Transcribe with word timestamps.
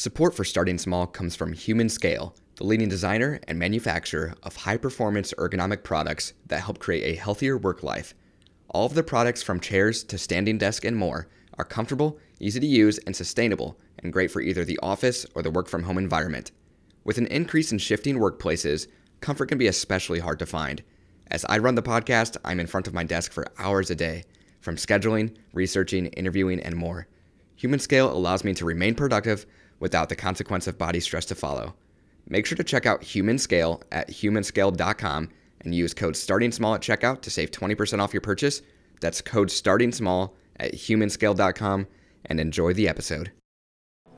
Support 0.00 0.34
for 0.34 0.44
Starting 0.44 0.78
Small 0.78 1.06
comes 1.06 1.36
from 1.36 1.52
Humanscale, 1.52 2.34
the 2.56 2.64
leading 2.64 2.88
designer 2.88 3.38
and 3.46 3.58
manufacturer 3.58 4.32
of 4.42 4.56
high 4.56 4.78
performance 4.78 5.34
ergonomic 5.36 5.82
products 5.82 6.32
that 6.46 6.62
help 6.62 6.78
create 6.78 7.04
a 7.04 7.20
healthier 7.20 7.58
work 7.58 7.82
life. 7.82 8.14
All 8.70 8.86
of 8.86 8.94
their 8.94 9.04
products, 9.04 9.42
from 9.42 9.60
chairs 9.60 10.02
to 10.04 10.16
standing 10.16 10.56
desk 10.56 10.86
and 10.86 10.96
more, 10.96 11.28
are 11.58 11.66
comfortable, 11.66 12.18
easy 12.38 12.58
to 12.60 12.66
use, 12.66 12.96
and 13.00 13.14
sustainable, 13.14 13.78
and 13.98 14.10
great 14.10 14.30
for 14.30 14.40
either 14.40 14.64
the 14.64 14.78
office 14.82 15.26
or 15.34 15.42
the 15.42 15.50
work 15.50 15.68
from 15.68 15.82
home 15.82 15.98
environment. 15.98 16.50
With 17.04 17.18
an 17.18 17.26
increase 17.26 17.70
in 17.70 17.76
shifting 17.76 18.16
workplaces, 18.16 18.86
comfort 19.20 19.50
can 19.50 19.58
be 19.58 19.66
especially 19.66 20.20
hard 20.20 20.38
to 20.38 20.46
find. 20.46 20.82
As 21.30 21.44
I 21.44 21.58
run 21.58 21.74
the 21.74 21.82
podcast, 21.82 22.38
I'm 22.42 22.58
in 22.58 22.68
front 22.68 22.86
of 22.86 22.94
my 22.94 23.04
desk 23.04 23.32
for 23.32 23.52
hours 23.58 23.90
a 23.90 23.94
day, 23.94 24.24
from 24.62 24.76
scheduling, 24.76 25.36
researching, 25.52 26.06
interviewing, 26.06 26.58
and 26.60 26.74
more. 26.74 27.06
Humanscale 27.60 28.10
allows 28.10 28.44
me 28.44 28.54
to 28.54 28.64
remain 28.64 28.94
productive 28.94 29.44
without 29.80 30.08
the 30.08 30.16
consequence 30.16 30.66
of 30.66 30.78
body 30.78 31.00
stress 31.00 31.24
to 31.26 31.34
follow. 31.34 31.74
Make 32.28 32.46
sure 32.46 32.56
to 32.56 32.64
check 32.64 32.86
out 32.86 33.02
Humanscale 33.02 33.82
at 33.90 34.08
humanscale.com 34.08 35.30
and 35.62 35.74
use 35.74 35.92
code 35.92 36.16
starting 36.16 36.52
small 36.52 36.74
at 36.74 36.80
checkout 36.80 37.22
to 37.22 37.30
save 37.30 37.50
20% 37.50 38.00
off 38.00 38.14
your 38.14 38.20
purchase. 38.20 38.62
That's 39.00 39.20
code 39.20 39.50
starting 39.50 39.90
small 39.92 40.36
at 40.58 40.74
humanscale.com 40.74 41.86
and 42.26 42.40
enjoy 42.40 42.74
the 42.74 42.88
episode. 42.88 43.32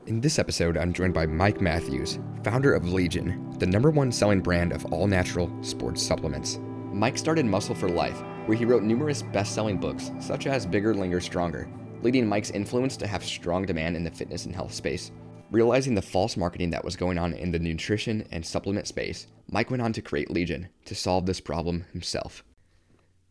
In 0.05 0.19
this 0.19 0.37
episode, 0.37 0.77
I'm 0.77 0.91
joined 0.91 1.13
by 1.13 1.25
Mike 1.25 1.61
Matthews, 1.61 2.19
founder 2.43 2.73
of 2.73 2.91
Legion, 2.91 3.55
the 3.57 3.65
number 3.65 3.89
one 3.89 4.11
selling 4.11 4.41
brand 4.41 4.73
of 4.73 4.85
all 4.87 5.07
natural 5.07 5.49
sports 5.63 6.03
supplements. 6.03 6.59
Mike 6.91 7.17
started 7.17 7.45
Muscle 7.45 7.73
for 7.73 7.87
Life, 7.87 8.21
where 8.45 8.57
he 8.57 8.65
wrote 8.65 8.83
numerous 8.83 9.21
best 9.21 9.55
selling 9.55 9.77
books, 9.77 10.11
such 10.19 10.45
as 10.45 10.65
Bigger, 10.65 10.93
Leaner, 10.93 11.21
Stronger, 11.21 11.69
leading 12.01 12.27
Mike's 12.27 12.51
influence 12.51 12.97
to 12.97 13.07
have 13.07 13.23
strong 13.23 13.65
demand 13.65 13.95
in 13.95 14.03
the 14.03 14.11
fitness 14.11 14.45
and 14.45 14.53
health 14.53 14.73
space. 14.73 15.11
Realizing 15.53 15.93
the 15.93 16.01
false 16.01 16.35
marketing 16.35 16.71
that 16.71 16.83
was 16.83 16.95
going 16.95 17.19
on 17.19 17.31
in 17.33 17.51
the 17.51 17.59
nutrition 17.59 18.27
and 18.31 18.43
supplement 18.43 18.87
space, 18.87 19.27
Mike 19.51 19.69
went 19.69 19.83
on 19.83 19.93
to 19.93 20.01
create 20.01 20.31
Legion 20.31 20.67
to 20.85 20.95
solve 20.95 21.27
this 21.27 21.39
problem 21.39 21.85
himself. 21.91 22.43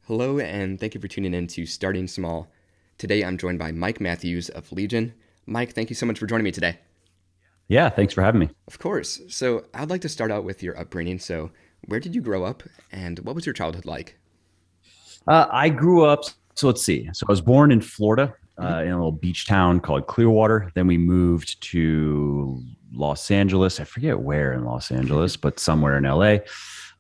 Hello, 0.07 0.39
and 0.39 0.79
thank 0.79 0.95
you 0.95 1.01
for 1.01 1.09
tuning 1.09 1.35
in 1.35 1.49
to 1.49 1.67
Starting 1.67 2.07
Small. 2.07 2.49
Today 2.97 3.25
I'm 3.25 3.39
joined 3.39 3.59
by 3.59 3.73
Mike 3.73 4.01
Matthews 4.01 4.51
of 4.51 4.71
Legion. 4.71 5.15
Mike, 5.47 5.73
thank 5.73 5.91
you 5.91 5.97
so 5.97 6.07
much 6.07 6.21
for 6.21 6.29
joining 6.29 6.45
me 6.45 6.53
today. 6.53 6.79
Yeah, 7.67 7.89
thanks 7.89 8.15
for 8.15 8.23
having 8.23 8.39
me. 8.39 8.51
Of 8.69 8.79
course. 8.79 9.21
So, 9.29 9.65
I'd 9.75 9.91
like 9.91 10.03
to 10.03 10.09
start 10.09 10.31
out 10.31 10.45
with 10.45 10.63
your 10.63 10.79
upbringing. 10.79 11.19
So, 11.19 11.51
where 11.87 11.99
did 11.99 12.15
you 12.15 12.21
grow 12.21 12.45
up 12.45 12.63
and 12.93 13.19
what 13.19 13.35
was 13.35 13.47
your 13.47 13.53
childhood 13.53 13.85
like? 13.85 14.17
Uh, 15.27 15.49
I 15.51 15.71
grew 15.71 16.05
up, 16.05 16.23
so 16.55 16.69
let's 16.69 16.85
see. 16.85 17.11
So, 17.15 17.27
I 17.29 17.33
was 17.33 17.41
born 17.41 17.73
in 17.73 17.81
Florida 17.81 18.33
uh, 18.59 18.65
mm-hmm. 18.65 18.87
in 18.87 18.93
a 18.93 18.97
little 18.97 19.13
beach 19.13 19.47
town 19.47 19.81
called 19.81 20.07
Clearwater. 20.07 20.71
Then 20.75 20.87
we 20.87 20.99
moved 20.99 21.61
to 21.71 22.63
Los 22.93 23.31
Angeles. 23.31 23.81
I 23.81 23.85
forget 23.85 24.21
where 24.21 24.53
in 24.53 24.65
Los 24.65 24.91
Angeles, 24.91 25.37
but 25.37 25.59
somewhere 25.59 25.97
in 25.97 26.05
LA. 26.05 26.39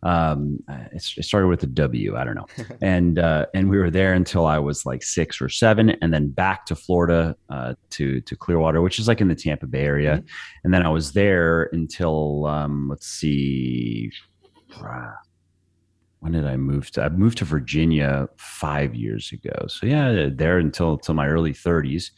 Um, 0.04 0.58
it 0.90 1.00
started 1.00 1.46
with 1.46 1.62
a 1.62 1.66
W. 1.66 2.16
I 2.16 2.24
don't 2.24 2.34
know. 2.34 2.46
and 2.82 3.18
uh, 3.18 3.46
and 3.54 3.70
we 3.70 3.78
were 3.78 3.90
there 3.90 4.14
until 4.14 4.46
I 4.46 4.58
was 4.58 4.84
like 4.84 5.02
six 5.02 5.40
or 5.40 5.48
seven, 5.48 5.90
and 6.02 6.12
then 6.12 6.28
back 6.28 6.66
to 6.66 6.74
Florida 6.74 7.36
uh, 7.50 7.74
to 7.90 8.20
to 8.22 8.36
Clearwater, 8.36 8.82
which 8.82 8.98
is 8.98 9.06
like 9.06 9.20
in 9.20 9.28
the 9.28 9.34
Tampa 9.34 9.66
Bay 9.66 9.84
area. 9.84 10.16
Mm-hmm. 10.16 10.26
And 10.64 10.74
then 10.74 10.84
I 10.84 10.88
was 10.88 11.12
there 11.12 11.70
until 11.72 12.46
um, 12.46 12.88
let's 12.88 13.06
see 13.06 14.10
when 16.22 16.32
did 16.32 16.46
I 16.46 16.56
move 16.56 16.88
to? 16.92 17.02
I 17.02 17.08
moved 17.08 17.38
to 17.38 17.44
Virginia 17.44 18.28
five 18.36 18.94
years 18.94 19.32
ago. 19.32 19.66
So 19.66 19.86
yeah, 19.86 20.28
there 20.32 20.56
until 20.58 20.92
until 20.92 21.14
my 21.14 21.26
early 21.26 21.52
30s. 21.52 22.10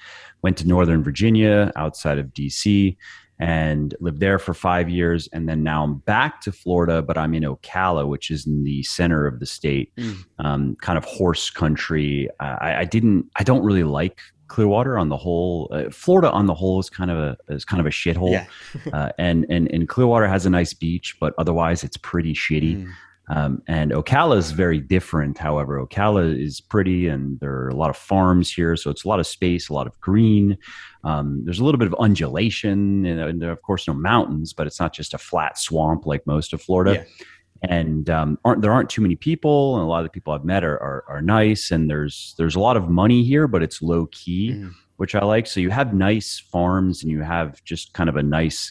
Went 0.43 0.59
to 0.59 0.69
Northern 0.69 1.03
Virginia, 1.03 1.73
outside 1.75 2.19
of 2.19 2.27
DC, 2.35 2.99
and 3.39 3.95
lived 4.01 4.21
there 4.21 4.39
for 4.39 4.53
five 4.53 4.91
years. 4.91 5.27
And 5.33 5.49
then 5.49 5.63
now 5.63 5.83
I'm 5.83 5.97
back 6.01 6.43
to 6.43 6.53
Florida, 6.53 7.01
but 7.01 7.17
I'm 7.17 7.33
in 7.33 7.45
Ocala, 7.45 8.07
which 8.07 8.31
is 8.31 8.47
in 8.47 8.63
the 8.63 8.83
center 8.83 9.27
of 9.27 9.41
the 9.41 9.47
state, 9.47 9.91
mm. 9.97 10.23
um, 10.39 10.77
kind 10.83 10.99
of 10.99 11.05
horse 11.07 11.49
country. 11.49 12.29
I, 12.41 12.81
I, 12.81 12.85
didn't, 12.85 13.25
I 13.37 13.43
don't 13.43 13.65
really 13.65 13.85
like 13.85 14.21
Clearwater 14.49 14.99
on 14.99 15.09
the 15.09 15.17
whole. 15.17 15.71
Uh, 15.73 15.85
Florida 15.91 16.31
on 16.31 16.45
the 16.45 16.55
whole 16.55 16.79
is 16.79 16.91
kind 16.91 17.11
of 17.11 17.17
a 17.17 17.37
is 17.49 17.65
kind 17.65 17.81
of 17.81 17.87
a 17.87 17.91
shithole, 17.91 18.33
yeah. 18.33 18.47
uh, 18.93 19.09
and 19.19 19.47
and 19.49 19.71
and 19.73 19.89
Clearwater 19.89 20.29
has 20.29 20.45
a 20.45 20.51
nice 20.51 20.75
beach, 20.75 21.17
but 21.19 21.33
otherwise 21.39 21.83
it's 21.83 21.97
pretty 21.97 22.35
shitty. 22.35 22.85
Mm. 22.85 22.93
Um, 23.29 23.63
and 23.67 23.91
Ocala 23.93 24.37
is 24.37 24.51
very 24.51 24.81
different. 24.81 25.39
However, 25.39 25.85
Ocala 25.85 26.39
is 26.39 26.61
pretty, 26.61 27.09
and 27.09 27.41
there 27.41 27.53
are 27.53 27.69
a 27.69 27.75
lot 27.75 27.89
of 27.89 27.97
farms 27.97 28.53
here, 28.53 28.77
so 28.77 28.91
it's 28.91 29.05
a 29.05 29.09
lot 29.09 29.21
of 29.21 29.27
space, 29.27 29.69
a 29.69 29.73
lot 29.73 29.87
of 29.87 29.99
green. 30.01 30.59
Um, 31.05 31.43
there's 31.45 31.59
a 31.59 31.65
little 31.65 31.79
bit 31.79 31.87
of 31.87 31.95
undulation, 31.99 33.07
and, 33.07 33.21
and, 33.21 33.41
there 33.41 33.49
are, 33.49 33.53
of 33.53 33.63
course, 33.63 33.89
no 33.89 33.95
mountains, 33.95 34.53
but 34.53 34.67
it's 34.67 34.79
not 34.79 34.93
just 34.93 35.15
a 35.15 35.19
flat 35.19 35.59
swamp 35.59 36.07
like 36.07 36.27
most 36.27 36.53
of 36.53 36.61
Florida. 36.61 36.93
Yeah. 36.95 37.27
And 37.63 38.11
um, 38.11 38.39
aren't 38.45 38.61
there 38.61 38.73
aren't 38.73 38.91
too 38.91 39.01
many 39.01 39.17
people, 39.17 39.77
and 39.77 39.85
a 39.85 39.87
lot 39.87 40.01
of 40.01 40.05
the 40.05 40.11
people 40.11 40.35
I've 40.35 40.45
met 40.45 40.65
are, 40.65 40.77
are, 40.77 41.05
are 41.09 41.23
nice. 41.23 41.71
And 41.71 41.89
there's 41.89 42.35
there's 42.37 42.57
a 42.57 42.61
lot 42.61 42.77
of 42.77 42.91
money 42.91 43.25
here, 43.25 43.49
but 43.49 43.63
it's 43.63 43.81
low 43.81 44.07
key, 44.13 44.51
mm. 44.51 44.75
which 44.99 45.15
I 45.15 45.25
like. 45.25 45.47
So 45.47 45.61
you 45.61 45.71
have 45.71 45.95
nice 45.95 46.39
farms, 46.39 47.03
and 47.03 47.11
you 47.11 47.23
have 47.23 47.65
just 47.65 47.95
kind 47.95 48.11
of 48.11 48.17
a 48.17 48.23
nice 48.23 48.71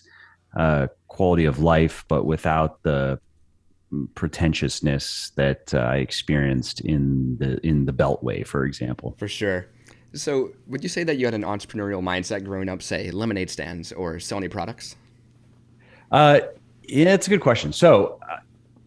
uh, 0.56 0.88
quality 1.08 1.46
of 1.46 1.58
life, 1.58 2.06
but 2.08 2.26
without 2.26 2.84
the 2.84 3.20
pretentiousness 4.16 5.32
that 5.36 5.74
uh, 5.74 5.80
I 5.80 5.98
experienced 5.98 6.82
in 6.82 7.38
the 7.38 7.66
in 7.66 7.86
the 7.86 7.94
Beltway, 7.94 8.46
for 8.46 8.66
example. 8.66 9.16
For 9.18 9.28
sure. 9.28 9.68
So, 10.14 10.52
would 10.68 10.84
you 10.84 10.90
say 10.90 11.04
that 11.04 11.18
you 11.18 11.26
had 11.26 11.34
an 11.34 11.42
entrepreneurial 11.42 12.02
mindset 12.02 12.44
growing 12.46 12.70
up, 12.70 12.84
say 12.84 13.10
lemonade 13.10 13.50
stands 13.50 13.92
or 13.92 14.16
Sony 14.16 14.50
products? 14.50 14.96
Uh, 16.12 16.42
yeah, 16.84 17.14
it's 17.14 17.26
a 17.26 17.30
good 17.30 17.42
question. 17.42 17.74
So, 17.74 18.20
uh, 18.30 18.38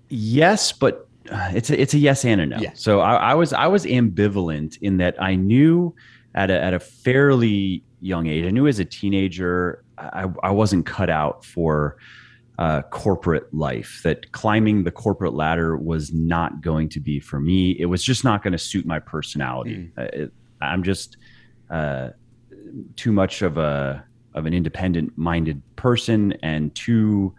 yes, 0.08 0.70
but 0.70 1.08
uh, 1.30 1.50
it's 1.54 1.70
a, 1.70 1.80
it's 1.80 1.94
a 1.94 1.98
yes 1.98 2.24
and 2.24 2.40
a 2.40 2.46
no. 2.46 2.58
Yeah. 2.58 2.70
So 2.74 3.00
I, 3.00 3.14
I 3.14 3.34
was 3.34 3.52
I 3.52 3.66
was 3.66 3.84
ambivalent 3.84 4.78
in 4.80 4.98
that 4.98 5.20
I 5.20 5.34
knew 5.34 5.94
at 6.34 6.50
a, 6.50 6.62
at 6.62 6.74
a 6.74 6.78
fairly 6.80 7.82
young 8.00 8.26
age. 8.26 8.44
I 8.44 8.50
knew 8.50 8.66
as 8.66 8.78
a 8.78 8.84
teenager 8.84 9.82
I, 9.98 10.26
I 10.42 10.50
wasn't 10.50 10.86
cut 10.86 11.10
out 11.10 11.44
for 11.44 11.96
uh, 12.58 12.82
corporate 12.82 13.52
life, 13.52 14.00
that 14.02 14.32
climbing 14.32 14.84
the 14.84 14.90
corporate 14.90 15.34
ladder 15.34 15.76
was 15.76 16.12
not 16.12 16.60
going 16.60 16.88
to 16.90 17.00
be 17.00 17.20
for 17.20 17.40
me. 17.40 17.72
It 17.78 17.86
was 17.86 18.02
just 18.02 18.24
not 18.24 18.42
going 18.42 18.52
to 18.52 18.58
suit 18.58 18.86
my 18.86 18.98
personality. 18.98 19.90
Mm. 19.96 19.98
Uh, 19.98 20.22
it, 20.24 20.32
I'm 20.60 20.82
just 20.82 21.16
uh, 21.70 22.10
too 22.96 23.12
much 23.12 23.42
of 23.42 23.58
a 23.58 24.04
of 24.34 24.44
an 24.44 24.52
independent 24.52 25.16
minded 25.16 25.62
person 25.76 26.32
and 26.42 26.74
too 26.74 27.34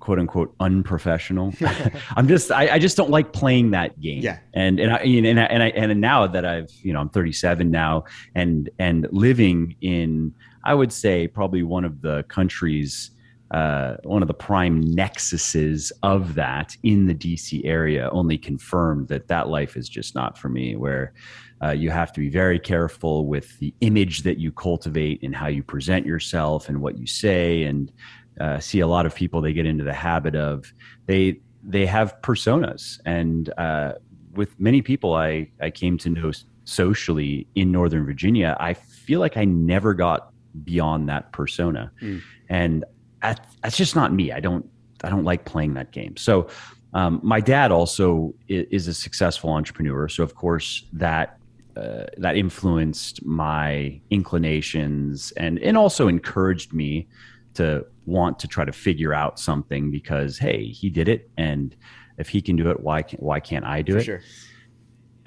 quote 0.00 0.18
unquote 0.18 0.54
unprofessional. 0.60 1.52
I'm 2.16 2.26
just 2.28 2.50
I, 2.50 2.74
I, 2.74 2.78
just 2.78 2.96
don't 2.96 3.10
like 3.10 3.32
playing 3.32 3.72
that 3.72 4.00
game. 4.00 4.22
Yeah. 4.22 4.38
And 4.54 4.80
and 4.80 4.92
I 4.92 4.98
and 4.98 5.40
I, 5.40 5.44
and 5.44 5.62
I 5.62 5.68
and 5.68 6.00
now 6.00 6.26
that 6.26 6.44
I've 6.44 6.70
you 6.82 6.92
know 6.92 7.00
I'm 7.00 7.08
37 7.08 7.70
now 7.70 8.04
and 8.34 8.70
and 8.78 9.06
living 9.10 9.76
in 9.80 10.34
I 10.64 10.74
would 10.74 10.92
say 10.92 11.28
probably 11.28 11.62
one 11.62 11.84
of 11.84 12.00
the 12.02 12.24
countries 12.24 13.10
uh, 13.50 13.96
one 14.04 14.22
of 14.22 14.28
the 14.28 14.34
prime 14.34 14.84
nexuses 14.84 15.90
of 16.02 16.34
that 16.34 16.76
in 16.82 17.06
the 17.06 17.14
DC 17.14 17.62
area 17.64 18.10
only 18.10 18.36
confirmed 18.36 19.08
that 19.08 19.28
that 19.28 19.48
life 19.48 19.76
is 19.76 19.88
just 19.88 20.14
not 20.14 20.36
for 20.36 20.48
me, 20.48 20.76
where 20.76 21.14
uh, 21.62 21.70
you 21.70 21.90
have 21.90 22.12
to 22.12 22.20
be 22.20 22.28
very 22.28 22.58
careful 22.58 23.26
with 23.26 23.58
the 23.58 23.74
image 23.80 24.22
that 24.22 24.38
you 24.38 24.52
cultivate 24.52 25.22
and 25.22 25.34
how 25.34 25.46
you 25.46 25.62
present 25.62 26.06
yourself 26.06 26.68
and 26.68 26.80
what 26.80 26.98
you 26.98 27.06
say. 27.06 27.62
And 27.62 27.90
uh, 28.38 28.60
see 28.60 28.80
a 28.80 28.86
lot 28.86 29.06
of 29.06 29.14
people, 29.14 29.40
they 29.40 29.52
get 29.52 29.66
into 29.66 29.84
the 29.84 29.94
habit 29.94 30.36
of 30.36 30.72
they, 31.06 31.40
they 31.62 31.86
have 31.86 32.20
personas. 32.22 33.00
And 33.06 33.52
uh, 33.56 33.94
with 34.34 34.60
many 34.60 34.82
people 34.82 35.14
I, 35.14 35.50
I 35.60 35.70
came 35.70 35.96
to 35.98 36.10
know 36.10 36.32
socially 36.64 37.46
in 37.54 37.72
Northern 37.72 38.04
Virginia, 38.04 38.56
I 38.60 38.74
feel 38.74 39.20
like 39.20 39.38
I 39.38 39.44
never 39.44 39.94
got 39.94 40.32
beyond 40.64 41.08
that 41.08 41.32
persona. 41.32 41.90
Mm. 42.02 42.22
And 42.48 42.84
that's 43.20 43.76
just 43.76 43.96
not 43.96 44.12
me. 44.12 44.32
I 44.32 44.40
don't 44.40 44.68
I 45.04 45.10
don't 45.10 45.24
like 45.24 45.44
playing 45.44 45.74
that 45.74 45.92
game. 45.92 46.16
So 46.16 46.48
um, 46.94 47.20
my 47.22 47.40
dad 47.40 47.70
also 47.70 48.34
is 48.48 48.88
a 48.88 48.94
successful 48.94 49.50
entrepreneur, 49.50 50.08
so 50.08 50.22
of 50.22 50.34
course 50.34 50.84
that 50.92 51.38
uh, 51.76 52.06
that 52.16 52.36
influenced 52.36 53.24
my 53.24 54.00
inclinations 54.10 55.32
and 55.32 55.58
and 55.58 55.76
also 55.76 56.08
encouraged 56.08 56.72
me 56.72 57.06
to 57.54 57.84
want 58.06 58.38
to 58.38 58.48
try 58.48 58.64
to 58.64 58.72
figure 58.72 59.12
out 59.12 59.38
something 59.38 59.90
because 59.90 60.38
hey, 60.38 60.66
he 60.66 60.90
did 60.90 61.08
it, 61.08 61.30
and 61.36 61.76
if 62.16 62.28
he 62.28 62.40
can 62.40 62.56
do 62.56 62.70
it, 62.70 62.80
why 62.80 63.02
can't 63.02 63.22
why 63.22 63.38
can't 63.40 63.64
I 63.64 63.82
do 63.82 63.92
For 63.92 63.98
it? 63.98 64.04
Sure. 64.04 64.20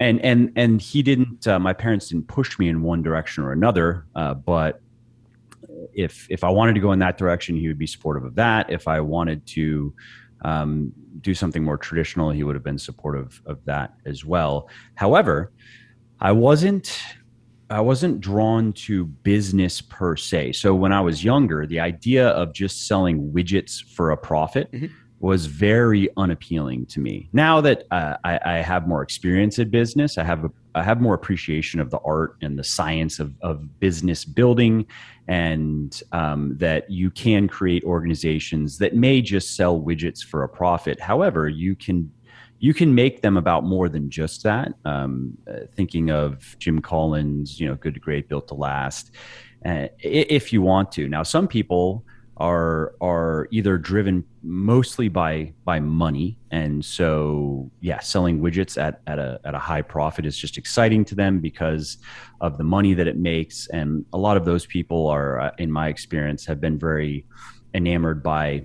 And 0.00 0.20
and 0.20 0.52
and 0.56 0.80
he 0.80 1.02
didn't. 1.02 1.46
Uh, 1.46 1.58
my 1.58 1.72
parents 1.72 2.08
didn't 2.08 2.26
push 2.26 2.58
me 2.58 2.68
in 2.68 2.82
one 2.82 3.02
direction 3.02 3.44
or 3.44 3.52
another, 3.52 4.06
uh, 4.16 4.34
but 4.34 4.80
if 5.94 6.26
if 6.30 6.44
I 6.44 6.50
wanted 6.50 6.74
to 6.74 6.80
go 6.80 6.92
in 6.92 6.98
that 7.00 7.18
direction, 7.18 7.56
he 7.56 7.68
would 7.68 7.78
be 7.78 7.86
supportive 7.86 8.24
of 8.24 8.34
that. 8.36 8.70
If 8.70 8.88
I 8.88 9.00
wanted 9.00 9.46
to 9.48 9.94
um, 10.44 10.92
do 11.20 11.34
something 11.34 11.62
more 11.62 11.76
traditional, 11.76 12.30
he 12.30 12.42
would 12.42 12.56
have 12.56 12.64
been 12.64 12.78
supportive 12.78 13.40
of 13.46 13.64
that 13.64 13.94
as 14.06 14.24
well. 14.24 14.68
However, 14.94 15.52
I 16.20 16.32
wasn't 16.32 17.00
I 17.70 17.80
wasn't 17.80 18.20
drawn 18.20 18.74
to 18.74 19.06
business 19.06 19.80
per 19.80 20.14
se. 20.14 20.52
So 20.52 20.74
when 20.74 20.92
I 20.92 21.00
was 21.00 21.24
younger, 21.24 21.66
the 21.66 21.80
idea 21.80 22.28
of 22.28 22.52
just 22.52 22.86
selling 22.86 23.32
widgets 23.32 23.82
for 23.82 24.10
a 24.10 24.16
profit 24.16 24.70
mm-hmm. 24.72 24.86
Was 25.22 25.46
very 25.46 26.08
unappealing 26.16 26.84
to 26.84 26.98
me. 26.98 27.28
Now 27.32 27.60
that 27.60 27.84
uh, 27.92 28.16
I, 28.24 28.40
I, 28.44 28.52
have 28.56 28.88
more 28.88 29.04
experience 29.04 29.60
in 29.60 29.70
business, 29.70 30.18
I 30.18 30.24
have 30.24 30.44
a, 30.44 30.50
I 30.74 30.82
have 30.82 31.00
more 31.00 31.14
appreciation 31.14 31.78
of 31.78 31.90
the 31.90 32.00
art 32.00 32.34
and 32.42 32.58
the 32.58 32.64
science 32.64 33.20
of, 33.20 33.32
of 33.40 33.78
business 33.78 34.24
building, 34.24 34.84
and 35.28 36.02
um, 36.10 36.56
that 36.58 36.90
you 36.90 37.08
can 37.08 37.46
create 37.46 37.84
organizations 37.84 38.78
that 38.78 38.96
may 38.96 39.22
just 39.22 39.54
sell 39.54 39.80
widgets 39.80 40.24
for 40.24 40.42
a 40.42 40.48
profit. 40.48 40.98
However, 40.98 41.48
you 41.48 41.76
can 41.76 42.10
you 42.58 42.74
can 42.74 42.92
make 42.92 43.22
them 43.22 43.36
about 43.36 43.62
more 43.64 43.88
than 43.88 44.10
just 44.10 44.42
that. 44.42 44.72
Um, 44.84 45.38
uh, 45.48 45.66
thinking 45.76 46.10
of 46.10 46.56
Jim 46.58 46.80
Collins, 46.80 47.60
you 47.60 47.68
know, 47.68 47.76
Good 47.76 47.94
to 47.94 48.00
Great, 48.00 48.28
Built 48.28 48.48
to 48.48 48.54
Last, 48.54 49.12
uh, 49.64 49.86
if 50.00 50.52
you 50.52 50.62
want 50.62 50.90
to. 50.92 51.06
Now, 51.08 51.22
some 51.22 51.46
people 51.46 52.04
are 52.36 52.94
are 53.00 53.46
either 53.50 53.78
driven 53.78 54.24
mostly 54.42 55.08
by 55.08 55.52
by 55.64 55.80
money, 55.80 56.38
and 56.50 56.84
so 56.84 57.70
yeah, 57.80 58.00
selling 58.00 58.40
widgets 58.40 58.80
at 58.80 59.00
at 59.06 59.18
a 59.18 59.40
at 59.44 59.54
a 59.54 59.58
high 59.58 59.82
profit 59.82 60.26
is 60.26 60.36
just 60.36 60.58
exciting 60.58 61.04
to 61.06 61.14
them 61.14 61.40
because 61.40 61.98
of 62.40 62.58
the 62.58 62.64
money 62.64 62.94
that 62.94 63.06
it 63.06 63.16
makes. 63.16 63.68
And 63.68 64.04
a 64.12 64.18
lot 64.18 64.36
of 64.36 64.44
those 64.44 64.66
people 64.66 65.08
are, 65.08 65.40
uh, 65.40 65.50
in 65.58 65.70
my 65.70 65.88
experience, 65.88 66.44
have 66.46 66.60
been 66.60 66.78
very 66.78 67.24
enamored 67.74 68.22
by 68.22 68.64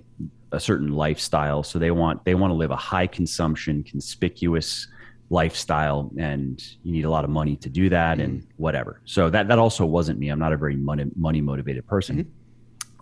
a 0.51 0.59
certain 0.59 0.93
lifestyle 0.93 1.61
so 1.61 1.77
they 1.77 1.91
want 1.91 2.23
they 2.23 2.35
want 2.35 2.51
to 2.51 2.55
live 2.55 2.71
a 2.71 2.75
high 2.75 3.07
consumption 3.07 3.83
conspicuous 3.83 4.87
lifestyle 5.29 6.09
and 6.17 6.63
you 6.83 6.91
need 6.93 7.03
a 7.03 7.09
lot 7.09 7.25
of 7.25 7.29
money 7.29 7.55
to 7.57 7.69
do 7.69 7.89
that 7.89 8.17
mm-hmm. 8.17 8.25
and 8.25 8.47
whatever 8.55 9.01
so 9.03 9.29
that 9.29 9.49
that 9.49 9.59
also 9.59 9.85
wasn't 9.85 10.17
me 10.17 10.29
i'm 10.29 10.39
not 10.39 10.53
a 10.53 10.57
very 10.57 10.75
money 10.75 11.05
money 11.15 11.41
motivated 11.41 11.85
person 11.85 12.17
mm-hmm. 12.17 12.29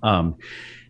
Um 0.06 0.36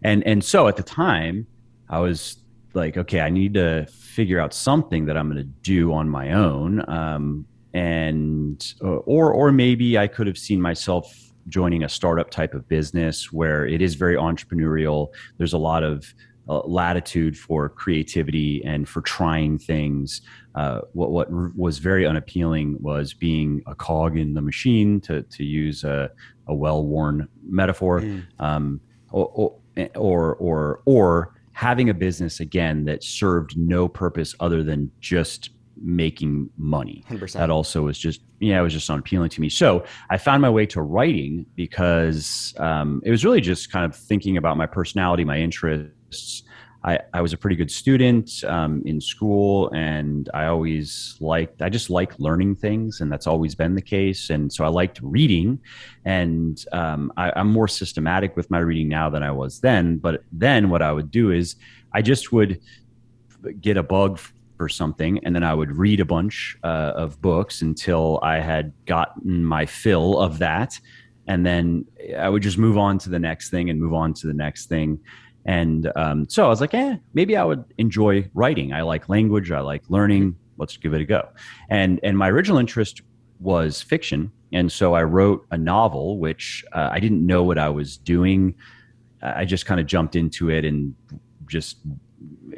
and 0.03 0.25
and 0.27 0.43
so 0.43 0.67
at 0.67 0.75
the 0.75 0.83
time 0.83 1.47
i 1.89 1.99
was 1.99 2.37
like 2.73 2.97
okay 2.97 3.21
i 3.21 3.29
need 3.29 3.53
to 3.53 3.85
figure 3.87 4.39
out 4.39 4.53
something 4.53 5.05
that 5.05 5.17
i'm 5.17 5.29
going 5.31 5.37
to 5.37 5.51
do 5.63 5.93
on 5.93 6.09
my 6.09 6.33
own 6.33 6.87
um 6.89 7.45
and 7.73 8.73
uh, 8.83 8.97
or 9.13 9.31
or 9.31 9.51
maybe 9.51 9.97
i 9.97 10.07
could 10.07 10.27
have 10.27 10.37
seen 10.37 10.61
myself 10.61 11.31
joining 11.47 11.83
a 11.83 11.89
startup 11.89 12.29
type 12.29 12.53
of 12.53 12.67
business 12.67 13.31
where 13.31 13.65
it 13.65 13.81
is 13.81 13.95
very 13.95 14.15
entrepreneurial 14.15 15.07
there's 15.37 15.53
a 15.53 15.57
lot 15.57 15.83
of 15.83 16.13
uh, 16.47 16.59
latitude 16.61 17.37
for 17.37 17.69
creativity 17.69 18.63
and 18.63 18.87
for 18.87 19.01
trying 19.01 19.57
things. 19.57 20.21
Uh, 20.53 20.81
what 20.93 21.11
what 21.11 21.27
was 21.55 21.79
very 21.79 22.05
unappealing 22.05 22.77
was 22.81 23.13
being 23.13 23.61
a 23.67 23.75
cog 23.75 24.17
in 24.17 24.33
the 24.33 24.41
machine, 24.41 25.01
to 25.01 25.23
to 25.23 25.43
use 25.43 25.83
a, 25.83 26.09
a 26.47 26.53
well 26.53 26.85
worn 26.85 27.27
metaphor, 27.43 28.01
mm. 28.01 28.23
um, 28.39 28.79
or, 29.15 29.53
or 29.95 30.35
or 30.35 30.81
or 30.85 31.35
having 31.53 31.89
a 31.89 31.93
business 31.93 32.39
again 32.39 32.85
that 32.85 33.03
served 33.03 33.57
no 33.57 33.87
purpose 33.87 34.35
other 34.41 34.61
than 34.61 34.91
just 34.99 35.51
making 35.81 36.49
money. 36.57 37.03
100%. 37.09 37.33
That 37.33 37.49
also 37.49 37.83
was 37.83 37.97
just 37.97 38.21
yeah, 38.39 38.59
it 38.59 38.63
was 38.63 38.73
just 38.73 38.89
unappealing 38.89 39.29
to 39.29 39.41
me. 39.41 39.49
So 39.49 39.85
I 40.09 40.17
found 40.17 40.41
my 40.41 40.49
way 40.49 40.65
to 40.67 40.81
writing 40.81 41.45
because 41.55 42.53
um, 42.57 43.01
it 43.05 43.11
was 43.11 43.23
really 43.23 43.41
just 43.41 43.71
kind 43.71 43.85
of 43.85 43.95
thinking 43.95 44.35
about 44.37 44.57
my 44.57 44.65
personality, 44.65 45.23
my 45.23 45.39
interests 45.39 46.43
I, 46.85 46.99
I 47.15 47.21
was 47.21 47.33
a 47.33 47.37
pretty 47.37 47.55
good 47.55 47.71
student 47.71 48.43
um, 48.43 48.83
in 48.85 49.01
school, 49.01 49.71
and 49.73 50.29
I 50.35 50.45
always 50.45 51.17
liked, 51.19 51.63
I 51.63 51.69
just 51.69 51.89
like 51.89 52.19
learning 52.19 52.57
things, 52.57 53.01
and 53.01 53.11
that's 53.11 53.25
always 53.25 53.55
been 53.55 53.73
the 53.73 53.81
case. 53.81 54.29
And 54.29 54.53
so 54.53 54.63
I 54.63 54.67
liked 54.67 54.99
reading, 55.01 55.59
and 56.05 56.63
um, 56.71 57.11
I, 57.17 57.31
I'm 57.35 57.51
more 57.51 57.67
systematic 57.67 58.37
with 58.37 58.51
my 58.51 58.59
reading 58.59 58.87
now 58.87 59.09
than 59.09 59.23
I 59.23 59.31
was 59.31 59.59
then. 59.61 59.97
But 59.97 60.23
then 60.31 60.69
what 60.69 60.83
I 60.83 60.91
would 60.91 61.09
do 61.09 61.31
is 61.31 61.55
I 61.91 62.03
just 62.03 62.31
would 62.31 62.61
get 63.61 63.77
a 63.77 63.83
bug 63.83 64.19
for 64.55 64.69
something, 64.69 65.19
and 65.25 65.35
then 65.35 65.43
I 65.43 65.55
would 65.55 65.71
read 65.71 65.99
a 65.99 66.05
bunch 66.05 66.55
uh, 66.63 66.93
of 66.95 67.19
books 67.19 67.63
until 67.63 68.19
I 68.21 68.39
had 68.39 68.73
gotten 68.85 69.43
my 69.43 69.65
fill 69.65 70.19
of 70.19 70.37
that. 70.37 70.79
And 71.27 71.43
then 71.43 71.85
I 72.15 72.29
would 72.29 72.43
just 72.43 72.59
move 72.59 72.77
on 72.77 72.99
to 72.99 73.09
the 73.09 73.17
next 73.17 73.49
thing 73.49 73.71
and 73.71 73.81
move 73.81 73.95
on 73.95 74.13
to 74.13 74.27
the 74.27 74.33
next 74.33 74.67
thing. 74.67 74.99
And 75.45 75.91
um, 75.95 76.27
so 76.29 76.45
I 76.45 76.49
was 76.49 76.61
like, 76.61 76.73
eh, 76.73 76.97
maybe 77.13 77.37
I 77.37 77.43
would 77.43 77.63
enjoy 77.77 78.29
writing. 78.33 78.73
I 78.73 78.81
like 78.81 79.09
language. 79.09 79.51
I 79.51 79.59
like 79.59 79.83
learning. 79.89 80.35
Let's 80.57 80.77
give 80.77 80.93
it 80.93 81.01
a 81.01 81.05
go. 81.05 81.29
And 81.69 81.99
and 82.03 82.17
my 82.17 82.29
original 82.29 82.57
interest 82.57 83.01
was 83.39 83.81
fiction, 83.81 84.31
and 84.53 84.71
so 84.71 84.95
I 84.95 85.03
wrote 85.03 85.45
a 85.51 85.57
novel, 85.57 86.17
which 86.17 86.63
uh, 86.73 86.89
I 86.91 86.99
didn't 86.99 87.25
know 87.25 87.43
what 87.43 87.57
I 87.57 87.69
was 87.69 87.97
doing. 87.97 88.55
I 89.21 89.45
just 89.45 89.65
kind 89.65 89.79
of 89.79 89.87
jumped 89.87 90.15
into 90.15 90.49
it 90.49 90.65
and 90.65 90.93
just 91.47 91.77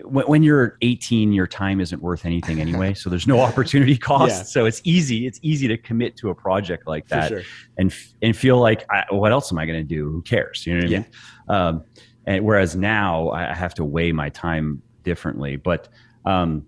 when, 0.03 0.43
you're 0.43 0.77
18 0.81 1.33
your 1.33 1.47
time 1.47 1.79
isn't 1.79 2.01
worth 2.01 2.25
anything 2.25 2.61
anyway 2.61 2.93
so 2.93 3.09
there's 3.09 3.27
no 3.27 3.39
opportunity 3.47 3.97
cost 3.97 4.29
yeah. 4.29 4.43
so 4.43 4.65
it's 4.65 4.81
easy 4.83 5.25
it's 5.25 5.39
easy 5.41 5.67
to 5.67 5.77
commit 5.77 6.15
to 6.17 6.29
a 6.29 6.35
project 6.35 6.87
like 6.87 7.07
that 7.07 7.29
sure. 7.29 7.41
and 7.77 7.93
and 8.21 8.35
feel 8.35 8.59
like 8.59 8.85
I, 8.91 9.03
what 9.09 9.31
else 9.31 9.51
am 9.51 9.57
i 9.57 9.65
going 9.65 9.79
to 9.79 9.83
do 9.83 10.09
who 10.09 10.21
cares 10.21 10.65
you 10.65 10.75
know 10.75 10.81
what 10.81 10.89
yeah. 10.89 10.97
i 10.97 11.01
mean 11.01 11.67
um, 11.77 11.83
and 12.27 12.43
whereas 12.43 12.75
now 12.75 13.29
I 13.31 13.53
have 13.53 13.73
to 13.75 13.85
weigh 13.85 14.11
my 14.11 14.29
time 14.29 14.81
differently. 15.03 15.55
But 15.55 15.87
um, 16.25 16.65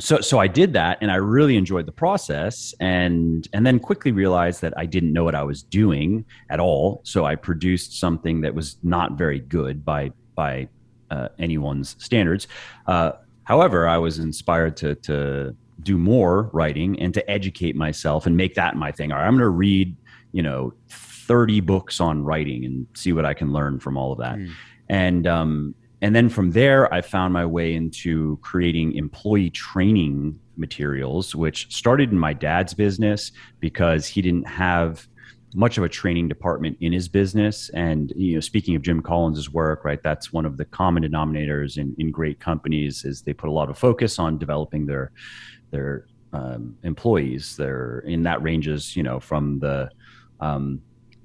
so 0.00 0.20
so 0.20 0.38
I 0.38 0.46
did 0.46 0.72
that, 0.72 0.98
and 1.00 1.10
I 1.10 1.16
really 1.16 1.56
enjoyed 1.56 1.86
the 1.86 1.92
process, 1.92 2.74
and 2.80 3.46
and 3.52 3.66
then 3.66 3.78
quickly 3.78 4.12
realized 4.12 4.62
that 4.62 4.72
I 4.76 4.86
didn't 4.86 5.12
know 5.12 5.24
what 5.24 5.34
I 5.34 5.42
was 5.42 5.62
doing 5.62 6.24
at 6.48 6.58
all. 6.58 7.00
So 7.04 7.26
I 7.26 7.34
produced 7.34 8.00
something 8.00 8.40
that 8.40 8.54
was 8.54 8.78
not 8.82 9.12
very 9.12 9.40
good 9.40 9.84
by 9.84 10.12
by 10.34 10.68
uh, 11.10 11.28
anyone's 11.38 11.96
standards. 11.98 12.48
Uh, 12.86 13.12
however, 13.44 13.86
I 13.86 13.98
was 13.98 14.18
inspired 14.18 14.76
to 14.78 14.94
to 14.94 15.54
do 15.82 15.98
more 15.98 16.50
writing 16.52 16.98
and 17.00 17.12
to 17.14 17.30
educate 17.30 17.76
myself 17.76 18.26
and 18.26 18.36
make 18.36 18.54
that 18.54 18.76
my 18.76 18.90
thing. 18.90 19.12
All 19.12 19.18
right, 19.18 19.26
I'm 19.26 19.34
going 19.34 19.42
to 19.42 19.48
read, 19.48 19.96
you 20.32 20.42
know, 20.42 20.72
30 20.88 21.60
books 21.60 22.00
on 22.00 22.24
writing 22.24 22.64
and 22.64 22.86
see 22.94 23.12
what 23.12 23.24
I 23.24 23.32
can 23.32 23.52
learn 23.52 23.78
from 23.78 23.96
all 23.96 24.12
of 24.12 24.18
that. 24.18 24.38
Mm 24.38 24.50
and 24.88 25.26
um, 25.26 25.74
and 26.00 26.14
then 26.14 26.28
from 26.28 26.52
there 26.52 26.92
i 26.92 27.00
found 27.00 27.32
my 27.32 27.44
way 27.44 27.74
into 27.74 28.38
creating 28.42 28.94
employee 28.94 29.50
training 29.50 30.38
materials 30.56 31.34
which 31.34 31.74
started 31.74 32.10
in 32.10 32.18
my 32.18 32.32
dad's 32.32 32.74
business 32.74 33.32
because 33.60 34.06
he 34.06 34.22
didn't 34.22 34.46
have 34.46 35.08
much 35.54 35.78
of 35.78 35.84
a 35.84 35.88
training 35.88 36.28
department 36.28 36.76
in 36.80 36.92
his 36.92 37.08
business. 37.08 37.70
And 37.70 38.12
you 38.16 38.34
know 38.34 38.40
speaking 38.40 38.76
of 38.76 38.82
jim 38.82 39.00
collins's 39.00 39.50
work 39.50 39.84
right 39.84 40.02
that's 40.02 40.32
one 40.32 40.44
of 40.44 40.56
the 40.56 40.64
common 40.64 41.02
denominators 41.02 41.78
in, 41.78 41.94
in 41.98 42.10
great 42.10 42.38
companies 42.40 43.04
is 43.04 43.22
they 43.22 43.32
put 43.32 43.48
a 43.48 43.52
lot 43.52 43.70
of 43.70 43.78
focus 43.78 44.18
on 44.18 44.38
developing 44.38 44.86
their 44.86 45.12
their 45.70 46.06
um, 46.32 46.76
employees. 46.82 47.56
They're 47.56 48.00
in 48.00 48.22
that 48.24 48.42
ranges 48.42 48.96
you 48.96 49.02
know 49.02 49.20
from 49.20 49.58
the 49.58 49.90
um, 50.40 50.80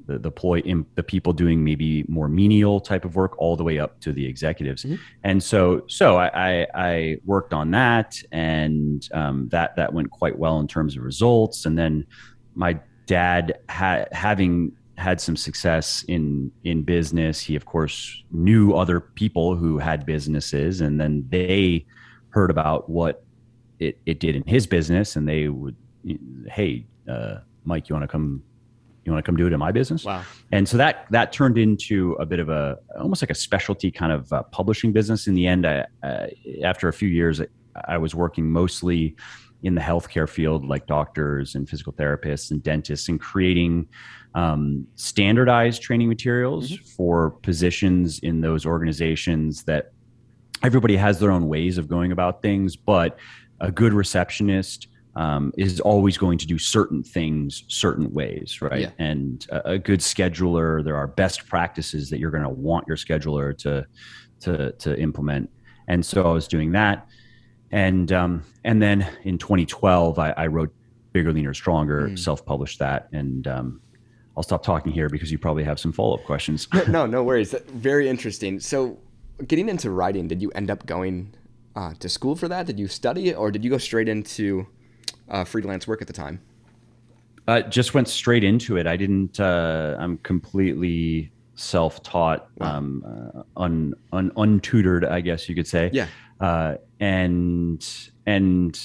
the 0.06 0.20
the, 0.20 0.32
ploy, 0.32 0.60
in, 0.60 0.86
the 0.96 1.04
people 1.04 1.34
doing 1.34 1.64
maybe 1.64 2.04
more 2.08 2.28
menial 2.28 2.80
type 2.80 3.06
of 3.06 3.16
work 3.16 3.38
all 3.38 3.56
the 3.56 3.64
way 3.64 3.80
up 3.80 4.00
to 4.02 4.12
the 4.12 4.26
executives. 4.26 4.84
Mm-hmm. 4.84 4.96
And 5.24 5.42
so 5.42 5.84
so 5.88 6.18
I, 6.18 6.28
I, 6.34 6.68
I, 6.76 7.18
worked 7.26 7.54
on 7.54 7.72
that 7.72 8.22
and 8.32 9.08
um, 9.14 9.50
that 9.50 9.76
that 9.76 9.94
went 9.94 10.12
quite 10.12 10.38
well 10.38 10.60
in 10.60 10.68
terms 10.68 10.98
of 10.98 11.04
results. 11.04 11.66
And 11.66 11.78
then 11.78 12.06
my 12.56 12.80
dad 13.06 13.60
had 13.70 14.08
having 14.12 14.74
had 14.98 15.20
some 15.20 15.36
success 15.36 16.04
in 16.08 16.52
in 16.64 16.84
business. 16.84 17.40
He 17.40 17.56
of 17.56 17.66
course 17.66 18.24
knew 18.32 18.74
other 18.74 19.00
people 19.00 19.56
who 19.56 19.78
had 19.78 20.06
businesses, 20.06 20.82
and 20.82 21.00
then 21.00 21.26
they 21.30 21.86
heard 22.30 22.50
about 22.50 22.90
what 22.90 23.24
it, 23.80 24.00
it 24.06 24.20
did 24.20 24.36
in 24.36 24.44
his 24.46 24.66
business, 24.68 25.16
and 25.16 25.28
they 25.28 25.48
would, 25.48 25.76
hey, 26.48 26.86
uh, 27.08 27.38
Mike, 27.66 27.90
you 27.90 27.96
want 27.96 28.04
to 28.04 28.08
come 28.08 28.44
you 29.06 29.12
want 29.12 29.24
to 29.24 29.28
come 29.28 29.36
do 29.36 29.48
it 29.48 29.54
in 29.54 29.60
my 29.60 29.72
business? 29.72 30.06
Wow. 30.06 30.24
And 30.52 30.68
so 30.68 30.78
that 30.78 31.08
that 31.12 31.32
turned 31.32 31.58
into 31.58 32.14
a 32.14 32.26
bit 32.26 32.40
of 32.40 32.50
a 32.50 32.78
almost 33.00 33.22
like 33.22 33.32
a 33.32 33.36
specialty 33.36 33.92
kind 33.92 34.12
of 34.12 34.32
uh, 34.32 34.44
publishing 34.44 34.92
business. 34.92 35.28
In 35.28 35.34
the 35.34 35.48
end 35.48 35.66
I, 35.66 35.86
uh, 36.04 36.28
after 36.64 36.88
a 36.88 36.94
few 36.94 37.10
years 37.10 37.42
i 37.88 37.98
was 37.98 38.14
working 38.14 38.50
mostly 38.50 39.16
in 39.64 39.76
the 39.76 39.82
healthcare 39.82 40.28
field 40.28 40.66
like 40.66 40.86
doctors 40.88 41.56
and 41.56 41.70
physical 41.70 41.94
therapists 41.94 42.52
and 42.52 42.62
dentists 42.62 43.08
and 43.08 43.20
creating 43.20 43.88
um, 44.36 44.86
standardized 44.96 45.82
training 45.82 46.10
materials 46.10 46.72
mm-hmm. 46.72 46.84
for 46.98 47.32
positions 47.42 48.20
in 48.20 48.42
those 48.42 48.66
organizations 48.66 49.64
that 49.64 49.94
everybody 50.64 50.98
has 50.98 51.20
their 51.20 51.32
own 51.32 51.48
ways 51.48 51.78
of 51.78 51.88
going 51.88 52.12
about 52.12 52.42
things 52.42 52.76
but 52.76 53.18
a 53.62 53.72
good 53.72 53.94
receptionist 53.94 54.88
um, 55.16 55.54
is 55.58 55.80
always 55.80 56.18
going 56.18 56.38
to 56.40 56.48
do 56.48 56.58
certain 56.58 57.04
things 57.04 57.64
certain 57.68 58.12
ways, 58.14 58.62
right? 58.62 58.82
Yeah. 58.82 58.92
And 58.98 59.46
a, 59.50 59.72
a, 59.72 59.80
good 59.80 60.00
scheduler, 60.00 60.84
there 60.84 60.96
are 60.96 61.08
best 61.08 61.48
practices 61.48 62.10
that 62.10 62.20
you're 62.20 62.32
going 62.32 62.44
to 62.44 62.50
want 62.50 62.88
your 62.88 62.98
scheduler 62.98 63.56
to 63.60 63.86
to 64.42 64.72
to 64.72 65.00
implement. 65.00 65.50
And 65.88 66.04
so 66.06 66.28
I 66.28 66.32
was 66.32 66.48
doing 66.48 66.72
that, 66.72 67.08
and 67.72 68.12
um, 68.12 68.44
and 68.64 68.82
then 68.82 69.08
in 69.24 69.38
2012, 69.38 70.18
I, 70.18 70.32
I 70.32 70.48
wrote 70.48 70.74
Bigger, 71.12 71.32
Leaner, 71.32 71.54
Stronger, 71.54 72.08
mm. 72.08 72.18
self-published 72.18 72.80
that, 72.80 73.10
and 73.12 73.48
um, 73.48 73.82
I'll 74.36 74.44
stop 74.44 74.64
talking 74.64 74.92
here 74.92 75.10
because 75.10 75.32
you 75.32 75.38
probably 75.38 75.64
have 75.64 75.80
some 75.80 75.92
follow 75.92 76.16
up 76.16 76.24
questions. 76.24 76.68
no, 76.88 77.06
no 77.06 77.24
worries. 77.24 77.54
Very 77.68 78.10
interesting. 78.10 78.60
So, 78.60 78.98
getting 79.46 79.70
into 79.70 79.92
writing, 79.92 80.28
did 80.28 80.42
you 80.42 80.50
end 80.56 80.72
up 80.72 80.86
going 80.88 81.36
uh, 81.76 81.94
to 82.00 82.10
school 82.10 82.36
for 82.36 82.48
that? 82.48 82.66
Did 82.66 82.80
you 82.80 82.88
study 82.88 83.30
it, 83.30 83.38
or 83.38 83.52
did 83.52 83.64
you 83.64 83.70
go 83.70 83.78
straight 83.78 84.10
into 84.10 84.66
uh, 85.30 85.44
freelance 85.44 85.88
work 85.88 86.02
at 86.02 86.08
the 86.08 86.14
time? 86.14 86.42
Uh, 87.48 87.62
just 87.62 87.94
went 87.94 88.08
straight 88.08 88.44
into 88.44 88.78
it. 88.78 88.88
I 88.88 88.96
didn't. 88.96 89.40
Uh, 89.40 89.98
I'm 90.00 90.18
completely 90.20 91.32
self-taught, 91.56 92.48
wow. 92.58 92.78
um, 92.78 93.04
uh, 93.36 93.44
un, 93.62 93.94
un, 94.12 94.32
untutored, 94.32 95.10
I 95.10 95.22
guess 95.22 95.48
you 95.48 95.56
could 95.56 95.68
say. 95.68 95.90
Yeah. 95.94 96.08
Uh, 96.40 96.76
and 97.00 97.86
and 98.26 98.80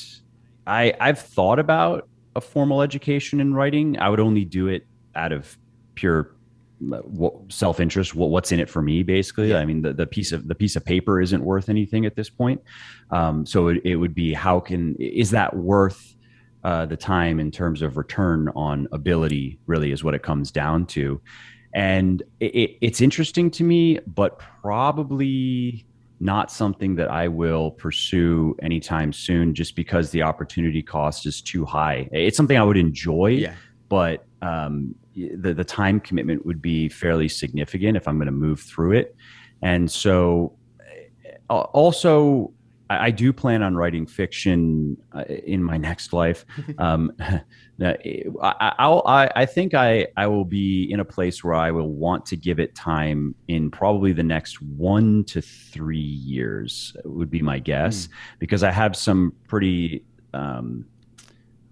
I 0.66 0.92
I've 1.00 1.21
thought 1.21 1.59
about 1.59 2.09
a 2.37 2.40
formal 2.40 2.83
education 2.83 3.40
in 3.40 3.54
writing. 3.54 3.99
I 3.99 4.09
would 4.09 4.21
only 4.21 4.45
do 4.45 4.68
it 4.68 4.87
out 5.14 5.33
of 5.33 5.57
pure 5.95 6.35
self 7.49 7.80
interest. 7.80 8.14
What, 8.14 8.30
what's 8.30 8.52
in 8.52 8.61
it 8.61 8.68
for 8.68 8.83
me, 8.83 9.02
basically? 9.02 9.50
Yeah. 9.50 9.59
I 9.59 9.64
mean, 9.64 9.83
the, 9.83 9.92
the 9.92 10.07
piece 10.07 10.33
of 10.33 10.49
the 10.49 10.54
piece 10.54 10.76
of 10.76 10.85
paper 10.85 11.21
isn't 11.21 11.42
worth 11.42 11.68
anything 11.68 12.07
at 12.07 12.16
this 12.16 12.30
point. 12.30 12.62
Um, 13.11 13.47
so 13.47 13.68
it, 13.68 13.80
it 13.85 13.97
would 13.97 14.14
be 14.14 14.33
how 14.33 14.61
can 14.61 14.95
is 14.97 15.30
that 15.30 15.57
worth 15.57 16.16
uh, 16.69 16.85
the 16.85 16.97
time 16.99 17.41
in 17.41 17.51
terms 17.51 17.81
of 17.81 17.97
return 17.97 18.51
on 18.55 18.87
ability? 18.93 19.59
Really, 19.67 19.91
is 19.91 20.05
what 20.05 20.15
it 20.15 20.23
comes 20.23 20.51
down 20.51 20.85
to. 20.87 21.19
And 21.73 22.23
it, 22.41 22.77
it's 22.83 23.01
interesting 23.01 23.51
to 23.53 23.65
me, 23.65 24.01
but 24.07 24.39
probably 24.39 25.87
not 26.21 26.51
something 26.51 26.97
that 26.97 27.11
I 27.11 27.29
will 27.29 27.71
pursue 27.71 28.55
anytime 28.61 29.15
soon 29.15 29.55
just 29.55 29.77
because 29.77 30.11
the 30.11 30.23
opportunity 30.23 30.83
cost 30.83 31.25
is 31.25 31.41
too 31.41 31.65
high. 31.65 32.09
It's 32.13 32.37
something 32.37 32.59
I 32.59 32.65
would 32.65 32.77
enjoy, 32.77 33.29
yeah. 33.29 33.55
but 33.89 34.27
um, 34.43 34.95
the, 35.15 35.55
the 35.55 35.65
time 35.65 36.01
commitment 36.01 36.45
would 36.45 36.61
be 36.61 36.91
fairly 36.91 37.29
significant 37.29 37.97
if 37.97 38.07
I'm 38.07 38.19
going 38.19 38.27
to 38.27 38.33
move 38.33 38.61
through 38.61 38.93
it. 38.93 39.17
And 39.63 39.91
so, 39.91 40.55
also, 41.49 42.53
I, 42.90 43.07
I 43.07 43.11
do 43.11 43.33
plan 43.33 43.62
on 43.62 43.76
writing 43.76 44.07
fiction 44.07 44.97
uh, 45.12 45.25
in 45.25 45.62
my 45.62 45.76
next 45.76 46.12
life. 46.12 46.45
Um, 46.78 47.12
I, 47.83 48.26
I, 48.42 49.30
I 49.35 49.47
think 49.47 49.75
I, 49.75 50.07
I 50.16 50.26
will 50.26 50.45
be 50.45 50.90
in 50.90 51.00
a 51.00 51.04
place 51.04 51.42
where 51.42 51.54
I 51.54 51.71
will 51.71 51.88
want 51.88 52.25
to 52.26 52.37
give 52.37 52.61
it 52.61 52.75
time 52.75 53.35
in 53.49 53.71
probably 53.71 54.12
the 54.12 54.23
next 54.23 54.61
one 54.62 55.25
to 55.25 55.40
three 55.40 55.99
years, 55.99 56.97
would 57.04 57.30
be 57.30 57.42
my 57.42 57.59
guess, 57.59 58.07
mm. 58.07 58.11
because 58.38 58.62
I 58.62 58.71
have 58.71 58.97
some 58.97 59.33
pretty 59.49 60.04
um, 60.35 60.85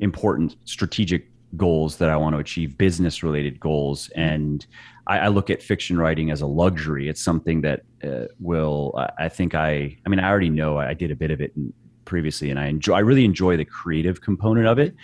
important 0.00 0.56
strategic 0.64 1.28
goals 1.56 1.96
that 1.98 2.10
I 2.10 2.16
want 2.16 2.34
to 2.34 2.38
achieve, 2.38 2.76
business 2.76 3.22
related 3.22 3.60
goals. 3.60 4.10
Hmm. 4.14 4.20
And 4.20 4.66
I, 5.06 5.18
I, 5.18 5.28
look 5.28 5.50
at 5.50 5.62
fiction 5.62 5.98
writing 5.98 6.30
as 6.30 6.40
a 6.40 6.46
luxury. 6.46 7.08
It's 7.08 7.22
something 7.22 7.60
that 7.62 7.82
uh, 8.04 8.26
will, 8.40 8.98
I 9.18 9.28
think 9.28 9.54
I, 9.54 9.96
I 10.04 10.08
mean, 10.08 10.18
I 10.18 10.28
already 10.28 10.50
know 10.50 10.78
I 10.78 10.94
did 10.94 11.10
a 11.10 11.16
bit 11.16 11.30
of 11.30 11.40
it 11.40 11.52
previously 12.04 12.50
and 12.50 12.58
I 12.58 12.66
enjoy, 12.66 12.94
I 12.94 13.00
really 13.00 13.24
enjoy 13.24 13.56
the 13.56 13.64
creative 13.64 14.20
component 14.20 14.66
of 14.66 14.78
it. 14.78 14.94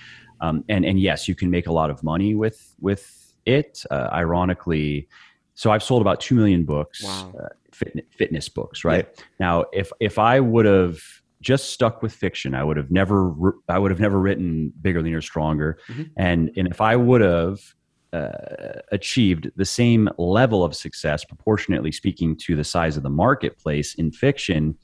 Um, 0.41 0.65
and, 0.69 0.85
and 0.85 1.01
yes, 1.01 1.29
you 1.29 1.35
can 1.35 1.51
make 1.51 1.67
a 1.67 1.73
lot 1.73 1.91
of 1.91 2.03
money 2.03 2.35
with, 2.35 2.75
with 2.81 3.35
it. 3.47 3.85
Uh, 3.91 4.09
ironically, 4.13 5.09
so 5.55 5.71
I've 5.71 5.83
sold 5.83 6.03
about 6.03 6.21
2 6.21 6.35
million 6.35 6.65
books, 6.65 7.05
wow. 7.05 7.33
uh, 7.41 7.49
fit, 7.71 8.07
fitness 8.11 8.49
books, 8.49 8.85
right? 8.85 9.09
Yeah. 9.17 9.25
Now, 9.39 9.65
if, 9.73 9.93
if 10.01 10.19
I 10.19 10.41
would 10.41 10.67
have, 10.67 11.01
just 11.43 11.71
stuck 11.71 12.03
with 12.03 12.13
fiction. 12.13 12.55
I 12.55 12.65
would 12.65 12.77
have 12.77 12.91
never 12.91 13.35
I 13.69 13.79
would 13.79 13.91
have 13.91 13.99
never 13.99 14.19
written 14.19 14.73
bigger, 14.81 15.03
leaner, 15.03 15.21
stronger. 15.21 15.79
Mm-hmm. 15.89 16.03
And 16.17 16.51
and 16.57 16.69
if 16.69 16.81
I 16.81 16.97
would 16.97 17.21
have 17.21 17.59
uh, 18.13 18.81
achieved 18.91 19.51
the 19.57 19.65
same 19.65 20.09
level 20.19 20.65
of 20.65 20.75
success, 20.75 21.25
proportionately 21.25 21.93
speaking 21.93 22.37
to 22.37 22.57
the 22.57 22.65
size 22.65 22.97
of 22.97 23.03
the 23.03 23.11
marketplace 23.11 23.95
in 23.95 24.13
fiction, 24.13 24.77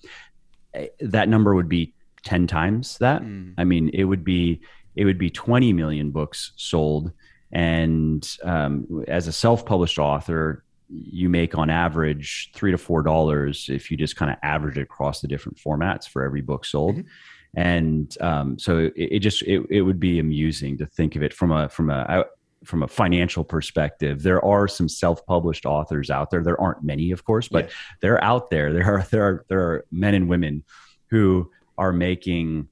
eh, 0.74 0.88
that 1.00 1.28
number 1.28 1.54
would 1.54 1.68
be 1.68 1.94
ten 2.24 2.46
times 2.46 2.98
that. 2.98 3.22
Mm. 3.22 3.54
I 3.58 3.64
mean, 3.64 3.90
it 3.92 4.04
would 4.04 4.24
be 4.24 4.60
it 4.96 5.04
would 5.04 5.18
be 5.18 5.30
twenty 5.30 5.72
million 5.72 6.10
books 6.10 6.52
sold. 6.56 7.12
And 7.50 8.28
um, 8.42 9.04
as 9.08 9.26
a 9.26 9.32
self-published 9.32 9.98
author, 9.98 10.64
you 10.90 11.28
make 11.28 11.56
on 11.56 11.70
average 11.70 12.50
three 12.54 12.70
to 12.70 12.78
four 12.78 13.02
dollars 13.02 13.68
if 13.68 13.90
you 13.90 13.96
just 13.96 14.16
kind 14.16 14.30
of 14.30 14.38
average 14.42 14.78
it 14.78 14.82
across 14.82 15.20
the 15.20 15.28
different 15.28 15.58
formats 15.58 16.08
for 16.08 16.24
every 16.24 16.40
book 16.40 16.64
sold. 16.64 16.96
Mm-hmm. 16.96 17.08
And 17.54 18.16
um, 18.20 18.58
so 18.58 18.78
it, 18.78 18.92
it 18.96 19.18
just 19.20 19.42
it, 19.42 19.66
it 19.70 19.82
would 19.82 20.00
be 20.00 20.18
amusing 20.18 20.76
to 20.78 20.86
think 20.86 21.16
of 21.16 21.22
it 21.22 21.32
from 21.32 21.52
a 21.52 21.68
from 21.68 21.90
a 21.90 22.24
from 22.64 22.82
a 22.82 22.88
financial 22.88 23.44
perspective. 23.44 24.22
There 24.22 24.44
are 24.44 24.68
some 24.68 24.88
self-published 24.88 25.66
authors 25.66 26.10
out 26.10 26.30
there. 26.30 26.42
There 26.42 26.60
aren't 26.60 26.82
many, 26.82 27.12
of 27.12 27.24
course, 27.24 27.48
but 27.48 27.66
yeah. 27.66 27.70
they're 28.00 28.24
out 28.24 28.50
there. 28.50 28.72
There 28.78 28.94
are 28.94 29.06
there 29.10 29.22
are 29.22 29.44
there 29.48 29.60
are 29.60 29.84
men 29.90 30.14
and 30.14 30.28
women 30.28 30.64
who 31.10 31.50
are 31.76 31.92
making 31.92 32.68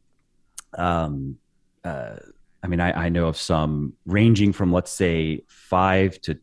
um, 0.76 1.38
uh, 1.84 2.16
I 2.62 2.68
mean, 2.68 2.80
I, 2.80 3.06
I, 3.06 3.08
know 3.08 3.28
of 3.28 3.36
some 3.36 3.94
ranging 4.06 4.52
from 4.52 4.72
let's 4.72 4.90
say 4.90 5.44
five 5.46 6.20
to 6.22 6.34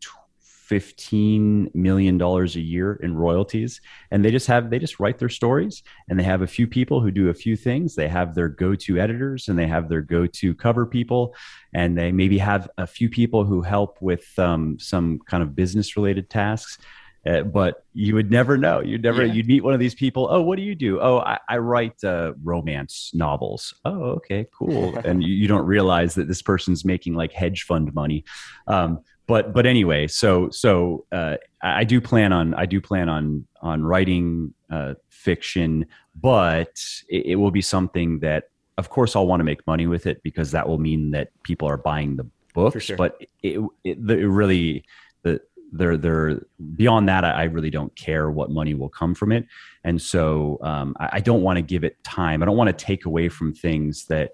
15 0.73 1.69
million 1.75 2.17
dollars 2.17 2.55
a 2.55 2.59
year 2.59 2.95
in 3.03 3.15
royalties 3.15 3.79
and 4.09 4.25
they 4.25 4.31
just 4.31 4.47
have 4.47 4.71
they 4.71 4.79
just 4.79 4.99
write 4.99 5.19
their 5.19 5.29
stories 5.29 5.83
and 6.09 6.19
they 6.19 6.23
have 6.23 6.41
a 6.41 6.47
few 6.47 6.65
people 6.65 6.99
who 6.99 7.11
do 7.11 7.29
a 7.29 7.33
few 7.35 7.55
things 7.55 7.93
they 7.93 8.07
have 8.07 8.33
their 8.33 8.47
go-to 8.47 8.97
editors 8.97 9.47
and 9.47 9.59
they 9.59 9.67
have 9.67 9.87
their 9.87 10.01
go-to 10.01 10.55
cover 10.55 10.87
people 10.87 11.35
and 11.75 11.95
they 11.95 12.11
maybe 12.11 12.39
have 12.39 12.67
a 12.79 12.87
few 12.87 13.07
people 13.07 13.45
who 13.45 13.61
help 13.61 14.01
with 14.01 14.27
um, 14.39 14.75
some 14.79 15.19
kind 15.27 15.43
of 15.43 15.55
business 15.55 15.95
related 15.95 16.27
tasks 16.27 16.79
uh, 17.25 17.41
but 17.41 17.85
you 17.93 18.15
would 18.15 18.29
never 18.29 18.57
know. 18.57 18.81
You'd 18.81 19.03
never. 19.03 19.25
Yeah. 19.25 19.31
You'd 19.31 19.47
meet 19.47 19.63
one 19.63 19.73
of 19.73 19.79
these 19.79 19.95
people. 19.95 20.27
Oh, 20.29 20.41
what 20.41 20.57
do 20.57 20.61
you 20.61 20.75
do? 20.75 20.99
Oh, 20.99 21.19
I, 21.19 21.39
I 21.47 21.57
write 21.59 22.03
uh, 22.03 22.33
romance 22.43 23.11
novels. 23.13 23.73
Oh, 23.85 24.17
okay, 24.17 24.45
cool. 24.53 24.97
and 25.05 25.23
you, 25.23 25.33
you, 25.33 25.47
don't 25.47 25.65
realize 25.65 26.15
that 26.15 26.27
this 26.27 26.41
person's 26.41 26.83
making 26.83 27.13
like 27.13 27.31
hedge 27.31 27.63
fund 27.63 27.93
money. 27.93 28.25
Um, 28.67 28.99
but 29.27 29.53
but 29.53 29.65
anyway, 29.65 30.07
so 30.07 30.49
so 30.49 31.05
uh, 31.11 31.37
I 31.61 31.83
do 31.83 32.01
plan 32.01 32.33
on 32.33 32.53
I 32.55 32.65
do 32.65 32.81
plan 32.81 33.09
on 33.09 33.47
on 33.61 33.83
writing 33.83 34.53
uh, 34.69 34.95
fiction, 35.09 35.85
but 36.19 36.83
it, 37.07 37.25
it, 37.27 37.35
will 37.37 37.51
be 37.51 37.61
something 37.61 38.19
that, 38.19 38.49
of 38.77 38.89
course, 38.89 39.15
I'll 39.15 39.27
want 39.27 39.39
to 39.39 39.45
make 39.45 39.65
money 39.65 39.87
with 39.87 40.07
it 40.07 40.21
because 40.23 40.51
that 40.51 40.67
will 40.67 40.79
mean 40.79 41.11
that 41.11 41.29
people 41.43 41.69
are 41.69 41.77
buying 41.77 42.17
the 42.17 42.27
books. 42.53 42.83
Sure. 42.83 42.97
But 42.97 43.21
it, 43.41 43.59
it, 43.85 43.97
it 43.97 44.27
really 44.27 44.83
the 45.23 45.39
they're 45.71 45.95
they're 45.95 46.41
beyond 46.75 47.07
that. 47.07 47.23
I, 47.23 47.31
I, 47.31 47.43
really 47.43 47.69
don't 47.69 47.95
care 47.95 48.29
what 48.29 48.51
money 48.51 48.73
will 48.73 48.89
come 48.89 49.15
from 49.15 49.31
it, 49.31 49.45
and 49.85 50.01
so 50.01 50.59
um, 50.61 50.95
I, 50.99 51.09
I 51.13 51.19
don't 51.21 51.43
want 51.43 51.57
to 51.57 51.61
give 51.61 51.85
it 51.85 52.03
time. 52.03 52.43
I 52.43 52.45
don't 52.45 52.57
want 52.57 52.77
to 52.77 52.85
take 52.85 53.05
away 53.05 53.29
from 53.29 53.53
things 53.53 54.05
that 54.07 54.31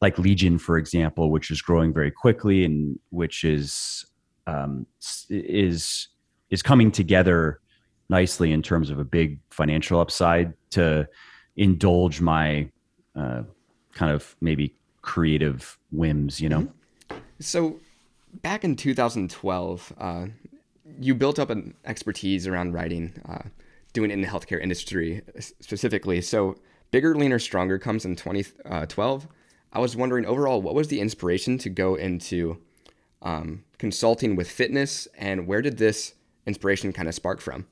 like 0.00 0.18
Legion, 0.18 0.58
for 0.58 0.78
example, 0.78 1.30
which 1.30 1.50
is 1.52 1.62
growing 1.62 1.94
very 1.94 2.10
quickly 2.10 2.64
and 2.64 2.98
which 3.10 3.44
is 3.44 4.04
um, 4.46 4.86
is 5.30 6.08
is 6.50 6.62
coming 6.62 6.90
together 6.90 7.60
nicely 8.08 8.52
in 8.52 8.62
terms 8.62 8.90
of 8.90 8.98
a 8.98 9.04
big 9.04 9.38
financial 9.50 10.00
upside 10.00 10.52
to 10.70 11.08
indulge 11.56 12.20
my 12.20 12.70
uh, 13.16 13.42
kind 13.94 14.12
of 14.12 14.36
maybe 14.40 14.74
creative 15.00 15.78
whims, 15.90 16.40
you 16.40 16.48
know. 16.48 16.60
Mm-hmm. 16.60 17.16
So, 17.40 17.80
back 18.42 18.64
in 18.64 18.76
2012, 18.76 19.92
uh, 19.98 20.26
you 21.00 21.14
built 21.14 21.38
up 21.38 21.50
an 21.50 21.74
expertise 21.84 22.46
around 22.46 22.72
writing, 22.72 23.12
uh, 23.28 23.48
doing 23.92 24.10
it 24.10 24.14
in 24.14 24.20
the 24.20 24.28
healthcare 24.28 24.60
industry 24.60 25.22
specifically. 25.38 26.20
So, 26.20 26.56
bigger, 26.90 27.14
leaner, 27.14 27.38
stronger 27.38 27.78
comes 27.78 28.04
in 28.04 28.16
2012. 28.16 29.24
Uh, 29.24 29.28
I 29.72 29.80
was 29.80 29.96
wondering 29.96 30.26
overall, 30.26 30.60
what 30.62 30.74
was 30.74 30.88
the 30.88 31.00
inspiration 31.00 31.58
to 31.58 31.70
go 31.70 31.94
into 31.94 32.58
um, 33.22 33.64
consulting 33.78 34.36
with 34.36 34.50
fitness, 34.50 35.08
and 35.16 35.46
where 35.46 35.62
did 35.62 35.78
this 35.78 36.14
inspiration 36.46 36.92
kind 36.92 37.08
of 37.08 37.14
spark 37.14 37.40
from? 37.40 37.66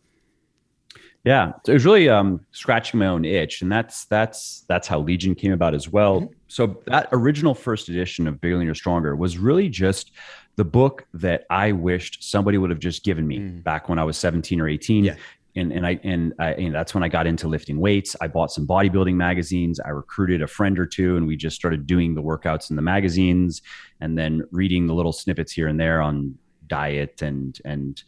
Yeah, 1.22 1.52
so 1.66 1.72
it 1.72 1.74
was 1.74 1.84
really 1.84 2.08
um, 2.08 2.40
scratching 2.52 2.98
my 2.98 3.06
own 3.06 3.26
itch, 3.26 3.60
and 3.60 3.70
that's 3.70 4.06
that's 4.06 4.64
that's 4.68 4.88
how 4.88 5.00
Legion 5.00 5.34
came 5.34 5.52
about 5.52 5.74
as 5.74 5.88
well. 5.88 6.22
Mm-hmm. 6.22 6.32
So 6.48 6.80
that 6.86 7.08
original 7.12 7.54
first 7.54 7.90
edition 7.90 8.26
of 8.26 8.40
Bigger 8.40 8.56
Leaner 8.56 8.74
Stronger 8.74 9.14
was 9.14 9.36
really 9.36 9.68
just 9.68 10.12
the 10.56 10.64
book 10.64 11.06
that 11.14 11.44
I 11.50 11.72
wished 11.72 12.24
somebody 12.24 12.56
would 12.56 12.70
have 12.70 12.78
just 12.78 13.04
given 13.04 13.26
me 13.26 13.38
mm. 13.38 13.62
back 13.62 13.88
when 13.88 13.98
I 13.98 14.04
was 14.04 14.16
17 14.16 14.60
or 14.60 14.68
18. 14.68 15.04
Yeah 15.04 15.16
and 15.56 15.72
and 15.72 15.86
I 15.86 16.00
and 16.04 16.34
I 16.38 16.52
and 16.52 16.74
that's 16.74 16.94
when 16.94 17.02
I 17.02 17.08
got 17.08 17.26
into 17.26 17.48
lifting 17.48 17.80
weights. 17.80 18.16
I 18.20 18.28
bought 18.28 18.52
some 18.52 18.66
bodybuilding 18.66 19.14
magazines. 19.14 19.80
I 19.80 19.90
recruited 19.90 20.42
a 20.42 20.46
friend 20.46 20.78
or 20.78 20.86
two, 20.86 21.16
and 21.16 21.26
we 21.26 21.36
just 21.36 21.56
started 21.56 21.86
doing 21.86 22.14
the 22.14 22.22
workouts 22.22 22.70
in 22.70 22.76
the 22.76 22.82
magazines, 22.82 23.62
and 24.00 24.16
then 24.16 24.42
reading 24.50 24.86
the 24.86 24.94
little 24.94 25.12
snippets 25.12 25.52
here 25.52 25.68
and 25.68 25.78
there 25.78 26.00
on 26.00 26.36
diet 26.66 27.22
and 27.22 27.58
and 27.64 28.02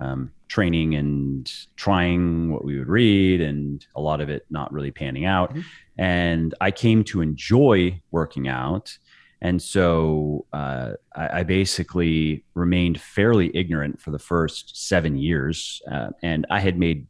um, 0.00 0.30
training 0.48 0.94
and 0.94 1.52
trying 1.76 2.52
what 2.52 2.64
we 2.64 2.78
would 2.78 2.88
read, 2.88 3.40
and 3.40 3.86
a 3.94 4.00
lot 4.00 4.20
of 4.20 4.28
it 4.28 4.46
not 4.50 4.72
really 4.72 4.90
panning 4.90 5.24
out. 5.24 5.50
Mm-hmm. 5.50 5.60
And 5.98 6.54
I 6.60 6.70
came 6.70 7.02
to 7.04 7.20
enjoy 7.20 8.00
working 8.10 8.48
out, 8.48 8.96
And 9.40 9.62
so 9.62 10.46
uh, 10.52 10.92
I, 11.14 11.40
I, 11.40 11.42
basically 11.44 12.44
remained 12.54 13.00
fairly 13.00 13.54
ignorant 13.54 14.00
for 14.00 14.10
the 14.10 14.18
first 14.18 14.88
seven 14.88 15.16
years. 15.16 15.80
Uh, 15.90 16.08
and 16.22 16.44
I 16.50 16.58
had 16.58 16.76
made 16.76 17.06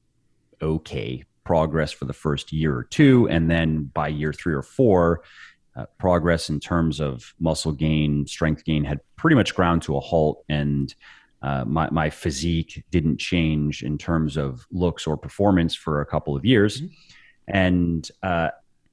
okay 0.61 1.25
progress 1.45 1.91
for 1.91 2.05
the 2.05 2.13
first 2.13 2.53
year 2.53 2.77
or 2.77 2.85
two. 2.85 3.27
And 3.29 3.51
then 3.51 3.85
by 3.95 4.09
year 4.09 4.35
three 4.35 4.53
or 4.53 4.63
four, 4.63 5.23
uh, 5.75 5.87
progress 5.99 6.51
in 6.51 6.61
terms 6.61 7.01
of 7.01 7.33
muscle 7.41 7.73
gain, 7.73 8.27
strength 8.27 8.65
gain 8.65 8.85
had 8.85 9.01
pretty 9.17 9.35
much 9.35 9.55
ground 9.55 9.81
to 9.83 9.97
a 9.97 10.01
halt. 10.01 10.45
And 10.51 10.95
uh, 11.41 11.65
my, 11.65 11.89
my 11.91 12.11
physique 12.11 12.85
didn't 12.91 13.19
change 13.19 13.83
in 13.83 13.97
terms 13.97 14.37
of 14.37 14.67
looks 14.71 15.07
or 15.07 15.17
performance 15.17 15.75
for 15.75 16.03
a 16.03 16.07
couple 16.07 16.37
of 16.37 16.45
years. 16.45 16.81
Mm-hmm. 16.83 17.55
And 17.55 18.11
uh, 18.23 18.51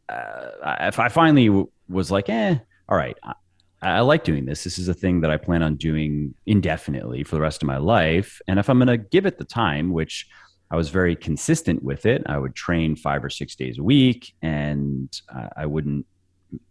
uh 0.08 0.76
if 0.82 1.00
I 1.00 1.10
finally 1.10 1.48
w- 1.48 1.70
was 1.90 2.12
like, 2.12 2.30
eh, 2.30 2.60
all 2.90 2.98
right, 2.98 3.18
I, 3.24 3.34
I, 3.82 4.00
like 4.02 4.24
doing 4.24 4.46
this. 4.46 4.64
This 4.64 4.78
is 4.78 4.88
a 4.88 4.94
thing 4.94 5.22
that 5.22 5.32
I 5.32 5.38
plan 5.38 5.64
on 5.64 5.76
doing 5.76 6.34
indefinitely 6.46 7.24
for 7.24 7.36
the 7.36 7.42
rest 7.42 7.62
of 7.62 7.68
my 7.68 7.78
life. 7.78 8.42
And 8.48 8.60
if 8.60 8.70
I'm 8.70 8.78
going 8.78 8.88
to 8.88 8.98
give 8.98 9.26
it 9.26 9.38
the 9.38 9.46
time, 9.46 9.92
which 9.92 10.28
I 10.72 10.76
was 10.76 10.90
very 10.90 11.16
consistent 11.16 11.84
with 11.84 12.06
it, 12.06 12.24
I 12.26 12.38
would 12.38 12.56
train 12.56 12.96
five 12.96 13.24
or 13.24 13.30
six 13.30 13.56
days 13.56 13.78
a 13.78 13.84
week 13.84 14.34
and 14.42 15.10
uh, 15.34 15.50
I 15.56 15.66
wouldn't 15.66 16.06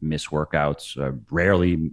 miss 0.00 0.28
workouts, 0.28 0.98
uh, 0.98 1.12
rarely 1.30 1.90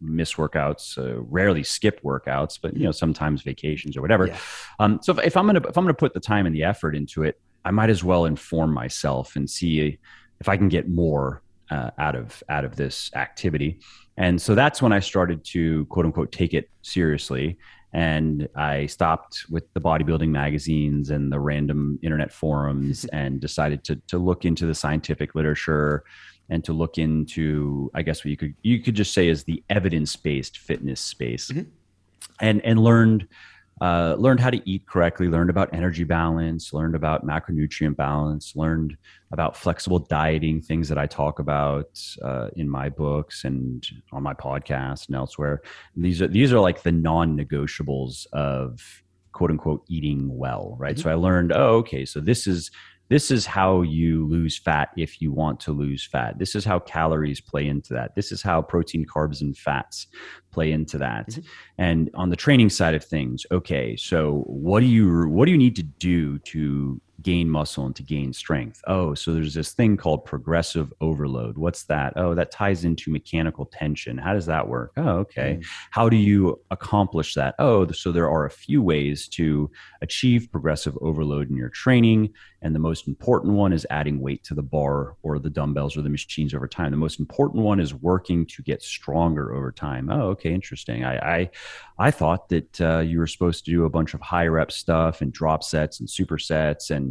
miss 0.00 0.34
workouts, 0.34 0.98
uh, 0.98 1.20
rarely 1.22 1.62
skip 1.62 2.00
workouts, 2.02 2.58
but 2.60 2.76
you 2.76 2.84
know 2.84 2.92
sometimes 2.92 3.42
vacations 3.42 3.96
or 3.96 4.02
whatever. 4.02 4.28
Yeah. 4.28 4.38
Um, 4.78 5.00
so 5.02 5.12
if, 5.12 5.26
if, 5.26 5.36
I'm 5.36 5.46
gonna 5.46 5.60
if 5.68 5.76
I'm 5.76 5.84
gonna 5.84 5.94
put 5.94 6.14
the 6.14 6.20
time 6.20 6.46
and 6.46 6.54
the 6.54 6.64
effort 6.64 6.94
into 6.94 7.22
it, 7.22 7.40
I 7.64 7.70
might 7.70 7.90
as 7.90 8.04
well 8.04 8.24
inform 8.24 8.72
myself 8.72 9.36
and 9.36 9.48
see 9.48 9.98
if 10.40 10.48
I 10.48 10.56
can 10.56 10.68
get 10.68 10.88
more 10.88 11.42
uh, 11.70 11.90
out 11.98 12.14
of 12.14 12.42
out 12.48 12.64
of 12.64 12.76
this 12.76 13.10
activity. 13.14 13.80
And 14.16 14.40
so 14.40 14.54
that's 14.54 14.82
when 14.82 14.92
I 14.92 15.00
started 15.00 15.44
to 15.46 15.84
quote 15.86 16.06
unquote 16.06 16.32
take 16.32 16.54
it 16.54 16.70
seriously. 16.82 17.58
And 17.92 18.48
I 18.54 18.86
stopped 18.86 19.46
with 19.48 19.72
the 19.72 19.80
bodybuilding 19.80 20.28
magazines 20.28 21.08
and 21.10 21.32
the 21.32 21.40
random 21.40 21.98
internet 22.02 22.32
forums 22.32 23.04
and 23.12 23.40
decided 23.40 23.84
to 23.84 23.96
to 24.08 24.18
look 24.18 24.44
into 24.44 24.66
the 24.66 24.74
scientific 24.74 25.34
literature 25.34 26.04
and 26.50 26.64
to 26.64 26.72
look 26.72 26.98
into 26.98 27.90
I 27.94 28.02
guess 28.02 28.24
what 28.24 28.30
you 28.30 28.36
could 28.36 28.54
you 28.62 28.80
could 28.80 28.94
just 28.94 29.12
say 29.12 29.28
is 29.28 29.44
the 29.44 29.62
evidence 29.70 30.16
based 30.16 30.58
fitness 30.58 31.00
space. 31.00 31.50
Mm-hmm. 31.50 31.70
And 32.40 32.64
and 32.64 32.78
learned 32.78 33.26
uh, 33.80 34.16
learned 34.18 34.40
how 34.40 34.50
to 34.50 34.60
eat 34.68 34.86
correctly, 34.86 35.28
learned 35.28 35.50
about 35.50 35.72
energy 35.72 36.04
balance, 36.04 36.72
learned 36.72 36.94
about 36.94 37.26
macronutrient 37.26 37.96
balance, 37.96 38.56
learned 38.56 38.96
about 39.30 39.56
flexible 39.56 39.98
dieting, 39.98 40.60
things 40.60 40.88
that 40.88 40.98
I 40.98 41.06
talk 41.06 41.38
about 41.38 42.00
uh, 42.22 42.48
in 42.56 42.68
my 42.68 42.88
books 42.88 43.44
and 43.44 43.86
on 44.12 44.22
my 44.22 44.34
podcast 44.34 45.06
and 45.08 45.16
elsewhere. 45.16 45.62
And 45.94 46.04
these 46.04 46.20
are 46.22 46.28
these 46.28 46.52
are 46.52 46.60
like 46.60 46.82
the 46.82 46.92
non-negotiables 46.92 48.26
of 48.32 49.02
quote 49.32 49.50
unquote 49.50 49.84
eating 49.88 50.36
well, 50.36 50.76
right? 50.78 50.96
Mm-hmm. 50.96 51.02
So 51.02 51.10
I 51.10 51.14
learned, 51.14 51.52
oh, 51.52 51.76
okay, 51.76 52.04
so 52.04 52.20
this 52.20 52.46
is 52.46 52.70
this 53.08 53.30
is 53.30 53.46
how 53.46 53.82
you 53.82 54.26
lose 54.26 54.58
fat 54.58 54.90
if 54.96 55.22
you 55.22 55.32
want 55.32 55.60
to 55.60 55.72
lose 55.72 56.04
fat. 56.04 56.38
This 56.38 56.54
is 56.54 56.64
how 56.64 56.78
calories 56.78 57.40
play 57.40 57.66
into 57.66 57.94
that. 57.94 58.14
This 58.14 58.32
is 58.32 58.42
how 58.42 58.62
protein, 58.62 59.06
carbs, 59.06 59.40
and 59.40 59.56
fats 59.56 60.06
play 60.50 60.72
into 60.72 60.98
that. 60.98 61.28
Mm-hmm. 61.28 61.40
And 61.78 62.10
on 62.14 62.30
the 62.30 62.36
training 62.36 62.70
side 62.70 62.94
of 62.94 63.04
things, 63.04 63.46
okay, 63.50 63.96
so 63.96 64.44
what 64.46 64.80
do 64.80 64.86
you 64.86 65.28
what 65.28 65.46
do 65.46 65.52
you 65.52 65.58
need 65.58 65.76
to 65.76 65.82
do 65.82 66.38
to 66.40 67.00
gain 67.22 67.50
muscle 67.50 67.84
and 67.84 67.96
to 67.96 68.02
gain 68.02 68.32
strength. 68.32 68.80
Oh, 68.86 69.14
so 69.14 69.32
there's 69.32 69.54
this 69.54 69.72
thing 69.72 69.96
called 69.96 70.24
progressive 70.24 70.92
overload. 71.00 71.58
What's 71.58 71.84
that? 71.84 72.12
Oh, 72.16 72.34
that 72.34 72.50
ties 72.50 72.84
into 72.84 73.10
mechanical 73.10 73.66
tension. 73.66 74.18
How 74.18 74.34
does 74.34 74.46
that 74.46 74.68
work? 74.68 74.92
Oh, 74.96 75.18
okay. 75.18 75.58
Mm. 75.60 75.66
How 75.90 76.08
do 76.08 76.16
you 76.16 76.60
accomplish 76.70 77.34
that? 77.34 77.56
Oh, 77.58 77.90
so 77.90 78.12
there 78.12 78.30
are 78.30 78.46
a 78.46 78.50
few 78.50 78.82
ways 78.82 79.26
to 79.28 79.70
achieve 80.00 80.48
progressive 80.52 80.96
overload 81.00 81.50
in 81.50 81.56
your 81.56 81.70
training. 81.70 82.32
And 82.62 82.74
the 82.74 82.80
most 82.80 83.06
important 83.06 83.54
one 83.54 83.72
is 83.72 83.86
adding 83.88 84.20
weight 84.20 84.42
to 84.44 84.54
the 84.54 84.62
bar 84.62 85.16
or 85.22 85.38
the 85.38 85.50
dumbbells 85.50 85.96
or 85.96 86.02
the 86.02 86.08
machines 86.08 86.54
over 86.54 86.66
time. 86.66 86.90
The 86.90 86.96
most 86.96 87.20
important 87.20 87.62
one 87.62 87.78
is 87.78 87.94
working 87.94 88.46
to 88.46 88.62
get 88.62 88.82
stronger 88.82 89.54
over 89.54 89.70
time. 89.70 90.10
Oh, 90.10 90.28
okay, 90.30 90.52
interesting. 90.52 91.04
I 91.04 91.18
I, 91.18 91.50
I 91.98 92.10
thought 92.10 92.48
that 92.48 92.80
uh, 92.80 92.98
you 92.98 93.18
were 93.18 93.26
supposed 93.26 93.64
to 93.64 93.70
do 93.70 93.84
a 93.84 93.90
bunch 93.90 94.14
of 94.14 94.20
high 94.20 94.46
rep 94.46 94.72
stuff 94.72 95.20
and 95.20 95.32
drop 95.32 95.62
sets 95.62 96.00
and 96.00 96.08
supersets 96.08 96.90
and 96.90 97.07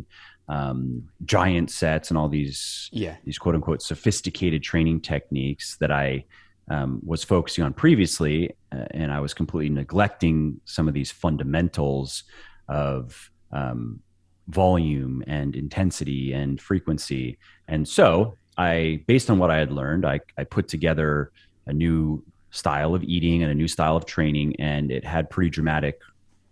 um, 0.49 1.09
giant 1.25 1.71
sets 1.71 2.09
and 2.09 2.17
all 2.17 2.29
these 2.29 2.89
yeah. 2.91 3.15
these 3.25 3.37
quote 3.37 3.55
unquote 3.55 3.81
sophisticated 3.81 4.63
training 4.63 5.01
techniques 5.01 5.77
that 5.77 5.91
I 5.91 6.25
um, 6.69 7.01
was 7.05 7.23
focusing 7.23 7.63
on 7.63 7.73
previously, 7.73 8.55
uh, 8.71 8.85
and 8.91 9.11
I 9.11 9.19
was 9.19 9.33
completely 9.33 9.73
neglecting 9.73 10.59
some 10.65 10.87
of 10.87 10.93
these 10.93 11.11
fundamentals 11.11 12.23
of 12.67 13.31
um, 13.51 14.01
volume 14.47 15.23
and 15.27 15.55
intensity 15.55 16.33
and 16.33 16.59
frequency. 16.59 17.37
And 17.67 17.87
so 17.87 18.35
I, 18.57 19.03
based 19.07 19.29
on 19.29 19.39
what 19.39 19.51
I 19.51 19.57
had 19.57 19.71
learned, 19.71 20.05
I, 20.05 20.19
I 20.37 20.43
put 20.43 20.67
together 20.67 21.31
a 21.65 21.73
new 21.73 22.23
style 22.51 22.95
of 22.95 23.03
eating 23.03 23.43
and 23.43 23.51
a 23.51 23.55
new 23.55 23.67
style 23.67 23.95
of 23.95 24.05
training, 24.05 24.55
and 24.59 24.91
it 24.91 25.05
had 25.05 25.29
pretty 25.29 25.49
dramatic 25.49 25.99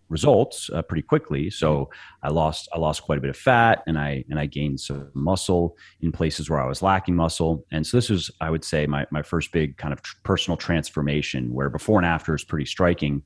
results 0.10 0.70
uh, 0.74 0.82
pretty 0.82 1.02
quickly. 1.02 1.50
So 1.50 1.90
I 2.24 2.30
lost 2.30 2.70
I 2.74 2.78
lost 2.78 3.04
quite 3.04 3.18
a 3.18 3.22
bit 3.22 3.30
of 3.30 3.38
fat, 3.38 3.84
and 3.88 3.98
I 3.98 4.24
and 4.30 4.40
I 4.40 4.46
gained 4.46 4.80
some 4.80 5.12
muscle 5.14 5.78
in 6.02 6.12
places 6.12 6.50
where 6.50 6.60
I 6.60 6.68
was 6.68 6.82
lacking 6.82 7.16
muscle. 7.16 7.66
And 7.72 7.86
so 7.86 7.98
this 7.98 8.10
was, 8.10 8.32
I 8.42 8.50
would 8.50 8.64
say, 8.64 8.86
my 8.88 9.06
my 9.12 9.22
first 9.22 9.52
big 9.52 9.78
kind 9.78 9.94
of 9.94 10.02
tr- 10.02 10.16
personal 10.24 10.58
transformation, 10.58 11.54
where 11.54 11.70
before 11.70 12.00
and 12.00 12.06
after 12.06 12.36
is 12.36 12.44
pretty 12.44 12.66
striking. 12.66 13.24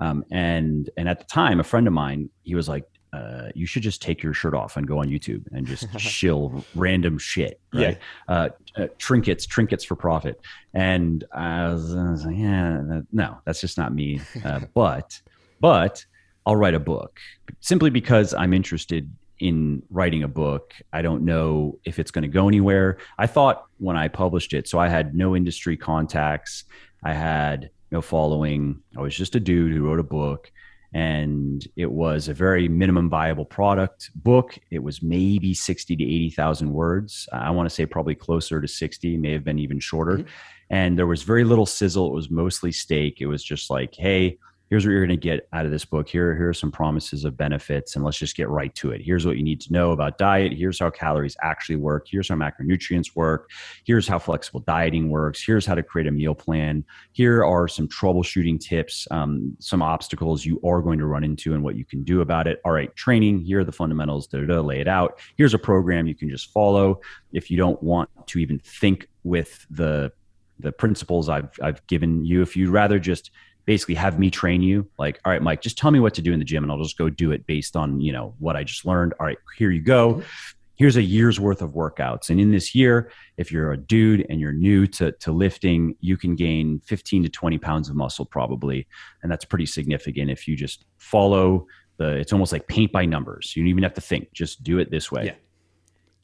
Um, 0.00 0.24
and 0.30 0.88
and 0.96 1.08
at 1.08 1.18
the 1.18 1.26
time, 1.26 1.60
a 1.60 1.64
friend 1.64 1.86
of 1.86 1.92
mine, 1.92 2.30
he 2.42 2.54
was 2.54 2.68
like, 2.68 2.84
uh, 3.12 3.48
you 3.54 3.66
should 3.66 3.82
just 3.82 4.00
take 4.00 4.22
your 4.22 4.32
shirt 4.32 4.54
off 4.54 4.76
and 4.76 4.86
go 4.88 4.98
on 4.98 5.08
YouTube 5.08 5.44
and 5.52 5.66
just 5.66 5.86
shill 6.00 6.64
random 6.74 7.18
shit, 7.18 7.60
right? 7.74 7.98
Yeah. 8.28 8.34
Uh, 8.34 8.48
uh, 8.76 8.86
trinkets, 8.96 9.44
trinkets 9.44 9.84
for 9.84 9.96
profit. 9.96 10.40
And 10.72 11.24
I 11.34 11.68
was, 11.68 11.94
I 11.94 12.10
was, 12.10 12.24
like, 12.24 12.36
yeah, 12.38 13.02
no, 13.12 13.38
that's 13.44 13.60
just 13.60 13.76
not 13.76 13.94
me. 13.94 14.22
Uh, 14.42 14.60
but, 14.74 15.20
but 15.60 16.06
I'll 16.46 16.56
write 16.56 16.74
a 16.74 16.80
book 16.80 17.20
simply 17.60 17.90
because 17.90 18.34
I'm 18.34 18.52
interested 18.52 19.10
in 19.38 19.82
writing 19.90 20.22
a 20.22 20.28
book. 20.28 20.74
I 20.92 21.02
don't 21.02 21.24
know 21.24 21.78
if 21.84 21.98
it's 21.98 22.10
going 22.10 22.22
to 22.22 22.28
go 22.28 22.46
anywhere. 22.48 22.98
I 23.18 23.26
thought 23.26 23.66
when 23.78 23.96
I 23.96 24.08
published 24.08 24.52
it, 24.52 24.68
so 24.68 24.78
I 24.78 24.88
had 24.88 25.14
no 25.14 25.34
industry 25.34 25.76
contacts, 25.76 26.64
I 27.04 27.12
had 27.12 27.70
no 27.90 28.00
following. 28.00 28.80
I 28.96 29.00
was 29.00 29.16
just 29.16 29.34
a 29.34 29.40
dude 29.40 29.72
who 29.72 29.84
wrote 29.84 29.98
a 29.98 30.04
book 30.04 30.50
and 30.94 31.66
it 31.76 31.90
was 31.90 32.28
a 32.28 32.34
very 32.34 32.68
minimum 32.68 33.08
viable 33.08 33.44
product 33.44 34.10
book. 34.14 34.58
It 34.70 34.82
was 34.82 35.02
maybe 35.02 35.54
60 35.54 35.96
to 35.96 36.04
80,000 36.04 36.72
words. 36.72 37.28
I 37.32 37.50
want 37.50 37.68
to 37.68 37.74
say 37.74 37.86
probably 37.86 38.14
closer 38.14 38.60
to 38.60 38.68
60, 38.68 39.16
may 39.16 39.32
have 39.32 39.44
been 39.44 39.58
even 39.58 39.80
shorter. 39.80 40.18
Mm-hmm. 40.18 40.28
And 40.70 40.98
there 40.98 41.06
was 41.06 41.22
very 41.22 41.44
little 41.44 41.66
sizzle. 41.66 42.08
It 42.08 42.14
was 42.14 42.30
mostly 42.30 42.72
steak. 42.72 43.20
It 43.20 43.26
was 43.26 43.42
just 43.42 43.70
like, 43.70 43.94
hey, 43.94 44.38
here's 44.72 44.86
what 44.86 44.92
you're 44.92 45.04
going 45.04 45.20
to 45.20 45.22
get 45.22 45.46
out 45.52 45.66
of 45.66 45.70
this 45.70 45.84
book. 45.84 46.08
Here, 46.08 46.34
here 46.34 46.48
are 46.48 46.54
some 46.54 46.72
promises 46.72 47.26
of 47.26 47.36
benefits, 47.36 47.94
and 47.94 48.02
let's 48.02 48.16
just 48.16 48.34
get 48.34 48.48
right 48.48 48.74
to 48.76 48.90
it. 48.90 49.02
Here's 49.02 49.26
what 49.26 49.36
you 49.36 49.42
need 49.42 49.60
to 49.60 49.70
know 49.70 49.90
about 49.90 50.16
diet. 50.16 50.54
Here's 50.54 50.78
how 50.78 50.88
calories 50.88 51.36
actually 51.42 51.76
work. 51.76 52.06
Here's 52.08 52.30
how 52.30 52.36
macronutrients 52.36 53.14
work. 53.14 53.50
Here's 53.84 54.08
how 54.08 54.18
flexible 54.18 54.60
dieting 54.60 55.10
works. 55.10 55.44
Here's 55.44 55.66
how 55.66 55.74
to 55.74 55.82
create 55.82 56.06
a 56.06 56.10
meal 56.10 56.34
plan. 56.34 56.86
Here 57.12 57.44
are 57.44 57.68
some 57.68 57.86
troubleshooting 57.86 58.60
tips, 58.60 59.06
um, 59.10 59.54
some 59.60 59.82
obstacles 59.82 60.46
you 60.46 60.58
are 60.64 60.80
going 60.80 60.98
to 61.00 61.04
run 61.04 61.22
into, 61.22 61.52
and 61.52 61.62
what 61.62 61.76
you 61.76 61.84
can 61.84 62.02
do 62.02 62.22
about 62.22 62.46
it. 62.46 62.58
All 62.64 62.72
right, 62.72 62.96
training. 62.96 63.40
Here 63.40 63.60
are 63.60 63.64
the 63.64 63.72
fundamentals. 63.72 64.26
Da, 64.26 64.38
da, 64.38 64.46
da, 64.46 64.60
lay 64.62 64.80
it 64.80 64.88
out. 64.88 65.20
Here's 65.36 65.52
a 65.52 65.58
program 65.58 66.06
you 66.06 66.14
can 66.14 66.30
just 66.30 66.50
follow 66.50 67.02
if 67.30 67.50
you 67.50 67.58
don't 67.58 67.82
want 67.82 68.08
to 68.28 68.38
even 68.38 68.58
think 68.60 69.06
with 69.22 69.66
the 69.68 70.12
the 70.58 70.72
principles 70.72 71.28
I've 71.28 71.50
I've 71.60 71.86
given 71.88 72.24
you. 72.24 72.40
If 72.40 72.56
you'd 72.56 72.70
rather 72.70 72.98
just 72.98 73.32
basically 73.64 73.94
have 73.94 74.18
me 74.18 74.30
train 74.30 74.62
you. 74.62 74.88
Like 74.98 75.20
all 75.24 75.32
right 75.32 75.42
mike 75.42 75.60
just 75.62 75.78
tell 75.78 75.90
me 75.90 76.00
what 76.00 76.14
to 76.14 76.22
do 76.22 76.32
in 76.32 76.38
the 76.38 76.44
gym 76.44 76.62
and 76.64 76.72
i'll 76.72 76.82
just 76.82 76.98
go 76.98 77.08
do 77.08 77.30
it 77.32 77.46
based 77.46 77.76
on 77.76 78.00
you 78.00 78.12
know 78.12 78.34
what 78.38 78.56
i 78.56 78.64
just 78.64 78.84
learned. 78.84 79.14
All 79.18 79.26
right 79.26 79.38
here 79.56 79.70
you 79.70 79.80
go. 79.82 80.14
Mm-hmm. 80.14 80.22
here's 80.74 80.96
a 80.96 81.02
year's 81.02 81.38
worth 81.38 81.62
of 81.62 81.70
workouts. 81.70 82.30
And 82.30 82.40
in 82.40 82.50
this 82.50 82.74
year 82.74 83.10
if 83.36 83.52
you're 83.52 83.72
a 83.72 83.76
dude 83.76 84.26
and 84.28 84.40
you're 84.40 84.52
new 84.52 84.86
to, 84.88 85.12
to 85.12 85.32
lifting 85.32 85.94
you 86.00 86.16
can 86.16 86.34
gain 86.34 86.80
15 86.86 87.22
to 87.24 87.28
20 87.28 87.58
pounds 87.58 87.88
of 87.88 87.96
muscle 87.96 88.24
probably. 88.24 88.86
And 89.22 89.30
that's 89.30 89.44
pretty 89.44 89.66
significant 89.66 90.30
if 90.30 90.48
you 90.48 90.56
just 90.56 90.84
follow 90.98 91.66
the 91.98 92.16
it's 92.16 92.32
almost 92.32 92.52
like 92.52 92.66
paint 92.68 92.90
by 92.90 93.04
numbers. 93.04 93.54
You 93.54 93.62
don't 93.62 93.68
even 93.68 93.82
have 93.82 93.94
to 93.94 94.00
think. 94.00 94.32
Just 94.32 94.62
do 94.64 94.78
it 94.78 94.90
this 94.90 95.12
way. 95.12 95.26
Yeah. 95.26 95.34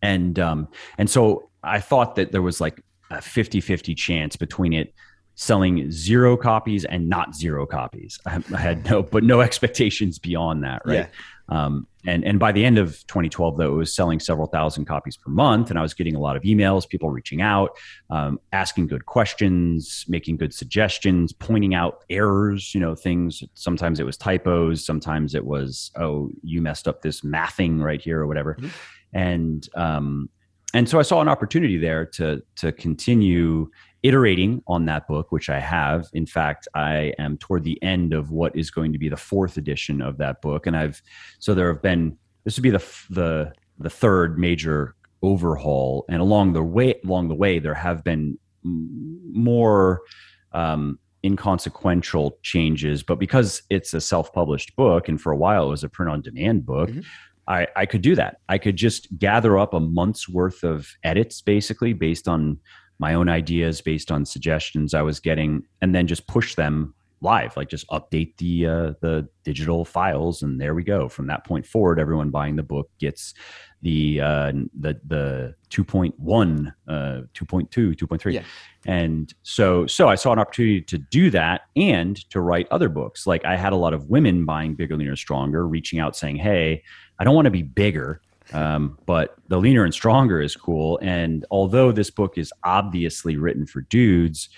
and 0.03 0.38
um 0.38 0.68
and 0.96 1.09
so 1.11 1.51
i 1.62 1.81
thought 1.81 2.14
that 2.16 2.33
there 2.33 2.42
was 2.42 2.61
like 2.61 2.83
a 3.11 3.20
50 3.20 3.61
50 3.61 3.94
chance 3.94 4.37
between 4.37 4.72
it 4.72 4.94
selling 5.40 5.88
zero 5.92 6.37
copies 6.37 6.85
and 6.85 7.09
not 7.09 7.33
zero 7.33 7.64
copies. 7.64 8.18
I, 8.27 8.40
had 8.57 8.85
no, 8.90 9.05
but 9.05 9.22
no 9.22 9.40
expectations 9.40 10.18
beyond 10.18 10.64
that, 10.64 10.83
right? 10.85 11.09
Um, 11.48 11.87
and 12.05 12.24
and 12.24 12.40
by 12.40 12.51
the 12.51 12.64
end 12.64 12.77
of 12.77 13.07
2012, 13.07 13.57
though, 13.57 13.72
it 13.72 13.77
was 13.77 13.94
selling 13.94 14.18
several 14.18 14.48
thousand 14.48 14.87
copies 14.87 15.16
per 15.16 15.31
month, 15.31 15.70
and 15.70 15.79
I 15.79 15.83
was 15.83 15.94
getting 15.94 16.16
a 16.16 16.18
lot 16.18 16.37
of 16.37 16.42
emails, 16.42 16.88
people 16.88 17.09
reaching 17.11 17.40
out, 17.40 17.70
um, 18.11 18.40
asking 18.53 18.88
good 18.88 19.07
questions, 19.07 20.05
making 20.09 20.38
good 20.38 20.53
suggestions, 20.53 21.33
pointing 21.33 21.72
out 21.72 22.05
errors. 22.11 22.74
You 22.74 22.81
know, 22.81 22.96
things. 22.96 23.42
Sometimes 23.55 24.01
it 24.01 24.07
was 24.07 24.16
typos, 24.16 24.85
sometimes 24.85 25.37
it 25.37 25.44
was, 25.44 25.92
oh, 25.96 26.31
you 26.42 26.61
messed 26.61 26.88
up 26.88 27.01
this 27.01 27.20
mathing 27.20 27.81
right 27.81 28.03
here 28.03 28.20
or 28.20 28.27
whatever. 28.27 28.55
Mm-hmm. 28.55 28.68
And 29.12 29.68
um, 29.77 30.29
and 30.74 30.88
so 30.88 30.98
I 30.98 31.03
saw 31.03 31.20
an 31.20 31.29
opportunity 31.29 31.79
there 31.79 32.05
to 32.05 32.42
to 32.57 32.72
continue 32.72 33.70
iterating 34.03 34.63
on 34.67 34.85
that 34.87 35.09
book, 35.09 35.33
which 35.33 35.49
I 35.49 35.59
have. 35.59 36.07
In 36.13 36.27
fact, 36.27 36.69
I 36.75 37.13
am 37.19 37.37
toward 37.39 37.65
the 37.65 37.83
end 37.83 38.13
of 38.13 38.31
what 38.31 38.55
is 38.57 38.71
going 38.71 38.93
to 38.93 38.99
be 38.99 39.09
the 39.09 39.17
fourth 39.17 39.57
edition 39.57 40.01
of 40.01 40.19
that 40.19 40.41
book, 40.41 40.67
and 40.67 40.77
I've 40.77 41.03
so 41.39 41.55
there 41.55 41.73
have 41.73 41.83
been 41.83 42.17
this 42.45 42.57
would 42.57 42.63
be 42.63 42.71
the 42.71 42.85
the 43.11 43.53
the 43.79 43.91
third 43.91 44.39
major 44.39 44.95
overhaul, 45.23 46.05
and 46.09 46.21
along 46.21 46.53
the 46.53 46.63
way 46.63 46.95
along 47.05 47.29
the 47.29 47.35
way 47.35 47.59
there 47.59 47.75
have 47.75 48.05
been 48.05 48.39
more 48.63 50.03
um, 50.53 50.99
inconsequential 51.25 52.39
changes, 52.43 53.03
but 53.03 53.19
because 53.19 53.63
it's 53.71 53.93
a 53.95 54.01
self 54.01 54.33
published 54.33 54.77
book, 54.77 55.09
and 55.09 55.21
for 55.21 55.33
a 55.33 55.37
while 55.37 55.67
it 55.67 55.71
was 55.71 55.85
a 55.85 55.89
print 55.89 56.11
on 56.11 56.23
demand 56.23 56.65
book. 56.65 56.91
Mm-hmm. 56.91 57.01
I, 57.49 57.67
I 57.77 57.87
could 57.87 58.03
do 58.03 58.15
that. 58.15 58.41
I 58.51 58.59
could 58.59 58.77
just 58.77 59.09
gather 59.19 59.57
up 59.57 59.73
a 59.73 59.81
month's 59.81 60.29
worth 60.29 60.63
of 60.63 60.87
edits, 61.03 61.41
basically 61.41 61.95
based 61.95 62.29
on 62.29 62.59
my 62.99 63.15
own 63.15 63.29
ideas 63.29 63.81
based 63.81 64.11
on 64.11 64.25
suggestions 64.25 64.95
I 64.95 65.03
was 65.03 65.21
getting, 65.21 65.65
and 65.81 65.95
then 65.95 66.07
just 66.07 66.27
push 66.27 66.55
them 66.55 66.95
live 67.21 67.57
like 67.57 67.69
just 67.69 67.89
update 67.89 68.37
the 68.37 68.67
uh, 68.67 68.93
the 69.01 69.29
digital 69.45 69.85
files 69.85 70.43
and 70.43 70.61
there 70.61 70.75
we 70.75 70.85
go. 70.85 71.09
From 71.09 71.27
that 71.27 71.45
point 71.45 71.67
forward 71.67 71.99
everyone 71.99 72.31
buying 72.31 72.57
the 72.57 72.63
book 72.63 72.91
gets 72.99 73.35
the 73.83 74.21
uh, 74.21 74.53
the 74.79 75.01
the 75.07 75.55
2.1 75.71 76.73
uh 76.89 76.93
2.2 77.35 77.69
2.3 77.95 78.33
yeah. 78.33 78.43
and 78.87 79.35
so 79.43 79.87
so 79.87 80.09
i 80.09 80.15
saw 80.15 80.33
an 80.33 80.39
opportunity 80.39 80.81
to 80.81 80.99
do 80.99 81.31
that 81.31 81.63
and 81.77 82.29
to 82.31 82.41
write 82.41 82.67
other 82.71 82.89
books. 82.89 83.27
Like 83.27 83.45
i 83.45 83.57
had 83.57 83.73
a 83.73 83.77
lot 83.77 83.95
of 83.95 84.09
women 84.09 84.45
buying 84.45 84.75
bigger 84.75 84.97
leaner 84.97 85.17
stronger 85.17 85.67
reaching 85.67 86.01
out 86.01 86.17
saying 86.17 86.37
hey 86.37 86.83
i 87.19 87.25
don't 87.25 87.35
want 87.35 87.45
to 87.45 87.51
be 87.51 87.63
bigger 87.63 88.21
um, 88.53 88.99
but 89.07 89.37
the 89.49 89.59
leaner 89.59 89.85
and 89.85 89.93
stronger 89.93 90.41
is 90.41 90.57
cool. 90.57 90.99
And 91.03 91.45
although 91.51 91.93
this 91.93 92.11
book 92.11 92.39
is 92.39 92.53
obviously 92.65 93.37
written 93.37 93.67
for 93.67 93.83
dudes, 93.83 94.49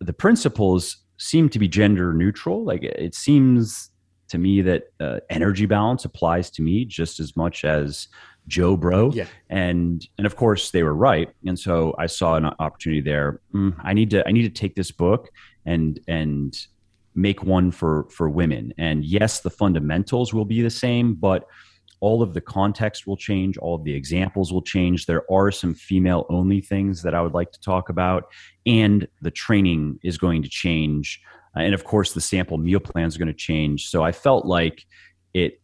the 0.00 0.12
principles 0.12 0.98
seem 1.18 1.48
to 1.50 1.58
be 1.58 1.68
gender 1.68 2.12
neutral. 2.12 2.64
Like 2.64 2.82
it 2.82 3.14
seems 3.14 3.90
to 4.28 4.38
me 4.38 4.62
that 4.62 4.84
uh, 5.00 5.20
energy 5.30 5.66
balance 5.66 6.04
applies 6.04 6.50
to 6.50 6.62
me 6.62 6.84
just 6.84 7.20
as 7.20 7.36
much 7.36 7.64
as 7.64 8.08
Joe 8.48 8.76
Bro. 8.76 9.12
Yeah. 9.12 9.26
And 9.48 10.06
and 10.18 10.26
of 10.26 10.36
course 10.36 10.70
they 10.70 10.82
were 10.82 10.94
right. 10.94 11.30
And 11.46 11.58
so 11.58 11.94
I 11.98 12.06
saw 12.06 12.34
an 12.34 12.46
opportunity 12.46 13.00
there. 13.00 13.40
Mm, 13.54 13.76
I 13.82 13.92
need 13.92 14.10
to 14.10 14.26
I 14.26 14.32
need 14.32 14.42
to 14.42 14.60
take 14.60 14.74
this 14.74 14.90
book 14.90 15.30
and 15.64 16.00
and 16.08 16.58
make 17.14 17.42
one 17.42 17.70
for 17.70 18.08
for 18.10 18.28
women. 18.28 18.74
And 18.78 19.04
yes, 19.04 19.40
the 19.40 19.50
fundamentals 19.50 20.34
will 20.34 20.44
be 20.44 20.62
the 20.62 20.70
same, 20.70 21.14
but 21.14 21.46
all 22.02 22.20
of 22.20 22.34
the 22.34 22.40
context 22.40 23.06
will 23.06 23.16
change 23.16 23.56
all 23.58 23.76
of 23.76 23.84
the 23.84 23.94
examples 23.94 24.52
will 24.52 24.60
change. 24.60 25.06
There 25.06 25.24
are 25.32 25.52
some 25.52 25.72
female 25.72 26.26
only 26.28 26.60
things 26.60 27.00
that 27.02 27.14
i 27.14 27.22
would 27.22 27.32
like 27.32 27.52
to 27.52 27.60
talk 27.60 27.88
about 27.88 28.24
and 28.66 29.06
the 29.22 29.30
training 29.30 30.00
is 30.02 30.18
going 30.18 30.42
to 30.42 30.48
change. 30.48 31.22
Uh, 31.56 31.60
and 31.60 31.74
of 31.74 31.84
course 31.84 32.12
the 32.12 32.20
sample 32.20 32.58
meal 32.58 32.80
plans 32.80 33.14
are 33.14 33.20
going 33.20 33.28
to 33.28 33.32
change. 33.34 33.88
So 33.88 34.02
i 34.02 34.10
felt 34.10 34.44
like 34.44 34.84
it 35.32 35.60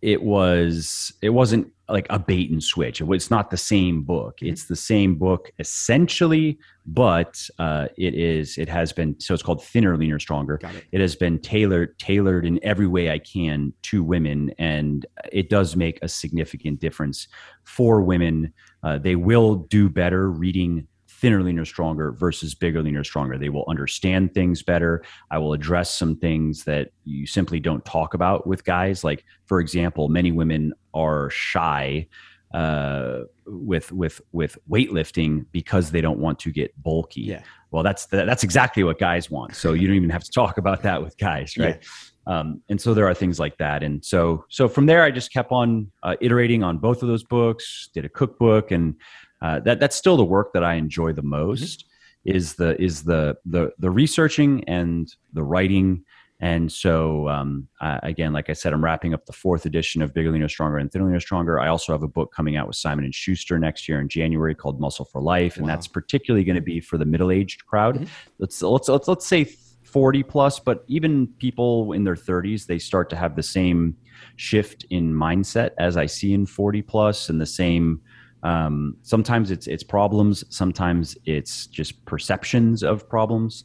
it 0.00 0.22
was 0.22 1.12
it 1.22 1.30
wasn't 1.30 1.70
like 1.92 2.06
a 2.10 2.18
bait 2.18 2.50
and 2.50 2.62
switch. 2.62 3.00
It's 3.00 3.30
not 3.30 3.50
the 3.50 3.56
same 3.56 4.02
book. 4.02 4.38
Mm-hmm. 4.38 4.52
It's 4.52 4.64
the 4.64 4.76
same 4.76 5.14
book 5.14 5.52
essentially, 5.58 6.58
but 6.86 7.48
uh, 7.58 7.88
it 7.96 8.14
is 8.14 8.58
it 8.58 8.68
has 8.68 8.92
been 8.92 9.18
so 9.20 9.34
it's 9.34 9.42
called 9.42 9.62
Thinner, 9.62 9.96
Leaner, 9.96 10.18
Stronger. 10.18 10.58
It. 10.62 10.84
it. 10.92 11.00
has 11.00 11.14
been 11.14 11.38
tailored 11.38 11.98
tailored 11.98 12.46
in 12.46 12.58
every 12.64 12.86
way 12.86 13.10
I 13.10 13.18
can 13.18 13.72
to 13.82 14.02
women, 14.02 14.52
and 14.58 15.06
it 15.30 15.50
does 15.50 15.76
make 15.76 15.98
a 16.02 16.08
significant 16.08 16.80
difference 16.80 17.28
for 17.64 18.00
women. 18.00 18.52
Uh, 18.82 18.98
they 18.98 19.14
will 19.14 19.54
do 19.54 19.88
better 19.88 20.30
reading 20.30 20.88
thinner, 21.22 21.40
leaner, 21.40 21.64
stronger 21.64 22.10
versus 22.10 22.52
bigger, 22.52 22.82
leaner, 22.82 23.04
stronger. 23.04 23.38
They 23.38 23.48
will 23.48 23.64
understand 23.68 24.34
things 24.34 24.60
better. 24.60 25.04
I 25.30 25.38
will 25.38 25.52
address 25.52 25.96
some 25.96 26.16
things 26.16 26.64
that 26.64 26.90
you 27.04 27.28
simply 27.28 27.60
don't 27.60 27.84
talk 27.84 28.14
about 28.14 28.44
with 28.44 28.64
guys. 28.64 29.04
Like, 29.04 29.24
for 29.46 29.60
example, 29.60 30.08
many 30.08 30.32
women 30.32 30.74
are 30.92 31.30
shy 31.30 32.08
uh, 32.52 33.20
with 33.46 33.92
with 33.92 34.20
with 34.32 34.58
weightlifting 34.68 35.46
because 35.52 35.92
they 35.92 36.00
don't 36.00 36.18
want 36.18 36.40
to 36.40 36.50
get 36.50 36.70
bulky. 36.82 37.22
Yeah. 37.22 37.42
Well, 37.70 37.84
that's 37.84 38.06
that's 38.06 38.42
exactly 38.42 38.82
what 38.82 38.98
guys 38.98 39.30
want. 39.30 39.54
So 39.54 39.74
you 39.74 39.86
don't 39.86 39.96
even 39.96 40.10
have 40.10 40.24
to 40.24 40.30
talk 40.30 40.58
about 40.58 40.82
that 40.82 41.02
with 41.02 41.16
guys, 41.18 41.56
right? 41.56 41.78
Yeah. 41.80 42.40
Um, 42.40 42.62
and 42.68 42.80
so 42.80 42.94
there 42.94 43.06
are 43.06 43.14
things 43.14 43.38
like 43.38 43.56
that. 43.58 43.84
And 43.84 44.04
so 44.04 44.44
so 44.48 44.68
from 44.68 44.86
there, 44.86 45.04
I 45.04 45.12
just 45.12 45.32
kept 45.32 45.52
on 45.52 45.92
uh, 46.02 46.16
iterating 46.20 46.64
on 46.64 46.78
both 46.78 47.02
of 47.02 47.08
those 47.08 47.22
books. 47.22 47.90
Did 47.94 48.04
a 48.04 48.08
cookbook 48.08 48.72
and 48.72 48.96
uh, 49.42 49.58
that 49.60 49.80
that's 49.80 49.96
still 49.96 50.16
the 50.16 50.24
work 50.24 50.52
that 50.52 50.62
I 50.62 50.74
enjoy 50.74 51.12
the 51.12 51.22
most 51.22 51.84
mm-hmm. 51.84 52.36
is 52.36 52.54
the 52.54 52.80
is 52.80 53.02
the 53.02 53.36
the 53.44 53.72
the 53.78 53.90
researching 53.90 54.64
and 54.68 55.12
the 55.32 55.42
writing. 55.42 56.04
And 56.38 56.72
so 56.72 57.28
um, 57.28 57.68
again, 57.80 58.32
like 58.32 58.50
I 58.50 58.52
said, 58.52 58.72
I'm 58.72 58.82
wrapping 58.82 59.14
up 59.14 59.26
the 59.26 59.32
fourth 59.32 59.64
edition 59.64 60.02
of 60.02 60.12
Bigger 60.12 60.32
Leaner 60.32 60.48
Stronger 60.48 60.78
and 60.78 60.90
Thinner 60.90 61.04
Leaner 61.04 61.20
Stronger. 61.20 61.60
I 61.60 61.68
also 61.68 61.92
have 61.92 62.02
a 62.02 62.08
book 62.08 62.32
coming 62.34 62.56
out 62.56 62.66
with 62.66 62.74
Simon 62.74 63.04
and 63.04 63.14
Schuster 63.14 63.60
next 63.60 63.88
year 63.88 64.00
in 64.00 64.08
January 64.08 64.52
called 64.52 64.80
Muscle 64.80 65.04
for 65.04 65.22
Life, 65.22 65.56
and 65.56 65.66
wow. 65.66 65.72
that's 65.72 65.86
particularly 65.86 66.42
going 66.42 66.56
to 66.56 66.62
be 66.62 66.80
for 66.80 66.98
the 66.98 67.04
middle 67.04 67.30
aged 67.30 67.64
crowd. 67.66 67.96
Mm-hmm. 67.96 68.04
Let's 68.38 68.60
let's 68.60 68.88
let's 68.88 69.06
let's 69.06 69.26
say 69.26 69.44
40 69.44 70.22
plus, 70.24 70.58
but 70.58 70.84
even 70.88 71.28
people 71.38 71.92
in 71.92 72.02
their 72.02 72.16
30s, 72.16 72.66
they 72.66 72.78
start 72.78 73.10
to 73.10 73.16
have 73.16 73.36
the 73.36 73.42
same 73.42 73.96
shift 74.36 74.84
in 74.90 75.12
mindset 75.12 75.70
as 75.78 75.96
I 75.96 76.06
see 76.06 76.32
in 76.32 76.46
40 76.46 76.82
plus, 76.82 77.28
and 77.28 77.40
the 77.40 77.46
same 77.46 78.00
um, 78.42 78.96
sometimes 79.02 79.50
it's 79.50 79.66
it's 79.66 79.82
problems, 79.82 80.44
sometimes 80.54 81.16
it's 81.24 81.66
just 81.66 82.04
perceptions 82.04 82.82
of 82.82 83.08
problems, 83.08 83.64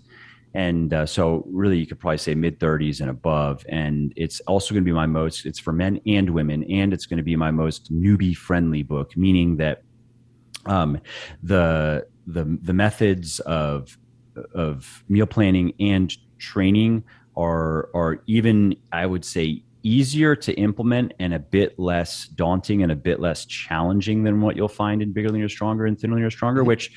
and 0.54 0.94
uh, 0.94 1.06
so 1.06 1.44
really 1.48 1.78
you 1.78 1.88
could 1.88 2.00
probably 2.00 2.18
say 2.18 2.36
mid 2.36 2.60
30s 2.60 3.02
and 3.02 3.10
above. 3.10 3.66
And 3.70 4.14
it's 4.16 4.40
also 4.42 4.74
going 4.74 4.84
to 4.84 4.90
be 4.90 4.94
my 4.94 5.06
most. 5.06 5.46
It's 5.46 5.60
for 5.60 5.74
men 5.74 6.00
and 6.06 6.30
women, 6.30 6.64
and 6.66 6.94
it's 6.94 7.06
going 7.06 7.18
to 7.18 7.24
be 7.24 7.36
my 7.36 7.52
most 7.52 7.92
newbie 7.92 8.36
friendly 8.36 8.84
book, 8.84 9.18
meaning 9.18 9.58
that 9.58 9.84
um, 10.66 11.00
the 11.42 12.06
the 12.28 12.58
the 12.62 12.74
methods 12.74 13.40
of 13.42 13.98
of 14.54 15.04
meal 15.10 15.26
planning 15.26 15.74
and 15.80 16.16
training 16.38 17.04
are 17.36 17.90
are 17.96 18.22
even 18.28 18.76
I 18.92 19.06
would 19.06 19.26
say 19.26 19.64
easier 19.88 20.36
to 20.36 20.54
implement 20.56 21.14
and 21.20 21.34
a 21.34 21.40
bit 21.40 21.80
less 21.80 22.28
daunting 22.28 22.84
and 22.84 22.92
a 22.92 22.96
bit 22.96 23.22
less 23.22 23.46
challenging 23.46 24.22
than 24.24 24.42
what 24.42 24.58
you'll 24.58 24.68
find 24.68 25.02
in 25.02 25.14
bigger 25.14 25.30
leaner 25.30 25.48
stronger 25.48 25.86
and 25.86 25.98
thinner 25.98 26.16
leaner 26.16 26.30
stronger 26.30 26.62
mm-hmm. 26.62 26.68
which 26.68 26.92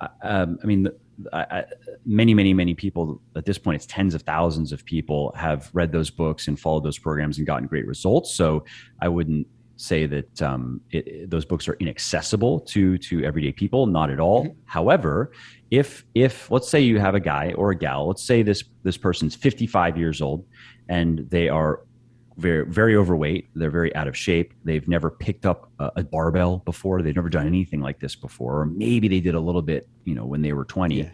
uh, 0.00 0.08
um, 0.22 0.58
i 0.62 0.66
mean 0.66 0.86
I, 1.32 1.40
I, 1.40 1.64
many 2.04 2.34
many 2.34 2.52
many 2.52 2.74
people 2.74 3.22
at 3.36 3.46
this 3.46 3.56
point 3.56 3.76
it's 3.76 3.86
tens 3.86 4.14
of 4.14 4.20
thousands 4.22 4.70
of 4.70 4.84
people 4.84 5.32
have 5.34 5.70
read 5.72 5.92
those 5.92 6.10
books 6.10 6.46
and 6.46 6.60
followed 6.60 6.84
those 6.84 6.98
programs 6.98 7.38
and 7.38 7.46
gotten 7.46 7.66
great 7.66 7.86
results 7.86 8.34
so 8.34 8.64
i 9.00 9.08
wouldn't 9.08 9.46
say 9.78 10.06
that 10.06 10.42
um, 10.42 10.80
it, 10.90 11.28
those 11.30 11.44
books 11.44 11.68
are 11.68 11.74
inaccessible 11.74 12.60
to 12.60 12.98
to 12.98 13.24
everyday 13.24 13.52
people 13.52 13.86
not 13.86 14.10
at 14.10 14.20
all 14.20 14.44
mm-hmm. 14.44 14.58
however 14.66 15.32
if 15.70 16.04
if 16.14 16.50
let's 16.50 16.68
say 16.68 16.80
you 16.80 16.98
have 16.98 17.14
a 17.14 17.20
guy 17.20 17.54
or 17.56 17.70
a 17.70 17.74
gal 17.74 18.06
let's 18.06 18.22
say 18.22 18.42
this 18.42 18.62
this 18.82 18.98
person's 18.98 19.34
55 19.34 19.96
years 19.96 20.20
old 20.20 20.44
and 20.88 21.28
they 21.30 21.48
are 21.48 21.80
very 22.36 22.66
very 22.66 22.96
overweight. 22.96 23.48
They're 23.54 23.70
very 23.70 23.94
out 23.94 24.08
of 24.08 24.16
shape. 24.16 24.52
They've 24.64 24.86
never 24.86 25.10
picked 25.10 25.46
up 25.46 25.70
a, 25.78 25.92
a, 25.96 26.04
barbell 26.04 26.58
before. 26.58 27.02
They've 27.02 27.16
never 27.16 27.30
done 27.30 27.46
anything 27.46 27.80
like 27.80 27.98
this 27.98 28.14
before. 28.14 28.60
Or 28.60 28.66
maybe 28.66 29.08
they 29.08 29.20
did 29.20 29.34
a 29.34 29.40
little 29.40 29.62
bit 29.62 29.88
you 30.04 30.14
know 30.14 30.24
when 30.24 30.42
they 30.42 30.52
were 30.52 30.64
20 30.64 30.96
yeah. 30.96 31.08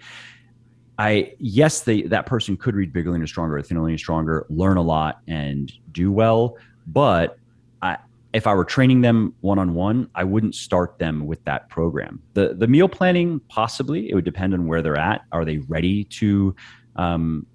i 0.98 1.32
yes 1.38 1.80
they 1.80 2.02
that 2.02 2.26
person 2.26 2.56
could 2.56 2.74
read 2.74 2.92
bigger 2.92 3.10
leaner 3.10 3.26
stronger 3.26 3.56
or 3.56 3.62
thinner 3.62 3.82
leaner 3.82 3.98
stronger 3.98 4.46
learn 4.50 4.76
a 4.76 4.82
lot 4.82 5.20
and 5.28 5.72
do 5.92 6.10
well. 6.12 6.56
But 6.86 7.38
i 7.80 7.98
if 8.32 8.46
i 8.46 8.54
were 8.54 8.64
training 8.64 9.02
them 9.02 9.34
one-on-one 9.42 10.08
i 10.14 10.24
wouldn't 10.24 10.54
start 10.54 10.98
them 10.98 11.26
with 11.26 11.42
that 11.44 11.68
program. 11.68 12.20
The 12.34 12.54
the 12.54 12.66
meal 12.66 12.88
planning 12.88 13.40
possibly 13.48 14.10
it 14.10 14.14
would 14.14 14.24
depend 14.24 14.54
on 14.54 14.66
where 14.66 14.82
they're 14.82 14.98
at. 14.98 15.22
Are 15.30 15.44
they 15.44 15.58
ready 15.58 16.04
to 16.04 16.54
um, 16.96 17.46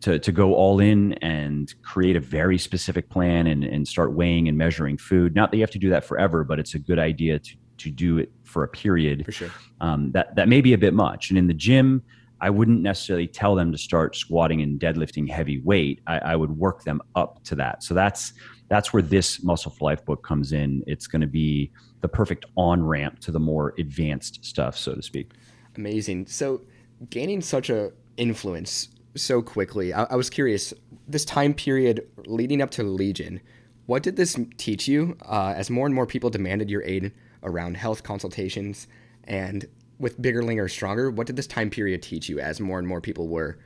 to, 0.00 0.18
to 0.18 0.32
go 0.32 0.54
all 0.54 0.80
in 0.80 1.12
and 1.14 1.74
create 1.82 2.16
a 2.16 2.20
very 2.20 2.58
specific 2.58 3.08
plan 3.10 3.46
and, 3.46 3.64
and 3.64 3.86
start 3.86 4.12
weighing 4.12 4.48
and 4.48 4.56
measuring 4.56 4.96
food. 4.96 5.34
Not 5.34 5.50
that 5.50 5.58
you 5.58 5.62
have 5.62 5.70
to 5.72 5.78
do 5.78 5.90
that 5.90 6.04
forever, 6.04 6.44
but 6.44 6.58
it's 6.58 6.74
a 6.74 6.78
good 6.78 6.98
idea 6.98 7.38
to, 7.38 7.56
to 7.78 7.90
do 7.90 8.18
it 8.18 8.32
for 8.44 8.64
a 8.64 8.68
period. 8.68 9.24
For 9.24 9.32
sure. 9.32 9.50
Um, 9.80 10.10
that, 10.12 10.34
that 10.36 10.48
may 10.48 10.60
be 10.60 10.72
a 10.72 10.78
bit 10.78 10.94
much. 10.94 11.30
And 11.30 11.38
in 11.38 11.46
the 11.46 11.54
gym, 11.54 12.02
I 12.40 12.48
wouldn't 12.48 12.80
necessarily 12.80 13.26
tell 13.26 13.54
them 13.54 13.70
to 13.72 13.78
start 13.78 14.16
squatting 14.16 14.62
and 14.62 14.80
deadlifting 14.80 15.28
heavy 15.28 15.58
weight. 15.58 16.00
I, 16.06 16.18
I 16.18 16.36
would 16.36 16.50
work 16.50 16.84
them 16.84 17.02
up 17.14 17.42
to 17.44 17.54
that. 17.56 17.82
So 17.82 17.94
that's 17.94 18.32
that's 18.68 18.92
where 18.92 19.02
this 19.02 19.42
Muscle 19.42 19.72
for 19.72 19.84
Life 19.84 20.04
book 20.04 20.22
comes 20.22 20.52
in. 20.52 20.82
It's 20.86 21.08
going 21.08 21.20
to 21.20 21.26
be 21.26 21.72
the 22.00 22.08
perfect 22.08 22.46
on 22.56 22.82
ramp 22.82 23.18
to 23.20 23.32
the 23.32 23.40
more 23.40 23.74
advanced 23.78 24.44
stuff, 24.44 24.78
so 24.78 24.94
to 24.94 25.02
speak. 25.02 25.32
Amazing. 25.76 26.26
So 26.26 26.62
gaining 27.10 27.40
such 27.42 27.68
a 27.68 27.92
influence 28.16 28.88
so 29.16 29.42
quickly, 29.42 29.92
I, 29.92 30.04
I 30.04 30.16
was 30.16 30.30
curious. 30.30 30.72
This 31.08 31.24
time 31.24 31.54
period 31.54 32.06
leading 32.26 32.62
up 32.62 32.70
to 32.72 32.84
the 32.84 32.88
Legion, 32.88 33.40
what 33.86 34.02
did 34.02 34.16
this 34.16 34.38
teach 34.56 34.86
you 34.86 35.16
uh, 35.22 35.54
as 35.56 35.70
more 35.70 35.86
and 35.86 35.94
more 35.94 36.06
people 36.06 36.30
demanded 36.30 36.70
your 36.70 36.82
aid 36.84 37.12
around 37.42 37.76
health 37.76 38.02
consultations 38.02 38.86
and 39.24 39.66
with 39.98 40.20
bigger, 40.22 40.42
leaner, 40.42 40.68
stronger? 40.68 41.10
What 41.10 41.26
did 41.26 41.36
this 41.36 41.46
time 41.46 41.70
period 41.70 42.02
teach 42.02 42.28
you 42.28 42.38
as 42.38 42.60
more 42.60 42.78
and 42.78 42.86
more 42.86 43.00
people 43.00 43.28
were 43.28 43.58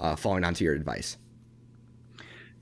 uh, 0.00 0.16
falling 0.16 0.44
onto 0.44 0.64
your 0.64 0.74
advice? 0.74 1.16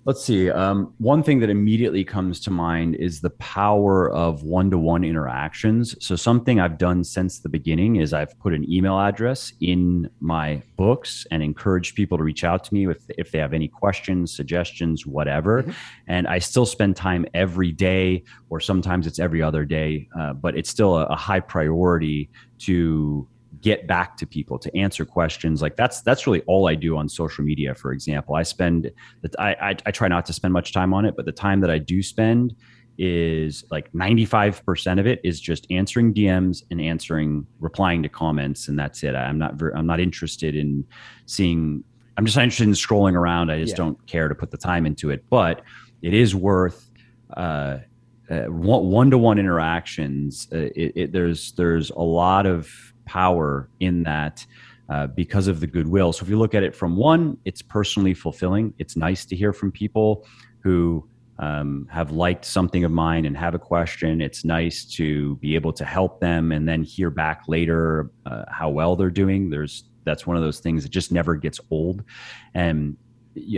Let's 0.06 0.22
see. 0.22 0.48
Um, 0.48 0.94
one 0.98 1.24
thing 1.24 1.40
that 1.40 1.50
immediately 1.50 2.04
comes 2.04 2.38
to 2.42 2.50
mind 2.52 2.94
is 2.94 3.20
the 3.20 3.30
power 3.30 4.08
of 4.12 4.44
one 4.44 4.70
to 4.70 4.78
one 4.78 5.02
interactions. 5.02 5.96
So, 5.98 6.14
something 6.14 6.60
I've 6.60 6.78
done 6.78 7.02
since 7.02 7.40
the 7.40 7.48
beginning 7.48 7.96
is 7.96 8.12
I've 8.12 8.38
put 8.38 8.54
an 8.54 8.70
email 8.72 9.00
address 9.00 9.52
in 9.60 10.08
my 10.20 10.62
books 10.76 11.26
and 11.32 11.42
encouraged 11.42 11.96
people 11.96 12.18
to 12.18 12.22
reach 12.22 12.44
out 12.44 12.62
to 12.64 12.72
me 12.72 12.86
with, 12.86 13.10
if 13.18 13.32
they 13.32 13.40
have 13.40 13.52
any 13.52 13.66
questions, 13.66 14.32
suggestions, 14.32 15.04
whatever. 15.04 15.64
Mm-hmm. 15.64 15.72
And 16.06 16.28
I 16.28 16.38
still 16.38 16.66
spend 16.66 16.94
time 16.94 17.26
every 17.34 17.72
day, 17.72 18.22
or 18.48 18.60
sometimes 18.60 19.08
it's 19.08 19.18
every 19.18 19.42
other 19.42 19.64
day, 19.64 20.08
uh, 20.16 20.34
but 20.34 20.56
it's 20.56 20.70
still 20.70 20.96
a, 20.96 21.06
a 21.06 21.16
high 21.16 21.40
priority 21.40 22.30
to 22.58 23.26
get 23.66 23.88
back 23.88 24.16
to 24.16 24.24
people 24.24 24.60
to 24.60 24.70
answer 24.76 25.04
questions. 25.04 25.60
Like 25.60 25.74
that's 25.74 26.00
that's 26.02 26.24
really 26.24 26.42
all 26.42 26.68
i 26.68 26.76
do 26.76 26.96
on 26.96 27.08
social 27.08 27.42
media 27.42 27.74
for 27.74 27.90
example. 27.90 28.36
I 28.36 28.44
spend 28.44 28.92
I, 29.40 29.50
I, 29.68 29.76
I 29.86 29.90
try 29.90 30.06
not 30.06 30.24
to 30.26 30.32
spend 30.32 30.52
much 30.54 30.72
time 30.72 30.94
on 30.94 31.04
it 31.04 31.14
but 31.16 31.24
the 31.26 31.32
time 31.32 31.60
that 31.62 31.70
i 31.70 31.78
do 31.78 32.00
spend 32.00 32.54
is 32.98 33.64
like 33.70 33.92
95% 33.92 35.00
of 35.00 35.06
it 35.06 35.20
is 35.22 35.38
just 35.38 35.66
answering 35.70 36.14
dms 36.14 36.62
and 36.70 36.80
answering 36.80 37.46
replying 37.60 38.02
to 38.04 38.08
comments 38.08 38.68
and 38.68 38.78
that's 38.78 39.02
it. 39.02 39.14
I'm 39.14 39.36
not 39.36 39.54
very, 39.56 39.72
i'm 39.74 39.86
not 39.86 39.98
interested 39.98 40.54
in 40.54 40.84
seeing 41.26 41.82
i'm 42.16 42.24
just 42.24 42.36
not 42.36 42.44
interested 42.44 42.68
in 42.68 42.74
scrolling 42.74 43.14
around. 43.14 43.50
I 43.50 43.60
just 43.60 43.72
yeah. 43.72 43.84
don't 43.84 44.06
care 44.06 44.28
to 44.28 44.34
put 44.34 44.50
the 44.52 44.62
time 44.70 44.86
into 44.86 45.10
it. 45.10 45.24
But 45.28 45.62
it 46.02 46.14
is 46.14 46.34
worth 46.34 46.88
uh, 47.36 47.78
uh, 48.30 48.44
one-to-one 48.44 49.38
interactions. 49.38 50.48
Uh, 50.52 50.70
it, 50.82 50.92
it, 50.96 51.12
there's 51.12 51.52
there's 51.52 51.90
a 51.90 52.06
lot 52.22 52.46
of 52.46 52.68
power 53.06 53.70
in 53.80 54.02
that 54.02 54.44
uh, 54.88 55.06
because 55.08 55.48
of 55.48 55.60
the 55.60 55.66
goodwill. 55.66 56.12
So 56.12 56.24
if 56.24 56.28
you 56.28 56.38
look 56.38 56.54
at 56.54 56.62
it 56.62 56.74
from 56.74 56.96
one, 56.96 57.38
it's 57.44 57.62
personally 57.62 58.14
fulfilling. 58.14 58.74
It's 58.78 58.96
nice 58.96 59.24
to 59.26 59.36
hear 59.36 59.52
from 59.52 59.72
people 59.72 60.26
who 60.60 61.08
um, 61.38 61.88
have 61.90 62.12
liked 62.12 62.44
something 62.44 62.84
of 62.84 62.90
mine 62.90 63.24
and 63.24 63.36
have 63.36 63.54
a 63.54 63.58
question. 63.58 64.20
It's 64.20 64.44
nice 64.44 64.84
to 64.96 65.36
be 65.36 65.54
able 65.54 65.72
to 65.74 65.84
help 65.84 66.20
them 66.20 66.52
and 66.52 66.68
then 66.68 66.82
hear 66.82 67.10
back 67.10 67.42
later 67.48 68.10
uh, 68.26 68.44
how 68.48 68.70
well 68.70 68.96
they're 68.96 69.10
doing. 69.10 69.50
There's 69.50 69.84
that's 70.04 70.26
one 70.26 70.36
of 70.36 70.42
those 70.42 70.60
things 70.60 70.84
that 70.84 70.90
just 70.90 71.10
never 71.10 71.34
gets 71.34 71.60
old, 71.70 72.04
and 72.54 72.96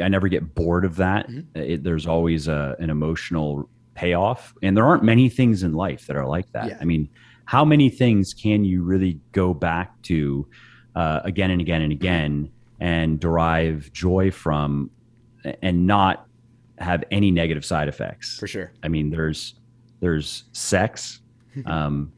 I 0.02 0.08
never 0.08 0.28
get 0.28 0.54
bored 0.54 0.84
of 0.84 0.96
that. 0.96 1.28
Mm-hmm. 1.28 1.60
It, 1.60 1.84
there's 1.84 2.06
always 2.06 2.48
a, 2.48 2.74
an 2.80 2.88
emotional 2.88 3.68
payoff, 3.94 4.54
and 4.62 4.76
there 4.76 4.86
aren't 4.86 5.04
many 5.04 5.28
things 5.28 5.62
in 5.62 5.74
life 5.74 6.06
that 6.06 6.16
are 6.16 6.26
like 6.26 6.50
that. 6.52 6.68
Yeah. 6.68 6.78
I 6.80 6.84
mean 6.84 7.10
how 7.48 7.64
many 7.64 7.88
things 7.88 8.34
can 8.34 8.62
you 8.62 8.82
really 8.82 9.18
go 9.32 9.54
back 9.54 10.02
to 10.02 10.46
uh, 10.94 11.20
again 11.24 11.50
and 11.50 11.62
again 11.62 11.80
and 11.80 11.90
again 11.90 12.50
and 12.78 13.18
derive 13.18 13.90
joy 13.94 14.30
from 14.30 14.90
and 15.62 15.86
not 15.86 16.26
have 16.76 17.02
any 17.10 17.30
negative 17.30 17.64
side 17.64 17.88
effects? 17.88 18.38
For 18.38 18.46
sure. 18.46 18.70
I 18.82 18.88
mean 18.88 19.08
there's 19.08 19.54
there's 20.00 20.44
sex 20.52 21.22
um, 21.64 22.12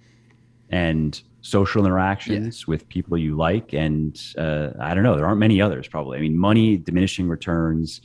and 0.70 1.22
social 1.42 1.86
interactions 1.86 2.62
yeah. 2.62 2.64
with 2.66 2.88
people 2.88 3.16
you 3.16 3.36
like 3.36 3.72
and 3.72 4.20
uh, 4.36 4.70
i 4.80 4.92
don't 4.94 5.04
know 5.04 5.16
there 5.16 5.26
aren't 5.26 5.38
many 5.38 5.60
others 5.60 5.86
probably. 5.86 6.18
I 6.18 6.20
mean 6.20 6.36
money 6.36 6.76
diminishing 6.76 7.28
returns 7.28 8.00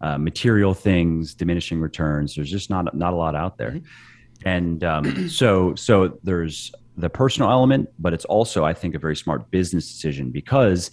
uh, 0.00 0.16
material 0.16 0.72
things 0.72 1.34
diminishing 1.34 1.78
returns 1.78 2.36
there's 2.36 2.50
just 2.50 2.70
not 2.70 2.96
not 2.96 3.12
a 3.12 3.16
lot 3.16 3.36
out 3.36 3.58
there. 3.58 3.72
Mm-hmm 3.72 3.86
and 4.44 4.84
um, 4.84 5.28
so 5.28 5.74
so 5.74 6.18
there's 6.22 6.72
the 6.96 7.08
personal 7.08 7.50
element 7.50 7.88
but 7.98 8.12
it's 8.12 8.24
also 8.26 8.64
i 8.64 8.74
think 8.74 8.94
a 8.94 8.98
very 8.98 9.16
smart 9.16 9.50
business 9.50 9.90
decision 9.90 10.30
because 10.30 10.90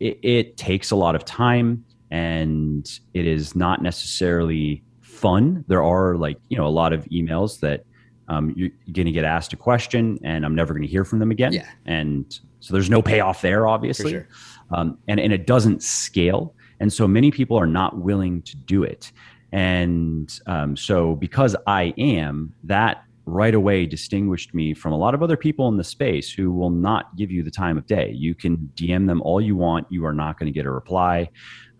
it, 0.00 0.18
it 0.22 0.56
takes 0.56 0.90
a 0.90 0.96
lot 0.96 1.14
of 1.14 1.24
time 1.24 1.84
and 2.10 3.00
it 3.14 3.26
is 3.26 3.54
not 3.54 3.82
necessarily 3.82 4.82
fun. 5.00 5.64
There 5.68 5.82
are 5.82 6.16
like 6.16 6.38
you 6.48 6.56
know 6.56 6.66
a 6.66 6.70
lot 6.70 6.92
of 6.92 7.04
emails 7.06 7.60
that 7.60 7.84
um, 8.28 8.52
you're 8.56 8.70
going 8.92 9.06
to 9.06 9.12
get 9.12 9.24
asked 9.24 9.54
a 9.54 9.56
question 9.56 10.18
and 10.22 10.44
i'm 10.44 10.54
never 10.54 10.74
going 10.74 10.82
to 10.82 10.88
hear 10.88 11.04
from 11.04 11.18
them 11.18 11.30
again. 11.30 11.52
Yeah. 11.52 11.68
and 11.86 12.40
so 12.60 12.74
there's 12.74 12.90
no 12.90 13.02
payoff 13.02 13.42
there 13.42 13.66
obviously. 13.66 14.10
Sure. 14.10 14.28
um, 14.72 14.98
and, 15.08 15.20
and 15.20 15.32
it 15.32 15.46
doesn't 15.46 15.82
scale. 15.82 16.54
And 16.80 16.92
so 16.92 17.08
many 17.08 17.30
people 17.30 17.56
are 17.58 17.66
not 17.66 17.98
willing 17.98 18.42
to 18.42 18.56
do 18.56 18.82
it 18.82 19.10
and 19.52 20.38
um, 20.46 20.76
so, 20.76 21.14
because 21.14 21.56
I 21.66 21.94
am, 21.96 22.52
that 22.64 23.04
right 23.24 23.54
away 23.54 23.86
distinguished 23.86 24.54
me 24.54 24.72
from 24.74 24.92
a 24.92 24.96
lot 24.96 25.14
of 25.14 25.22
other 25.22 25.36
people 25.36 25.68
in 25.68 25.76
the 25.76 25.84
space 25.84 26.30
who 26.30 26.50
will 26.50 26.70
not 26.70 27.14
give 27.16 27.30
you 27.30 27.42
the 27.42 27.50
time 27.50 27.76
of 27.76 27.86
day. 27.86 28.10
You 28.10 28.34
can 28.34 28.70
DM 28.74 29.06
them 29.06 29.20
all 29.22 29.40
you 29.40 29.54
want, 29.56 29.86
you 29.90 30.04
are 30.06 30.14
not 30.14 30.38
going 30.38 30.46
to 30.46 30.52
get 30.52 30.66
a 30.66 30.70
reply 30.70 31.28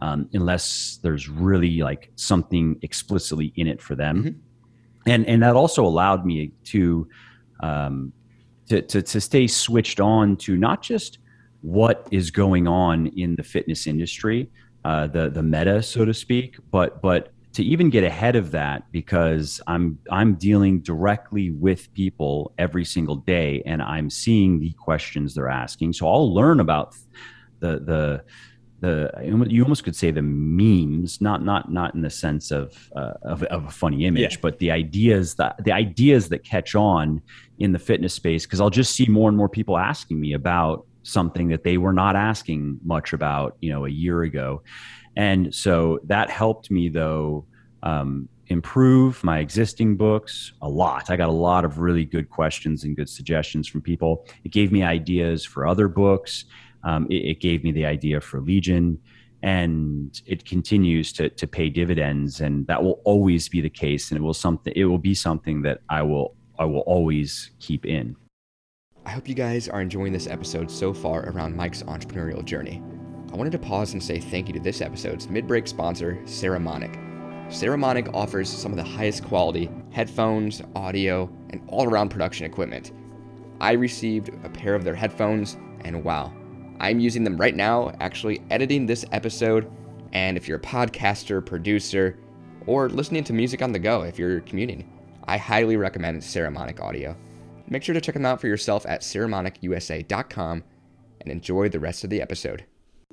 um, 0.01 0.29
unless 0.33 0.99
there's 1.03 1.29
really 1.29 1.81
like 1.81 2.11
something 2.17 2.79
explicitly 2.83 3.53
in 3.57 3.67
it 3.67 3.83
for 3.83 3.95
them. 3.95 4.23
Mm-hmm. 4.23 5.11
And 5.11 5.27
and 5.27 5.43
that 5.43 5.57
also 5.57 5.85
allowed 5.85 6.27
me 6.27 6.53
to, 6.65 7.09
um, 7.61 8.13
to 8.69 8.83
to 8.83 9.01
to 9.01 9.21
stay 9.21 9.47
switched 9.47 10.01
on 10.01 10.37
to 10.39 10.57
not 10.57 10.83
just 10.83 11.19
what 11.63 12.07
is 12.11 12.31
going 12.31 12.69
on 12.69 13.07
in 13.09 13.35
the 13.37 13.43
fitness 13.43 13.87
industry, 13.87 14.51
uh, 14.85 15.07
the 15.07 15.31
the 15.31 15.43
meta, 15.43 15.83
so 15.83 16.05
to 16.05 16.13
speak, 16.13 16.57
but 16.71 17.01
but 17.01 17.33
to 17.59 17.65
even 17.65 17.91
get 17.91 18.05
ahead 18.05 18.37
of 18.37 18.53
that 18.53 18.85
because 18.93 19.61
I'm 19.67 19.99
I'm 20.13 20.37
dealing 20.37 20.79
directly 20.79 21.51
with 21.51 21.93
people 21.93 22.53
every 22.57 22.85
single 22.85 23.17
day 23.17 23.65
and 23.67 23.83
I'm 23.83 24.11
seeing 24.11 24.61
the 24.61 24.71
questions 24.75 25.35
they're 25.35 25.49
asking. 25.49 25.95
So 25.95 26.07
I'll 26.07 26.33
learn 26.33 26.61
about 26.61 26.95
the 27.59 27.81
the 27.81 28.25
the 28.79 29.11
you 29.51 29.61
almost 29.65 29.83
could 29.83 29.97
say 29.97 30.13
the 30.13 30.23
memes 30.23 31.21
not 31.21 31.45
not 31.45 31.73
not 31.73 31.97
in 31.97 32.03
the 32.03 32.11
sense 32.11 32.53
of 32.53 32.93
uh, 32.95 33.15
of, 33.23 33.43
of, 33.43 33.65
a 33.65 33.71
funny 33.71 34.05
image 34.05 34.35
yeah. 34.35 34.41
but 34.41 34.61
the 34.61 34.71
ideas 34.71 35.35
that 35.35 35.57
the 35.65 35.73
ideas 35.73 36.29
that 36.29 36.45
catch 36.45 36.77
on 36.77 37.21
in 37.59 37.73
the 37.73 37.79
fitness 37.81 38.15
space 38.15 38.47
because 38.47 38.61
I'll 38.61 38.71
just 38.71 38.95
see 38.95 39.07
more 39.07 39.29
and 39.29 39.37
more 39.37 39.49
people 39.49 39.77
asking 39.77 40.21
me 40.21 40.33
about 40.33 40.87
something 41.03 41.49
that 41.49 41.65
they 41.65 41.79
were 41.79 41.93
not 41.93 42.17
asking 42.17 42.79
much 42.85 43.13
about 43.13 43.57
you 43.61 43.71
know 43.71 43.87
a 43.87 43.91
year 43.91 44.23
ago 44.23 44.63
and 45.19 45.53
so 45.53 45.99
that 46.05 46.31
helped 46.31 46.71
me, 46.71 46.89
though, 46.89 47.45
um, 47.83 48.29
improve 48.47 49.23
my 49.25 49.41
existing 49.41 49.97
books 49.97 50.53
a 50.63 50.69
lot. 50.69 51.11
I 51.11 51.17
got 51.17 51.29
a 51.29 51.33
lot 51.33 51.65
of 51.65 51.81
really 51.81 52.05
good 52.05 52.31
questions 52.31 52.85
and 52.85 52.97
good 52.97 53.09
suggestions 53.09 53.67
from 53.67 53.83
people. 53.83 54.25
It 54.45 54.53
gave 54.53 54.71
me 54.71 54.85
ideas 54.85 55.45
for 55.45 55.67
other 55.67 55.89
books. 55.89 56.45
Um, 56.85 57.09
it, 57.11 57.33
it, 57.33 57.41
gave 57.41 57.65
me 57.65 57.73
the 57.73 57.85
idea 57.85 58.21
for 58.21 58.41
Legion, 58.41 58.97
and 59.43 60.23
it 60.25 60.45
continues 60.45 61.13
to 61.15 61.31
to 61.31 61.49
pay 61.49 61.69
dividends. 61.69 62.41
And 62.41 62.65
that 62.69 62.81
will 62.81 63.01
always 63.05 63.49
be 63.49 63.61
the 63.61 63.69
case. 63.69 64.13
And 64.13 64.19
it 64.19 64.23
will 64.23 64.33
something. 64.35 64.73
It 64.77 64.85
will 64.85 64.99
be 64.99 65.15
something 65.15 65.63
that 65.63 65.81
I 65.89 66.03
will 66.03 66.37
I 66.61 66.65
will 66.65 66.87
always 66.87 67.51
keep 67.59 67.85
in. 67.85 68.15
I 69.07 69.11
hope 69.11 69.29
you 69.29 69.35
guys 69.35 69.69
are 69.69 69.81
enjoying 69.81 70.13
this 70.13 70.27
episode 70.27 70.71
so 70.71 70.93
far 70.93 71.31
around 71.31 71.57
Mike's 71.57 71.83
entrepreneurial 71.85 72.45
journey. 72.45 72.83
I 73.33 73.37
wanted 73.37 73.53
to 73.53 73.59
pause 73.59 73.93
and 73.93 74.03
say 74.03 74.21
thank 74.21 74.49
you 74.49 74.55
to 74.55 74.61
this 74.61 74.81
episode's 74.81 75.29
mid 75.29 75.47
break 75.47 75.67
sponsor, 75.67 76.19
Saramonic. 76.25 76.95
Saramonic 77.49 78.13
offers 78.15 78.49
some 78.49 78.73
of 78.73 78.77
the 78.77 78.85
highest 78.85 79.25
quality 79.25 79.71
headphones, 79.91 80.61
audio, 80.77 81.31
and 81.51 81.63
all 81.69 81.89
around 81.89 82.11
production 82.11 82.45
equipment. 82.45 82.93
I 83.61 83.73
received 83.73 84.31
a 84.45 84.49
pair 84.51 84.75
of 84.75 84.85
their 84.85 84.95
headphones, 84.95 85.57
and 85.81 86.05
wow, 86.05 86.33
I'm 86.79 87.01
using 87.01 87.25
them 87.25 87.39
right 87.39 87.57
now, 87.57 87.93
actually 88.01 88.43
editing 88.51 88.87
this 88.87 89.05
episode. 89.13 89.71
And 90.13 90.37
if 90.37 90.47
you're 90.47 90.59
a 90.59 90.61
podcaster, 90.61 91.45
producer, 91.45 92.19
or 92.67 92.89
listening 92.89 93.25
to 93.25 93.33
music 93.33 93.63
on 93.63 93.73
the 93.73 93.79
go 93.79 94.03
if 94.03 94.19
you're 94.19 94.41
commuting, 94.41 94.91
I 95.27 95.39
highly 95.39 95.77
recommend 95.77 96.21
Saramonic 96.21 96.81
Audio. 96.81 97.17
Make 97.69 97.83
sure 97.83 97.95
to 97.95 98.01
check 98.01 98.15
them 98.15 98.27
out 98.27 98.41
for 98.41 98.47
yourself 98.47 98.87
at 98.87 99.03
saramonicusa.com 99.03 100.65
and 101.21 101.33
enjoy 101.33 101.69
the 101.69 101.81
rest 101.81 102.05
of 102.05 102.11
the 102.11 102.23
episode 102.23 102.65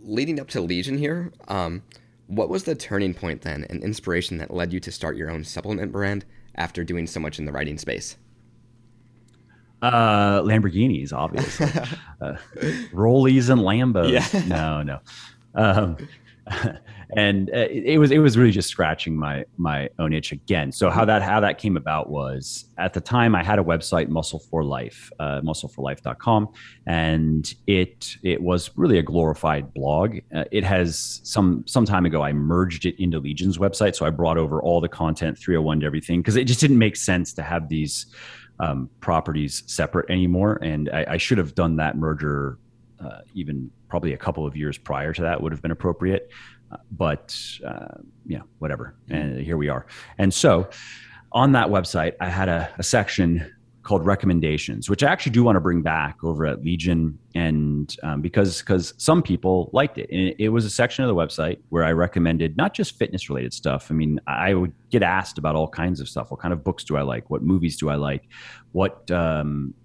leading 0.05 0.39
up 0.39 0.47
to 0.49 0.61
Legion 0.61 0.97
here, 0.97 1.31
um, 1.47 1.83
what 2.27 2.49
was 2.49 2.63
the 2.63 2.75
turning 2.75 3.13
point 3.13 3.41
then 3.41 3.65
and 3.69 3.83
inspiration 3.83 4.37
that 4.37 4.53
led 4.53 4.73
you 4.73 4.79
to 4.79 4.91
start 4.91 5.17
your 5.17 5.29
own 5.29 5.43
supplement 5.43 5.91
brand 5.91 6.25
after 6.55 6.83
doing 6.83 7.07
so 7.07 7.19
much 7.19 7.39
in 7.39 7.45
the 7.45 7.51
writing 7.51 7.77
space? 7.77 8.17
Uh, 9.81 10.41
Lamborghinis, 10.41 11.13
obviously. 11.13 11.67
uh, 12.21 12.35
Rollies 12.91 13.49
and 13.49 13.61
Lambos. 13.61 14.11
Yeah. 14.11 14.45
No, 14.47 14.81
no. 14.81 14.99
Um, 15.53 15.97
and 17.15 17.49
uh, 17.49 17.67
it, 17.69 17.83
it 17.85 17.97
was 17.97 18.11
it 18.11 18.19
was 18.19 18.37
really 18.37 18.51
just 18.51 18.69
scratching 18.69 19.15
my 19.15 19.45
my 19.57 19.89
own 19.99 20.13
itch 20.13 20.31
again. 20.31 20.71
So 20.71 20.89
how 20.89 21.05
that 21.05 21.21
how 21.21 21.39
that 21.39 21.57
came 21.57 21.77
about 21.77 22.09
was 22.09 22.65
at 22.77 22.93
the 22.93 23.01
time 23.01 23.35
I 23.35 23.43
had 23.43 23.59
a 23.59 23.63
website 23.63 24.09
Muscle 24.09 24.39
for 24.39 24.63
Life, 24.63 25.11
uh, 25.19 25.41
muscleforlife.com, 25.41 26.49
and 26.87 27.53
it 27.67 28.17
it 28.23 28.41
was 28.41 28.71
really 28.75 28.97
a 28.97 29.03
glorified 29.03 29.73
blog. 29.73 30.17
Uh, 30.33 30.45
it 30.51 30.63
has 30.63 31.21
some 31.23 31.63
some 31.67 31.85
time 31.85 32.05
ago 32.05 32.21
I 32.21 32.33
merged 32.33 32.85
it 32.85 33.01
into 33.01 33.19
Legion's 33.19 33.57
website, 33.57 33.95
so 33.95 34.05
I 34.05 34.09
brought 34.09 34.37
over 34.37 34.61
all 34.61 34.81
the 34.81 34.89
content 34.89 35.37
301 35.37 35.81
to 35.81 35.85
everything 35.85 36.21
because 36.21 36.35
it 36.35 36.45
just 36.45 36.59
didn't 36.59 36.79
make 36.79 36.95
sense 36.95 37.33
to 37.33 37.43
have 37.43 37.69
these 37.69 38.07
um, 38.59 38.89
properties 39.01 39.63
separate 39.67 40.09
anymore, 40.09 40.59
and 40.61 40.89
I, 40.89 41.05
I 41.11 41.17
should 41.17 41.37
have 41.37 41.55
done 41.55 41.75
that 41.77 41.97
merger 41.97 42.57
uh, 42.99 43.19
even 43.33 43.69
probably 43.89 44.13
a 44.13 44.17
couple 44.17 44.45
of 44.45 44.55
years 44.55 44.77
prior 44.77 45.13
to 45.13 45.21
that 45.21 45.41
would 45.41 45.51
have 45.51 45.61
been 45.61 45.71
appropriate. 45.71 46.31
But 46.91 47.37
uh, 47.65 47.99
yeah, 48.25 48.41
whatever. 48.59 48.95
And 49.09 49.39
here 49.39 49.57
we 49.57 49.69
are. 49.69 49.85
And 50.17 50.33
so 50.33 50.69
on 51.31 51.51
that 51.53 51.67
website, 51.67 52.13
I 52.19 52.29
had 52.29 52.49
a, 52.49 52.73
a 52.77 52.83
section 52.83 53.51
called 53.85 54.03
recommendations, 54.03 54.89
which 54.89 55.03
I 55.03 55.11
actually 55.11 55.31
do 55.31 55.43
want 55.43 55.57
to 55.57 55.59
bring 55.59 55.83
back 55.83 56.23
over 56.23 56.47
at 56.47 56.63
Legion, 56.63 57.19
and 57.35 57.95
um, 58.01 58.19
because 58.19 58.59
because 58.59 58.95
some 58.97 59.21
people 59.21 59.69
liked 59.73 59.99
it. 59.99 60.09
And 60.11 60.33
it, 60.39 60.49
was 60.49 60.65
a 60.65 60.69
section 60.71 61.05
of 61.05 61.07
the 61.07 61.15
website 61.15 61.59
where 61.69 61.83
I 61.83 61.91
recommended 61.91 62.57
not 62.57 62.73
just 62.73 62.97
fitness 62.97 63.29
related 63.29 63.53
stuff. 63.53 63.91
I 63.91 63.93
mean, 63.93 64.19
I 64.25 64.55
would 64.55 64.73
get 64.89 65.03
asked 65.03 65.37
about 65.37 65.55
all 65.55 65.67
kinds 65.67 66.01
of 66.01 66.09
stuff. 66.09 66.31
What 66.31 66.39
kind 66.39 66.51
of 66.51 66.63
books 66.63 66.83
do 66.83 66.97
I 66.97 67.03
like? 67.03 67.29
What 67.29 67.43
movies 67.43 67.77
do 67.77 67.89
I 67.89 67.95
like? 67.95 68.23
What 68.71 69.09
um, 69.11 69.75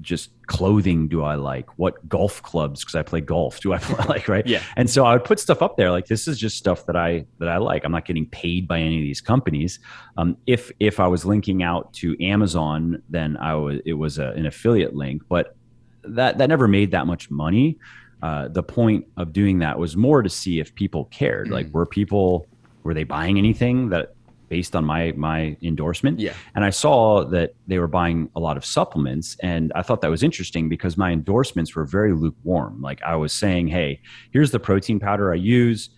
just 0.00 0.30
clothing 0.46 1.08
do 1.08 1.22
I 1.22 1.34
like? 1.36 1.78
What 1.78 2.08
golf 2.08 2.42
clubs 2.42 2.80
because 2.80 2.94
I 2.94 3.02
play 3.02 3.20
golf 3.20 3.60
do 3.60 3.72
I 3.72 3.78
like? 4.08 4.28
Right? 4.28 4.46
Yeah. 4.46 4.62
And 4.76 4.88
so 4.90 5.04
I 5.04 5.12
would 5.14 5.24
put 5.24 5.38
stuff 5.40 5.62
up 5.62 5.76
there 5.76 5.90
like 5.90 6.06
this 6.06 6.26
is 6.28 6.38
just 6.38 6.56
stuff 6.56 6.86
that 6.86 6.96
I 6.96 7.26
that 7.38 7.48
I 7.48 7.58
like. 7.58 7.84
I'm 7.84 7.92
not 7.92 8.04
getting 8.04 8.26
paid 8.26 8.66
by 8.66 8.78
any 8.80 8.96
of 8.98 9.02
these 9.02 9.20
companies. 9.20 9.78
Um, 10.16 10.36
if 10.46 10.70
if 10.80 10.98
I 11.00 11.06
was 11.06 11.24
linking 11.24 11.62
out 11.62 11.92
to 11.94 12.16
Amazon, 12.24 13.02
then 13.08 13.36
I 13.38 13.54
was 13.54 13.80
it 13.86 13.94
was 13.94 14.18
a, 14.18 14.28
an 14.30 14.46
affiliate 14.46 14.94
link, 14.94 15.22
but 15.28 15.56
that 16.04 16.38
that 16.38 16.48
never 16.48 16.68
made 16.68 16.90
that 16.92 17.06
much 17.06 17.30
money. 17.30 17.78
Uh, 18.22 18.48
the 18.48 18.62
point 18.62 19.06
of 19.18 19.32
doing 19.32 19.58
that 19.58 19.78
was 19.78 19.96
more 19.96 20.22
to 20.22 20.30
see 20.30 20.58
if 20.58 20.74
people 20.74 21.04
cared. 21.06 21.48
Like, 21.50 21.66
Mm. 21.66 21.72
were 21.72 21.86
people 21.86 22.46
were 22.82 22.94
they 22.94 23.04
buying 23.04 23.36
anything 23.36 23.90
that 23.90 24.14
based 24.48 24.76
on 24.76 24.84
my 24.84 25.12
my 25.16 25.56
endorsement? 25.62 26.20
Yeah. 26.20 26.34
And 26.54 26.64
I 26.64 26.70
saw 26.70 27.24
that 27.24 27.54
they 27.66 27.78
were 27.78 27.88
buying 27.88 28.30
a 28.36 28.40
lot 28.40 28.56
of 28.56 28.64
supplements. 28.64 29.36
And 29.42 29.72
I 29.74 29.82
thought 29.82 30.00
that 30.02 30.10
was 30.10 30.22
interesting 30.22 30.68
because 30.68 30.96
my 30.96 31.10
endorsements 31.10 31.74
were 31.74 31.84
very 31.84 32.12
lukewarm. 32.12 32.80
Like 32.80 33.02
I 33.02 33.16
was 33.16 33.32
saying, 33.32 33.68
hey, 33.68 34.00
here's 34.30 34.50
the 34.50 34.60
protein 34.60 35.00
powder 35.00 35.32
I 35.32 35.36
use. 35.36 35.90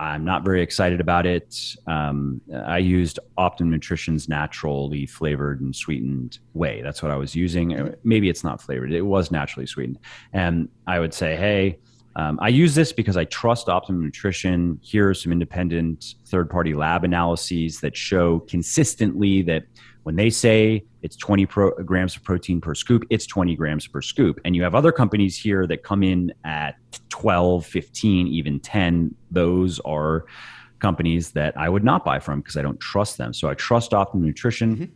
I'm 0.00 0.24
not 0.24 0.44
very 0.44 0.62
excited 0.62 0.98
about 0.98 1.26
it. 1.26 1.76
Um, 1.86 2.40
I 2.64 2.78
used 2.78 3.18
Optimum 3.36 3.70
Nutrition's 3.70 4.30
naturally 4.30 5.04
flavored 5.04 5.60
and 5.60 5.76
sweetened 5.76 6.38
whey. 6.54 6.80
That's 6.80 7.02
what 7.02 7.12
I 7.12 7.16
was 7.16 7.34
using. 7.34 7.94
Maybe 8.02 8.30
it's 8.30 8.42
not 8.42 8.62
flavored, 8.62 8.92
it 8.92 9.02
was 9.02 9.30
naturally 9.30 9.66
sweetened. 9.66 9.98
And 10.32 10.70
I 10.86 11.00
would 11.00 11.12
say, 11.12 11.36
hey, 11.36 11.80
um, 12.16 12.38
I 12.42 12.48
use 12.48 12.74
this 12.74 12.92
because 12.92 13.16
I 13.16 13.24
trust 13.24 13.68
Optimum 13.68 14.04
Nutrition. 14.04 14.78
Here 14.82 15.08
are 15.08 15.14
some 15.14 15.32
independent 15.32 16.16
third 16.26 16.50
party 16.50 16.74
lab 16.74 17.04
analyses 17.04 17.80
that 17.80 17.96
show 17.96 18.40
consistently 18.40 19.42
that 19.42 19.64
when 20.02 20.16
they 20.16 20.30
say 20.30 20.84
it's 21.02 21.16
20 21.16 21.46
pro- 21.46 21.74
grams 21.84 22.16
of 22.16 22.24
protein 22.24 22.60
per 22.60 22.74
scoop, 22.74 23.04
it's 23.10 23.26
20 23.26 23.54
grams 23.54 23.86
per 23.86 24.00
scoop. 24.00 24.40
And 24.44 24.56
you 24.56 24.62
have 24.62 24.74
other 24.74 24.92
companies 24.92 25.36
here 25.36 25.66
that 25.66 25.82
come 25.82 26.02
in 26.02 26.32
at 26.44 26.76
12, 27.10 27.64
15, 27.66 28.26
even 28.26 28.58
10. 28.60 29.14
Those 29.30 29.78
are 29.80 30.24
companies 30.80 31.32
that 31.32 31.56
I 31.56 31.68
would 31.68 31.84
not 31.84 32.04
buy 32.04 32.18
from 32.18 32.40
because 32.40 32.56
I 32.56 32.62
don't 32.62 32.80
trust 32.80 33.18
them. 33.18 33.32
So 33.32 33.48
I 33.48 33.54
trust 33.54 33.94
Optimum 33.94 34.26
Nutrition. 34.26 34.76
Mhm. 34.76 34.90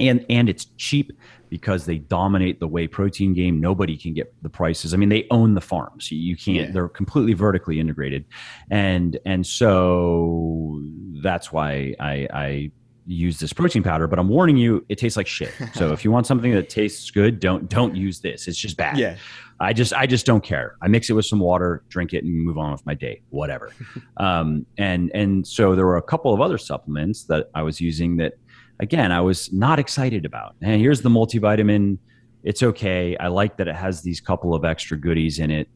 And, 0.00 0.26
and 0.28 0.48
it's 0.48 0.66
cheap 0.76 1.12
because 1.54 1.86
they 1.86 1.98
dominate 1.98 2.58
the 2.58 2.66
whey 2.66 2.88
protein 2.88 3.32
game. 3.32 3.60
Nobody 3.60 3.96
can 3.96 4.12
get 4.12 4.34
the 4.42 4.48
prices. 4.48 4.92
I 4.92 4.96
mean, 4.96 5.08
they 5.08 5.24
own 5.30 5.54
the 5.54 5.60
farms. 5.60 6.10
You, 6.10 6.18
you 6.18 6.36
can't. 6.36 6.56
Yeah. 6.56 6.72
They're 6.72 6.88
completely 6.88 7.32
vertically 7.32 7.78
integrated, 7.78 8.24
and 8.72 9.16
and 9.24 9.46
so 9.46 10.82
that's 11.22 11.52
why 11.52 11.94
I, 12.00 12.26
I 12.34 12.70
use 13.06 13.38
this 13.38 13.52
protein 13.52 13.84
powder. 13.84 14.08
But 14.08 14.18
I'm 14.18 14.28
warning 14.28 14.56
you, 14.56 14.84
it 14.88 14.98
tastes 14.98 15.16
like 15.16 15.28
shit. 15.28 15.52
So 15.74 15.92
if 15.92 16.04
you 16.04 16.10
want 16.10 16.26
something 16.26 16.50
that 16.54 16.70
tastes 16.70 17.12
good, 17.12 17.38
don't 17.38 17.70
don't 17.70 17.94
use 17.94 18.18
this. 18.18 18.48
It's 18.48 18.58
just 18.58 18.76
bad. 18.76 18.98
Yeah. 18.98 19.16
I 19.60 19.72
just 19.72 19.92
I 19.92 20.06
just 20.06 20.26
don't 20.26 20.42
care. 20.42 20.74
I 20.82 20.88
mix 20.88 21.08
it 21.08 21.12
with 21.12 21.26
some 21.26 21.38
water, 21.38 21.84
drink 21.88 22.12
it, 22.14 22.24
and 22.24 22.44
move 22.44 22.58
on 22.58 22.72
with 22.72 22.84
my 22.84 22.94
day. 22.94 23.22
Whatever. 23.30 23.72
um, 24.16 24.66
and 24.76 25.12
and 25.14 25.46
so 25.46 25.76
there 25.76 25.86
were 25.86 25.98
a 25.98 26.02
couple 26.02 26.34
of 26.34 26.40
other 26.40 26.58
supplements 26.58 27.24
that 27.26 27.50
I 27.54 27.62
was 27.62 27.80
using 27.80 28.16
that, 28.16 28.34
again, 28.80 29.12
I 29.12 29.20
was 29.20 29.52
not 29.52 29.78
excited 29.78 30.24
about. 30.24 30.54
And 30.62 30.80
here's 30.80 31.02
the 31.02 31.08
multivitamin. 31.08 31.98
It's 32.42 32.62
okay. 32.62 33.16
I 33.16 33.28
like 33.28 33.56
that 33.56 33.68
it 33.68 33.76
has 33.76 34.02
these 34.02 34.20
couple 34.20 34.54
of 34.54 34.64
extra 34.64 34.96
goodies 34.96 35.38
in 35.38 35.50
it. 35.50 35.68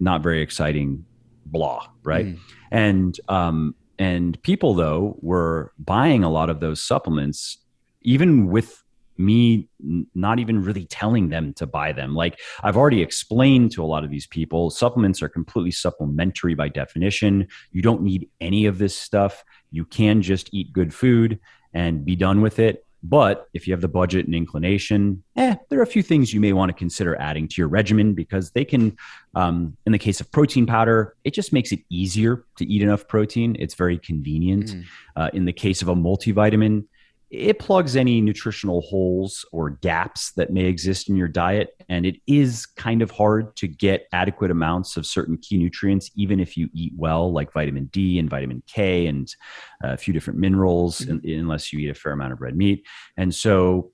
Not 0.00 0.22
very 0.22 0.42
exciting. 0.42 1.04
Blah. 1.46 1.86
Right. 2.02 2.26
Mm. 2.26 2.38
And 2.70 3.20
um, 3.28 3.74
and 3.98 4.40
people 4.42 4.74
though 4.74 5.16
were 5.20 5.72
buying 5.78 6.24
a 6.24 6.30
lot 6.30 6.50
of 6.50 6.60
those 6.60 6.82
supplements, 6.82 7.58
even 8.02 8.48
with 8.48 8.82
me 9.18 9.68
not 10.14 10.38
even 10.38 10.62
really 10.62 10.86
telling 10.86 11.28
them 11.28 11.52
to 11.54 11.66
buy 11.66 11.92
them. 11.92 12.14
Like 12.14 12.40
I've 12.62 12.76
already 12.76 13.02
explained 13.02 13.70
to 13.72 13.84
a 13.84 13.86
lot 13.86 14.04
of 14.04 14.10
these 14.10 14.26
people, 14.26 14.70
supplements 14.70 15.22
are 15.22 15.28
completely 15.28 15.70
supplementary 15.70 16.54
by 16.54 16.68
definition. 16.68 17.46
You 17.72 17.82
don't 17.82 18.02
need 18.02 18.28
any 18.40 18.66
of 18.66 18.78
this 18.78 18.96
stuff. 18.96 19.44
You 19.70 19.84
can 19.84 20.22
just 20.22 20.48
eat 20.52 20.72
good 20.72 20.92
food 20.92 21.38
and 21.74 22.04
be 22.04 22.16
done 22.16 22.40
with 22.40 22.58
it. 22.58 22.84
But 23.04 23.48
if 23.52 23.66
you 23.66 23.72
have 23.72 23.80
the 23.80 23.88
budget 23.88 24.26
and 24.26 24.34
inclination, 24.34 25.24
eh, 25.36 25.56
there 25.68 25.80
are 25.80 25.82
a 25.82 25.86
few 25.86 26.04
things 26.04 26.32
you 26.32 26.40
may 26.40 26.52
want 26.52 26.68
to 26.68 26.72
consider 26.72 27.20
adding 27.20 27.48
to 27.48 27.54
your 27.60 27.66
regimen 27.66 28.14
because 28.14 28.52
they 28.52 28.64
can, 28.64 28.96
um, 29.34 29.76
in 29.86 29.92
the 29.92 29.98
case 29.98 30.20
of 30.20 30.30
protein 30.30 30.66
powder, 30.66 31.16
it 31.24 31.34
just 31.34 31.52
makes 31.52 31.72
it 31.72 31.80
easier 31.90 32.44
to 32.58 32.64
eat 32.64 32.80
enough 32.80 33.08
protein. 33.08 33.56
It's 33.58 33.74
very 33.74 33.98
convenient. 33.98 34.66
Mm. 34.66 34.84
Uh, 35.16 35.30
in 35.32 35.46
the 35.46 35.52
case 35.52 35.82
of 35.82 35.88
a 35.88 35.96
multivitamin, 35.96 36.84
it 37.32 37.58
plugs 37.58 37.96
any 37.96 38.20
nutritional 38.20 38.82
holes 38.82 39.42
or 39.52 39.70
gaps 39.70 40.32
that 40.32 40.52
may 40.52 40.66
exist 40.66 41.08
in 41.08 41.16
your 41.16 41.28
diet. 41.28 41.70
And 41.88 42.04
it 42.04 42.16
is 42.26 42.66
kind 42.66 43.00
of 43.00 43.10
hard 43.10 43.56
to 43.56 43.66
get 43.66 44.06
adequate 44.12 44.50
amounts 44.50 44.98
of 44.98 45.06
certain 45.06 45.38
key 45.38 45.56
nutrients, 45.56 46.10
even 46.14 46.40
if 46.40 46.58
you 46.58 46.68
eat 46.74 46.92
well, 46.94 47.32
like 47.32 47.50
vitamin 47.50 47.86
D 47.86 48.18
and 48.18 48.28
vitamin 48.28 48.62
K 48.66 49.06
and 49.06 49.34
uh, 49.82 49.92
a 49.94 49.96
few 49.96 50.12
different 50.12 50.38
minerals, 50.40 51.00
Mhm. 51.00 51.10
un- 51.10 51.22
unless 51.40 51.72
you 51.72 51.78
eat 51.78 51.88
a 51.88 51.94
fair 51.94 52.12
amount 52.12 52.34
of 52.34 52.42
red 52.42 52.54
meat. 52.54 52.84
And 53.16 53.34
so 53.34 53.92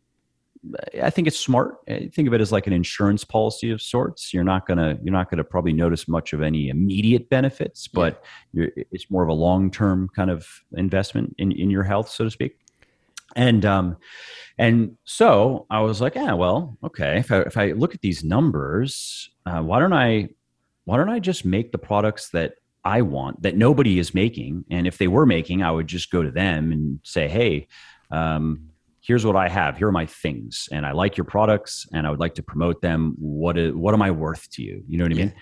uh, 0.75 1.05
I 1.05 1.11
think 1.11 1.29
it's 1.29 1.39
smart. 1.39 1.77
I 1.89 2.11
Think 2.13 2.27
of 2.27 2.35
it 2.35 2.41
as 2.41 2.51
like 2.51 2.67
an 2.67 2.73
insurance 2.73 3.23
policy 3.23 3.71
of 3.71 3.81
sorts. 3.81 4.35
You're 4.35 4.43
not 4.43 4.67
gonna 4.67 4.99
you're 5.01 5.13
not 5.13 5.31
gonna 5.31 5.45
probably 5.45 5.73
notice 5.73 6.09
much 6.09 6.33
of 6.33 6.43
any 6.43 6.71
immediate 6.71 7.31
benefits, 7.31 7.87
but 7.87 8.25
you're, 8.53 8.71
it's 8.91 9.09
more 9.13 9.23
of 9.23 9.29
a 9.29 9.33
long 9.33 9.71
term 9.71 10.09
kind 10.17 10.29
of 10.29 10.45
investment 10.77 11.37
in 11.39 11.53
in 11.53 11.71
your 11.71 11.85
health, 11.85 12.09
so 12.11 12.25
to 12.25 12.31
speak. 12.33 12.57
And 13.37 13.65
um, 13.65 13.97
and 14.59 14.97
so 15.05 15.67
I 15.71 15.81
was 15.81 16.01
like, 16.01 16.15
yeah, 16.15 16.33
well, 16.33 16.77
okay. 16.83 17.19
If 17.19 17.31
I, 17.31 17.41
if 17.41 17.57
I 17.57 17.73
look 17.73 17.95
at 17.95 18.01
these 18.01 18.25
numbers, 18.25 19.31
uh, 19.47 19.61
why 19.61 19.79
don't 19.79 19.93
I 19.93 20.31
why 20.85 20.97
don't 20.97 21.11
I 21.11 21.19
just 21.19 21.45
make 21.45 21.71
the 21.71 21.79
products 21.79 22.31
that 22.31 22.55
I 22.85 23.03
want 23.03 23.43
that 23.43 23.57
nobody 23.57 23.99
is 23.99 24.15
making? 24.15 24.65
And 24.71 24.87
if 24.87 24.99
they 24.99 25.09
were 25.09 25.27
making, 25.27 25.63
I 25.63 25.71
would 25.71 25.87
just 25.87 26.11
go 26.11 26.23
to 26.23 26.31
them 26.31 26.73
and 26.73 27.01
say, 27.03 27.29
hey, 27.29 27.69
um, 28.11 28.71
here's 29.01 29.27
what 29.27 29.37
I 29.37 29.49
have. 29.49 29.77
Here 29.77 29.89
are 29.89 29.93
my 29.93 30.07
things, 30.07 30.69
and 30.73 30.87
I 30.87 30.93
like 30.93 31.17
your 31.17 31.27
products, 31.27 31.87
and 31.93 32.07
I 32.07 32.11
would 32.11 32.21
like 32.21 32.35
to 32.37 32.43
promote 32.43 32.81
them. 32.81 33.15
What 33.19 33.59
is, 33.59 33.75
what 33.75 33.95
am 33.95 34.03
I 34.03 34.11
worth 34.11 34.51
to 34.53 34.63
you? 34.63 34.83
You 34.89 34.99
know 34.99 35.05
what 35.05 35.13
I 35.13 35.17
mean? 35.17 35.35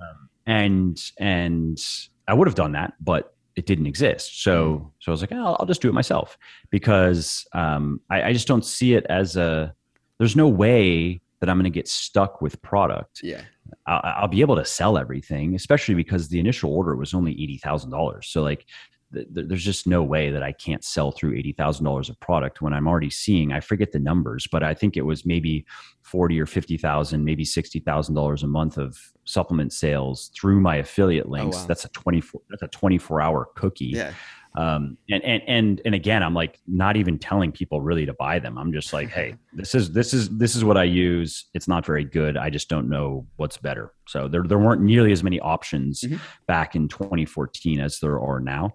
Um, 0.00 0.28
and 0.46 1.12
and 1.18 1.78
I 2.26 2.34
would 2.34 2.48
have 2.48 2.54
done 2.56 2.72
that, 2.72 2.94
but 3.00 3.34
it 3.56 3.66
didn't 3.66 3.86
exist. 3.86 4.42
So 4.42 4.92
so 5.00 5.10
I 5.10 5.12
was 5.12 5.20
like, 5.20 5.32
oh, 5.32 5.56
I'll 5.58 5.66
just 5.66 5.82
do 5.82 5.88
it 5.88 5.94
myself 5.94 6.38
because 6.70 7.46
um, 7.52 8.00
I, 8.10 8.24
I 8.24 8.32
just 8.32 8.48
don't 8.48 8.64
see 8.64 8.94
it 8.94 9.06
as 9.08 9.36
a. 9.36 9.74
There's 10.18 10.36
no 10.36 10.48
way 10.48 11.20
that 11.40 11.48
I'm 11.48 11.56
going 11.56 11.64
to 11.64 11.70
get 11.70 11.88
stuck 11.88 12.42
with 12.42 12.60
product. 12.62 13.20
Yeah. 13.22 13.42
I'll, 13.86 14.00
I'll 14.04 14.28
be 14.28 14.42
able 14.42 14.56
to 14.56 14.64
sell 14.64 14.98
everything, 14.98 15.54
especially 15.54 15.94
because 15.94 16.28
the 16.28 16.38
initial 16.38 16.72
order 16.72 16.94
was 16.96 17.14
only 17.14 17.32
eighty 17.32 17.56
thousand 17.56 17.90
dollars. 17.90 18.28
So 18.28 18.42
like, 18.42 18.66
there's 19.12 19.64
just 19.64 19.86
no 19.86 20.02
way 20.02 20.30
that 20.30 20.42
I 20.42 20.52
can't 20.52 20.84
sell 20.84 21.10
through 21.10 21.34
eighty 21.34 21.52
thousand 21.52 21.84
dollars 21.84 22.08
of 22.08 22.18
product 22.20 22.62
when 22.62 22.72
I'm 22.72 22.86
already 22.86 23.10
seeing. 23.10 23.52
I 23.52 23.60
forget 23.60 23.92
the 23.92 23.98
numbers, 23.98 24.46
but 24.50 24.62
I 24.62 24.74
think 24.74 24.96
it 24.96 25.02
was 25.02 25.26
maybe 25.26 25.66
forty 26.02 26.40
or 26.40 26.46
fifty 26.46 26.76
thousand, 26.76 27.24
maybe 27.24 27.44
sixty 27.44 27.80
thousand 27.80 28.14
dollars 28.14 28.42
a 28.42 28.46
month 28.46 28.78
of 28.78 28.98
supplement 29.24 29.72
sales 29.72 30.30
through 30.34 30.60
my 30.60 30.76
affiliate 30.76 31.26
oh, 31.26 31.32
links. 31.32 31.56
wow. 31.56 31.66
That's 31.66 31.84
a 31.84 31.88
twenty 31.88 32.20
four. 32.20 32.40
That's 32.50 32.62
a 32.62 32.68
twenty 32.68 32.98
four 32.98 33.20
hour 33.20 33.48
cookie. 33.56 33.86
Yeah. 33.86 34.12
Um, 34.56 34.98
and, 35.08 35.22
and, 35.22 35.42
and, 35.46 35.82
and 35.84 35.94
again, 35.94 36.22
I'm 36.22 36.34
like 36.34 36.58
not 36.66 36.96
even 36.96 37.18
telling 37.18 37.52
people 37.52 37.80
really 37.80 38.04
to 38.06 38.14
buy 38.14 38.38
them. 38.40 38.58
I'm 38.58 38.72
just 38.72 38.92
like, 38.92 39.08
Hey, 39.10 39.36
this 39.52 39.74
is, 39.74 39.92
this 39.92 40.12
is, 40.12 40.28
this 40.30 40.56
is 40.56 40.64
what 40.64 40.76
I 40.76 40.84
use. 40.84 41.46
It's 41.54 41.68
not 41.68 41.86
very 41.86 42.04
good. 42.04 42.36
I 42.36 42.50
just 42.50 42.68
don't 42.68 42.88
know 42.88 43.26
what's 43.36 43.56
better. 43.58 43.92
So 44.08 44.26
there, 44.26 44.42
there 44.42 44.58
weren't 44.58 44.82
nearly 44.82 45.12
as 45.12 45.22
many 45.22 45.38
options 45.38 46.00
mm-hmm. 46.00 46.16
back 46.46 46.74
in 46.74 46.88
2014 46.88 47.80
as 47.80 48.00
there 48.00 48.18
are 48.20 48.40
now. 48.40 48.74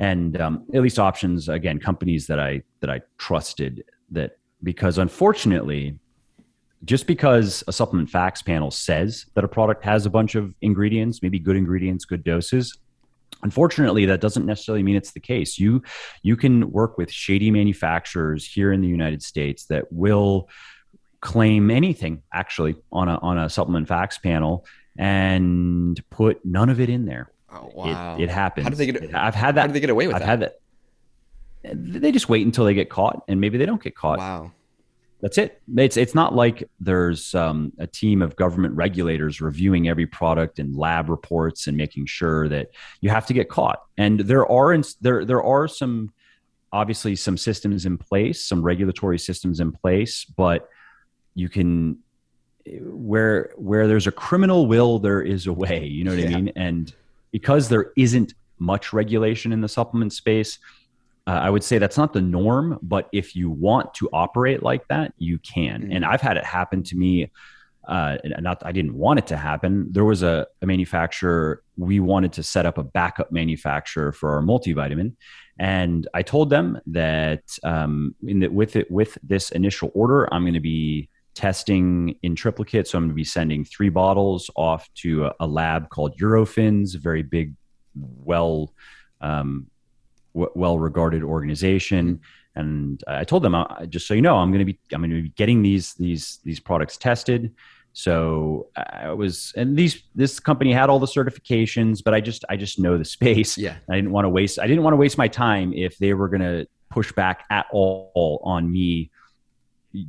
And 0.00 0.40
um, 0.40 0.66
at 0.74 0.82
least 0.82 0.98
options, 0.98 1.48
again, 1.48 1.78
companies 1.78 2.26
that 2.26 2.40
I, 2.40 2.62
that 2.80 2.90
I 2.90 3.00
trusted 3.18 3.84
that 4.10 4.38
because 4.64 4.98
unfortunately, 4.98 5.98
just 6.84 7.06
because 7.06 7.62
a 7.68 7.72
supplement 7.72 8.10
facts 8.10 8.42
panel 8.42 8.70
says 8.70 9.26
that 9.34 9.44
a 9.44 9.48
product 9.48 9.84
has 9.84 10.06
a 10.06 10.10
bunch 10.10 10.34
of 10.34 10.54
ingredients, 10.60 11.22
maybe 11.22 11.38
good 11.38 11.56
ingredients, 11.56 12.04
good 12.04 12.24
doses, 12.24 12.76
unfortunately 13.42 14.06
that 14.06 14.20
doesn't 14.20 14.46
necessarily 14.46 14.82
mean 14.82 14.96
it's 14.96 15.12
the 15.12 15.20
case. 15.20 15.58
You 15.58 15.82
you 16.22 16.36
can 16.36 16.70
work 16.70 16.96
with 16.98 17.10
shady 17.10 17.50
manufacturers 17.50 18.46
here 18.46 18.72
in 18.72 18.80
the 18.80 18.88
united 18.88 19.22
states 19.22 19.66
that 19.66 19.92
will 19.92 20.48
claim 21.20 21.70
anything 21.70 22.22
actually 22.32 22.76
on 22.92 23.08
a 23.08 23.16
on 23.18 23.38
a 23.38 23.48
supplement 23.48 23.88
facts 23.88 24.18
panel 24.18 24.64
and 24.98 26.00
put 26.10 26.44
none 26.44 26.68
of 26.68 26.80
it 26.80 26.88
in 26.88 27.04
there. 27.06 27.30
Oh 27.50 27.70
wow 27.74 28.16
it, 28.16 28.24
it 28.24 28.30
happens 28.30 28.64
how 28.64 28.70
do 28.70 28.76
they 28.76 28.86
get 28.86 28.96
it, 28.96 29.14
i've 29.14 29.34
had 29.34 29.54
that. 29.56 29.62
How 29.62 29.66
do 29.68 29.72
they 29.72 29.80
get 29.80 29.90
away 29.90 30.06
with 30.06 30.16
i've 30.16 30.22
that? 30.22 30.28
had 30.28 30.40
that. 30.40 30.60
They 32.02 32.12
just 32.12 32.28
wait 32.28 32.44
until 32.44 32.64
they 32.64 32.74
get 32.74 32.90
caught 32.90 33.24
and 33.26 33.40
maybe 33.40 33.56
they 33.56 33.64
don't 33.64 33.82
get 33.82 33.94
caught. 33.94 34.18
Wow 34.18 34.52
that's 35.24 35.38
it. 35.38 35.62
It's 35.78 35.96
it's 35.96 36.14
not 36.14 36.34
like 36.34 36.68
there's 36.80 37.34
um, 37.34 37.72
a 37.78 37.86
team 37.86 38.20
of 38.20 38.36
government 38.36 38.74
regulators 38.74 39.40
reviewing 39.40 39.88
every 39.88 40.06
product 40.06 40.58
and 40.58 40.76
lab 40.76 41.08
reports 41.08 41.66
and 41.66 41.78
making 41.78 42.04
sure 42.04 42.46
that 42.50 42.68
you 43.00 43.08
have 43.08 43.24
to 43.28 43.32
get 43.32 43.48
caught. 43.48 43.78
And 43.96 44.20
there 44.20 44.46
are 44.46 44.78
there 45.00 45.24
there 45.24 45.42
are 45.42 45.66
some 45.66 46.12
obviously 46.74 47.16
some 47.16 47.38
systems 47.38 47.86
in 47.86 47.96
place, 47.96 48.44
some 48.44 48.60
regulatory 48.60 49.18
systems 49.18 49.60
in 49.60 49.72
place, 49.72 50.26
but 50.26 50.68
you 51.34 51.48
can 51.48 52.00
where 52.66 53.54
where 53.56 53.88
there's 53.88 54.06
a 54.06 54.12
criminal 54.12 54.66
will, 54.66 54.98
there 54.98 55.22
is 55.22 55.46
a 55.46 55.54
way. 55.54 55.86
You 55.86 56.04
know 56.04 56.10
what 56.10 56.20
yeah. 56.20 56.36
I 56.36 56.40
mean? 56.42 56.52
And 56.54 56.94
because 57.30 57.70
there 57.70 57.92
isn't 57.96 58.34
much 58.58 58.92
regulation 58.92 59.54
in 59.54 59.62
the 59.62 59.70
supplement 59.70 60.12
space, 60.12 60.58
uh, 61.26 61.30
I 61.30 61.50
would 61.50 61.64
say 61.64 61.78
that's 61.78 61.96
not 61.96 62.12
the 62.12 62.20
norm, 62.20 62.78
but 62.82 63.08
if 63.12 63.34
you 63.34 63.50
want 63.50 63.94
to 63.94 64.08
operate 64.12 64.62
like 64.62 64.86
that, 64.88 65.14
you 65.16 65.38
can. 65.38 65.82
Mm-hmm. 65.82 65.92
And 65.92 66.04
I've 66.04 66.20
had 66.20 66.36
it 66.36 66.44
happen 66.44 66.82
to 66.84 66.96
me. 66.96 67.30
Uh, 67.86 68.16
not 68.40 68.62
I 68.64 68.72
didn't 68.72 68.94
want 68.94 69.18
it 69.18 69.26
to 69.26 69.36
happen. 69.36 69.88
There 69.90 70.04
was 70.04 70.22
a, 70.22 70.46
a 70.62 70.66
manufacturer 70.66 71.62
we 71.76 72.00
wanted 72.00 72.32
to 72.34 72.42
set 72.42 72.64
up 72.64 72.78
a 72.78 72.82
backup 72.82 73.30
manufacturer 73.30 74.10
for 74.12 74.34
our 74.34 74.40
multivitamin, 74.40 75.16
and 75.58 76.08
I 76.14 76.22
told 76.22 76.48
them 76.48 76.80
that 76.86 77.42
um, 77.62 78.14
in 78.26 78.40
the, 78.40 78.48
with 78.48 78.76
it 78.76 78.90
with 78.90 79.18
this 79.22 79.50
initial 79.50 79.90
order, 79.94 80.32
I'm 80.32 80.44
going 80.44 80.54
to 80.54 80.60
be 80.60 81.10
testing 81.34 82.16
in 82.22 82.34
triplicate. 82.34 82.88
So 82.88 82.96
I'm 82.96 83.04
going 83.04 83.10
to 83.10 83.14
be 83.14 83.24
sending 83.24 83.64
three 83.64 83.90
bottles 83.90 84.50
off 84.56 84.88
to 84.96 85.26
a, 85.26 85.34
a 85.40 85.46
lab 85.46 85.90
called 85.90 86.16
Eurofins, 86.18 86.94
a 86.94 86.98
very 86.98 87.22
big, 87.22 87.54
well 87.94 88.72
um, 89.20 89.66
w- 90.34 90.50
well-regarded 90.54 91.22
organization. 91.22 92.20
And 92.56 93.02
i 93.08 93.24
told 93.24 93.42
them 93.42 93.54
uh, 93.54 93.86
just 93.86 94.06
so 94.06 94.14
you 94.14 94.22
know 94.22 94.36
i'm 94.36 94.52
going 94.52 94.60
to 94.60 94.64
be 94.64 94.78
i'm 94.92 95.00
going 95.00 95.10
to 95.10 95.22
be 95.22 95.30
getting 95.30 95.60
these 95.62 95.94
these 95.94 96.38
these 96.44 96.60
products 96.60 96.96
tested. 96.96 97.54
So 97.92 98.68
i 98.76 99.12
was 99.12 99.52
and 99.56 99.76
these 99.76 100.02
this 100.14 100.38
company 100.38 100.72
had 100.72 100.88
all 100.88 101.00
the 101.00 101.06
certifications 101.06 102.02
but 102.04 102.14
i 102.14 102.20
just 102.20 102.44
i 102.48 102.56
just 102.56 102.78
know 102.78 102.96
the 102.96 103.04
space. 103.04 103.58
Yeah. 103.58 103.76
I 103.90 103.96
didn't 103.96 104.12
want 104.12 104.24
to 104.24 104.28
waste 104.28 104.58
i 104.60 104.66
didn't 104.68 104.84
want 104.84 104.94
to 104.94 104.98
waste 104.98 105.18
my 105.18 105.28
time 105.28 105.72
if 105.72 105.98
they 105.98 106.14
were 106.14 106.28
going 106.28 106.42
to 106.42 106.66
push 106.90 107.12
back 107.12 107.44
at 107.50 107.66
all 107.72 108.40
on 108.44 108.70
me 108.70 109.10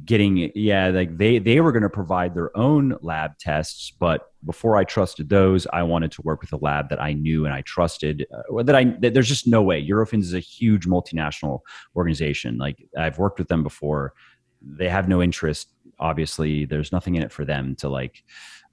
getting 0.03 0.51
yeah 0.55 0.87
like 0.89 1.15
they 1.17 1.37
they 1.37 1.61
were 1.61 1.71
going 1.71 1.83
to 1.83 1.89
provide 1.89 2.33
their 2.33 2.55
own 2.57 2.97
lab 3.01 3.37
tests 3.37 3.91
but 3.99 4.31
before 4.43 4.77
i 4.77 4.83
trusted 4.83 5.29
those 5.29 5.67
i 5.73 5.83
wanted 5.83 6.11
to 6.11 6.23
work 6.23 6.41
with 6.41 6.51
a 6.53 6.57
lab 6.57 6.89
that 6.89 6.99
i 6.99 7.13
knew 7.13 7.45
and 7.45 7.53
i 7.53 7.61
trusted 7.61 8.25
uh, 8.33 8.63
that 8.63 8.75
i 8.75 8.85
that 8.99 9.13
there's 9.13 9.27
just 9.27 9.47
no 9.47 9.61
way. 9.61 9.85
Eurofins 9.85 10.23
is 10.23 10.33
a 10.33 10.39
huge 10.39 10.85
multinational 10.85 11.59
organization. 11.95 12.57
Like 12.57 12.83
i've 12.97 13.19
worked 13.19 13.39
with 13.39 13.47
them 13.47 13.63
before. 13.63 14.13
They 14.61 14.89
have 14.89 15.07
no 15.07 15.21
interest 15.21 15.69
obviously. 15.99 16.65
There's 16.65 16.91
nothing 16.91 17.15
in 17.15 17.23
it 17.23 17.31
for 17.31 17.45
them 17.45 17.75
to 17.77 17.89
like 17.89 18.23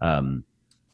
um 0.01 0.45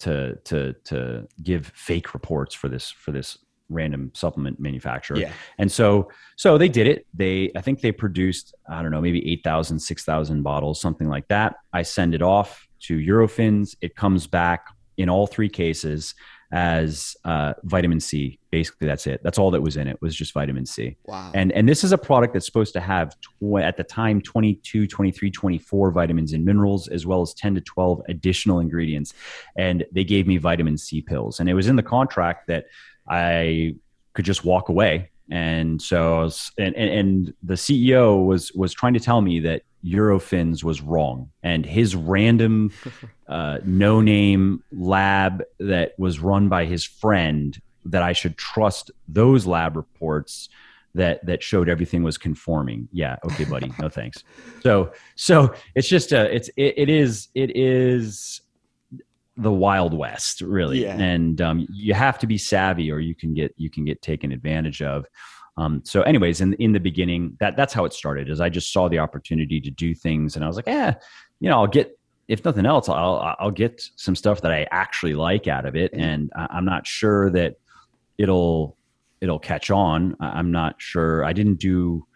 to 0.01 0.37
to 0.45 0.75
to 0.85 1.27
give 1.43 1.67
fake 1.75 2.15
reports 2.15 2.55
for 2.55 2.69
this 2.69 2.91
for 2.91 3.13
this 3.13 3.39
random 3.69 4.11
supplement 4.15 4.59
manufacturer. 4.59 5.19
Yeah. 5.19 5.33
And 5.59 5.71
so 5.71 6.11
so 6.37 6.59
they 6.59 6.69
did 6.69 6.87
it. 6.87 7.07
They 7.15 7.51
I 7.57 7.61
think 7.61 7.81
they 7.81 7.93
produced 7.93 8.55
I 8.69 8.83
don't 8.83 8.91
know 8.91 9.01
maybe 9.01 9.31
8,000 9.33 9.79
6,000 9.79 10.43
bottles 10.43 10.81
something 10.81 11.09
like 11.09 11.29
that. 11.29 11.57
I 11.73 11.83
send 11.83 12.15
it 12.15 12.23
off 12.23 12.67
to 12.81 12.97
Eurofins. 12.99 13.77
It 13.81 13.97
comes 13.97 14.27
back 14.27 14.67
in 14.97 15.09
all 15.09 15.27
three 15.27 15.49
cases 15.49 16.15
as 16.51 17.15
uh, 17.25 17.53
vitamin 17.65 18.01
C. 18.01 18.39
Basically, 18.51 18.87
that's 18.87 19.07
it. 19.07 19.21
That's 19.23 19.39
all 19.39 19.51
that 19.51 19.61
was 19.61 19.77
in 19.77 19.87
it 19.87 20.01
was 20.01 20.15
just 20.15 20.33
vitamin 20.33 20.65
C. 20.65 20.97
Wow. 21.05 21.31
And 21.35 21.53
and 21.53 21.69
this 21.69 21.85
is 21.85 21.93
a 21.93 21.99
product 21.99 22.33
that's 22.33 22.47
supposed 22.47 22.73
to 22.75 22.81
have 22.81 23.15
tw- 23.21 23.59
at 23.61 23.77
the 23.77 23.85
time 23.85 24.23
22, 24.23 24.87
23, 24.87 25.31
24 25.31 25.91
vitamins 25.91 26.33
and 26.33 26.45
minerals 26.45 26.89
as 26.89 27.05
well 27.05 27.21
as 27.21 27.35
10 27.35 27.57
to 27.57 27.61
12 27.61 28.03
additional 28.09 28.61
ingredients. 28.61 29.13
And 29.57 29.85
they 29.93 30.05
gave 30.05 30.27
me 30.27 30.39
vitamin 30.39 30.79
C 30.79 31.03
pills. 31.03 31.41
And 31.41 31.49
it 31.51 31.55
was 31.55 31.69
in 31.69 31.77
the 31.77 31.83
contract 31.83 32.47
that 32.49 32.67
I 33.09 33.75
could 34.15 34.25
just 34.25 34.45
walk 34.45 34.69
away. 34.69 35.11
And 35.31 35.81
so, 35.81 36.21
was, 36.21 36.51
and, 36.59 36.75
and, 36.75 36.91
and 36.91 37.35
the 37.43 37.55
CEO 37.55 38.25
was 38.25 38.51
was 38.53 38.73
trying 38.73 38.95
to 38.95 39.01
tell 39.01 39.21
me 39.21 39.41
that 39.41 39.63
Eurofins 39.85 40.65
was 40.65 40.81
wrong, 40.81 41.31
and 41.43 41.65
his 41.65 41.95
random, 41.95 42.73
uh, 43.29 43.59
no 43.65 44.01
name 44.01 44.63
lab 44.73 45.45
that 45.61 45.99
was 45.99 46.19
run 46.19 46.49
by 46.49 46.65
his 46.65 46.85
friend 46.85 47.61
that 47.85 48.03
I 48.03 48.13
should 48.13 48.37
trust 48.37 48.91
those 49.07 49.47
lab 49.47 49.77
reports 49.77 50.49
that 50.95 51.25
that 51.27 51.43
showed 51.43 51.69
everything 51.69 52.03
was 52.03 52.19
conforming. 52.19 52.89
Yeah, 52.93 53.17
okay, 53.25 53.45
buddy, 53.45 53.73
no 53.79 53.89
thanks. 53.89 54.25
So 54.63 54.93
so 55.15 55.55
it's 55.75 55.89
just 55.89 56.13
a 56.13 56.35
it's 56.35 56.49
it, 56.57 56.75
it 56.77 56.89
is 56.89 57.29
it 57.35 57.57
is 57.57 58.41
the 59.39 59.53
wild 59.53 59.95
west 59.95 60.41
really. 60.41 60.83
Yeah. 60.83 60.99
and 60.99 61.41
um, 61.41 61.67
you 61.71 61.95
have 61.95 62.19
to 62.21 62.27
be 62.27 62.39
savvy 62.39 62.91
or 62.91 62.99
you 62.99 63.15
can 63.15 63.35
get 63.35 63.55
you 63.57 63.71
can 63.71 63.85
get 63.85 64.03
taken 64.03 64.33
advantage 64.33 64.83
of. 64.83 65.07
Um, 65.57 65.83
so 65.85 66.03
anyways 66.03 66.41
in, 66.41 66.55
in 66.55 66.73
the 66.73 66.81
beginning 66.81 67.37
that 67.41 67.57
that's 67.57 67.75
how 67.75 67.85
it 67.85 67.93
started 67.93 68.31
is 68.31 68.41
i 68.41 68.49
just 68.49 68.73
saw 68.73 68.89
the 68.89 69.01
opportunity 69.01 69.61
to 69.61 69.71
do 69.73 69.93
things 69.93 70.37
and 70.37 70.45
i 70.45 70.47
was 70.47 70.55
like 70.55 70.69
yeah 70.69 70.95
you 71.41 71.51
know 71.51 71.59
i'll 71.59 71.67
get 71.67 71.99
if 72.29 72.45
nothing 72.45 72.65
else 72.65 72.89
i'll 72.89 73.35
i'll 73.41 73.51
get 73.51 73.83
some 73.97 74.15
stuff 74.15 74.41
that 74.43 74.53
i 74.53 74.69
actually 74.71 75.15
like 75.15 75.49
out 75.49 75.67
of 75.67 75.75
it 75.75 75.93
and 75.95 76.31
i'm 76.37 76.65
not 76.65 76.87
sure 76.87 77.29
that 77.31 77.57
it'll 78.19 78.77
it'll 79.21 79.39
catch 79.39 79.71
on. 79.71 80.17
I'm 80.21 80.51
not 80.51 80.81
sure. 80.81 81.25
I 81.25 81.33
didn't 81.33 81.57
do 81.57 82.07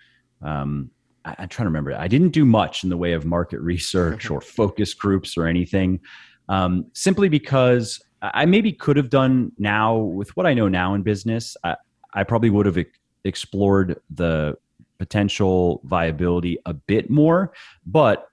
um, 0.43 0.91
I, 1.25 1.37
i'm 1.39 1.49
trying 1.49 1.67
to 1.67 1.71
remember. 1.71 1.95
I 1.95 2.09
didn't 2.09 2.31
do 2.31 2.45
much 2.45 2.85
in 2.85 2.91
the 2.91 2.97
way 2.97 3.13
of 3.13 3.25
market 3.25 3.61
research 3.73 4.31
or 4.31 4.41
focus 4.41 4.95
groups 4.95 5.37
or 5.37 5.47
anything 5.47 6.01
um, 6.49 6.87
simply 6.93 7.29
because 7.29 8.03
I 8.21 8.47
maybe 8.47 8.73
could 8.73 8.97
have 8.97 9.11
done 9.11 9.53
now 9.59 9.97
with 9.97 10.37
what 10.37 10.47
I 10.47 10.55
know 10.55 10.69
now 10.69 10.95
in 10.95 11.03
business. 11.03 11.57
I, 11.65 11.77
I 12.15 12.25
probably 12.25 12.51
would 12.51 12.67
have 12.67 12.79
explored 13.25 14.01
the 14.11 14.57
potential 14.99 15.81
viability 15.85 16.59
a 16.67 16.75
bit 16.75 17.11
more, 17.11 17.53
but 17.87 18.29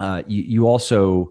uh, 0.00 0.22
you, 0.26 0.42
you 0.42 0.66
also, 0.66 1.30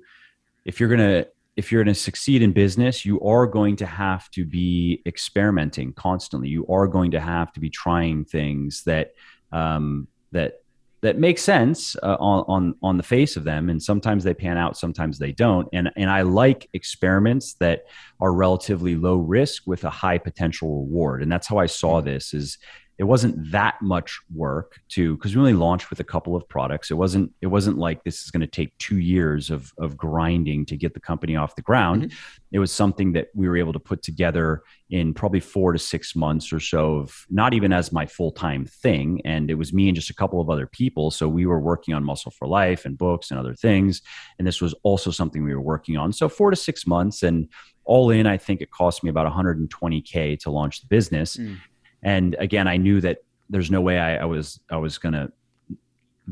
if 0.64 0.80
you're 0.80 0.90
gonna 0.90 1.26
if 1.58 1.72
you're 1.72 1.84
going 1.84 1.94
to 1.94 2.00
succeed 2.00 2.42
in 2.42 2.54
business, 2.54 3.06
you 3.06 3.20
are 3.22 3.46
going 3.46 3.76
to 3.76 3.86
have 3.86 4.32
to 4.32 4.46
be 4.46 5.02
experimenting 5.06 5.94
constantly. 5.94 6.48
You 6.48 6.66
are 6.68 6.88
going 6.88 7.12
to 7.12 7.20
have 7.20 7.52
to 7.54 7.60
be 7.60 7.70
trying 7.70 8.24
things 8.26 8.84
that 8.86 9.14
um, 9.52 10.08
that 10.32 10.61
that 11.02 11.18
make 11.18 11.40
sense 11.40 11.96
uh, 12.04 12.16
on, 12.20 12.46
on 12.48 12.76
on 12.84 12.98
the 12.98 13.04
face 13.04 13.36
of 13.36 13.44
them 13.44 13.70
and 13.70 13.82
sometimes 13.82 14.24
they 14.24 14.34
pan 14.34 14.58
out 14.58 14.78
sometimes 14.78 15.18
they 15.18 15.32
don't. 15.32 15.68
And 15.74 15.92
and 15.96 16.10
I 16.10 16.22
like 16.22 16.70
experiments 16.74 17.54
that 17.56 17.86
are 18.20 18.34
relatively 18.34 18.96
low 18.96 19.18
risk 19.18 19.64
with 19.66 19.84
a 19.84 19.90
high 19.90 20.20
potential 20.20 20.84
reward. 20.84 21.24
And 21.24 21.32
that's 21.32 21.48
how 21.48 21.58
I 21.58 21.66
saw 21.66 22.02
this 22.02 22.34
is 22.34 22.58
it 23.02 23.08
wasn't 23.08 23.52
that 23.52 23.82
much 23.82 24.20
work 24.32 24.80
to 24.90 25.16
because 25.16 25.36
we 25.36 25.40
only 25.40 25.54
launched 25.54 25.90
with 25.90 26.00
a 26.00 26.04
couple 26.04 26.36
of 26.36 26.48
products. 26.48 26.92
It 26.92 26.94
wasn't 26.94 27.32
it 27.42 27.48
wasn't 27.48 27.80
like 27.80 28.04
this 28.04 28.22
is 28.22 28.30
going 28.30 28.42
to 28.42 28.48
take 28.48 28.78
two 28.78 29.00
years 29.00 29.50
of 29.50 29.74
of 29.80 29.98
grinding 29.98 30.68
to 30.68 30.78
get 30.78 30.94
the 30.94 31.00
company 31.00 31.36
off 31.36 31.56
the 31.56 31.64
ground. 31.64 32.04
Mm-hmm. 32.04 32.16
it 32.52 32.60
was 32.60 32.72
something 32.72 33.14
that 33.14 33.30
we 33.34 33.50
were 33.50 33.58
able 33.58 33.74
to 33.74 33.80
put 33.80 34.04
together 34.04 34.62
in 34.92 35.16
probably 35.16 35.40
four 35.40 35.74
to 35.74 35.80
six 35.80 36.16
months 36.16 36.54
or 36.54 36.60
so 36.60 36.98
of 36.98 37.26
not 37.32 37.56
even 37.56 37.74
as 37.74 37.92
my 37.92 38.06
full-time 38.06 38.66
thing 38.66 39.20
and 39.26 39.50
it 39.50 39.56
was 39.56 39.74
me 39.74 39.88
and 39.90 39.96
just 39.96 40.12
a 40.12 40.16
couple 40.22 40.40
of 40.40 40.52
other 40.52 40.68
people. 40.68 41.10
So 41.10 41.28
we 41.28 41.48
were 41.48 41.60
working 41.60 41.96
on 41.96 42.04
muscle 42.04 42.32
for 42.38 42.48
life 42.48 42.86
and 42.86 42.96
books 43.00 43.32
and 43.32 43.40
other 43.40 43.56
things 43.56 44.04
and 44.38 44.48
this 44.48 44.62
was 44.62 44.76
also 44.84 45.10
something 45.10 45.44
we 45.44 45.56
were 45.56 45.70
working 45.74 45.98
on. 45.98 46.14
So 46.14 46.30
four 46.30 46.52
to 46.52 46.56
six 46.56 46.86
months 46.86 47.24
and 47.24 47.50
all 47.84 48.12
in 48.12 48.28
i 48.28 48.38
think 48.38 48.62
it 48.62 48.70
cost 48.70 49.04
me 49.04 49.10
about 49.10 49.26
120k 49.34 50.38
to 50.38 50.52
launch 50.52 50.82
the 50.82 50.88
business. 50.88 51.38
Mm 51.38 51.58
And 52.04 52.36
again, 52.40 52.68
I 52.68 52.78
knew 52.78 53.02
that 53.02 53.24
there's 53.50 53.70
no 53.72 53.82
way 53.82 54.00
I, 54.00 54.18
I 54.18 54.26
was 54.26 54.60
I 54.70 54.78
was 54.78 54.98
gonna 54.98 55.32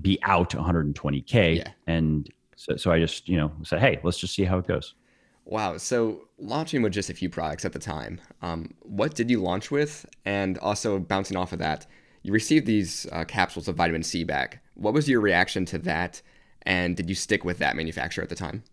be 0.01 0.19
out 0.23 0.51
120k, 0.51 1.57
Yeah. 1.57 1.71
and 1.87 2.29
so, 2.55 2.75
so 2.77 2.91
I 2.91 2.99
just 2.99 3.27
you 3.27 3.37
know 3.37 3.51
said, 3.63 3.79
hey, 3.79 3.99
let's 4.03 4.17
just 4.17 4.33
see 4.35 4.43
how 4.43 4.57
it 4.59 4.67
goes. 4.67 4.95
Wow. 5.45 5.77
So 5.77 6.27
launching 6.37 6.81
with 6.83 6.93
just 6.93 7.09
a 7.09 7.13
few 7.13 7.29
products 7.29 7.65
at 7.65 7.73
the 7.73 7.79
time, 7.79 8.21
um, 8.41 8.73
what 8.81 9.15
did 9.15 9.31
you 9.31 9.41
launch 9.41 9.71
with? 9.71 10.05
And 10.23 10.57
also 10.59 10.99
bouncing 10.99 11.35
off 11.37 11.53
of 11.53 11.59
that, 11.59 11.87
you 12.21 12.31
received 12.31 12.67
these 12.67 13.07
uh, 13.11 13.25
capsules 13.25 13.67
of 13.67 13.75
vitamin 13.75 14.03
C 14.03 14.23
back. 14.23 14.61
What 14.75 14.93
was 14.93 15.09
your 15.09 15.21
reaction 15.21 15.65
to 15.65 15.79
that? 15.79 16.21
And 16.63 16.95
did 16.95 17.09
you 17.09 17.15
stick 17.15 17.43
with 17.43 17.57
that 17.59 17.75
manufacturer 17.75 18.23
at 18.23 18.29
the 18.29 18.35
time? 18.35 18.63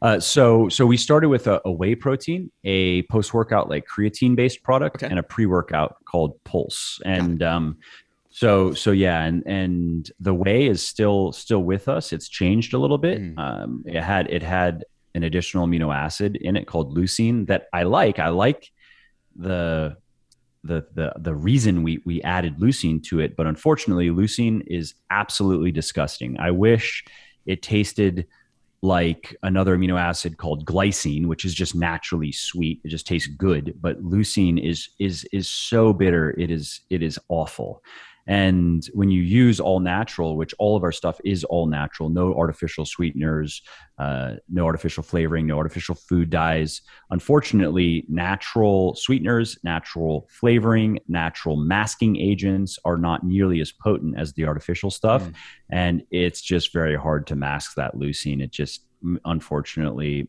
Uh, 0.00 0.20
so 0.20 0.68
so 0.68 0.86
we 0.86 0.96
started 0.96 1.28
with 1.28 1.46
a, 1.46 1.60
a 1.64 1.72
whey 1.72 1.94
protein, 1.94 2.50
a 2.64 3.02
post 3.04 3.34
workout 3.34 3.68
like 3.68 3.84
creatine 3.86 4.36
based 4.36 4.62
product, 4.62 5.02
Okay. 5.02 5.10
and 5.10 5.18
a 5.18 5.22
pre 5.22 5.46
workout 5.46 5.96
called 6.04 6.42
Pulse. 6.44 7.00
And 7.04 7.42
um, 7.42 7.78
so 8.30 8.72
so 8.74 8.92
yeah, 8.92 9.24
and 9.24 9.42
and 9.46 10.10
the 10.20 10.34
whey 10.34 10.66
is 10.66 10.86
still 10.86 11.32
still 11.32 11.62
with 11.62 11.88
us. 11.88 12.12
It's 12.12 12.28
changed 12.28 12.74
a 12.74 12.78
little 12.78 12.98
bit. 12.98 13.20
Mm. 13.20 13.38
Um, 13.38 13.84
it 13.86 14.02
had 14.02 14.30
it 14.30 14.42
had 14.42 14.84
an 15.14 15.24
additional 15.24 15.66
amino 15.66 15.92
acid 15.92 16.36
in 16.36 16.56
it 16.56 16.66
called 16.66 16.96
leucine 16.96 17.48
that 17.48 17.66
I 17.72 17.82
like. 17.82 18.20
I 18.20 18.28
like 18.28 18.70
the 19.34 19.96
the 20.62 20.86
the 20.94 21.12
the 21.18 21.34
reason 21.34 21.82
we 21.82 22.00
we 22.04 22.22
added 22.22 22.58
leucine 22.58 23.02
to 23.04 23.18
it, 23.18 23.34
but 23.36 23.46
unfortunately, 23.46 24.10
leucine 24.10 24.62
is 24.68 24.94
absolutely 25.10 25.72
disgusting. 25.72 26.38
I 26.38 26.52
wish 26.52 27.04
it 27.46 27.62
tasted 27.62 28.26
like 28.82 29.36
another 29.42 29.76
amino 29.76 29.98
acid 29.98 30.36
called 30.36 30.64
glycine, 30.64 31.26
which 31.26 31.44
is 31.44 31.54
just 31.54 31.74
naturally 31.74 32.30
sweet. 32.32 32.80
It 32.84 32.88
just 32.88 33.06
tastes 33.06 33.28
good, 33.28 33.74
but 33.80 34.02
leucine 34.02 34.62
is 34.62 34.90
is 34.98 35.26
is 35.32 35.48
so 35.48 35.92
bitter. 35.92 36.30
It 36.38 36.50
is 36.50 36.80
it 36.90 37.02
is 37.02 37.18
awful. 37.28 37.82
And 38.28 38.86
when 38.92 39.10
you 39.10 39.22
use 39.22 39.58
all 39.58 39.80
natural, 39.80 40.36
which 40.36 40.54
all 40.58 40.76
of 40.76 40.82
our 40.84 40.92
stuff 40.92 41.18
is 41.24 41.44
all 41.44 41.66
natural, 41.66 42.10
no 42.10 42.34
artificial 42.34 42.84
sweeteners, 42.84 43.62
uh, 43.98 44.34
no 44.50 44.66
artificial 44.66 45.02
flavoring, 45.02 45.46
no 45.46 45.56
artificial 45.56 45.94
food 45.94 46.28
dyes. 46.28 46.82
Unfortunately, 47.10 48.04
natural 48.08 48.94
sweeteners, 48.96 49.58
natural 49.64 50.28
flavoring, 50.30 50.98
natural 51.08 51.56
masking 51.56 52.16
agents 52.16 52.78
are 52.84 52.98
not 52.98 53.24
nearly 53.24 53.60
as 53.60 53.72
potent 53.72 54.18
as 54.18 54.34
the 54.34 54.44
artificial 54.44 54.90
stuff 54.90 55.24
Mm. 55.24 55.34
and 55.70 56.02
it's 56.10 56.42
just 56.42 56.72
very 56.72 56.96
hard 56.96 57.26
to 57.28 57.34
mask 57.34 57.74
that 57.76 57.94
leucine. 57.96 58.42
It 58.42 58.50
just, 58.50 58.84
unfortunately, 59.24 60.28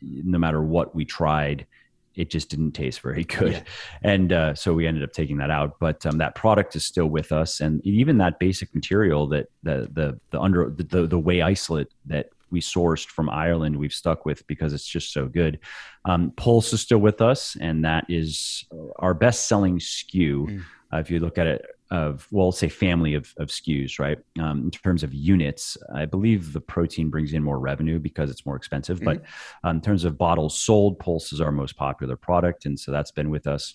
no 0.00 0.38
matter 0.38 0.62
what 0.62 0.94
we 0.94 1.04
tried, 1.04 1.66
it 2.14 2.30
just 2.30 2.48
didn't 2.48 2.72
taste 2.72 3.00
very 3.00 3.24
good. 3.38 3.52
Yeah. 3.52 3.62
And 4.02 4.32
uh, 4.32 4.54
so 4.54 4.74
we 4.74 4.86
ended 4.86 5.02
up 5.02 5.12
taking 5.12 5.38
that 5.38 5.50
out. 5.50 5.78
But 5.78 6.04
um, 6.06 6.18
that 6.18 6.34
product 6.34 6.76
is 6.76 6.84
still 6.84 7.06
with 7.06 7.32
us, 7.32 7.60
and 7.60 7.84
even 7.86 8.18
that 8.18 8.38
basic 8.38 8.74
material 8.74 9.26
that 9.28 9.48
the 9.62 9.88
the 9.92 10.20
the 10.30 10.40
under 10.40 10.70
the 10.70 10.84
the, 10.84 11.06
the 11.06 11.18
whey 11.18 11.42
isolate 11.42 11.88
that 12.06 12.30
we 12.50 12.60
sourced 12.60 13.06
from 13.06 13.30
Ireland, 13.30 13.76
we've 13.76 13.94
stuck 13.94 14.26
with 14.26 14.46
because 14.46 14.74
it's 14.74 14.86
just 14.86 15.12
so 15.12 15.26
good. 15.26 15.58
Um, 16.04 16.32
Pulse 16.36 16.72
is 16.72 16.82
still 16.82 16.98
with 16.98 17.22
us, 17.22 17.56
and 17.60 17.84
that 17.84 18.04
is 18.08 18.64
our 18.96 19.14
best 19.14 19.48
selling 19.48 19.78
SKU. 19.78 20.46
Mm. 20.46 20.62
Uh, 20.92 20.98
if 20.98 21.10
you 21.10 21.18
look 21.18 21.38
at 21.38 21.46
it, 21.46 21.64
of 21.92 22.26
well, 22.30 22.50
say 22.52 22.70
family 22.70 23.12
of, 23.12 23.34
of 23.36 23.48
SKUs, 23.48 23.98
right? 23.98 24.16
Um, 24.40 24.62
in 24.62 24.70
terms 24.70 25.02
of 25.02 25.12
units, 25.12 25.76
I 25.94 26.06
believe 26.06 26.54
the 26.54 26.60
protein 26.60 27.10
brings 27.10 27.34
in 27.34 27.42
more 27.42 27.58
revenue 27.58 27.98
because 27.98 28.30
it's 28.30 28.46
more 28.46 28.56
expensive. 28.56 29.00
But 29.02 29.22
um, 29.62 29.76
in 29.76 29.82
terms 29.82 30.04
of 30.04 30.16
bottles 30.16 30.58
sold, 30.58 30.98
Pulse 30.98 31.34
is 31.34 31.40
our 31.42 31.52
most 31.52 31.76
popular 31.76 32.16
product, 32.16 32.64
and 32.64 32.80
so 32.80 32.92
that's 32.92 33.10
been 33.10 33.28
with 33.28 33.46
us. 33.46 33.74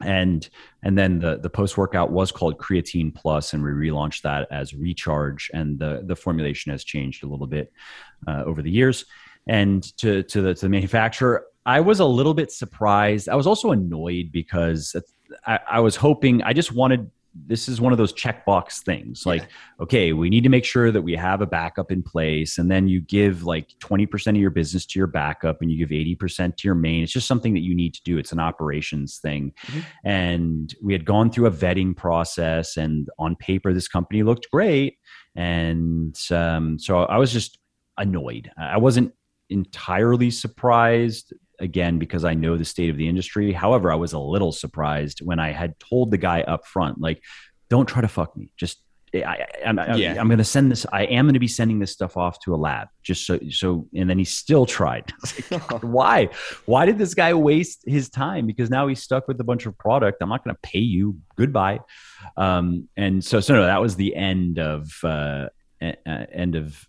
And 0.00 0.48
and 0.82 0.98
then 0.98 1.20
the 1.20 1.38
the 1.38 1.48
post 1.48 1.78
workout 1.78 2.10
was 2.10 2.32
called 2.32 2.58
Creatine 2.58 3.14
Plus, 3.14 3.52
and 3.52 3.62
we 3.62 3.70
relaunched 3.70 4.22
that 4.22 4.48
as 4.50 4.74
Recharge, 4.74 5.48
and 5.54 5.78
the 5.78 6.02
the 6.04 6.16
formulation 6.16 6.72
has 6.72 6.82
changed 6.82 7.22
a 7.22 7.28
little 7.28 7.46
bit 7.46 7.72
uh, 8.26 8.42
over 8.46 8.62
the 8.62 8.70
years. 8.70 9.04
And 9.46 9.84
to 9.98 10.24
to 10.24 10.42
the 10.42 10.54
to 10.54 10.60
the 10.62 10.68
manufacturer, 10.68 11.46
I 11.64 11.80
was 11.80 12.00
a 12.00 12.04
little 12.04 12.34
bit 12.34 12.50
surprised. 12.50 13.28
I 13.28 13.36
was 13.36 13.46
also 13.46 13.70
annoyed 13.70 14.32
because 14.32 14.96
I, 15.46 15.60
I 15.70 15.80
was 15.80 15.94
hoping 15.94 16.42
I 16.42 16.52
just 16.52 16.72
wanted 16.72 17.10
this 17.46 17.68
is 17.68 17.80
one 17.80 17.92
of 17.92 17.98
those 17.98 18.12
checkbox 18.12 18.82
things 18.82 19.24
like 19.24 19.42
Yeah. 19.42 19.82
okay 19.84 20.12
we 20.12 20.28
need 20.28 20.42
to 20.42 20.48
make 20.48 20.64
sure 20.64 20.90
that 20.90 21.02
we 21.02 21.14
have 21.14 21.40
a 21.40 21.46
backup 21.46 21.90
in 21.92 22.02
place 22.02 22.58
and 22.58 22.70
then 22.70 22.88
you 22.88 23.00
give 23.00 23.42
like 23.44 23.68
20% 23.80 24.26
of 24.28 24.36
your 24.36 24.50
business 24.50 24.84
to 24.86 24.98
your 24.98 25.06
backup 25.06 25.62
and 25.62 25.70
you 25.70 25.78
give 25.86 25.90
80% 25.90 26.56
to 26.56 26.68
your 26.68 26.74
main. 26.74 27.02
It's 27.02 27.12
just 27.12 27.26
something 27.28 27.54
that 27.54 27.60
you 27.62 27.74
need 27.74 27.94
to 27.94 28.02
do. 28.02 28.18
It's 28.18 28.32
an 28.32 28.40
operations 28.40 29.18
thing. 29.18 29.52
Mhm. 29.66 29.84
and 30.04 30.74
we 30.82 30.92
had 30.92 31.04
gone 31.04 31.30
through 31.30 31.46
a 31.46 31.50
vetting 31.50 31.96
process 31.96 32.76
and 32.76 33.08
on 33.18 33.36
paper 33.36 33.72
this 33.72 33.88
company 33.88 34.22
looked 34.22 34.50
great. 34.50 34.96
And 35.36 36.18
um, 36.30 36.78
so 36.78 37.04
i 37.04 37.16
was 37.18 37.32
just 37.32 37.58
annoyed. 37.98 38.50
I 38.58 38.78
wasn't 38.78 39.12
entirely 39.50 40.30
surprised 40.30 41.32
again 41.60 41.98
because 41.98 42.24
I 42.24 42.34
know 42.34 42.56
the 42.56 42.64
state 42.64 42.90
of 42.90 42.96
the 42.96 43.08
industry. 43.08 43.52
However, 43.52 43.92
I 43.92 43.96
was 43.96 44.12
a 44.12 44.18
little 44.18 44.52
surprised 44.52 45.20
when 45.20 45.38
I 45.38 45.52
had 45.52 45.78
told 45.78 46.10
the 46.10 46.18
guy 46.18 46.42
up 46.42 46.66
front, 46.66 47.00
like, 47.00 47.22
don't 47.68 47.86
try 47.86 48.00
to 48.00 48.08
fuck 48.08 48.36
me. 48.36 48.52
Just 48.56 48.78
I, 49.14 49.18
I, 49.18 49.46
I'm, 49.66 49.78
Yeah. 49.98 50.16
I'm 50.18 50.28
going 50.28 50.38
to 50.38 50.44
send 50.44 50.70
this. 50.70 50.84
I 50.92 51.04
am 51.04 51.26
going 51.26 51.34
to 51.34 51.40
be 51.40 51.48
sending 51.48 51.78
this 51.78 51.92
stuff 51.92 52.16
off 52.16 52.38
to 52.40 52.54
a 52.54 52.56
lab, 52.56 52.88
just 53.02 53.26
so. 53.26 53.38
So, 53.50 53.86
and 53.94 54.08
then 54.08 54.18
he 54.18 54.24
still 54.24 54.66
tried. 54.66 55.12
Like, 55.50 55.68
"God, 55.68 55.84
Why? 55.84 56.28
Why 56.66 56.86
did 56.86 56.98
this 56.98 57.14
guy 57.14 57.34
waste 57.34 57.82
his 57.86 58.10
time? 58.10 58.46
Because 58.46 58.70
now 58.70 58.86
he's 58.86 59.02
stuck 59.02 59.28
with 59.28 59.40
a 59.40 59.44
bunch 59.44 59.66
of 59.66 59.76
product. 59.78 60.18
I'm 60.20 60.28
not 60.28 60.44
going 60.44 60.54
to 60.54 60.60
pay 60.62 60.80
you. 60.80 61.18
Goodbye. 61.36 61.80
Um, 62.36 62.88
and 62.96 63.24
so, 63.24 63.40
so 63.40 63.54
no, 63.54 63.64
that 63.64 63.80
was 63.80 63.96
the 63.96 64.14
end 64.14 64.58
of 64.58 64.90
uh, 65.02 65.46
uh, 65.80 65.92
end 66.06 66.54
of 66.54 66.86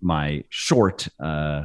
my 0.00 0.44
short. 0.48 1.08
Uh, 1.22 1.64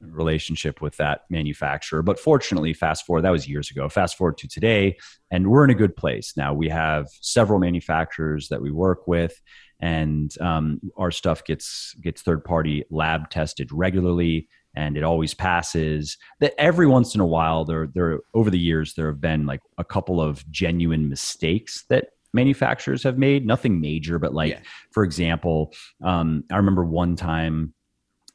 relationship 0.00 0.80
with 0.80 0.96
that 0.98 1.22
manufacturer. 1.30 2.02
But 2.02 2.18
fortunately, 2.18 2.72
fast 2.74 3.06
forward, 3.06 3.22
that 3.22 3.30
was 3.30 3.48
years 3.48 3.70
ago. 3.70 3.88
Fast 3.88 4.16
forward 4.16 4.38
to 4.38 4.48
today, 4.48 4.96
and 5.30 5.50
we're 5.50 5.64
in 5.64 5.70
a 5.70 5.74
good 5.74 5.96
place 5.96 6.36
now. 6.36 6.52
We 6.54 6.68
have 6.68 7.08
several 7.20 7.58
manufacturers 7.58 8.48
that 8.48 8.62
we 8.62 8.70
work 8.70 9.06
with, 9.06 9.40
and 9.80 10.32
um, 10.40 10.80
our 10.96 11.10
stuff 11.10 11.44
gets 11.44 11.94
gets 12.00 12.22
third 12.22 12.44
party 12.44 12.84
lab 12.90 13.30
tested 13.30 13.70
regularly. 13.72 14.48
And 14.74 14.96
it 14.96 15.02
always 15.02 15.34
passes. 15.34 16.18
That 16.38 16.54
every 16.56 16.86
once 16.86 17.14
in 17.14 17.20
a 17.20 17.26
while, 17.26 17.64
there, 17.64 17.88
there 17.92 18.20
over 18.34 18.48
the 18.48 18.58
years, 18.58 18.94
there 18.94 19.06
have 19.08 19.20
been 19.20 19.44
like 19.44 19.60
a 19.76 19.82
couple 19.82 20.20
of 20.20 20.48
genuine 20.52 21.08
mistakes 21.08 21.84
that 21.88 22.10
manufacturers 22.32 23.02
have 23.02 23.18
made. 23.18 23.44
Nothing 23.44 23.80
major, 23.80 24.20
but 24.20 24.34
like 24.34 24.52
Yeah. 24.52 24.60
for 24.92 25.02
example, 25.02 25.72
um, 26.04 26.44
I 26.52 26.56
remember 26.58 26.84
one 26.84 27.16
time 27.16 27.74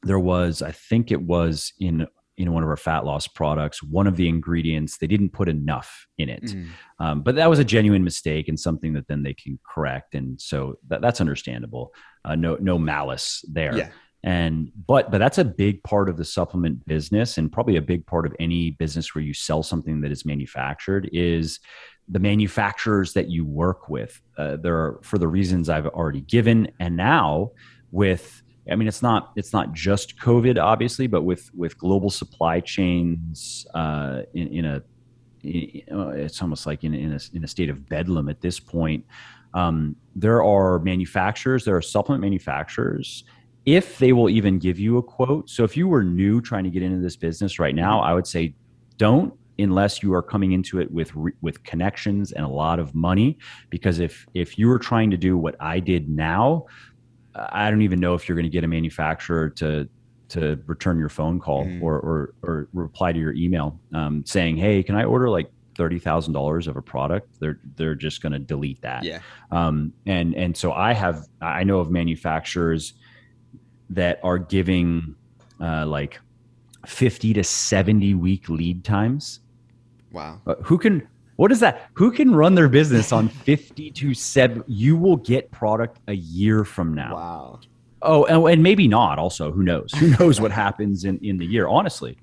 there 0.04 0.20
was 0.20 0.62
i 0.62 0.72
think 0.72 1.12
it 1.12 1.22
was 1.22 1.74
in 1.80 2.08
in 2.38 2.52
one 2.52 2.64
of 2.64 2.70
our 2.70 2.78
fat 2.78 3.06
loss 3.06 3.28
products 3.28 3.84
one 3.84 4.08
of 4.08 4.16
the 4.16 4.28
ingredients 4.28 4.98
they 4.98 5.08
didn't 5.08 5.30
put 5.30 5.48
enough 5.48 6.08
in 6.18 6.30
it. 6.30 6.44
Mm. 6.44 6.68
um, 7.00 7.22
but 7.22 7.36
that 7.36 7.50
was 7.50 7.60
a 7.60 7.64
genuine 7.64 8.04
mistake 8.04 8.48
and 8.48 8.60
something 8.60 8.94
that 8.94 9.08
then 9.08 9.24
they 9.24 9.34
can 9.34 9.60
correct. 9.68 10.16
And 10.16 10.40
so 10.40 10.76
that, 10.88 11.02
that's 11.02 11.22
understandable. 11.22 11.94
Uh, 12.26 12.36
no 12.36 12.56
no 12.56 12.78
malice 12.78 13.44
there. 13.52 13.78
Yeah. 13.78 13.90
and 14.24 14.72
but 14.88 15.12
but 15.12 15.18
that's 15.18 15.38
a 15.38 15.46
big 15.46 15.84
part 15.84 16.10
of 16.10 16.18
the 16.18 16.26
supplement 16.26 16.86
business 16.86 17.38
and 17.38 17.52
probably 17.52 17.76
a 17.76 17.82
big 17.82 18.06
part 18.06 18.26
of 18.26 18.36
any 18.40 18.72
business 18.72 19.14
where 19.14 19.24
you 19.24 19.34
sell 19.34 19.62
something 19.62 20.02
that 20.02 20.12
is 20.12 20.26
manufactured 20.26 21.10
is 21.14 21.60
the 22.10 22.20
manufacturers 22.20 23.14
that 23.14 23.30
you 23.30 23.46
work 23.46 23.90
with. 23.90 24.22
Uh, 24.38 24.58
there 24.58 24.76
are 24.76 25.00
for 25.04 25.18
the 25.18 25.28
reasons 25.28 25.70
i've 25.70 25.88
already 25.88 26.22
given. 26.22 26.72
And 26.80 26.98
now 26.98 27.52
with 27.92 28.43
I 28.70 28.76
mean, 28.76 28.88
it's 28.88 29.02
not 29.02 29.32
it's 29.36 29.52
not 29.52 29.74
just 29.74 30.18
COVID, 30.18 30.62
obviously, 30.62 31.08
but 31.08 31.24
with 31.24 31.54
with 31.54 31.78
global 31.78 32.10
supply 32.10 32.60
chains 32.62 33.66
uh, 33.74 34.22
in, 34.34 34.48
in 34.48 34.66
a 34.66 34.84
in, 35.44 35.82
uh, 35.92 36.10
it's 36.10 36.42
almost 36.42 36.66
like 36.66 36.84
in, 36.84 36.94
in 36.94 37.14
a 37.14 37.20
in 37.34 37.44
a 37.44 37.48
state 37.48 37.70
of 37.70 37.88
bedlam 37.90 38.30
at 38.30 38.42
this 38.42 38.60
point. 38.60 39.06
Um, 39.54 39.96
there 40.16 40.44
are 40.44 40.80
manufacturers, 40.80 41.66
there 41.66 41.76
are 41.76 41.82
supplement 41.82 42.22
manufacturers. 42.22 43.24
If 43.66 43.98
they 43.98 44.12
will 44.12 44.30
even 44.30 44.60
give 44.60 44.80
you 44.80 44.98
a 44.98 45.04
quote, 45.04 45.50
so 45.50 45.64
if 45.64 45.78
you 45.78 45.88
were 45.88 46.04
new 46.04 46.42
trying 46.42 46.64
to 46.66 46.70
get 46.70 46.84
into 46.84 47.02
this 47.02 47.16
business 47.16 47.60
right 47.60 47.76
now, 47.76 48.02
I 48.02 48.14
would 48.14 48.28
say 48.28 48.56
don't 48.98 49.34
unless 49.60 50.02
you 50.02 50.14
are 50.14 50.22
coming 50.22 50.54
into 50.54 50.80
it 50.80 50.92
with 50.92 51.12
with 51.42 51.64
connections 51.64 52.32
and 52.32 52.44
a 52.46 52.48
lot 52.48 52.80
of 52.80 52.96
money 52.96 53.38
because 53.70 54.00
if 54.00 54.26
if 54.34 54.58
you 54.58 54.68
were 54.68 54.80
trying 54.80 55.12
to 55.12 55.18
do 55.18 55.38
what 55.38 55.56
I 55.60 55.80
did 55.80 56.10
now 56.10 56.66
I 57.36 57.70
don't 57.70 57.82
even 57.82 58.00
know 58.00 58.14
if 58.14 58.28
you're 58.28 58.36
going 58.36 58.46
to 58.46 58.50
get 58.50 58.64
a 58.64 58.68
manufacturer 58.68 59.50
to 59.52 59.88
to 60.30 60.60
return 60.66 60.98
your 60.98 61.10
phone 61.10 61.40
call 61.40 61.66
Mm. 61.66 61.82
or, 61.82 62.00
or 62.00 62.34
or 62.44 62.68
reply 62.74 63.12
to 63.12 63.20
your 63.20 63.34
email 63.34 63.80
um, 63.94 64.24
saying, 64.26 64.58
"Hey, 64.58 64.82
can 64.84 64.96
I 64.96 65.04
order 65.04 65.30
like 65.30 65.52
thirty 65.76 66.00
thousand 66.00 66.34
dollars 66.34 66.68
of 66.68 66.76
a 66.78 66.82
product?" 66.82 67.40
They're 67.40 67.60
they're 67.76 67.96
just 67.96 68.22
going 68.22 68.34
to 68.34 68.40
delete 68.40 68.82
that. 68.82 69.04
Yeah. 69.04 69.20
Um, 69.52 69.94
and 70.06 70.34
and 70.36 70.56
so 70.58 70.72
I 70.74 70.94
have 70.94 71.28
I 71.42 71.64
know 71.64 71.80
of 71.80 71.92
manufacturers 71.92 72.94
that 73.90 74.20
are 74.24 74.38
giving 74.40 75.16
uh, 75.60 75.86
like 75.86 76.20
fifty 76.86 77.34
to 77.34 77.44
seventy 77.44 78.14
week 78.14 78.50
lead 78.50 78.84
times. 78.84 79.40
Wow. 80.12 80.42
Uh, 80.48 80.56
who 80.64 80.78
can 80.78 81.08
What 81.36 81.52
is 81.52 81.60
that? 81.62 81.90
Who 81.94 82.12
can 82.12 82.36
run 82.36 82.56
their 82.56 82.70
business 82.70 83.12
on 83.12 83.28
50 83.28 83.92
to 83.92 84.14
7? 84.14 84.64
You 84.68 84.96
will 84.96 85.18
get 85.18 85.52
product 85.52 86.00
a 86.08 86.14
year 86.14 86.64
from 86.64 86.94
now. 86.94 87.16
Wow. 87.16 87.60
Oh, 88.02 88.26
and, 88.26 88.46
and 88.54 88.64
maybe 88.64 88.88
not 88.88 89.18
also. 89.18 89.52
Who 89.52 89.64
knows? 89.64 89.92
Who 89.94 90.08
knows 90.20 90.40
what 90.40 90.52
happens 90.52 91.06
in, 91.06 91.20
in 91.20 91.38
the 91.38 91.46
year, 91.46 91.68
honestly. 91.68 92.18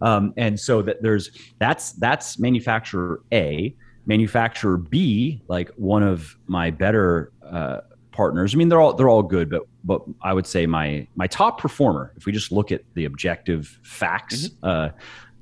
Um, 0.00 0.32
and 0.36 0.58
so 0.58 0.82
that 0.82 1.02
there's 1.02 1.30
that's 1.58 1.92
that's 1.92 2.38
manufacturer 2.38 3.20
A. 3.32 3.74
Manufacturer 4.06 4.76
B, 4.76 5.40
like 5.48 5.70
one 5.76 6.02
of 6.02 6.36
my 6.46 6.70
better 6.70 7.32
uh, 7.42 7.78
partners. 8.12 8.54
I 8.54 8.58
mean, 8.58 8.68
they're 8.68 8.80
all 8.80 8.94
they're 8.94 9.08
all 9.08 9.22
good, 9.22 9.50
but 9.50 9.62
but 9.82 10.02
I 10.22 10.32
would 10.32 10.46
say 10.46 10.66
my 10.66 11.06
my 11.16 11.26
top 11.26 11.60
performer, 11.60 12.12
if 12.16 12.26
we 12.26 12.32
just 12.32 12.52
look 12.52 12.72
at 12.72 12.82
the 12.94 13.04
objective 13.04 13.78
facts, 13.82 14.48
mm-hmm. 14.48 14.66
uh, 14.66 14.88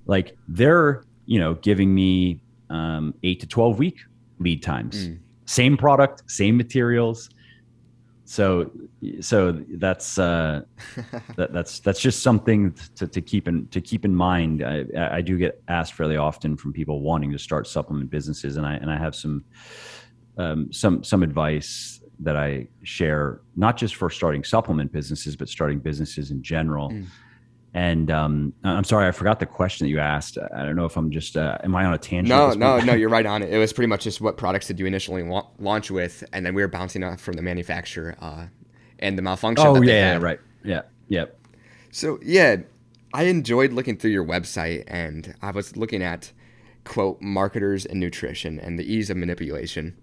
like 0.06 0.36
they're 0.48 1.04
you 1.26 1.38
know 1.38 1.54
giving 1.54 1.94
me 1.94 2.41
um, 2.72 3.14
eight 3.22 3.40
to 3.40 3.46
twelve 3.46 3.78
week 3.78 4.00
lead 4.38 4.62
times. 4.62 5.08
Mm. 5.08 5.18
Same 5.44 5.76
product, 5.76 6.22
same 6.26 6.56
materials. 6.56 7.30
So 8.24 8.70
so 9.20 9.52
that's 9.68 10.18
uh, 10.18 10.62
that, 11.36 11.52
that's 11.52 11.80
that's 11.80 12.00
just 12.00 12.22
something 12.22 12.74
to, 12.96 13.06
to 13.06 13.20
keep 13.20 13.48
in 13.48 13.66
to 13.68 13.80
keep 13.80 14.04
in 14.04 14.14
mind. 14.14 14.64
I, 14.64 14.84
I 15.18 15.20
do 15.20 15.36
get 15.36 15.62
asked 15.68 15.94
fairly 15.94 16.16
often 16.16 16.56
from 16.56 16.72
people 16.72 17.00
wanting 17.00 17.32
to 17.32 17.38
start 17.38 17.66
supplement 17.66 18.10
businesses, 18.10 18.56
and 18.56 18.66
I 18.66 18.74
and 18.74 18.90
I 18.90 18.96
have 18.96 19.14
some 19.14 19.44
um, 20.38 20.72
some 20.72 21.04
some 21.04 21.22
advice 21.22 22.00
that 22.20 22.36
I 22.36 22.68
share, 22.84 23.40
not 23.56 23.76
just 23.76 23.96
for 23.96 24.08
starting 24.08 24.44
supplement 24.44 24.92
businesses, 24.92 25.34
but 25.34 25.48
starting 25.48 25.80
businesses 25.80 26.30
in 26.30 26.42
general. 26.42 26.90
Mm. 26.90 27.06
And 27.74 28.10
um, 28.10 28.52
I'm 28.64 28.84
sorry, 28.84 29.08
I 29.08 29.12
forgot 29.12 29.40
the 29.40 29.46
question 29.46 29.86
that 29.86 29.90
you 29.90 29.98
asked. 29.98 30.36
I 30.36 30.64
don't 30.64 30.76
know 30.76 30.84
if 30.84 30.96
I'm 30.96 31.10
just, 31.10 31.38
uh, 31.38 31.56
am 31.64 31.74
I 31.74 31.86
on 31.86 31.94
a 31.94 31.98
tangent? 31.98 32.28
No, 32.28 32.52
no, 32.52 32.78
no, 32.80 32.92
you're 32.92 33.08
right 33.08 33.24
on 33.24 33.42
it. 33.42 33.50
It 33.52 33.56
was 33.56 33.72
pretty 33.72 33.86
much 33.86 34.04
just 34.04 34.20
what 34.20 34.36
products 34.36 34.66
did 34.66 34.78
you 34.78 34.84
initially 34.84 35.22
la- 35.22 35.48
launch 35.58 35.90
with, 35.90 36.22
and 36.34 36.44
then 36.44 36.54
we 36.54 36.60
were 36.60 36.68
bouncing 36.68 37.02
off 37.02 37.20
from 37.20 37.34
the 37.34 37.42
manufacturer 37.42 38.14
uh, 38.20 38.46
and 38.98 39.16
the 39.16 39.22
malfunction. 39.22 39.66
Oh, 39.66 39.80
yeah, 39.80 40.12
yeah, 40.12 40.18
right. 40.18 40.40
Yeah, 40.64 40.82
yep. 41.08 41.38
So, 41.90 42.18
yeah, 42.22 42.56
I 43.14 43.24
enjoyed 43.24 43.72
looking 43.72 43.96
through 43.96 44.10
your 44.10 44.24
website, 44.24 44.84
and 44.86 45.34
I 45.40 45.50
was 45.50 45.74
looking 45.74 46.02
at, 46.02 46.30
quote, 46.84 47.22
marketers 47.22 47.86
and 47.86 47.98
nutrition 47.98 48.60
and 48.60 48.78
the 48.78 48.84
ease 48.84 49.08
of 49.08 49.16
manipulation. 49.16 49.96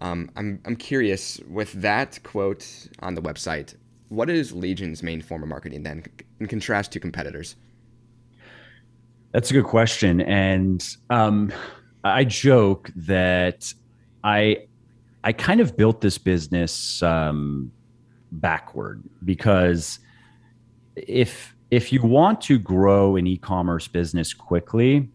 Um, 0.00 0.30
I'm, 0.34 0.60
I'm 0.64 0.74
curious 0.74 1.40
with 1.48 1.72
that 1.74 2.18
quote 2.24 2.88
on 3.00 3.14
the 3.14 3.22
website, 3.22 3.74
what 4.08 4.30
is 4.30 4.52
Legion's 4.52 5.02
main 5.02 5.22
form 5.22 5.42
of 5.42 5.48
marketing 5.48 5.82
then 5.82 6.04
in 6.40 6.46
contrast 6.46 6.92
to 6.92 7.00
competitors? 7.00 7.56
That's 9.32 9.50
a 9.50 9.54
good 9.54 9.64
question. 9.64 10.20
And 10.20 10.86
um, 11.10 11.52
I 12.04 12.24
joke 12.24 12.90
that 12.94 13.72
I 14.22 14.66
I 15.24 15.32
kind 15.32 15.60
of 15.60 15.76
built 15.76 16.00
this 16.00 16.18
business 16.18 17.02
um, 17.02 17.72
backward 18.30 19.02
because 19.24 19.98
if 20.94 21.54
if 21.70 21.92
you 21.92 22.02
want 22.02 22.40
to 22.42 22.58
grow 22.58 23.16
an 23.16 23.26
e-commerce 23.26 23.88
business 23.88 24.32
quickly, 24.32 25.08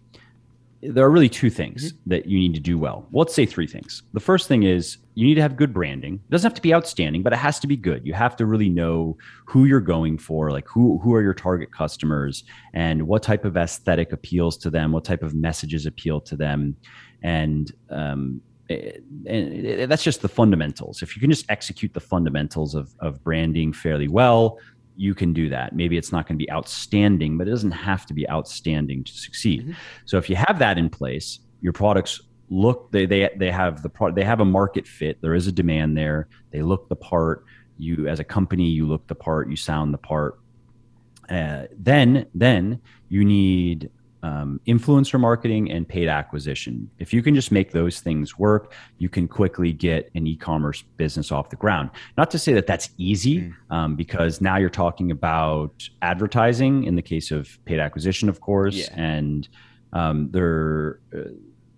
there 0.82 1.04
are 1.04 1.10
really 1.10 1.30
two 1.30 1.50
things 1.50 1.92
mm-hmm. 1.92 2.10
that 2.10 2.26
you 2.26 2.40
need 2.40 2.54
to 2.54 2.60
do 2.60 2.78
well. 2.78 3.08
well. 3.12 3.22
Let's 3.24 3.34
say 3.34 3.46
three 3.46 3.68
things. 3.68 4.04
The 4.14 4.20
first 4.20 4.48
thing 4.48 4.64
is 4.64 4.98
you 5.16 5.26
need 5.26 5.36
to 5.36 5.42
have 5.42 5.58
good 5.58 5.74
branding. 5.74 6.16
It 6.16 6.32
doesn't 6.32 6.50
have 6.50 6.56
to 6.56 6.62
be 6.62 6.74
outstanding, 6.74 7.22
but 7.24 7.34
it 7.34 7.38
has 7.38 7.60
to 7.60 7.68
be 7.68 7.76
good. 7.76 8.06
You 8.06 8.14
have 8.14 8.36
to 8.38 8.46
really 8.46 8.70
know 8.70 9.18
who 9.46 9.66
you're 9.66 9.82
going 9.82 10.18
for, 10.18 10.52
like 10.52 10.68
who 10.68 11.00
who 11.00 11.14
are 11.14 11.22
your 11.22 11.34
target 11.34 11.74
customers 11.74 12.44
and 12.74 13.08
what 13.08 13.24
type 13.24 13.46
of 13.46 13.58
aesthetic 13.58 14.14
appeals 14.14 14.58
to 14.60 14.70
them, 14.70 14.92
what 14.92 15.04
type 15.04 15.24
of 15.24 15.34
messages 15.34 15.86
appeal 15.86 16.22
to 16.22 16.38
them, 16.38 16.78
and 17.24 17.72
um, 17.90 18.42
and 18.70 19.92
that's 19.92 20.04
just 20.04 20.22
the 20.22 20.30
fundamentals. 20.30 21.02
If 21.02 21.16
you 21.16 21.20
can 21.20 21.32
just 21.32 21.46
execute 21.50 21.94
the 21.94 22.00
fundamentals 22.00 22.76
of 22.76 22.96
of 23.00 23.22
branding 23.24 23.74
fairly 23.74 24.08
well, 24.08 24.60
you 25.00 25.16
can 25.16 25.32
do 25.32 25.48
that. 25.48 25.74
Maybe 25.74 25.98
it's 25.98 26.12
not 26.12 26.28
going 26.28 26.38
to 26.38 26.44
be 26.46 26.52
outstanding, 26.52 27.38
but 27.38 27.48
it 27.48 27.52
doesn't 27.52 27.72
have 27.72 28.06
to 28.08 28.14
be 28.14 28.30
outstanding 28.30 29.06
to 29.06 29.14
succeed. 29.14 29.62
Mm-hmm. 29.62 29.72
So 30.04 30.18
if 30.18 30.30
you 30.30 30.36
have 30.36 30.60
that 30.60 30.78
in 30.78 30.90
place, 30.90 31.40
your 31.62 31.72
products 31.72 32.22
look 32.50 32.92
they 32.92 33.06
they 33.06 33.30
they 33.38 33.52
have 33.52 33.84
the 33.84 33.90
product 33.90 34.16
they 34.18 34.26
have 34.26 34.42
a 34.42 34.46
market 34.46 34.86
fit. 34.86 35.22
There 35.22 35.36
is 35.36 35.48
a 35.48 35.54
demand 35.54 35.96
there. 35.96 36.28
They 36.52 36.62
look 36.62 36.90
the 36.90 36.98
part. 36.98 37.46
You 37.78 38.10
as 38.10 38.20
a 38.20 38.26
company, 38.26 38.66
you 38.66 38.88
look 38.88 39.08
the 39.08 39.16
part. 39.16 39.50
You 39.50 39.56
sound 39.56 39.94
the 39.94 40.00
part. 40.00 40.38
Uh, 41.30 41.64
then 41.78 42.26
then 42.36 42.82
you 43.08 43.24
need 43.24 43.90
um, 44.24 44.60
influencer 44.68 45.20
marketing 45.20 45.72
and 45.72 45.88
paid 45.88 46.08
acquisition. 46.08 46.90
If 47.00 47.14
you 47.14 47.22
can 47.22 47.36
just 47.36 47.52
make 47.52 47.72
those 47.72 48.00
things 48.00 48.38
work, 48.38 48.74
you 48.98 49.10
can 49.10 49.28
quickly 49.28 49.72
get 49.72 50.10
an 50.16 50.28
e-commerce 50.28 50.82
business 50.98 51.32
off 51.32 51.50
the 51.50 51.56
ground. 51.56 51.90
Not 52.18 52.30
to 52.32 52.40
say 52.40 52.54
that 52.54 52.68
that's 52.68 52.90
easy, 52.98 53.42
mm. 53.42 53.54
um, 53.70 53.96
because 53.96 54.42
now 54.42 54.58
you're 54.58 54.70
talking 54.70 55.12
about 55.12 55.88
advertising 56.02 56.84
in 56.84 56.96
the 56.96 57.02
case 57.02 57.32
of 57.32 57.64
paid 57.66 57.80
acquisition, 57.80 58.30
of 58.30 58.42
course, 58.42 58.76
yeah. 58.76 58.94
and 58.96 59.48
um, 59.94 60.30
there. 60.32 61.00
Uh, 61.16 61.30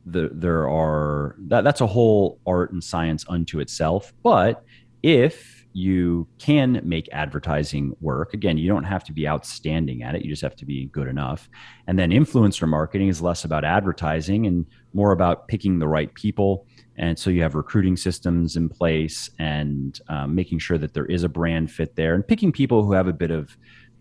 the, 0.04 0.32
there 0.34 0.68
are 0.68 1.36
that, 1.38 1.64
that's 1.64 1.80
a 1.80 1.86
whole 1.86 2.40
art 2.48 2.72
and 2.72 2.84
science 2.84 3.24
unto 3.30 3.60
itself. 3.60 4.14
But 4.24 4.66
if 5.04 5.61
you 5.74 6.28
can 6.38 6.82
make 6.84 7.08
advertising 7.12 7.96
work. 8.02 8.34
Again, 8.34 8.58
you 8.58 8.68
don't 8.68 8.84
have 8.84 9.04
to 9.06 9.14
be 9.14 9.28
outstanding 9.28 10.04
at 10.04 10.16
it, 10.16 10.24
you 10.24 10.30
just 10.30 10.42
have 10.42 10.56
to 10.58 10.66
be 10.66 10.88
good 10.88 11.08
enough. 11.08 11.50
And 11.88 11.98
then 11.98 12.12
influencer 12.12 12.68
marketing 12.68 13.08
is 13.08 13.22
less 13.22 13.46
about 13.46 13.64
advertising 13.64 14.48
and 14.48 14.66
more 14.94 15.12
about 15.12 15.48
picking 15.48 15.80
the 15.80 15.88
right 15.88 16.14
people. 16.14 16.66
And 16.98 17.18
so 17.18 17.30
you 17.30 17.42
have 17.42 17.56
recruiting 17.56 17.96
systems 17.96 18.58
in 18.58 18.70
place 18.70 19.30
and 19.40 20.00
um, 20.10 20.36
making 20.36 20.60
sure 20.60 20.78
that 20.78 20.94
there 20.94 21.06
is 21.06 21.24
a 21.24 21.30
brand 21.30 21.72
fit 21.72 21.96
there 21.96 22.14
and 22.14 22.28
picking 22.28 22.52
people 22.52 22.84
who 22.84 22.94
have 22.94 23.08
a 23.08 23.14
bit 23.14 23.32
of 23.32 23.56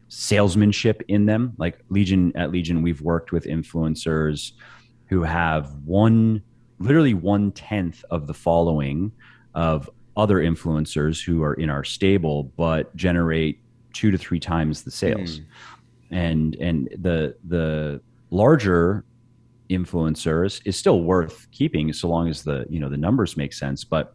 salesmanship 0.09 1.03
in 1.09 1.27
them. 1.27 1.55
Like 1.57 1.81
Legion, 1.89 2.33
at 2.37 2.51
Legion, 2.51 2.83
we've 2.83 3.01
worked 3.01 3.33
with 3.33 3.45
influencers 3.45 4.53
who 5.07 5.23
have 5.23 5.73
one, 5.85 6.43
literally 6.79 7.15
one 7.15 7.53
tenth 7.53 8.05
of 8.11 8.27
the 8.27 8.35
following 8.35 9.13
of 9.55 9.89
other 10.21 10.37
influencers 10.37 11.25
who 11.25 11.43
are 11.43 11.55
in 11.55 11.71
our 11.71 11.83
stable 11.83 12.45
but 12.57 12.95
generate 12.95 13.59
two 13.95 14.11
to 14.11 14.19
three 14.19 14.39
times 14.39 14.83
the 14.83 14.91
sales 14.91 15.41
mm. 15.41 15.45
and 16.11 16.57
and 16.57 16.89
the 16.99 17.35
the 17.49 18.01
larger 18.31 19.05
influencers 19.71 20.61
is 20.67 20.77
still 20.77 21.03
worth 21.03 21.47
keeping 21.53 21.91
so 21.93 22.07
long 22.07 22.29
as 22.29 22.43
the 22.43 22.67
you 22.69 22.79
know 22.79 22.91
the 22.91 22.97
numbers 22.99 23.35
make 23.37 23.55
sense 23.55 23.83
but 23.83 24.15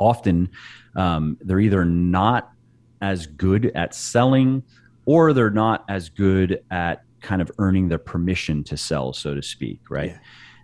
often 0.00 0.50
um, 0.96 1.36
they're 1.40 1.60
either 1.60 1.84
not 1.84 2.50
as 3.00 3.26
good 3.26 3.70
at 3.74 3.94
selling 3.94 4.62
or 5.06 5.32
they're 5.32 5.50
not 5.50 5.84
as 5.88 6.08
good 6.08 6.64
at 6.70 7.04
kind 7.20 7.40
of 7.40 7.50
earning 7.58 7.88
the 7.88 7.98
permission 7.98 8.64
to 8.64 8.76
sell 8.76 9.12
so 9.12 9.34
to 9.34 9.42
speak 9.42 9.80
right 9.88 10.10
yeah. 10.10 10.18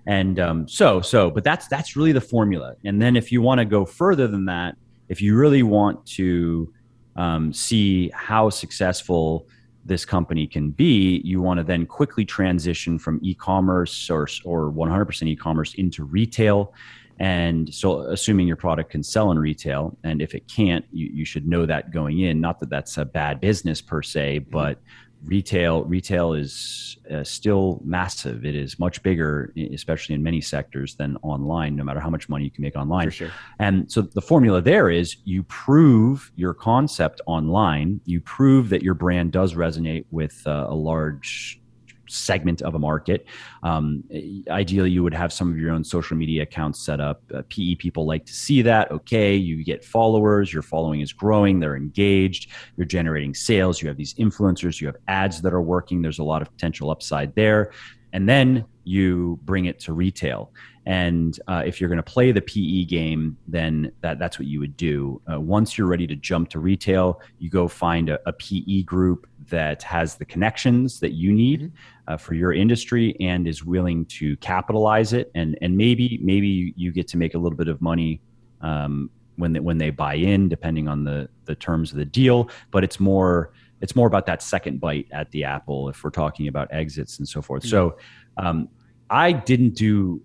And 0.09 0.41
um, 0.41 0.67
so, 0.67 1.03
so, 1.03 1.31
but 1.31 1.45
that's 1.45 1.69
that's 1.69 1.95
really 1.95 2.13
the 2.13 2.21
formula. 2.21 2.75
And 2.83 3.01
then 3.01 3.15
if 3.15 3.31
you 3.31 3.43
want 3.43 3.59
to 3.59 3.67
go 3.67 3.85
further 3.85 4.27
than 4.27 4.47
that, 4.47 4.75
if 5.11 5.21
you 5.21 5.37
really 5.37 5.63
want 5.63 6.05
to 6.17 6.73
um, 7.17 7.53
see 7.53 8.11
how 8.15 8.49
successful 8.49 9.47
this 9.85 10.07
company 10.07 10.47
can 10.47 10.71
be, 10.71 11.21
you 11.25 11.43
want 11.43 11.59
to 11.59 11.65
then 11.65 11.85
quickly 11.85 12.25
transition 12.25 12.99
from 12.99 13.21
e-commerce 13.23 14.09
or 14.09 14.27
or 14.47 14.73
100% 14.73 15.29
e-commerce 15.29 15.75
into 15.75 16.05
retail. 16.05 16.73
And 17.21 17.73
so, 17.75 18.01
assuming 18.01 18.47
your 18.47 18.57
product 18.57 18.91
can 18.91 19.03
sell 19.03 19.31
in 19.31 19.39
retail, 19.39 19.95
and 20.05 20.23
if 20.23 20.35
it 20.35 20.49
can't, 20.49 20.87
you, 20.91 21.11
you 21.13 21.25
should 21.27 21.47
know 21.47 21.67
that 21.67 21.91
going 21.91 22.21
in. 22.21 22.41
Not 22.41 22.61
that 22.61 22.71
that's 22.71 22.97
a 22.97 23.05
bad 23.05 23.41
business 23.41 23.83
per 23.83 24.03
se, 24.03 24.39
but 24.39 24.79
retail 25.25 25.85
retail 25.85 26.33
is 26.33 26.97
uh, 27.11 27.25
still 27.25 27.81
massive. 27.85 28.45
It 28.45 28.55
is 28.55 28.79
much 28.79 29.03
bigger 29.03 29.53
especially 29.73 30.15
in 30.15 30.23
many 30.23 30.41
sectors 30.41 30.95
than 30.95 31.17
online 31.23 31.77
no 31.77 31.85
matter 31.85 32.01
how 32.01 32.11
much 32.11 32.29
money 32.29 32.45
you 32.45 32.51
can 32.51 32.63
make 32.63 32.77
online. 32.77 33.11
Sure. 33.11 33.31
and 33.59 33.91
so 33.91 34.03
the 34.03 34.21
formula 34.21 34.61
there 34.61 34.91
is 34.91 35.17
you 35.25 35.43
prove 35.45 36.31
your 36.37 36.55
concept 36.55 37.21
online. 37.27 38.01
You 38.05 38.21
prove 38.21 38.69
that 38.71 38.83
your 38.83 38.95
brand 38.95 39.33
does 39.33 39.55
resonate 39.55 40.05
with 40.11 40.43
uh, 40.47 40.67
a 40.69 40.75
large 40.75 41.61
segment 42.09 42.63
of 42.63 42.75
a 42.75 42.79
market. 42.79 43.27
Um, 43.63 44.05
ideally, 44.49 44.91
you 44.91 45.03
would 45.03 45.15
have 45.15 45.33
some 45.33 45.51
of 45.51 45.59
your 45.59 45.73
own 45.73 45.85
social 45.85 46.17
media 46.17 46.43
accounts 46.43 46.81
set 46.81 47.01
up. 47.01 47.23
Uh, 47.35 47.43
PE 47.49 47.77
people 47.77 48.07
like 48.07 48.27
to 48.27 48.33
see 48.33 48.63
that. 48.63 48.91
Okay, 48.91 49.35
you 49.37 49.65
get 49.65 49.85
followers, 49.85 50.53
your 50.53 50.63
following 50.63 51.01
is 51.01 51.13
growing, 51.13 51.61
they're 51.61 51.77
engaged, 51.77 52.51
you're 52.77 52.87
generating 52.87 53.35
sales, 53.35 53.81
you 53.81 53.89
have 53.89 53.97
these 53.97 54.15
influencers, 54.15 54.81
you 54.81 54.87
have 54.87 54.97
ads 55.09 55.43
that 55.43 55.53
are 55.53 55.63
working. 55.63 56.03
There's 56.03 56.19
a 56.19 56.25
lot 56.25 56.43
of 56.43 56.51
potential 56.51 56.91
upside 56.91 57.35
there. 57.35 57.73
and 58.13 58.29
then 58.29 58.65
you 58.85 59.39
bring 59.45 59.67
it 59.67 59.79
to 59.81 59.93
retail. 59.93 60.51
And 60.89 61.39
uh, 61.49 61.63
if 61.67 61.81
you're 61.81 61.91
going 61.91 61.99
to 61.99 62.03
play 62.03 62.33
the 62.33 62.41
PE 62.41 62.85
game, 62.85 63.37
then 63.47 63.93
that, 64.01 64.19
that's 64.19 64.39
what 64.39 64.49
you 64.49 64.59
would 64.59 64.75
do. 64.75 65.21
Uh, 65.31 65.39
once 65.39 65.77
you're 65.77 65.87
ready 65.87 66.07
to 66.07 66.17
jump 66.17 66.49
to 66.49 66.61
retail, 66.61 67.21
you 67.39 67.51
go 67.51 67.69
find 67.69 68.09
a, 68.09 68.19
a 68.27 68.33
PE 68.33 68.85
group 68.85 69.27
that 69.51 69.83
has 69.83 70.15
the 70.15 70.25
connections 70.25 70.99
that 71.01 71.13
you 71.13 71.31
need 71.31 71.61
mm-hmm. 71.61 72.15
uh, 72.15 72.17
for 72.17 72.33
your 72.33 72.55
industry 72.55 73.15
and 73.21 73.47
is 73.47 73.63
willing 73.63 74.07
to 74.07 74.35
capitalize 74.39 75.13
it. 75.13 75.31
And 75.35 75.59
and 75.61 75.77
maybe 75.77 76.19
maybe 76.23 76.73
you 76.75 76.91
get 76.91 77.07
to 77.09 77.19
make 77.19 77.35
a 77.35 77.39
little 77.39 77.59
bit 77.59 77.69
of 77.69 77.83
money 77.83 78.23
um, 78.63 79.11
when 79.37 79.53
they, 79.53 79.61
when 79.61 79.77
they 79.77 79.91
buy 79.91 80.15
in, 80.15 80.49
depending 80.49 80.89
on 80.89 81.05
the 81.05 81.29
the 81.45 81.55
terms 81.55 81.93
of 81.93 81.99
the 81.99 82.07
deal. 82.07 82.49
But 82.71 82.83
it's 82.83 82.99
more 82.99 83.53
it's 83.83 83.95
more 83.95 84.07
about 84.07 84.25
that 84.25 84.43
second 84.43 84.81
bite 84.81 85.09
at 85.13 85.31
the 85.33 85.45
apple 85.45 85.91
if 85.91 86.03
we're 86.03 86.09
talking 86.09 86.49
about 86.49 86.69
exits 86.71 87.19
and 87.19 87.29
so 87.29 87.43
forth. 87.43 87.65
Mm-hmm. 87.65 87.71
So 87.71 87.99
um, 88.39 88.71
I 89.11 89.33
didn't 89.33 89.75
do 89.75 90.23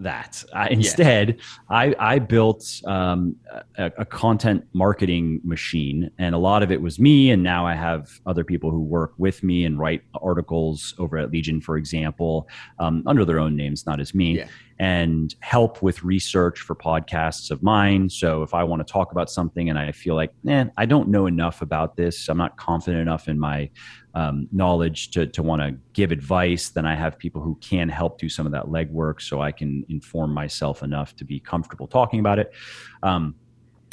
that. 0.00 0.44
I, 0.52 0.68
instead, 0.68 1.36
yeah. 1.36 1.42
I, 1.68 1.94
I 1.98 2.18
built 2.18 2.80
um, 2.86 3.36
a, 3.76 3.92
a, 3.98 4.04
content 4.04 4.64
marketing 4.72 5.40
machine, 5.44 6.10
and 6.18 6.34
a 6.34 6.38
lot 6.38 6.62
of 6.62 6.70
it 6.70 6.80
was 6.80 6.98
me. 6.98 7.30
And 7.30 7.42
now 7.42 7.66
I 7.66 7.74
have 7.74 8.20
other 8.26 8.44
people 8.44 8.70
who 8.70 8.80
work 8.80 9.12
with 9.18 9.42
me 9.42 9.64
and 9.64 9.78
write 9.78 10.02
articles 10.20 10.94
over 10.98 11.18
at 11.18 11.30
Legion, 11.30 11.60
for 11.60 11.76
example, 11.76 12.48
um, 12.78 13.02
under 13.06 13.24
their 13.24 13.38
own 13.38 13.56
names, 13.56 13.86
not 13.86 14.00
as 14.00 14.14
me, 14.14 14.38
yeah. 14.38 14.48
And 14.78 15.34
help 15.40 15.82
with 15.82 16.02
research 16.02 16.60
for 16.60 16.74
podcasts 16.74 17.50
of 17.50 17.62
mine. 17.62 18.10
So 18.10 18.42
if 18.42 18.54
I 18.54 18.64
want 18.64 18.84
to 18.84 18.92
talk 18.92 19.12
about 19.12 19.30
something 19.30 19.70
and 19.70 19.78
I 19.78 19.92
feel 19.92 20.16
like, 20.16 20.32
man, 20.42 20.72
I 20.76 20.86
don't 20.86 21.08
know 21.08 21.26
enough 21.26 21.62
about 21.62 21.96
this, 21.96 22.28
I'm 22.28 22.38
not 22.38 22.56
confident 22.56 23.00
enough 23.00 23.28
in 23.28 23.38
my 23.38 23.70
um, 24.14 24.48
knowledge 24.50 25.10
to, 25.12 25.26
to 25.26 25.42
want 25.42 25.62
to 25.62 25.76
give 25.92 26.12
advice, 26.12 26.70
then 26.70 26.86
I 26.86 26.94
have 26.94 27.18
people 27.18 27.40
who 27.40 27.56
can 27.60 27.88
help 27.88 28.18
do 28.18 28.28
some 28.28 28.46
of 28.46 28.52
that 28.52 28.66
legwork 28.66 29.20
so 29.20 29.40
I 29.40 29.52
can 29.52 29.84
inform 29.88 30.32
myself 30.32 30.82
enough 30.82 31.14
to 31.16 31.24
be 31.24 31.38
comfortable 31.38 31.86
talking 31.86 32.20
about 32.20 32.38
it. 32.38 32.52
Um, 33.02 33.36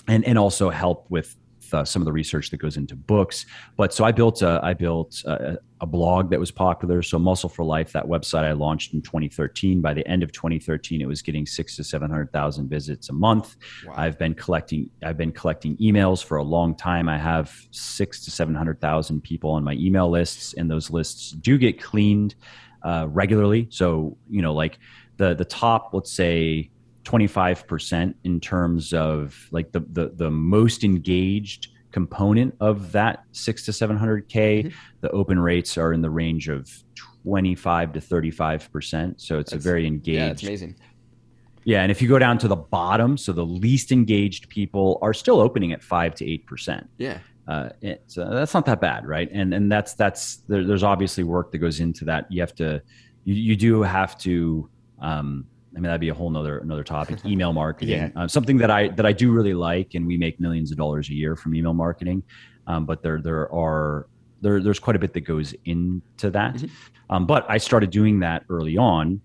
and, 0.08 0.26
and 0.26 0.38
also 0.38 0.70
help 0.72 1.06
with 1.10 1.36
uh, 1.74 1.86
some 1.86 2.02
of 2.02 2.06
the 2.06 2.12
research 2.12 2.50
that 2.50 2.58
goes 2.58 2.78
into 2.78 2.96
books. 2.96 3.46
But 3.78 3.94
so 3.94 4.04
I 4.04 4.12
built 4.12 4.42
a, 4.42 4.60
I 4.64 4.74
built 4.74 5.24
a, 5.26 5.58
a, 5.80 5.86
blog 5.86 6.30
that 6.30 6.40
was 6.40 6.52
popular. 6.52 7.02
So 7.02 7.18
Muscle 7.18 7.50
for 7.50 7.64
Life, 7.64 7.92
that 7.94 8.06
website 8.06 8.44
I 8.44 8.52
launched 8.52 8.94
in 8.94 9.02
2013. 9.02 9.82
By 9.82 9.94
the 9.94 10.08
end 10.08 10.24
of 10.24 10.32
2013, 10.32 11.02
it 11.02 11.08
was 11.08 11.22
getting 11.22 11.46
six 11.46 11.76
to 11.78 11.84
seven 11.84 12.10
hundred 12.10 12.32
thousand 12.32 12.70
visits 12.70 13.10
a 13.10 13.14
month. 13.14 13.56
Wow. 13.86 13.94
I've 13.98 14.18
been 14.18 14.34
collecting 14.34 14.90
I've 15.04 15.18
been 15.18 15.32
collecting 15.32 15.78
emails 15.78 16.24
for 16.24 16.38
a 16.38 16.44
long 16.44 16.76
time. 16.76 17.10
I 17.10 17.18
have 17.18 17.54
six 17.72 18.24
to 18.26 18.32
seven 18.32 18.56
hundred 18.56 18.80
thousand 18.82 19.22
people 19.22 19.52
on 19.52 19.64
my 19.64 19.74
email 19.74 20.10
lists, 20.10 20.54
and 20.54 20.70
those 20.70 20.90
lists 20.90 21.32
do 21.32 21.58
get 21.58 21.82
cleaned 21.82 22.36
uh, 22.84 23.08
regularly. 23.10 23.68
So 23.70 24.18
you 24.30 24.42
know, 24.42 24.54
like 24.54 24.80
the 25.18 25.34
the 25.34 25.46
top, 25.46 25.92
let's 25.94 26.12
say 26.12 26.72
25% 27.12 28.14
in 28.24 28.40
terms 28.40 28.94
of 28.94 29.48
like 29.52 29.72
the, 29.72 29.82
the, 29.92 30.12
the 30.16 30.32
most 30.32 30.84
engaged 30.84 31.68
component 31.92 32.56
of 32.60 32.92
that 32.94 33.24
six 33.34 33.66
to 33.66 33.72
700K. 33.72 34.30
Mm-hmm. 34.30 34.70
The 35.02 35.10
open 35.12 35.40
rates 35.40 35.78
are 35.78 35.92
in 35.92 36.02
the 36.02 36.10
range 36.10 36.48
of 36.48 36.72
25 36.96 37.94
to 37.94 38.00
35%. 38.00 39.20
So 39.20 39.40
it's 39.40 39.52
that's, 39.52 39.54
a 39.54 39.58
very 39.58 39.86
engaged. 39.86 40.18
Yeah, 40.18 40.28
it's 40.28 40.44
amazing. 40.44 40.76
Yeah. 41.64 41.82
And 41.82 41.92
if 41.92 42.02
you 42.02 42.08
go 42.08 42.18
down 42.18 42.38
to 42.40 42.48
the 42.48 42.56
bottom, 42.56 43.18
so 43.18 43.34
the 43.34 43.46
least 43.46 43.92
engaged 43.92 44.50
people 44.50 44.98
are 45.02 45.14
still 45.14 45.40
opening 45.40 45.74
at 45.74 45.84
five 45.84 46.16
to 46.16 46.26
8%. 46.26 46.88
Yeah. 46.98 47.20
Uh, 47.48 47.70
it's, 47.82 48.18
uh, 48.18 48.30
that's 48.30 48.54
not 48.54 48.66
that 48.66 48.80
bad. 48.80 49.06
Right. 49.06 49.30
And, 49.32 49.54
and 49.54 49.72
that's, 49.72 49.94
that's, 49.94 50.38
there, 50.48 50.66
there's 50.66 50.84
obviously 50.84 51.24
work 51.24 51.52
that 51.52 51.58
goes 51.58 51.80
into 51.80 52.06
that. 52.06 52.32
You 52.32 52.42
have 52.42 52.56
to, 52.56 52.82
you, 53.26 53.36
you 53.36 53.56
do 53.56 53.82
have 53.82 54.18
to, 54.20 54.70
um, 55.00 55.46
I 55.74 55.76
mean, 55.76 55.84
that'd 55.84 56.02
be 56.02 56.10
a 56.10 56.14
whole 56.14 56.30
nother 56.30 56.60
another 56.60 56.84
topic. 56.84 57.20
Email 57.26 57.54
marketing, 57.54 58.12
yeah. 58.16 58.22
uh, 58.24 58.28
something 58.28 58.58
that 58.58 58.70
I 58.70 58.90
that 58.90 59.06
I 59.06 59.14
do 59.14 59.32
really 59.32 59.54
like, 59.54 59.94
and 59.94 60.06
we 60.06 60.18
make 60.18 60.40
millions 60.40 60.72
of 60.72 60.78
dollars 60.78 61.10
a 61.10 61.14
year 61.14 61.36
from 61.36 61.56
email 61.56 61.74
marketing. 61.74 62.24
Um, 62.68 62.86
but 62.86 63.02
there 63.02 63.22
there 63.22 63.54
are 63.54 64.08
there 64.42 64.62
there's 64.62 64.80
quite 64.80 64.96
a 64.96 65.00
bit 65.00 65.14
that 65.14 65.22
goes 65.22 65.54
into 65.66 66.30
that. 66.32 66.56
Mm-hmm. 66.56 66.68
Um, 67.10 67.26
but 67.26 67.46
I 67.50 67.58
started 67.58 67.90
doing 67.90 68.20
that 68.20 68.44
early 68.50 68.78
on, 68.78 69.22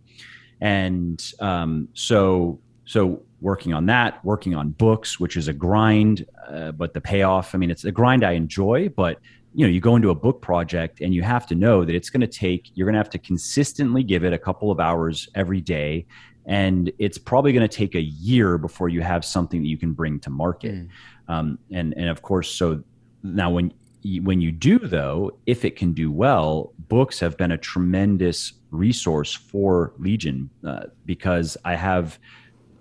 and 0.61 1.33
um, 1.41 1.89
so 1.95 2.61
so 2.85 3.23
working 3.41 3.75
on 3.75 3.87
that, 3.87 4.25
working 4.25 4.55
on 4.55 4.71
books, 4.71 5.19
which 5.21 5.37
is 5.37 5.49
a 5.49 5.53
grind, 5.53 6.27
uh, 6.49 6.73
but 6.73 6.95
the 6.95 7.01
payoff. 7.01 7.55
I 7.55 7.59
mean, 7.59 7.71
it's 7.71 7.85
a 7.85 7.93
grind 7.93 8.25
I 8.25 8.33
enjoy, 8.33 8.89
but 8.91 9.19
you 9.57 9.67
know 9.67 9.73
you 9.73 9.81
go 9.81 9.97
into 9.97 10.11
a 10.11 10.15
book 10.15 10.43
project 10.43 11.01
and 11.01 11.15
you 11.15 11.23
have 11.23 11.47
to 11.47 11.55
know 11.55 11.85
that 11.85 11.95
it's 11.95 12.11
going 12.11 12.21
to 12.21 12.27
take 12.27 12.71
you're 12.75 12.85
going 12.85 12.93
to 12.93 12.99
have 12.99 13.11
to 13.11 13.19
consistently 13.19 14.03
give 14.03 14.23
it 14.23 14.35
a 14.35 14.39
couple 14.39 14.71
of 14.71 14.79
hours 14.79 15.29
every 15.35 15.63
day 15.63 16.05
and 16.47 16.93
it's 16.99 17.19
probably 17.19 17.53
going 17.53 17.69
to 17.69 17.77
take 17.77 17.95
a 17.95 18.01
year 18.01 18.57
before 18.57 18.89
you 18.89 19.03
have 19.03 19.25
something 19.25 19.61
that 19.63 19.69
you 19.69 19.77
can 19.77 19.93
bring 19.93 20.19
to 20.21 20.31
market 20.31 20.75
mm. 20.75 20.89
um, 21.29 21.59
and 21.71 21.93
and 21.97 22.09
of 22.09 22.23
course 22.23 22.51
so 22.51 22.83
now 23.23 23.51
when 23.51 23.73
you, 24.03 24.23
when 24.23 24.41
you 24.41 24.53
do 24.53 24.79
though 24.79 25.37
if 25.47 25.65
it 25.65 25.77
can 25.77 25.93
do 25.93 26.11
well 26.11 26.73
books 26.89 27.19
have 27.21 27.37
been 27.37 27.53
a 27.53 27.59
tremendous 27.59 28.55
resource 28.71 29.35
for 29.35 29.93
legion 29.99 30.49
uh, 30.67 30.85
because 31.05 31.57
i 31.65 31.75
have 31.75 32.19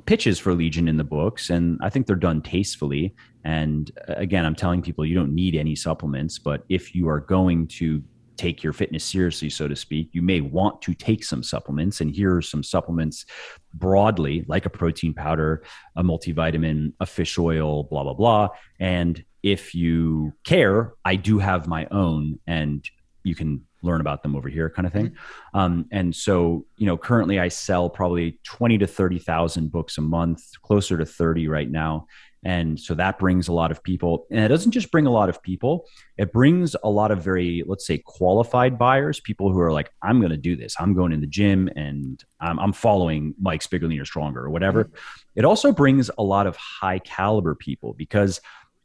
pitches 0.06 0.38
for 0.38 0.54
legion 0.54 0.88
in 0.88 0.98
the 0.98 1.04
books 1.04 1.50
and 1.50 1.80
i 1.82 1.90
think 1.90 2.06
they're 2.06 2.16
done 2.16 2.42
tastefully 2.42 3.14
and 3.44 3.92
uh, 4.08 4.14
again 4.18 4.46
i'm 4.46 4.56
telling 4.56 4.82
people 4.82 5.06
you 5.06 5.16
don't 5.16 5.34
need 5.34 5.56
any 5.56 5.76
supplements 5.76 6.38
but 6.38 6.64
if 6.70 6.94
you 6.94 7.10
are 7.10 7.20
going 7.20 7.66
to 7.66 8.04
take 8.38 8.64
your 8.64 8.74
fitness 8.74 9.04
seriously, 9.04 9.50
so 9.50 9.68
to 9.68 9.76
speak, 9.76 10.10
you 10.12 10.22
may 10.22 10.42
want 10.42 10.82
to 10.84 10.94
take 10.94 11.24
some 11.24 11.44
supplements. 11.44 12.02
And 12.02 12.12
here 12.12 12.36
are 12.36 12.42
some 12.42 12.64
supplements 12.64 13.26
broadly, 13.74 14.46
like 14.48 14.66
a 14.66 14.70
protein 14.70 15.14
powder, 15.14 15.64
a 15.96 16.04
multivitamin, 16.04 16.94
a 17.00 17.06
fish 17.06 17.38
oil, 17.38 17.84
blah, 17.84 18.04
blah, 18.04 18.14
blah. 18.14 18.50
And 18.80 19.24
if 19.44 19.76
you 19.76 20.34
care, 20.44 20.94
I 21.04 21.16
do 21.16 21.40
have 21.40 21.68
my 21.68 21.88
own, 21.92 22.40
and 22.48 22.88
you 23.24 23.36
can 23.36 23.66
learn 23.86 24.02
about 24.02 24.24
them 24.24 24.36
over 24.36 24.50
here, 24.50 24.70
kind 24.70 24.86
of 24.86 24.94
thing. 24.94 25.10
Mm-hmm. 25.10 25.58
Um, 25.58 25.86
and 25.92 26.16
so, 26.16 26.66
you 26.78 26.86
know, 26.86 26.98
currently 26.98 27.40
I 27.40 27.48
sell 27.48 27.90
probably 27.90 28.40
20 28.44 28.80
to 28.80 28.88
30,000 28.88 29.72
books 29.72 29.98
a 29.98 30.02
month, 30.02 30.44
closer 30.62 30.98
to 30.98 31.06
30 31.06 31.48
right 31.48 31.70
now. 31.70 32.08
And 32.46 32.80
so 32.80 32.94
that 32.94 33.18
brings 33.18 33.48
a 33.48 33.54
lot 33.54 33.72
of 33.72 33.82
people. 33.82 34.28
And 34.30 34.40
it 34.40 34.50
doesn't 34.50 34.72
just 34.72 34.92
bring 34.92 35.08
a 35.08 35.12
lot 35.12 35.30
of 35.30 35.42
people, 35.42 35.88
it 36.18 36.32
brings 36.32 36.76
a 36.84 36.90
lot 36.90 37.10
of 37.10 37.24
very, 37.24 37.64
let's 37.66 37.88
say, 37.88 37.98
qualified 37.98 38.78
buyers, 38.78 39.20
people 39.20 39.52
who 39.52 39.60
are 39.60 39.74
like, 39.74 39.92
I'm 40.04 40.20
going 40.20 40.32
to 40.32 40.38
do 40.38 40.56
this. 40.56 40.76
I'm 40.80 40.94
going 40.94 41.12
in 41.12 41.22
the 41.22 41.28
gym 41.28 41.70
and 41.76 42.24
I'm, 42.40 42.60
I'm 42.60 42.72
following 42.72 43.34
Mike's 43.42 43.66
Bigger, 43.66 43.88
Leaner, 43.88 44.06
Stronger 44.06 44.46
or 44.46 44.52
whatever. 44.52 44.86
Mm-hmm. 44.86 44.96
It 45.38 45.46
also 45.46 45.72
brings 45.72 46.12
a 46.20 46.24
lot 46.24 46.46
of 46.46 46.56
high 46.56 47.00
caliber 47.00 47.56
people 47.56 47.96
because 47.96 48.40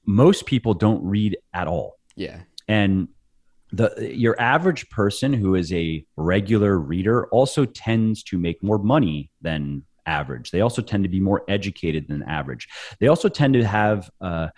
most 0.07 0.47
people 0.47 0.73
don't 0.73 1.05
read 1.05 1.37
at 1.53 1.69
all. 1.69 1.99
Yeah. 2.17 2.41
And 2.67 3.09
the 3.73 4.11
your 4.15 4.41
average 4.41 4.89
person 4.91 5.33
who 5.33 5.55
is 5.55 5.73
a 5.73 6.05
regular 6.17 6.79
reader 6.79 7.27
also 7.29 7.65
tends 7.67 8.23
to 8.25 8.39
make 8.39 8.63
more 8.63 8.79
money 8.79 9.31
than 9.43 9.85
average. 10.07 10.51
They 10.51 10.61
also 10.61 10.83
tend 10.83 11.05
to 11.05 11.09
be 11.09 11.21
more 11.21 11.45
educated 11.49 12.09
than 12.09 12.23
average. 12.23 12.69
They 12.99 13.09
also 13.09 13.29
tend 13.29 13.55
to 13.55 13.65
have 13.65 14.11
uh, 14.21 14.49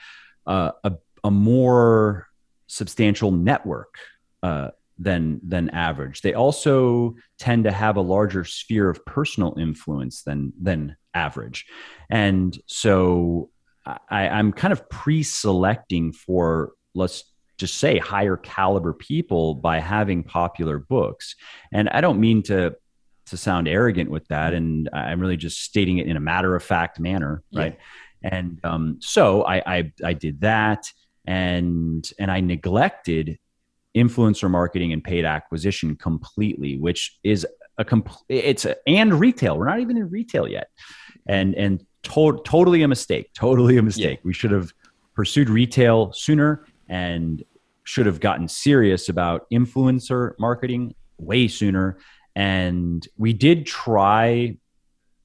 uh, 0.47 0.73
a, 0.85 0.93
a 1.25 1.31
more 1.31 2.29
substantial 2.67 3.31
network 3.31 3.95
uh, 4.43 4.71
than 4.99 5.41
than 5.47 5.71
average. 5.71 6.21
They 6.21 6.35
also 6.35 7.17
tend 7.39 7.65
to 7.65 7.73
have 7.73 7.97
a 7.97 8.01
larger 8.01 8.45
sphere 8.45 8.89
of 8.89 9.05
personal 9.05 9.55
influence 9.59 10.23
than 10.23 10.53
than 10.61 10.97
average, 11.15 11.67
and 12.11 12.59
so 12.67 13.51
I, 13.85 14.29
I'm 14.29 14.53
kind 14.53 14.73
of 14.73 14.89
pre-selecting 14.89 16.13
for 16.13 16.73
let's 16.95 17.25
just 17.59 17.79
say 17.79 17.99
higher 17.99 18.37
caliber 18.37 18.93
people 18.93 19.55
by 19.55 19.79
having 19.79 20.23
popular 20.25 20.79
books. 20.79 21.37
And 21.73 21.89
I 21.89 22.01
don't 22.01 22.21
mean 22.21 22.43
to 22.45 22.75
to 23.27 23.37
sound 23.37 23.69
arrogant 23.69 24.11
with 24.11 24.27
that, 24.29 24.55
and 24.55 24.89
I'm 24.93 25.21
really 25.21 25.37
just 25.37 25.63
stating 25.63 25.99
it 25.99 26.07
in 26.07 26.17
a 26.17 26.21
matter 26.21 26.55
of 26.55 26.63
fact 26.63 27.01
manner, 27.01 27.43
right? 27.55 27.79
Yeah. 28.23 28.31
And 28.31 28.61
um, 28.65 28.99
so 29.01 29.43
I, 29.45 29.63
I 29.67 29.93
I 30.05 30.13
did 30.13 30.41
that, 30.43 30.91
and 31.27 32.09
and 32.19 32.31
I 32.31 32.41
neglected 32.41 33.39
influencer 33.97 34.51
marketing 34.51 34.93
and 34.93 35.03
paid 35.03 35.25
acquisition 35.25 35.97
completely, 35.97 36.79
which 36.79 37.19
is 37.23 37.47
a 37.79 37.85
complete 37.85 38.23
it's 38.29 38.65
a, 38.65 38.77
and 38.89 39.15
retail. 39.15 39.59
We're 39.59 39.67
not 39.67 39.81
even 39.81 39.97
in 39.97 40.09
retail 40.11 40.49
yet, 40.49 40.69
and 41.27 41.55
and 41.55 41.85
to- 42.05 42.41
totally 42.45 42.83
a 42.83 42.89
mistake. 42.89 43.33
Totally 43.35 43.77
a 43.77 43.83
mistake. 43.83 44.19
Yeah. 44.19 44.25
We 44.27 44.33
should 44.33 44.51
have 44.51 44.73
pursued 45.15 45.49
retail 45.49 46.13
sooner 46.13 46.65
and 46.89 47.43
should 47.85 48.07
have 48.07 48.21
gotten 48.21 48.49
serious 48.49 49.09
about 49.09 49.47
influencer 49.51 50.33
marketing 50.39 50.95
way 51.19 51.49
sooner 51.49 51.99
and 52.35 53.07
we 53.17 53.33
did 53.33 53.67
try 53.67 54.57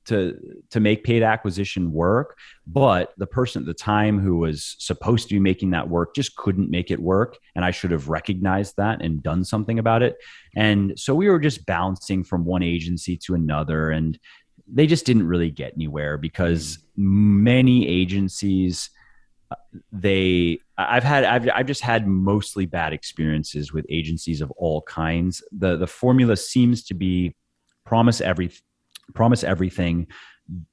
to 0.05 0.37
to 0.69 0.79
make 0.79 1.03
paid 1.03 1.21
acquisition 1.21 1.91
work 1.91 2.37
but 2.67 3.13
the 3.17 3.25
person 3.25 3.61
at 3.61 3.65
the 3.65 3.73
time 3.73 4.19
who 4.19 4.37
was 4.37 4.75
supposed 4.77 5.29
to 5.29 5.35
be 5.35 5.39
making 5.39 5.71
that 5.71 5.87
work 5.87 6.13
just 6.13 6.35
couldn't 6.35 6.69
make 6.69 6.91
it 6.91 6.99
work. 6.99 7.37
And 7.55 7.63
i 7.63 7.71
should 7.71 7.91
have 7.91 8.09
recognized 8.09 8.75
that 8.77 9.01
and 9.01 9.23
done 9.23 9.45
something 9.45 9.79
about 9.79 10.03
it. 10.03 10.17
And 10.55 10.99
so 10.99 11.15
we 11.15 11.29
were 11.29 11.39
just 11.39 11.65
bouncing 11.65 12.23
from 12.23 12.43
one 12.43 12.63
agency 12.63 13.17
to 13.17 13.35
another 13.35 13.91
and 13.91 14.19
they 14.69 14.85
just 14.85 15.05
didn't 15.05 15.27
really 15.27 15.49
get 15.49 15.73
anywhere 15.75 16.17
because 16.17 16.77
mm. 16.77 16.83
many 16.97 17.87
agencies 17.87 18.89
they 19.91 20.59
i've 20.77 21.03
had 21.03 21.23
I've, 21.23 21.49
I've 21.53 21.65
just 21.65 21.81
had 21.81 22.07
mostly 22.07 22.65
bad 22.65 22.93
experiences 22.93 23.73
with 23.73 23.85
agencies 23.89 24.41
of 24.41 24.51
all 24.51 24.81
kinds. 24.83 25.43
The 25.51 25.77
the 25.77 25.87
formula 25.87 26.37
seems 26.37 26.83
to 26.85 26.93
be 26.93 27.35
promise 27.85 28.21
every 28.21 28.51
promise 29.13 29.43
everything 29.43 30.07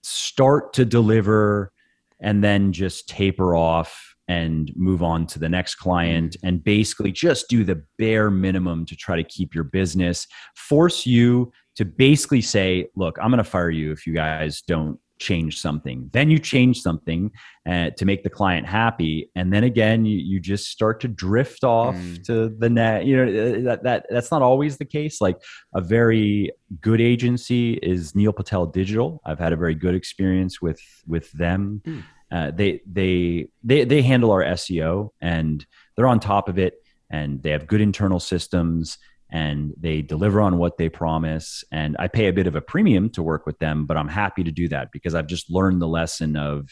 start 0.02 0.72
to 0.74 0.84
deliver 0.84 1.72
and 2.20 2.42
then 2.42 2.72
just 2.72 3.08
taper 3.08 3.56
off 3.56 4.14
and 4.28 4.72
move 4.74 5.02
on 5.02 5.26
to 5.26 5.38
the 5.38 5.48
next 5.48 5.74
client 5.74 6.36
and 6.42 6.64
basically 6.64 7.12
just 7.12 7.48
do 7.48 7.62
the 7.62 7.82
bare 7.98 8.30
minimum 8.30 8.86
to 8.86 8.96
try 8.96 9.16
to 9.16 9.24
keep 9.24 9.54
your 9.54 9.64
business. 9.64 10.26
Force 10.54 11.04
you 11.04 11.52
to 11.76 11.84
basically 11.84 12.40
say 12.40 12.86
look 12.96 13.18
i'm 13.20 13.30
going 13.30 13.38
to 13.38 13.44
fire 13.44 13.70
you 13.70 13.92
if 13.92 14.06
you 14.06 14.14
guys 14.14 14.62
don't 14.62 14.98
change 15.18 15.60
something 15.60 16.10
then 16.12 16.28
you 16.28 16.38
change 16.38 16.80
something 16.80 17.30
uh, 17.66 17.90
to 17.90 18.04
make 18.04 18.22
the 18.24 18.30
client 18.30 18.66
happy 18.66 19.30
and 19.36 19.52
then 19.52 19.64
again 19.64 20.04
you, 20.04 20.18
you 20.18 20.40
just 20.40 20.68
start 20.68 21.00
to 21.00 21.08
drift 21.08 21.62
off 21.62 21.94
mm. 21.94 22.24
to 22.24 22.48
the 22.58 22.68
net 22.68 23.04
you 23.04 23.16
know 23.16 23.24
uh, 23.24 23.62
that, 23.62 23.82
that 23.84 24.06
that's 24.10 24.30
not 24.30 24.42
always 24.42 24.76
the 24.76 24.84
case 24.84 25.20
like 25.20 25.36
a 25.74 25.80
very 25.80 26.50
good 26.80 27.00
agency 27.00 27.74
is 27.74 28.14
neil 28.14 28.32
patel 28.32 28.66
digital 28.66 29.20
i've 29.24 29.38
had 29.38 29.52
a 29.52 29.56
very 29.56 29.74
good 29.74 29.94
experience 29.94 30.60
with 30.60 30.80
with 31.06 31.30
them 31.32 31.80
mm. 31.84 32.02
uh, 32.32 32.50
they 32.50 32.80
they 32.84 33.46
they 33.62 33.84
they 33.84 34.02
handle 34.02 34.32
our 34.32 34.42
seo 34.42 35.10
and 35.20 35.64
they're 35.96 36.08
on 36.08 36.18
top 36.18 36.48
of 36.48 36.58
it 36.58 36.74
and 37.10 37.42
they 37.42 37.50
have 37.50 37.66
good 37.66 37.80
internal 37.80 38.18
systems 38.18 38.98
and 39.34 39.74
they 39.76 40.00
deliver 40.00 40.40
on 40.40 40.58
what 40.58 40.78
they 40.78 40.88
promise. 40.88 41.64
And 41.72 41.96
I 41.98 42.06
pay 42.06 42.28
a 42.28 42.32
bit 42.32 42.46
of 42.46 42.54
a 42.54 42.60
premium 42.60 43.10
to 43.10 43.22
work 43.22 43.46
with 43.46 43.58
them, 43.58 43.84
but 43.84 43.96
I'm 43.96 44.06
happy 44.06 44.44
to 44.44 44.52
do 44.52 44.68
that 44.68 44.92
because 44.92 45.12
I've 45.12 45.26
just 45.26 45.50
learned 45.50 45.82
the 45.82 45.88
lesson 45.88 46.36
of 46.36 46.70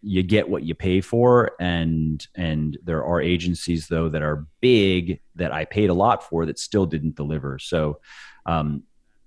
you 0.00 0.22
get 0.22 0.48
what 0.48 0.62
you 0.62 0.74
pay 0.74 1.02
for 1.02 1.52
and 1.60 2.26
and 2.34 2.78
there 2.82 3.04
are 3.04 3.20
agencies 3.20 3.88
though 3.88 4.08
that 4.08 4.22
are 4.22 4.46
big 4.62 5.20
that 5.34 5.52
I 5.52 5.66
paid 5.66 5.90
a 5.90 5.94
lot 5.94 6.24
for 6.24 6.46
that 6.46 6.58
still 6.58 6.86
didn't 6.86 7.16
deliver. 7.16 7.58
So 7.58 8.00
um, 8.46 8.84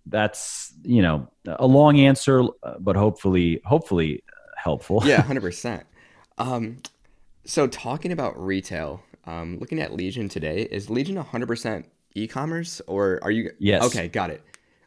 that's 0.07 0.73
you 0.81 1.03
know 1.03 1.29
a 1.45 1.67
long 1.67 1.99
answer, 1.99 2.43
but 2.79 2.95
hopefully 2.95 3.61
hopefully 3.63 4.23
helpful. 4.57 5.03
Yeah, 5.05 5.21
hundred 5.29 5.41
um, 5.41 5.45
percent. 5.45 5.85
So 7.45 7.67
talking 7.67 8.11
about 8.11 8.41
retail, 8.43 9.03
um, 9.25 9.59
looking 9.59 9.79
at 9.79 9.93
Legion 9.93 10.27
today, 10.27 10.63
is 10.63 10.89
Legion 10.89 11.17
hundred 11.17 11.47
percent 11.47 11.85
e-commerce 12.15 12.81
or 12.87 13.19
are 13.23 13.31
you 13.31 13.51
yes. 13.59 13.83
okay 13.83 14.07
got 14.07 14.29
it. 14.29 14.41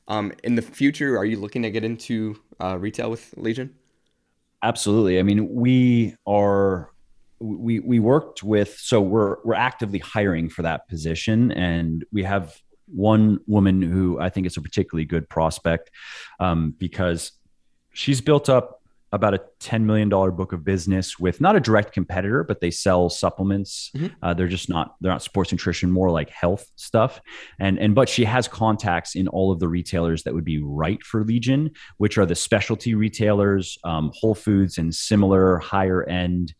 Um 0.08 0.32
in 0.44 0.54
the 0.54 0.62
future 0.62 1.18
are 1.18 1.24
you 1.24 1.38
looking 1.38 1.62
to 1.62 1.70
get 1.70 1.84
into 1.84 2.40
uh, 2.60 2.78
retail 2.78 3.10
with 3.10 3.34
legion? 3.36 3.74
Absolutely. 4.62 5.18
I 5.18 5.22
mean 5.22 5.54
we 5.54 6.16
are 6.26 6.90
we 7.38 7.80
we 7.80 7.98
worked 7.98 8.42
with 8.42 8.76
so 8.78 9.00
we're 9.00 9.36
we're 9.44 9.54
actively 9.54 9.98
hiring 9.98 10.48
for 10.48 10.62
that 10.62 10.88
position 10.88 11.52
and 11.52 12.04
we 12.12 12.22
have 12.22 12.56
one 12.86 13.38
woman 13.46 13.82
who 13.82 14.18
i 14.18 14.30
think 14.30 14.46
is 14.46 14.56
a 14.56 14.62
particularly 14.62 15.04
good 15.04 15.28
prospect 15.28 15.90
um, 16.40 16.74
because 16.78 17.32
she's 17.92 18.20
built 18.20 18.48
up 18.48 18.75
about 19.16 19.34
a 19.34 19.40
$10 19.60 19.82
million 19.82 20.08
book 20.08 20.52
of 20.52 20.64
business 20.64 21.18
with 21.18 21.40
not 21.40 21.56
a 21.56 21.60
direct 21.60 21.92
competitor, 21.92 22.44
but 22.44 22.60
they 22.60 22.70
sell 22.70 23.10
supplements. 23.10 23.90
Mm-hmm. 23.96 24.06
Uh, 24.22 24.34
they're 24.34 24.46
just 24.46 24.68
not, 24.68 24.94
they're 25.00 25.10
not 25.10 25.22
sports 25.22 25.50
nutrition, 25.50 25.90
more 25.90 26.10
like 26.10 26.30
health 26.30 26.66
stuff. 26.76 27.20
And, 27.58 27.78
and, 27.78 27.94
but 27.94 28.08
she 28.08 28.24
has 28.24 28.46
contacts 28.46 29.16
in 29.16 29.26
all 29.28 29.50
of 29.50 29.58
the 29.58 29.68
retailers 29.68 30.22
that 30.22 30.34
would 30.34 30.44
be 30.44 30.62
right 30.62 31.02
for 31.02 31.24
Legion, 31.24 31.72
which 31.96 32.18
are 32.18 32.26
the 32.26 32.34
specialty 32.34 32.94
retailers, 32.94 33.78
um, 33.84 34.12
Whole 34.14 34.34
Foods 34.34 34.78
and 34.78 34.94
similar 34.94 35.58
higher 35.58 36.04
end 36.04 36.54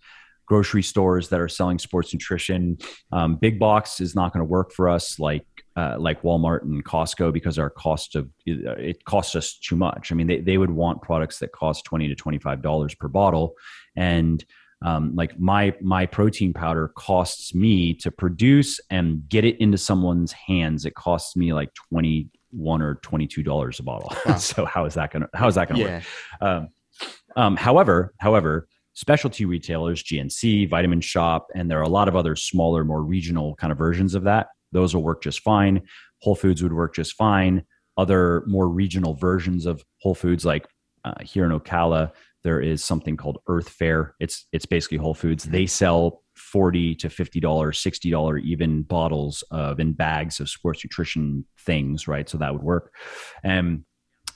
grocery 0.47 0.83
stores 0.83 1.29
that 1.29 1.41
are 1.41 1.49
selling 1.49 1.79
sports 1.79 2.13
nutrition. 2.15 2.79
Um, 3.13 3.37
big 3.37 3.59
box 3.59 4.01
is 4.01 4.15
not 4.15 4.33
going 4.33 4.41
to 4.41 4.49
work 4.49 4.73
for 4.73 4.89
us 4.89 5.19
like 5.19 5.45
uh, 5.77 5.97
like 5.99 6.23
Walmart 6.23 6.63
and 6.63 6.83
Costco 6.85 7.33
because 7.33 7.59
our 7.59 7.69
cost 7.69 8.17
of 8.17 8.31
it 8.47 9.05
costs 9.05 9.37
us 9.37 9.59
too 9.59 9.77
much. 9.77 10.11
I 10.11 10.15
mean, 10.15 10.27
they, 10.27 10.41
they 10.41 10.57
would 10.57 10.71
want 10.71 11.03
products 11.03 11.39
that 11.41 11.53
cost 11.53 11.85
twenty 11.85 12.09
to 12.09 12.15
twenty 12.15 12.39
five 12.39 12.63
dollars 12.63 12.95
per 12.95 13.09
bottle, 13.09 13.55
and 13.95 14.43
um, 14.83 15.15
like 15.15 15.39
my 15.39 15.75
my 15.83 16.07
protein 16.07 16.55
powder 16.55 16.89
costs 16.97 17.55
me 17.55 17.93
to 17.95 18.11
produce 18.11 18.81
and 18.91 19.29
get 19.29 19.45
it 19.45 19.61
into 19.61 19.77
someone's 19.77 20.33
hands. 20.33 20.87
It 20.87 20.95
costs 20.95 21.37
me 21.37 21.53
like 21.53 21.75
twenty 21.75 22.31
one 22.53 22.81
or 22.81 22.95
twenty 22.97 23.27
two 23.27 23.43
dollars 23.43 23.79
a 23.79 23.83
bottle. 23.83 24.13
Wow. 24.25 24.37
so 24.39 24.65
how 24.65 24.87
is 24.87 24.95
that 24.95 25.13
gonna 25.13 25.29
how 25.35 25.47
is 25.47 25.57
that 25.57 25.69
gonna 25.69 25.81
yeah. 25.81 25.97
work? 25.97 26.05
Um, 26.41 26.69
um, 27.37 27.57
however, 27.57 28.15
however, 28.19 28.67
specialty 28.95 29.45
retailers, 29.45 30.03
GNC, 30.03 30.71
Vitamin 30.71 31.01
Shoppe, 31.01 31.49
and 31.55 31.71
there 31.71 31.79
are 31.79 31.83
a 31.83 31.89
lot 31.89 32.09
of 32.09 32.17
other 32.17 32.35
smaller, 32.35 32.83
more 32.83 33.03
regional 33.03 33.55
kind 33.57 33.71
of 33.71 33.77
versions 33.77 34.15
of 34.15 34.23
that 34.23 34.47
those 34.73 34.95
will 34.95 35.03
work 35.03 35.23
just 35.23 35.41
fine. 35.41 35.83
Whole 36.23 36.37
Foods 36.37 36.63
would 36.63 36.73
work 36.73 36.95
just 36.95 37.15
fine. 37.15 37.65
Other 37.97 38.43
more 38.47 38.69
regional 38.69 39.15
versions 39.15 39.67
of 39.67 39.85
Whole 40.01 40.15
Foods, 40.15 40.45
like 40.45 40.67
uh, 41.05 41.15
here 41.23 41.45
in 41.45 41.59
Ocala, 41.59 42.13
there 42.43 42.61
is 42.61 42.85
something 42.85 43.17
called 43.17 43.39
Earth 43.49 43.69
Fare. 43.69 44.15
It's 44.21 44.47
it's 44.53 44.67
basically 44.67 44.99
Whole 44.99 45.15
Foods. 45.15 45.45
They 45.45 45.67
sell 45.67 46.23
forty 46.37 46.95
to 46.97 47.11
fifty 47.11 47.41
dollars, 47.41 47.79
sixty 47.79 48.11
dollar 48.11 48.39
even 48.39 48.83
bottles 48.83 49.43
of 49.51 49.81
in 49.81 49.95
bags 49.95 50.41
of 50.41 50.49
sports 50.49 50.85
nutrition 50.85 51.45
things, 51.61 52.07
right? 52.07 52.29
So 52.29 52.39
that 52.39 52.53
would 52.53 52.63
work. 52.63 52.93
And 53.43 53.85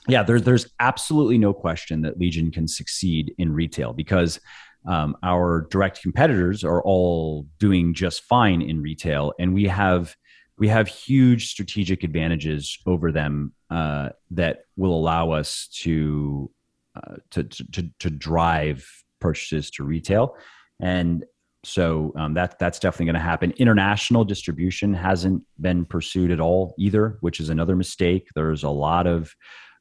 yeah, 0.07 0.23
there's 0.23 0.43
there's 0.43 0.67
absolutely 0.79 1.37
no 1.37 1.53
question 1.53 2.01
that 2.01 2.17
Legion 2.17 2.51
can 2.51 2.67
succeed 2.67 3.33
in 3.37 3.53
retail 3.53 3.93
because 3.93 4.39
um, 4.87 5.15
our 5.23 5.67
direct 5.69 6.01
competitors 6.01 6.63
are 6.63 6.83
all 6.83 7.47
doing 7.59 7.93
just 7.93 8.23
fine 8.23 8.61
in 8.61 8.81
retail, 8.81 9.33
and 9.39 9.53
we 9.53 9.65
have 9.65 10.15
we 10.61 10.67
have 10.67 10.87
huge 10.87 11.49
strategic 11.49 12.03
advantages 12.03 12.77
over 12.85 13.11
them 13.11 13.51
uh, 13.71 14.09
that 14.29 14.65
will 14.77 14.93
allow 14.93 15.31
us 15.31 15.67
to, 15.73 16.51
uh, 16.95 17.15
to, 17.31 17.43
to, 17.45 17.89
to 17.97 18.09
drive 18.11 18.87
purchases 19.19 19.71
to 19.71 19.83
retail, 19.83 20.37
and 20.79 21.25
so 21.63 22.13
um, 22.15 22.35
that 22.35 22.59
that's 22.59 22.77
definitely 22.77 23.07
going 23.07 23.15
to 23.15 23.21
happen. 23.21 23.53
International 23.57 24.23
distribution 24.23 24.93
hasn't 24.93 25.43
been 25.59 25.83
pursued 25.83 26.29
at 26.29 26.39
all 26.39 26.75
either, 26.77 27.17
which 27.21 27.39
is 27.39 27.49
another 27.49 27.75
mistake. 27.75 28.27
There's 28.35 28.63
a 28.63 28.69
lot 28.69 29.07
of 29.07 29.33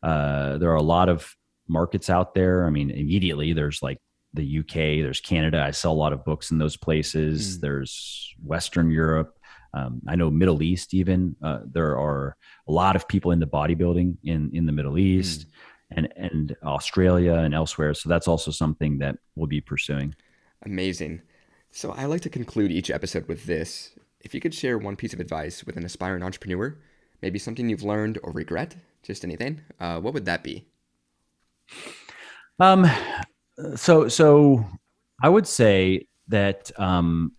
uh, 0.03 0.57
there 0.57 0.71
are 0.71 0.77
a 0.77 0.83
lot 0.83 1.11
of 1.11 1.35
markets 1.69 2.09
out 2.09 2.35
there. 2.35 2.65
I 2.65 2.71
mean, 2.71 2.91
immediately 2.91 3.53
there's 3.53 3.83
like 3.83 3.99
the 4.33 4.61
UK, 4.61 5.03
there's 5.05 5.21
Canada. 5.21 5.63
I 5.63 5.73
sell 5.73 5.93
a 5.93 5.95
lot 5.95 6.15
of 6.15 6.25
books 6.25 6.51
in 6.51 6.59
those 6.59 6.79
places. 6.79 7.59
Mm. 7.59 7.61
There's 7.61 8.35
Western 8.43 8.91
Europe. 8.91 9.37
Um, 9.75 10.01
I 10.07 10.17
know 10.17 10.31
Middle 10.31 10.63
East 10.63 10.95
even 10.95 11.37
uh, 11.43 11.61
there 11.65 11.99
are 11.99 12.37
a 12.69 12.73
lot 12.73 12.97
of 12.97 13.07
people 13.09 13.31
into 13.31 13.47
bodybuilding 13.47 14.17
in 14.25 14.51
in 14.53 14.67
the 14.67 14.73
Middle 14.73 14.99
East 14.99 15.47
mm. 15.47 15.53
and 15.93 16.13
and 16.17 16.57
Australia 16.63 17.35
and 17.35 17.55
elsewhere. 17.55 17.95
So 17.95 18.09
that's 18.09 18.29
also 18.29 18.51
something 18.51 18.99
that 18.99 19.17
we'll 19.35 19.47
be 19.47 19.61
pursuing. 19.61 20.15
Amazing. 20.65 21.23
So 21.71 21.93
I 21.93 22.07
like 22.07 22.21
to 22.23 22.31
conclude 22.31 22.73
each 22.73 22.91
episode 22.91 23.29
with 23.29 23.45
this. 23.45 23.93
If 24.21 24.35
you 24.35 24.41
could 24.41 24.55
share 24.55 24.77
one 24.77 24.97
piece 24.97 25.15
of 25.15 25.21
advice 25.21 25.65
with 25.65 25.77
an 25.77 25.85
aspiring 25.85 26.23
entrepreneur, 26.23 26.77
maybe 27.23 27.39
something 27.39 27.69
you've 27.69 27.85
learned 27.85 28.19
or 28.23 28.33
regret, 28.33 28.77
just 29.03 29.25
anything, 29.25 29.61
uh, 29.79 30.01
what 30.01 30.13
would 30.13 30.27
that 30.27 30.43
be? 30.43 30.67
Um, 32.59 32.91
so 33.77 34.09
so 34.09 34.67
I 35.23 35.29
would 35.29 35.47
say 35.47 36.07
that 36.29 36.71
um, 36.79 37.33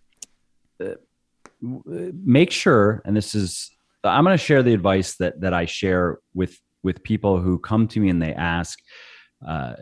make 1.62 2.50
sure, 2.50 3.02
and 3.04 3.16
this 3.16 3.34
is, 3.34 3.70
I'm 4.04 4.24
going 4.24 4.36
to 4.36 4.42
share 4.42 4.62
the 4.62 4.74
advice 4.74 5.16
that 5.16 5.40
that 5.40 5.54
I 5.54 5.66
share 5.66 6.18
with 6.34 6.58
with 6.82 7.02
people 7.02 7.40
who 7.40 7.58
come 7.58 7.86
to 7.88 8.00
me 8.00 8.08
and 8.08 8.20
they 8.20 8.34
ask 8.34 8.78
uh, 9.46 9.74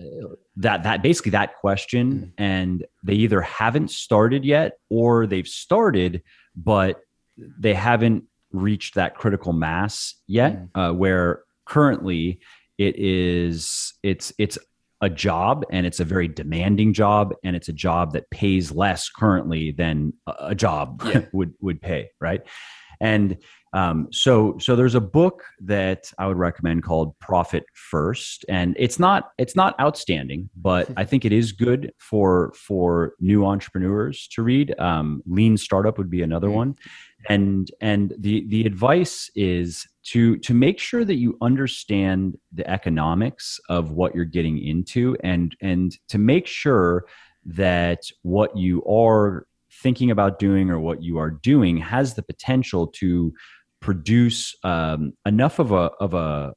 that 0.56 0.82
that 0.82 1.02
basically 1.02 1.30
that 1.30 1.56
question, 1.56 2.12
mm. 2.12 2.32
and 2.38 2.86
they 3.02 3.14
either 3.14 3.40
haven't 3.40 3.90
started 3.90 4.44
yet 4.44 4.78
or 4.88 5.26
they've 5.26 5.48
started, 5.48 6.22
but 6.54 7.00
they 7.36 7.74
haven't 7.74 8.24
reached 8.52 8.94
that 8.94 9.14
critical 9.16 9.52
mass 9.52 10.14
yet, 10.26 10.56
mm. 10.56 10.68
uh, 10.74 10.92
where 10.92 11.42
currently 11.66 12.40
it 12.78 12.96
is 12.96 13.94
it's 14.02 14.32
it's 14.38 14.58
a 15.00 15.10
job 15.10 15.64
and 15.70 15.86
it's 15.86 16.00
a 16.00 16.04
very 16.04 16.28
demanding 16.28 16.92
job 16.92 17.34
and 17.42 17.56
it's 17.56 17.68
a 17.68 17.72
job 17.72 18.12
that 18.12 18.30
pays 18.30 18.70
less 18.70 19.08
currently 19.08 19.72
than 19.72 20.12
a 20.40 20.54
job 20.54 21.02
yeah. 21.06 21.22
would 21.32 21.54
would 21.60 21.80
pay 21.80 22.10
right 22.20 22.42
And 23.00 23.38
um, 23.72 24.08
so 24.10 24.56
so 24.58 24.76
there's 24.76 24.94
a 24.94 25.00
book 25.00 25.44
that 25.60 26.12
I 26.18 26.26
would 26.26 26.36
recommend 26.36 26.82
called 26.82 27.18
Profit 27.18 27.64
First, 27.72 28.44
and 28.48 28.76
it's 28.78 28.98
not 28.98 29.30
it's 29.38 29.54
not 29.56 29.78
outstanding, 29.80 30.50
but 30.56 30.90
I 30.96 31.04
think 31.04 31.24
it 31.24 31.32
is 31.32 31.52
good 31.52 31.92
for 31.98 32.52
for 32.54 33.14
new 33.20 33.46
entrepreneurs 33.46 34.28
to 34.32 34.42
read. 34.42 34.78
Um, 34.78 35.22
Lean 35.26 35.56
Startup 35.56 35.96
would 35.98 36.10
be 36.10 36.22
another 36.22 36.48
mm-hmm. 36.48 36.56
one, 36.56 36.76
and 37.28 37.70
and 37.80 38.14
the 38.18 38.46
the 38.48 38.64
advice 38.64 39.30
is 39.34 39.86
to 40.04 40.38
to 40.38 40.54
make 40.54 40.78
sure 40.78 41.04
that 41.04 41.16
you 41.16 41.36
understand 41.42 42.38
the 42.52 42.68
economics 42.68 43.60
of 43.68 43.90
what 43.92 44.14
you're 44.14 44.24
getting 44.24 44.58
into, 44.58 45.16
and 45.22 45.54
and 45.60 45.96
to 46.08 46.18
make 46.18 46.46
sure 46.46 47.04
that 47.44 48.04
what 48.22 48.56
you 48.56 48.84
are 48.84 49.46
thinking 49.70 50.10
about 50.10 50.38
doing 50.38 50.70
or 50.70 50.80
what 50.80 51.02
you 51.02 51.18
are 51.18 51.30
doing 51.30 51.76
has 51.76 52.14
the 52.14 52.22
potential 52.22 52.86
to 52.86 53.32
produce 53.80 54.54
um, 54.64 55.12
enough 55.26 55.58
of 55.58 55.72
a 55.72 55.90
of 56.00 56.14
a 56.14 56.54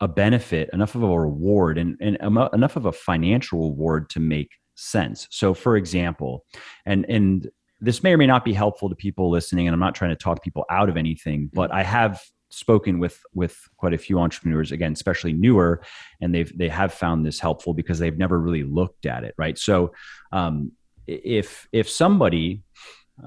a 0.00 0.08
benefit, 0.08 0.68
enough 0.72 0.94
of 0.94 1.02
a 1.02 1.20
reward, 1.20 1.78
and, 1.78 1.96
and 2.00 2.18
enough 2.52 2.76
of 2.76 2.84
a 2.84 2.92
financial 2.92 3.70
reward 3.70 4.10
to 4.10 4.20
make 4.20 4.50
sense. 4.74 5.26
So, 5.30 5.54
for 5.54 5.76
example, 5.76 6.44
and 6.84 7.06
and 7.08 7.48
this 7.80 8.02
may 8.02 8.12
or 8.12 8.18
may 8.18 8.26
not 8.26 8.44
be 8.44 8.52
helpful 8.52 8.88
to 8.88 8.94
people 8.94 9.30
listening, 9.30 9.68
and 9.68 9.74
I'm 9.74 9.80
not 9.80 9.94
trying 9.94 10.10
to 10.10 10.16
talk 10.16 10.42
people 10.42 10.64
out 10.70 10.88
of 10.88 10.96
anything, 10.96 11.50
but 11.52 11.72
I 11.72 11.82
have 11.82 12.22
spoken 12.50 12.98
with 12.98 13.20
with 13.34 13.58
quite 13.76 13.92
a 13.92 13.98
few 13.98 14.20
entrepreneurs 14.20 14.70
again 14.70 14.92
especially 14.92 15.32
newer 15.32 15.82
and 16.20 16.32
they've 16.32 16.56
they 16.56 16.68
have 16.68 16.94
found 16.94 17.26
this 17.26 17.40
helpful 17.40 17.74
because 17.74 17.98
they've 17.98 18.18
never 18.18 18.38
really 18.38 18.62
looked 18.62 19.04
at 19.04 19.24
it 19.24 19.34
right 19.36 19.58
so 19.58 19.92
um, 20.30 20.70
if 21.08 21.66
if 21.72 21.90
somebody 21.90 22.62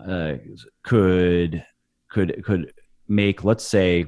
uh, 0.07 0.35
could 0.83 1.65
could 2.09 2.41
could 2.45 2.73
make 3.09 3.43
let's 3.43 3.65
say 3.65 4.05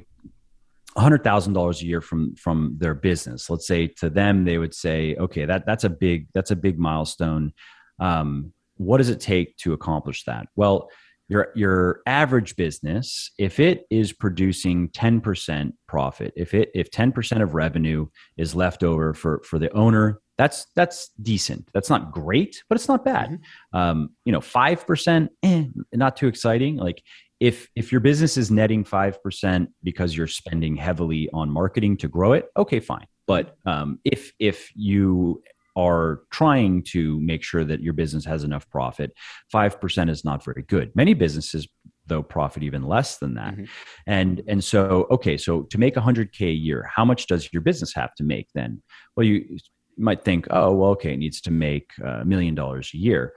$100,000 0.98 1.82
a 1.82 1.86
year 1.86 2.02
from 2.02 2.36
from 2.36 2.76
their 2.78 2.94
business. 2.94 3.50
Let's 3.50 3.66
say 3.66 3.88
to 4.00 4.10
them 4.10 4.44
they 4.44 4.58
would 4.58 4.74
say, 4.74 5.16
okay, 5.16 5.46
that 5.46 5.66
that's 5.66 5.86
a 5.86 5.90
big 5.90 6.28
that's 6.34 6.52
a 6.52 6.56
big 6.56 6.78
milestone. 6.78 7.54
Um, 8.00 8.52
what 8.82 8.98
does 8.98 9.10
it 9.10 9.20
take 9.20 9.56
to 9.58 9.74
accomplish 9.74 10.24
that? 10.26 10.48
Well, 10.56 10.90
your 11.30 11.50
your 11.56 12.02
average 12.06 12.56
business, 12.56 13.32
if 13.38 13.60
it 13.60 13.86
is 13.90 14.12
producing 14.12 14.90
10% 14.90 15.72
profit, 15.88 16.34
if 16.36 16.54
it 16.54 16.72
if 16.74 16.92
10% 16.92 17.42
of 17.42 17.54
revenue 17.54 18.08
is 18.38 18.54
left 18.54 18.84
over 18.84 19.14
for 19.14 19.42
for 19.46 19.58
the 19.58 19.72
owner, 19.72 20.20
that's 20.38 20.68
that's 20.76 21.12
decent. 21.22 21.70
That's 21.74 21.90
not 21.90 22.12
great, 22.12 22.64
but 22.68 22.76
it's 22.76 22.90
not 22.90 23.06
bad. 23.06 23.30
Mm-hmm. 23.30 23.78
Um, 23.78 24.10
you 24.26 24.34
know, 24.34 24.42
five 24.42 24.86
percent, 24.86 25.32
eh, 25.44 25.66
not 25.94 26.18
too 26.18 26.28
exciting. 26.28 26.76
Like 26.76 27.02
if 27.40 27.70
if 27.76 27.92
your 27.92 28.02
business 28.02 28.38
is 28.38 28.52
netting 28.52 28.84
5% 28.84 29.68
because 29.84 30.16
you're 30.16 30.28
spending 30.28 30.76
heavily 30.76 31.28
on 31.34 31.50
marketing 31.50 31.98
to 31.98 32.08
grow 32.08 32.34
it 32.34 32.46
okay 32.56 32.80
fine 32.80 33.08
but 33.26 33.56
um, 33.66 34.00
if 34.06 34.32
if 34.40 34.72
you 34.76 35.42
are 35.86 36.22
trying 36.32 36.84
to 36.94 37.20
make 37.22 37.44
sure 37.44 37.64
that 37.64 37.82
your 37.82 37.94
business 37.94 38.26
has 38.26 38.44
enough 38.44 38.70
profit. 38.70 39.10
5% 39.54 40.10
is 40.10 40.24
not 40.24 40.44
very 40.44 40.64
good. 40.64 40.92
Many 40.96 41.14
businesses 41.14 41.68
though 42.08 42.24
profit 42.24 42.64
even 42.64 42.84
less 42.84 43.18
than 43.18 43.36
that. 43.36 43.54
Mm-hmm. 43.54 43.66
and 44.08 44.42
and 44.48 44.62
so 44.64 45.08
okay 45.16 45.38
so 45.38 45.62
to 45.72 45.78
make 45.78 45.96
100k 45.96 46.42
a 46.42 46.62
year 46.68 46.90
how 46.96 47.06
much 47.06 47.28
does 47.28 47.44
your 47.54 47.62
business 47.62 47.94
have 47.96 48.14
to 48.16 48.24
make 48.24 48.48
then? 48.54 48.82
Well 49.16 49.26
you 49.26 49.58
might 49.98 50.24
think 50.24 50.48
oh 50.50 50.74
well 50.74 50.92
okay 50.92 51.14
it 51.14 51.18
needs 51.26 51.40
to 51.42 51.52
make 51.52 51.88
a 52.04 52.26
million 52.26 52.56
dollars 52.56 52.92
a 52.94 52.98
year. 52.98 53.34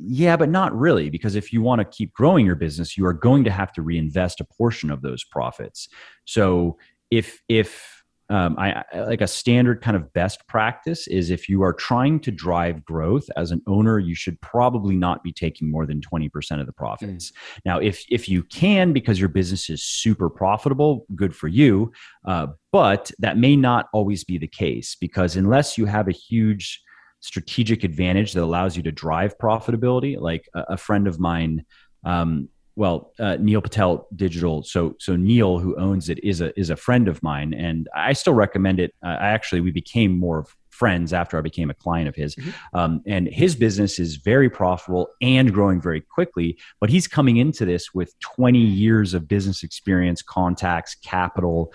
Yeah, 0.00 0.36
but 0.36 0.48
not 0.48 0.78
really, 0.78 1.10
because 1.10 1.34
if 1.34 1.52
you 1.52 1.60
want 1.60 1.80
to 1.80 1.84
keep 1.84 2.12
growing 2.12 2.46
your 2.46 2.54
business, 2.54 2.96
you 2.96 3.04
are 3.04 3.12
going 3.12 3.42
to 3.44 3.50
have 3.50 3.72
to 3.72 3.82
reinvest 3.82 4.40
a 4.40 4.44
portion 4.44 4.92
of 4.92 5.02
those 5.02 5.24
profits. 5.24 5.88
So 6.24 6.78
if 7.10 7.40
if 7.48 7.97
um, 8.30 8.56
I, 8.58 8.84
I, 8.92 9.00
like 9.00 9.20
a 9.20 9.26
standard 9.26 9.80
kind 9.80 9.96
of 9.96 10.12
best 10.12 10.46
practice 10.46 11.06
is 11.06 11.30
if 11.30 11.48
you 11.48 11.62
are 11.62 11.72
trying 11.72 12.20
to 12.20 12.30
drive 12.30 12.84
growth 12.84 13.26
as 13.36 13.50
an 13.50 13.62
owner, 13.66 13.98
you 13.98 14.14
should 14.14 14.40
probably 14.40 14.96
not 14.96 15.22
be 15.22 15.32
taking 15.32 15.70
more 15.70 15.86
than 15.86 16.00
20% 16.00 16.60
of 16.60 16.66
the 16.66 16.72
profits. 16.72 17.30
Mm. 17.30 17.34
Now, 17.64 17.78
if, 17.78 18.04
if 18.10 18.28
you 18.28 18.42
can, 18.42 18.92
because 18.92 19.18
your 19.18 19.28
business 19.28 19.70
is 19.70 19.82
super 19.82 20.28
profitable, 20.28 21.06
good 21.14 21.34
for 21.34 21.48
you. 21.48 21.92
Uh, 22.26 22.48
but 22.70 23.10
that 23.18 23.38
may 23.38 23.56
not 23.56 23.88
always 23.92 24.24
be 24.24 24.38
the 24.38 24.46
case 24.46 24.96
because 25.00 25.36
unless 25.36 25.78
you 25.78 25.86
have 25.86 26.08
a 26.08 26.12
huge 26.12 26.82
strategic 27.20 27.84
advantage 27.84 28.32
that 28.32 28.42
allows 28.42 28.76
you 28.76 28.82
to 28.82 28.92
drive 28.92 29.38
profitability. 29.38 30.18
Like 30.20 30.48
a, 30.54 30.64
a 30.70 30.76
friend 30.76 31.06
of 31.06 31.18
mine, 31.18 31.64
um, 32.04 32.48
well, 32.78 33.12
uh, 33.18 33.36
Neil 33.40 33.60
Patel 33.60 34.06
Digital. 34.14 34.62
So, 34.62 34.94
so 35.00 35.16
Neil, 35.16 35.58
who 35.58 35.76
owns 35.76 36.08
it, 36.08 36.22
is 36.22 36.40
a 36.40 36.56
is 36.58 36.70
a 36.70 36.76
friend 36.76 37.08
of 37.08 37.20
mine, 37.24 37.52
and 37.52 37.88
I 37.92 38.12
still 38.12 38.34
recommend 38.34 38.78
it. 38.78 38.94
Uh, 39.04 39.08
I 39.08 39.30
actually 39.30 39.60
we 39.60 39.72
became 39.72 40.16
more 40.16 40.46
friends 40.70 41.12
after 41.12 41.36
I 41.36 41.40
became 41.40 41.70
a 41.70 41.74
client 41.74 42.08
of 42.08 42.14
his, 42.14 42.36
mm-hmm. 42.36 42.78
um, 42.78 43.02
and 43.04 43.26
his 43.26 43.56
business 43.56 43.98
is 43.98 44.14
very 44.18 44.48
profitable 44.48 45.08
and 45.20 45.52
growing 45.52 45.80
very 45.80 46.00
quickly. 46.00 46.56
But 46.80 46.88
he's 46.88 47.08
coming 47.08 47.38
into 47.38 47.64
this 47.64 47.92
with 47.94 48.16
20 48.20 48.60
years 48.60 49.12
of 49.12 49.26
business 49.26 49.64
experience, 49.64 50.22
contacts, 50.22 50.94
capital, 50.94 51.72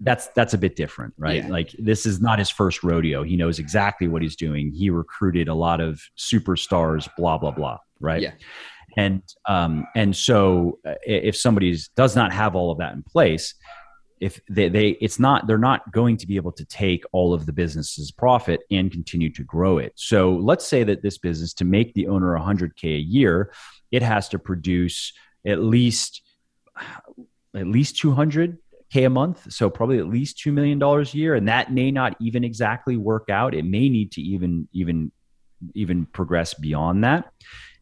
that's 0.00 0.28
that's 0.28 0.52
a 0.52 0.58
bit 0.58 0.76
different 0.76 1.14
right 1.16 1.42
yeah. 1.44 1.48
like 1.48 1.74
this 1.78 2.04
is 2.04 2.20
not 2.20 2.38
his 2.38 2.50
first 2.50 2.82
rodeo 2.82 3.22
he 3.22 3.34
knows 3.34 3.58
exactly 3.58 4.06
what 4.06 4.20
he's 4.20 4.36
doing 4.36 4.70
he 4.70 4.90
recruited 4.90 5.48
a 5.48 5.54
lot 5.54 5.80
of 5.80 6.02
superstars 6.18 7.08
blah 7.16 7.38
blah 7.38 7.50
blah 7.50 7.78
right 7.98 8.20
yeah 8.20 8.32
and 8.96 9.22
um 9.46 9.86
and 9.94 10.14
so 10.14 10.78
uh, 10.86 10.94
if 11.04 11.36
somebody 11.36 11.76
does 11.94 12.16
not 12.16 12.32
have 12.32 12.54
all 12.54 12.70
of 12.70 12.78
that 12.78 12.94
in 12.94 13.02
place 13.02 13.54
if 14.18 14.40
they, 14.48 14.68
they 14.68 14.88
it's 15.00 15.18
not 15.18 15.46
they're 15.46 15.58
not 15.58 15.92
going 15.92 16.16
to 16.16 16.26
be 16.26 16.36
able 16.36 16.52
to 16.52 16.64
take 16.64 17.04
all 17.12 17.34
of 17.34 17.46
the 17.46 17.52
business's 17.52 18.10
profit 18.10 18.60
and 18.70 18.90
continue 18.90 19.30
to 19.30 19.42
grow 19.44 19.78
it 19.78 19.92
so 19.96 20.32
let's 20.34 20.66
say 20.66 20.82
that 20.84 21.02
this 21.02 21.18
business 21.18 21.52
to 21.52 21.64
make 21.64 21.92
the 21.94 22.08
owner 22.08 22.38
100k 22.38 22.96
a 22.96 23.00
year 23.00 23.52
it 23.90 24.02
has 24.02 24.28
to 24.28 24.38
produce 24.38 25.12
at 25.46 25.60
least 25.60 26.22
at 27.54 27.66
least 27.66 27.96
200 27.96 28.58
K 28.92 29.04
a 29.04 29.10
month. 29.10 29.52
So 29.52 29.68
probably 29.68 29.98
at 29.98 30.08
least 30.08 30.38
$2 30.38 30.52
million 30.52 30.80
a 30.80 31.02
year. 31.16 31.34
And 31.34 31.48
that 31.48 31.72
may 31.72 31.90
not 31.90 32.16
even 32.20 32.44
exactly 32.44 32.96
work 32.96 33.28
out. 33.28 33.54
It 33.54 33.64
may 33.64 33.88
need 33.88 34.12
to 34.12 34.22
even, 34.22 34.68
even, 34.72 35.10
even 35.74 36.06
progress 36.06 36.54
beyond 36.54 37.02
that. 37.04 37.32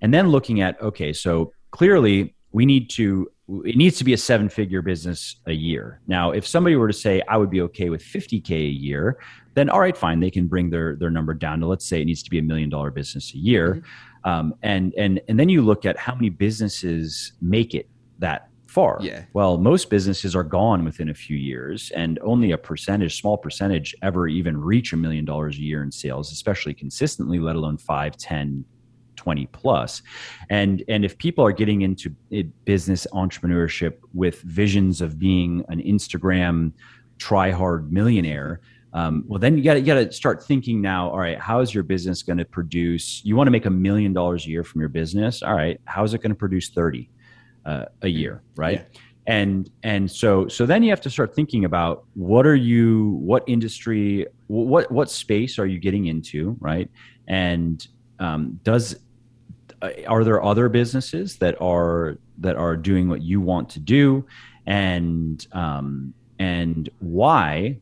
And 0.00 0.12
then 0.12 0.28
looking 0.28 0.60
at, 0.60 0.80
okay, 0.80 1.12
so 1.12 1.52
clearly 1.70 2.34
we 2.52 2.66
need 2.66 2.90
to, 2.90 3.30
it 3.64 3.76
needs 3.76 3.98
to 3.98 4.04
be 4.04 4.12
a 4.12 4.18
seven 4.18 4.48
figure 4.48 4.82
business 4.82 5.36
a 5.46 5.52
year. 5.52 6.00
Now, 6.06 6.30
if 6.30 6.46
somebody 6.46 6.76
were 6.76 6.88
to 6.88 6.94
say, 6.94 7.22
I 7.28 7.36
would 7.36 7.50
be 7.50 7.60
okay 7.62 7.90
with 7.90 8.02
50K 8.02 8.50
a 8.50 8.70
year, 8.70 9.18
then 9.54 9.68
all 9.68 9.80
right, 9.80 9.96
fine. 9.96 10.20
They 10.20 10.30
can 10.30 10.46
bring 10.46 10.70
their, 10.70 10.96
their 10.96 11.10
number 11.10 11.34
down 11.34 11.60
to, 11.60 11.66
let's 11.66 11.86
say 11.86 12.00
it 12.00 12.06
needs 12.06 12.22
to 12.22 12.30
be 12.30 12.38
a 12.38 12.42
million 12.42 12.70
dollar 12.70 12.90
business 12.90 13.34
a 13.34 13.38
year. 13.38 13.74
Mm-hmm. 13.74 14.30
Um, 14.30 14.54
and, 14.62 14.94
and, 14.96 15.20
and 15.28 15.38
then 15.38 15.48
you 15.48 15.62
look 15.62 15.84
at 15.84 15.98
how 15.98 16.14
many 16.14 16.30
businesses 16.30 17.32
make 17.42 17.74
it 17.74 17.88
that 18.18 18.48
far. 18.74 18.98
Yeah. 19.00 19.24
Well, 19.32 19.56
most 19.56 19.88
businesses 19.88 20.34
are 20.34 20.42
gone 20.42 20.84
within 20.84 21.08
a 21.08 21.14
few 21.14 21.36
years, 21.36 21.92
and 21.94 22.18
only 22.22 22.50
a 22.50 22.58
percentage, 22.58 23.20
small 23.20 23.38
percentage, 23.38 23.94
ever 24.02 24.26
even 24.26 24.56
reach 24.60 24.92
a 24.92 24.96
million 24.96 25.24
dollars 25.24 25.56
a 25.56 25.60
year 25.60 25.82
in 25.82 25.92
sales, 25.92 26.32
especially 26.32 26.74
consistently, 26.74 27.38
let 27.38 27.54
alone 27.56 27.78
5, 27.78 28.16
10, 28.16 28.64
20. 29.16 29.48
And 30.50 30.84
and 30.88 31.04
if 31.04 31.16
people 31.18 31.44
are 31.44 31.52
getting 31.52 31.82
into 31.82 32.10
business 32.64 33.06
entrepreneurship 33.12 33.98
with 34.12 34.40
visions 34.42 35.00
of 35.00 35.18
being 35.18 35.64
an 35.68 35.80
Instagram 35.82 36.72
try 37.18 37.50
hard 37.50 37.92
millionaire, 37.92 38.60
um, 38.92 39.24
well 39.26 39.38
then 39.38 39.56
you 39.58 39.64
got 39.64 39.76
you 39.76 39.86
got 39.86 39.94
to 39.94 40.12
start 40.12 40.44
thinking 40.44 40.80
now 40.80 41.10
all 41.10 41.18
right 41.18 41.38
how 41.40 41.58
is 41.58 41.74
your 41.74 41.82
business 41.82 42.22
going 42.22 42.38
to 42.38 42.44
produce 42.44 43.24
you 43.24 43.34
want 43.34 43.48
to 43.48 43.50
make 43.50 43.66
a 43.66 43.70
million 43.70 44.12
dollars 44.12 44.46
a 44.46 44.50
year 44.50 44.62
from 44.62 44.80
your 44.80 44.88
business 44.88 45.42
all 45.42 45.52
right 45.52 45.80
how 45.86 46.04
is 46.04 46.14
it 46.14 46.18
going 46.18 46.30
to 46.30 46.36
produce 46.36 46.68
30 46.68 47.10
uh, 47.64 47.84
a 48.02 48.08
year, 48.08 48.42
right? 48.56 48.86
Yeah. 48.92 49.00
And 49.26 49.70
and 49.82 50.10
so 50.10 50.48
so 50.48 50.66
then 50.66 50.82
you 50.82 50.90
have 50.90 51.00
to 51.02 51.10
start 51.10 51.34
thinking 51.34 51.64
about 51.64 52.04
what 52.12 52.46
are 52.46 52.54
you, 52.54 53.12
what 53.22 53.42
industry, 53.46 54.26
what 54.48 54.90
what 54.92 55.10
space 55.10 55.58
are 55.58 55.64
you 55.64 55.78
getting 55.78 56.06
into, 56.06 56.56
right? 56.60 56.90
And 57.26 57.86
um, 58.18 58.60
does 58.64 58.96
are 60.06 60.24
there 60.24 60.42
other 60.42 60.68
businesses 60.68 61.36
that 61.36 61.60
are 61.60 62.18
that 62.38 62.56
are 62.56 62.76
doing 62.76 63.08
what 63.08 63.22
you 63.22 63.40
want 63.40 63.70
to 63.70 63.80
do, 63.80 64.24
and 64.66 65.46
um, 65.52 66.14
and 66.38 66.88
why 67.00 67.78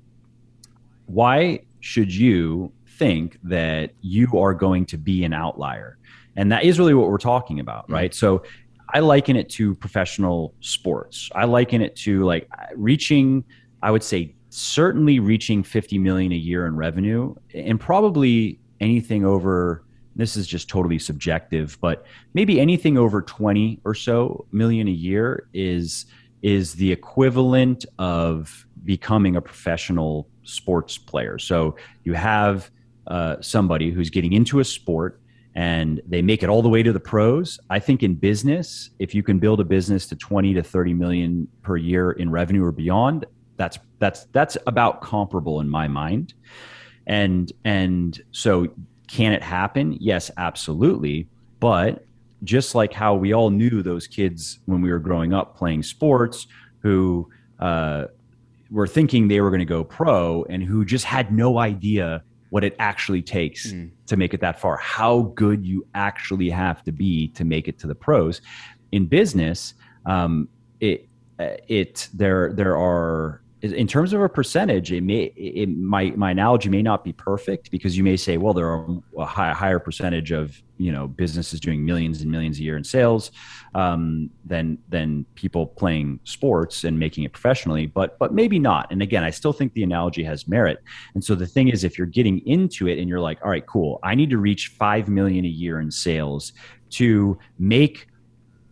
why 1.07 1.61
should 1.81 2.15
you 2.15 2.73
think 2.87 3.39
that 3.43 3.91
you 4.01 4.39
are 4.39 4.55
going 4.55 4.87
to 4.87 4.97
be 4.97 5.25
an 5.25 5.33
outlier? 5.33 5.99
And 6.37 6.51
that 6.53 6.65
is 6.65 6.79
really 6.79 6.95
what 6.95 7.09
we're 7.09 7.19
talking 7.19 7.61
about, 7.61 7.85
mm-hmm. 7.85 7.95
right? 7.95 8.15
So 8.15 8.43
I 8.89 9.01
liken 9.01 9.37
it 9.37 9.49
to 9.51 9.75
professional 9.75 10.55
sports. 10.61 11.31
I 11.35 11.45
liken 11.45 11.83
it 11.83 11.97
to 11.97 12.25
like 12.25 12.49
reaching, 12.75 13.45
I 13.83 13.91
would 13.91 14.03
say, 14.03 14.35
certainly 14.51 15.19
reaching 15.19 15.63
50 15.63 15.99
million 15.99 16.33
a 16.33 16.37
year 16.37 16.67
in 16.67 16.77
revenue 16.77 17.35
and 17.55 17.81
probably 17.81 18.59
anything 18.81 19.25
over 19.25 19.83
this 20.17 20.37
is 20.37 20.47
just 20.47 20.69
totally 20.69 20.99
subjective 20.99 21.79
but 21.81 22.05
maybe 22.35 22.61
anything 22.61 22.99
over 22.99 23.23
20 23.23 23.81
or 23.85 23.95
so 23.95 24.47
million 24.53 24.89
a 24.89 24.93
year 24.93 25.49
is 25.53 26.07
is 26.43 26.75
the 26.75 26.91
equivalent 26.91 27.87
of 27.99 28.67
becoming 28.85 29.37
a 29.37 29.41
professional 29.41 30.29
sports 30.43 30.99
player. 30.99 31.39
So 31.39 31.77
you 32.05 32.15
have 32.15 32.71
uh, 33.07 33.37
somebody 33.41 33.91
who's 33.91 34.11
getting 34.11 34.33
into 34.33 34.61
a 34.61 34.65
sport 34.65 35.21
and 35.55 36.01
they 36.07 36.23
make 36.23 36.43
it 36.43 36.49
all 36.49 36.63
the 36.63 36.69
way 36.69 36.83
to 36.83 36.93
the 36.93 37.01
pros. 37.01 37.61
I 37.71 37.79
think 37.79 38.03
in 38.03 38.15
business, 38.15 38.91
if 38.99 39.15
you 39.15 39.23
can 39.23 39.39
build 39.39 39.61
a 39.61 39.65
business 39.65 40.07
to 40.09 40.17
20 40.17 40.55
to 40.55 40.63
30 40.63 40.95
million 40.95 41.49
per 41.63 41.77
year 41.77 42.13
in 42.13 42.31
revenue 42.31 42.65
or 42.65 42.73
beyond, 42.73 43.27
that's 43.57 43.79
that's 43.99 44.25
that's 44.33 44.57
about 44.67 45.03
comparable 45.03 45.61
in 45.61 45.69
my 45.69 45.87
mind. 45.87 46.35
And 47.07 47.53
and 47.65 48.21
so 48.33 48.69
can 49.09 49.33
it 49.33 49.43
happen? 49.43 49.97
Yes, 50.01 50.31
absolutely. 50.37 51.29
But 51.61 52.05
just 52.45 52.75
like 52.75 52.93
how 52.93 53.15
we 53.15 53.33
all 53.33 53.51
knew 53.51 53.83
those 53.83 54.07
kids 54.07 54.59
when 54.67 54.83
we 54.83 54.91
were 54.91 54.99
growing 54.99 55.33
up 55.33 55.57
playing 55.57 55.83
sports 55.83 56.47
who 56.81 57.29
uh, 57.61 58.07
were 58.71 58.87
thinking 58.87 59.29
they 59.29 59.41
were 59.41 59.51
going 59.51 59.61
to 59.61 59.65
go 59.65 59.85
pro 59.85 60.45
and 60.45 60.63
who 60.63 60.85
just 60.85 61.05
had 61.05 61.33
no 61.33 61.59
idea 61.59 62.23
what 62.51 62.65
it 62.65 62.75
actually 62.79 63.23
takes 63.23 63.73
mm. 63.73 63.91
to 64.07 64.17
make 64.17 64.35
it 64.35 64.41
that 64.41 64.61
far, 64.61 64.77
how 64.77 65.33
good 65.35 65.65
you 65.65 65.87
actually 65.95 66.51
have 66.51 66.83
to 66.83 66.93
be 66.93 67.29
to 67.29 67.45
make 67.45 67.69
it 67.69 67.79
to 67.79 67.87
the 67.87 67.95
pros. 67.95 68.43
In 68.91 69.07
business, 69.07 69.75
um, 70.05 70.49
it 70.81 71.09
it 71.39 72.09
there 72.13 72.53
there 72.53 72.77
are 72.77 73.43
in 73.63 73.87
terms 73.87 74.13
of 74.13 74.21
a 74.21 74.29
percentage, 74.29 74.91
it 74.91 75.03
may 75.03 75.33
it, 75.37 75.69
my 75.69 76.11
my 76.17 76.33
analogy 76.33 76.69
may 76.69 76.83
not 76.83 77.05
be 77.05 77.13
perfect 77.13 77.71
because 77.71 77.97
you 77.97 78.03
may 78.03 78.17
say, 78.17 78.37
well, 78.37 78.53
there 78.53 78.69
are 78.69 78.87
a 79.17 79.25
high, 79.25 79.53
higher 79.53 79.79
percentage 79.79 80.33
of 80.33 80.61
you 80.79 80.91
know 80.91 81.07
businesses 81.07 81.61
doing 81.61 81.85
millions 81.85 82.23
and 82.23 82.31
millions 82.31 82.59
a 82.59 82.63
year 82.63 82.77
in 82.77 82.83
sales 82.83 83.31
um, 83.77 84.29
than 84.45 84.79
than 84.89 85.25
people 85.37 85.67
playing 85.67 86.19
sports 86.25 86.83
and 86.83 86.99
making 86.99 87.23
it 87.23 87.33
professionally, 87.33 87.87
but 87.87 88.19
but 88.19 88.35
maybe 88.35 88.59
not. 88.59 88.91
And 88.91 89.01
again, 89.01 89.23
I 89.23 89.31
still 89.31 89.53
think 89.53 89.75
the 89.75 89.85
analogy 89.85 90.25
has 90.25 90.49
merit. 90.49 90.83
And 91.15 91.23
so 91.23 91.37
the 91.37 91.47
thing 91.47 91.69
is, 91.69 91.85
if 91.85 91.97
you're 91.97 92.09
getting 92.09 92.41
into 92.41 92.89
it 92.89 92.99
and 92.99 93.09
you're 93.09 93.21
like, 93.21 93.39
all 93.45 93.51
right, 93.51 93.67
cool, 93.67 94.01
I 94.03 94.17
need 94.17 94.31
to 94.31 94.39
reach 94.39 94.69
five 94.77 95.09
million 95.09 95.45
a 95.45 95.49
year 95.49 95.79
in 95.79 95.93
sales 95.93 96.53
to 96.91 97.39
make 97.61 98.09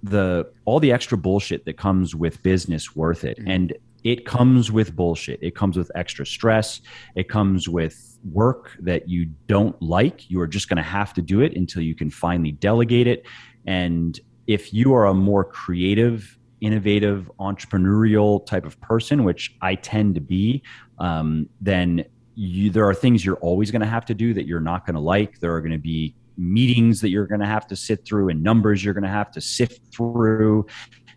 the 0.03 0.51
all 0.65 0.81
the 0.81 0.91
extra 0.91 1.17
bullshit 1.17 1.65
that 1.67 1.77
comes 1.77 2.17
with 2.17 2.43
business 2.43 2.97
worth 2.97 3.23
it. 3.23 3.39
Mm-hmm. 3.39 3.51
And 3.51 3.73
it 4.05 4.25
comes 4.25 4.73
with 4.73 4.97
bullshit. 4.97 5.39
It 5.43 5.55
comes 5.55 5.77
with 5.77 5.91
extra 5.95 6.27
stress. 6.27 6.81
It 7.15 7.29
comes 7.29 7.69
with 7.69 8.19
work 8.25 8.77
that 8.81 9.09
you 9.09 9.27
don't 9.47 9.81
like. 9.83 10.31
You 10.31 10.41
are 10.41 10.47
just 10.47 10.69
going 10.69 10.77
to 10.79 10.83
have 10.83 11.15
to 11.15 11.23
do 11.23 11.41
it 11.41 11.57
until 11.57 11.83
you 11.83 11.95
can 11.95 12.11
finally 12.11 12.53
delegate 12.53 13.07
it. 13.07 13.27
And 13.67 14.19
if 14.47 14.73
you 14.73 14.95
are 14.95 15.07
a 15.07 15.15
more 15.15 15.45
creative, 15.45 16.39
innovative, 16.61 17.31
entrepreneurial 17.41 18.45
type 18.45 18.67
of 18.67 18.81
person, 18.81 19.25
which 19.25 19.57
I 19.63 19.75
tend 19.75 20.15
to 20.17 20.21
be, 20.21 20.63
um, 20.99 21.49
then 21.61 22.05
you, 22.35 22.71
there 22.71 22.89
are 22.89 22.95
things 22.95 23.25
you're 23.25 23.37
always 23.37 23.71
going 23.71 23.81
to 23.81 23.89
have 23.89 24.05
to 24.07 24.15
do 24.15 24.35
that 24.35 24.47
you're 24.47 24.61
not 24.61 24.87
going 24.87 24.95
to 24.95 25.01
like. 25.01 25.41
There 25.41 25.55
are 25.55 25.61
going 25.61 25.73
to 25.73 25.79
be 25.79 26.15
meetings 26.41 27.01
that 27.03 27.11
you're 27.11 27.27
going 27.27 27.41
to 27.41 27.47
have 27.47 27.67
to 27.67 27.77
sit 27.77 28.05
through 28.05 28.31
and 28.31 28.43
numbers 28.43 28.83
you're 28.83 28.95
going 28.95 29.05
to 29.05 29.11
have 29.11 29.31
to 29.31 29.41
sift 29.41 29.81
through 29.95 30.67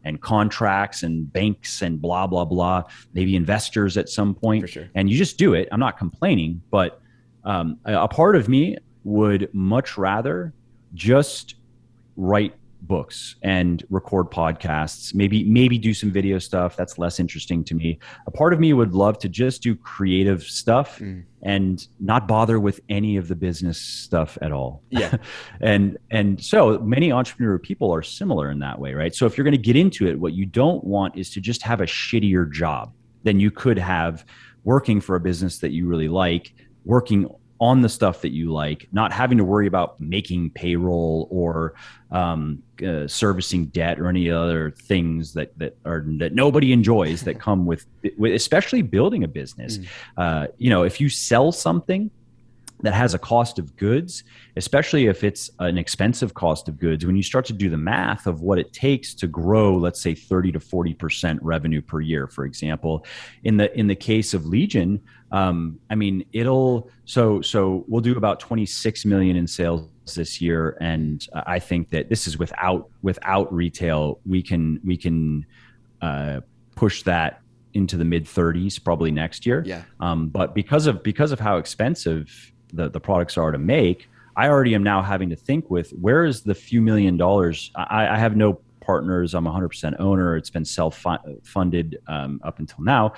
and 0.04 0.22
contracts 0.22 1.04
and 1.04 1.32
banks 1.32 1.82
and 1.82 2.01
blah 2.01 2.28
blah 2.28 2.45
blah 2.45 2.84
maybe 3.14 3.36
investors 3.36 3.97
at 3.97 4.10
some 4.10 4.34
point 4.36 4.70
sure. 4.70 4.89
and 4.95 5.10
you 5.10 5.18
just 5.18 5.38
do 5.38 5.54
it 5.54 5.68
i'm 5.72 5.80
not 5.80 5.97
complaining 5.97 6.62
but 6.72 7.01
um, 7.45 7.78
a, 7.86 7.93
a 7.93 8.08
part 8.08 8.36
of 8.36 8.47
me 8.47 8.78
would 9.04 9.54
much 9.54 9.97
rather 9.97 10.54
just 10.93 11.56
write 12.16 12.54
books 12.88 13.36
and 13.41 13.84
record 13.89 14.29
podcasts. 14.29 15.13
Maybe 15.13 15.43
maybe 15.43 15.77
do 15.77 15.93
some 15.93 16.11
video 16.11 16.39
stuff. 16.39 16.75
That's 16.75 16.97
less 16.97 17.19
interesting 17.19 17.63
to 17.65 17.75
me. 17.75 17.99
A 18.27 18.31
part 18.31 18.53
of 18.53 18.59
me 18.59 18.73
would 18.73 18.93
love 18.93 19.17
to 19.19 19.29
just 19.29 19.61
do 19.61 19.75
creative 19.75 20.43
stuff 20.43 20.99
mm. 20.99 21.23
and 21.41 21.88
not 21.99 22.27
bother 22.27 22.59
with 22.59 22.81
any 22.89 23.17
of 23.17 23.27
the 23.27 23.36
business 23.36 23.79
stuff 23.79 24.38
at 24.41 24.51
all. 24.51 24.84
Yeah. 24.89 25.15
And 25.61 25.97
and 26.11 26.43
so 26.43 26.79
many 26.79 27.09
entrepreneurial 27.09 27.61
people 27.61 27.93
are 27.93 28.01
similar 28.01 28.51
in 28.51 28.59
that 28.59 28.79
way 28.79 28.93
right? 28.93 29.15
So 29.15 29.25
if 29.25 29.38
you're 29.38 29.45
going 29.45 29.53
to 29.53 29.57
get 29.57 29.75
into 29.75 30.07
it 30.07 30.19
what 30.19 30.34
you 30.34 30.45
don't 30.45 30.84
want 30.84 31.17
is 31.17 31.29
to 31.31 31.41
just 31.41 31.61
have 31.63 31.79
a 31.81 31.86
shittier 31.86 32.51
job 32.51 32.93
than 33.23 33.39
you 33.39 33.49
could 33.49 33.77
have 33.77 34.25
working 34.63 34.99
for 34.99 35.15
a 35.15 35.19
business 35.19 35.59
that 35.59 35.71
you 35.71 35.88
really 35.88 36.07
like 36.07 36.53
working 36.86 37.29
on 37.60 37.82
the 37.82 37.89
stuff 37.89 38.22
that 38.22 38.32
you 38.32 38.51
like, 38.51 38.88
not 38.91 39.12
having 39.12 39.38
to 39.38 39.43
worry 39.43 39.68
about 39.68 39.99
making 39.99 40.49
payroll 40.51 41.28
or 41.32 41.76
um, 42.12 42.62
uh, 42.86 43.08
servicing 43.08 43.68
debt 43.68 43.99
or 43.99 44.08
any 44.08 44.30
other 44.30 44.72
things 44.72 45.34
that 45.34 45.58
that 45.58 45.78
are 45.86 46.04
that 46.18 46.34
nobody 46.34 46.72
enjoys 46.72 47.22
that 47.22 47.39
come 47.39 47.66
with, 47.66 47.86
with 48.18 48.34
especially 48.34 48.82
building 48.82 49.24
a 49.24 49.28
business. 49.28 49.80
Mm. 49.84 49.88
Uh, 50.18 50.47
you 50.58 50.70
know, 50.70 50.84
if 50.84 50.99
you 50.99 51.10
sell 51.10 51.51
something 51.51 52.10
that 52.84 52.93
has 52.93 53.13
a 53.13 53.19
cost 53.19 53.57
of 53.57 53.75
goods, 53.77 54.23
especially 54.57 55.07
if 55.07 55.23
it's 55.23 55.49
an 55.59 55.77
expensive 55.77 56.34
cost 56.34 56.67
of 56.67 56.77
goods, 56.77 57.05
when 57.05 57.15
you 57.15 57.23
start 57.23 57.45
to 57.45 57.53
do 57.53 57.69
the 57.69 57.77
math 57.77 58.27
of 58.27 58.41
what 58.41 58.59
it 58.59 58.71
takes 58.73 59.13
to 59.15 59.27
grow, 59.27 59.75
let's 59.75 60.01
say 60.01 60.13
30 60.13 60.51
to 60.51 60.59
40% 60.59 61.39
revenue 61.41 61.81
per 61.81 62.01
year, 62.01 62.27
for 62.27 62.45
example, 62.45 63.05
in 63.43 63.57
the 63.57 63.75
in 63.77 63.88
the 63.88 63.95
case 63.95 64.34
of 64.34 64.45
Legion, 64.45 65.01
um, 65.31 65.79
I 65.89 65.95
mean, 65.95 66.25
it'll 66.34 66.89
so 67.05 67.41
so 67.41 67.86
we'll 67.88 68.01
do 68.01 68.15
about 68.15 68.39
26 68.39 69.05
million 69.05 69.36
in 69.36 69.47
sales 69.47 69.89
this 70.15 70.41
year, 70.41 70.77
and 70.81 71.25
I 71.34 71.59
think 71.59 71.89
that 71.91 72.09
this 72.09 72.27
is 72.27 72.38
without 72.38 72.89
without 73.01 73.51
retail. 73.53 74.19
We 74.25 74.43
can 74.43 74.81
we 74.84 74.97
can 74.97 75.45
uh, 76.01 76.41
push 76.75 77.03
that 77.03 77.39
into 77.73 77.97
the 77.97 78.05
mid 78.05 78.25
30s 78.25 78.84
probably 78.84 79.11
next 79.11 79.45
year. 79.45 79.63
Yeah. 79.65 79.84
Um, 79.99 80.29
but 80.29 80.53
because 80.53 80.86
of 80.86 81.01
because 81.01 81.31
of 81.31 81.39
how 81.39 81.57
expensive 81.57 82.53
the 82.74 82.89
the 82.89 82.99
products 82.99 83.38
are 83.38 83.51
to 83.51 83.57
make, 83.57 84.09
I 84.36 84.49
already 84.49 84.76
am 84.76 84.84
now 84.84 85.01
having 85.01 85.30
to 85.30 85.36
think 85.36 85.69
with 85.69 85.91
where 85.91 86.26
is 86.26 86.41
the 86.41 86.55
few 86.55 86.82
million 86.82 87.17
dollars. 87.17 87.71
I, 87.76 88.07
I 88.07 88.17
have 88.17 88.36
no 88.36 88.59
partners. 88.82 89.34
I'm 89.34 89.45
100% 89.45 89.99
owner. 89.99 90.36
It's 90.36 90.49
been 90.49 90.65
self 90.65 91.05
funded 91.43 91.99
um, 92.07 92.41
up 92.43 92.59
until 92.59 92.84
now. 92.84 93.13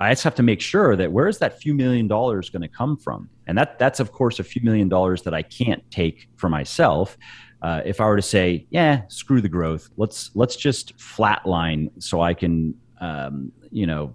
I 0.00 0.10
just 0.10 0.24
have 0.24 0.34
to 0.36 0.42
make 0.42 0.60
sure 0.60 0.96
that 0.96 1.12
where 1.12 1.28
is 1.28 1.38
that 1.38 1.60
few 1.60 1.72
million 1.72 2.08
dollars 2.08 2.50
going 2.50 2.62
to 2.62 2.68
come 2.68 2.96
from? 2.96 3.28
And 3.46 3.56
that 3.58 3.78
that's 3.78 4.00
of 4.00 4.12
course 4.12 4.38
a 4.38 4.44
few 4.44 4.62
million 4.62 4.88
dollars 4.88 5.22
that 5.22 5.34
I 5.34 5.42
can't 5.42 5.88
take 5.90 6.28
for 6.36 6.48
myself. 6.48 7.16
Uh, 7.62 7.80
if 7.84 8.00
I 8.00 8.06
were 8.06 8.16
to 8.16 8.22
say, 8.22 8.66
yeah, 8.70 9.02
screw 9.08 9.40
the 9.40 9.48
growth, 9.48 9.88
let's 9.96 10.30
let's 10.34 10.56
just 10.56 10.96
flatline 10.98 11.90
so 12.02 12.20
I 12.20 12.34
can, 12.34 12.74
um, 13.00 13.52
you 13.70 13.86
know, 13.86 14.14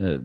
uh, 0.00 0.18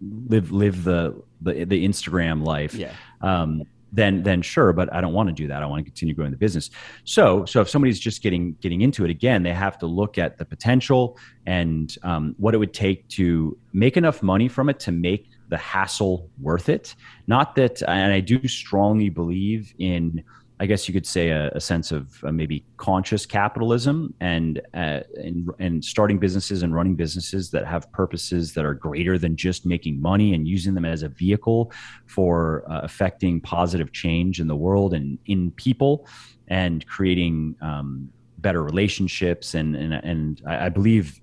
live 0.00 0.50
live 0.52 0.84
the, 0.84 1.22
the 1.40 1.64
the 1.64 1.86
Instagram 1.86 2.44
life. 2.44 2.74
Yeah. 2.74 2.92
Um, 3.20 3.64
then 3.92 4.22
then 4.22 4.42
sure 4.42 4.72
but 4.72 4.92
i 4.92 5.00
don't 5.00 5.12
want 5.12 5.28
to 5.28 5.32
do 5.32 5.48
that 5.48 5.62
i 5.62 5.66
want 5.66 5.80
to 5.80 5.84
continue 5.84 6.14
growing 6.14 6.30
the 6.30 6.36
business 6.36 6.70
so 7.04 7.44
so 7.44 7.60
if 7.60 7.68
somebody's 7.68 7.98
just 7.98 8.22
getting 8.22 8.52
getting 8.60 8.82
into 8.82 9.04
it 9.04 9.10
again 9.10 9.42
they 9.42 9.52
have 9.52 9.78
to 9.78 9.86
look 9.86 10.18
at 10.18 10.36
the 10.36 10.44
potential 10.44 11.16
and 11.46 11.96
um, 12.02 12.34
what 12.38 12.54
it 12.54 12.58
would 12.58 12.74
take 12.74 13.08
to 13.08 13.56
make 13.72 13.96
enough 13.96 14.22
money 14.22 14.48
from 14.48 14.68
it 14.68 14.78
to 14.78 14.92
make 14.92 15.30
the 15.48 15.56
hassle 15.56 16.28
worth 16.40 16.68
it 16.68 16.94
not 17.26 17.54
that 17.54 17.80
and 17.88 18.12
i 18.12 18.20
do 18.20 18.46
strongly 18.46 19.08
believe 19.08 19.72
in 19.78 20.22
I 20.60 20.66
guess 20.66 20.88
you 20.88 20.94
could 20.94 21.06
say 21.06 21.30
a, 21.30 21.50
a 21.50 21.60
sense 21.60 21.92
of 21.92 22.22
uh, 22.24 22.32
maybe 22.32 22.64
conscious 22.76 23.26
capitalism 23.26 24.14
and, 24.20 24.60
uh, 24.74 25.00
and 25.16 25.50
and 25.58 25.84
starting 25.84 26.18
businesses 26.18 26.62
and 26.62 26.74
running 26.74 26.96
businesses 26.96 27.50
that 27.50 27.66
have 27.66 27.90
purposes 27.92 28.54
that 28.54 28.64
are 28.64 28.74
greater 28.74 29.18
than 29.18 29.36
just 29.36 29.64
making 29.64 30.00
money 30.00 30.34
and 30.34 30.48
using 30.48 30.74
them 30.74 30.84
as 30.84 31.02
a 31.02 31.08
vehicle 31.08 31.72
for 32.06 32.64
uh, 32.70 32.80
affecting 32.82 33.40
positive 33.40 33.92
change 33.92 34.40
in 34.40 34.48
the 34.48 34.56
world 34.56 34.94
and 34.94 35.18
in 35.26 35.50
people 35.52 36.06
and 36.48 36.86
creating 36.86 37.54
um, 37.60 38.08
better 38.38 38.62
relationships 38.62 39.54
and 39.54 39.76
and 39.76 39.92
and 39.94 40.42
I 40.46 40.68
believe 40.68 41.20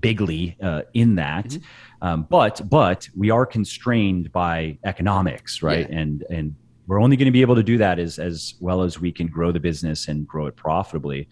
bigly 0.00 0.56
uh, 0.62 0.82
in 0.94 1.16
that. 1.16 1.46
Mm-hmm. 1.46 2.06
Um, 2.06 2.26
but 2.28 2.60
but 2.68 3.08
we 3.16 3.30
are 3.30 3.46
constrained 3.46 4.32
by 4.32 4.78
economics, 4.84 5.62
right? 5.62 5.88
Yeah. 5.88 5.98
And 5.98 6.24
and 6.30 6.56
we're 6.88 7.00
only 7.00 7.16
going 7.16 7.26
to 7.26 7.32
be 7.32 7.42
able 7.42 7.54
to 7.54 7.62
do 7.62 7.78
that 7.78 8.00
as 8.00 8.18
as 8.18 8.54
well 8.60 8.82
as 8.82 8.98
we 8.98 9.12
can 9.12 9.28
grow 9.28 9.52
the 9.52 9.60
business 9.60 10.08
and 10.08 10.26
grow 10.26 10.46
it 10.46 10.56
profitably. 10.56 11.28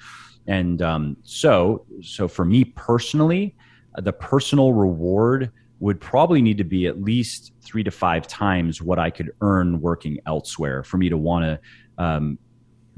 And 0.46 0.80
um, 0.82 1.16
so 1.22 1.84
so 2.02 2.28
for 2.28 2.44
me 2.44 2.62
personally 2.64 3.56
uh, 3.96 4.02
the 4.02 4.12
personal 4.12 4.72
reward 4.72 5.50
would 5.80 6.00
probably 6.00 6.40
need 6.40 6.58
to 6.58 6.64
be 6.64 6.86
at 6.86 7.02
least 7.02 7.52
three 7.60 7.82
to 7.82 7.90
five 7.90 8.26
times 8.26 8.80
what 8.80 8.98
i 8.98 9.10
could 9.10 9.30
earn 9.42 9.80
working 9.80 10.18
elsewhere 10.26 10.82
for 10.82 10.96
me 10.96 11.08
to 11.08 11.18
want 11.18 11.44
to 11.44 12.02
um, 12.02 12.38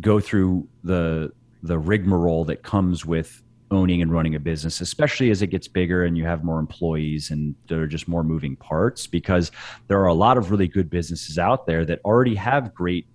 go 0.00 0.20
through 0.20 0.66
the 0.84 1.32
the 1.62 1.78
rigmarole 1.78 2.44
that 2.44 2.62
comes 2.62 3.04
with 3.04 3.42
owning 3.70 4.02
and 4.02 4.10
running 4.12 4.34
a 4.34 4.40
business, 4.40 4.80
especially 4.80 5.30
as 5.30 5.42
it 5.42 5.48
gets 5.48 5.68
bigger 5.68 6.04
and 6.04 6.16
you 6.16 6.24
have 6.24 6.42
more 6.42 6.58
employees 6.58 7.30
and 7.30 7.54
there 7.68 7.82
are 7.82 7.86
just 7.86 8.08
more 8.08 8.24
moving 8.24 8.56
parts, 8.56 9.06
because 9.06 9.50
there 9.88 10.00
are 10.00 10.06
a 10.06 10.14
lot 10.14 10.38
of 10.38 10.50
really 10.50 10.68
good 10.68 10.88
businesses 10.88 11.38
out 11.38 11.66
there 11.66 11.84
that 11.84 12.00
already 12.04 12.34
have 12.34 12.74
great 12.74 13.06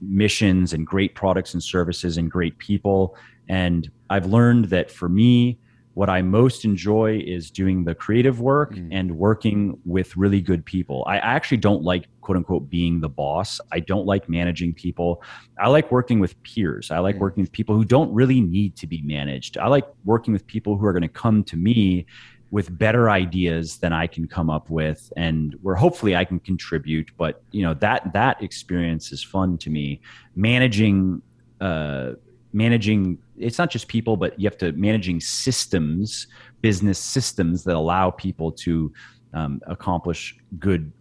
missions 0.00 0.74
and 0.74 0.86
great 0.86 1.14
products 1.14 1.54
and 1.54 1.62
services 1.62 2.18
and 2.18 2.30
great 2.30 2.56
people. 2.58 3.16
And 3.48 3.90
I've 4.10 4.26
learned 4.26 4.66
that 4.66 4.90
for 4.90 5.08
me, 5.08 5.58
what 5.98 6.08
I 6.08 6.22
most 6.22 6.64
enjoy 6.64 7.20
is 7.26 7.50
doing 7.50 7.82
the 7.82 7.92
creative 7.92 8.40
work 8.40 8.72
mm. 8.72 8.88
and 8.92 9.18
working 9.18 9.76
with 9.84 10.16
really 10.16 10.40
good 10.40 10.64
people. 10.64 11.02
I 11.08 11.18
actually 11.18 11.56
don't 11.56 11.82
like 11.82 12.06
quote 12.20 12.36
unquote 12.36 12.70
being 12.70 13.00
the 13.00 13.08
boss. 13.08 13.60
I 13.72 13.80
don't 13.80 14.06
like 14.06 14.28
managing 14.28 14.74
people. 14.74 15.24
I 15.58 15.66
like 15.66 15.90
working 15.90 16.20
with 16.20 16.40
peers. 16.44 16.92
I 16.92 17.00
like 17.00 17.16
mm. 17.16 17.18
working 17.18 17.42
with 17.42 17.50
people 17.50 17.74
who 17.74 17.84
don't 17.84 18.14
really 18.14 18.40
need 18.40 18.76
to 18.76 18.86
be 18.86 19.02
managed. 19.02 19.58
I 19.58 19.66
like 19.66 19.88
working 20.04 20.32
with 20.32 20.46
people 20.46 20.76
who 20.76 20.86
are 20.86 20.92
going 20.92 21.02
to 21.02 21.08
come 21.08 21.42
to 21.42 21.56
me 21.56 22.06
with 22.52 22.78
better 22.78 23.10
ideas 23.10 23.78
than 23.78 23.92
I 23.92 24.06
can 24.06 24.28
come 24.28 24.50
up 24.50 24.70
with 24.70 25.12
and 25.16 25.56
where 25.62 25.74
hopefully 25.74 26.14
I 26.14 26.24
can 26.24 26.38
contribute 26.38 27.10
but 27.18 27.42
you 27.50 27.62
know 27.62 27.74
that 27.74 28.12
that 28.14 28.42
experience 28.42 29.12
is 29.12 29.22
fun 29.22 29.58
to 29.58 29.68
me 29.68 30.00
managing 30.34 31.20
uh 31.60 32.12
managing 32.52 33.18
it's 33.40 33.58
not 33.58 33.70
just 33.70 33.88
people 33.88 34.16
but 34.16 34.38
you 34.38 34.46
have 34.46 34.58
to 34.58 34.72
managing 34.72 35.20
systems 35.20 36.26
business 36.60 36.98
systems 36.98 37.64
that 37.64 37.76
allow 37.76 38.10
people 38.10 38.50
to 38.50 38.92
um, 39.34 39.60
accomplish 39.66 40.36
good 40.58 40.92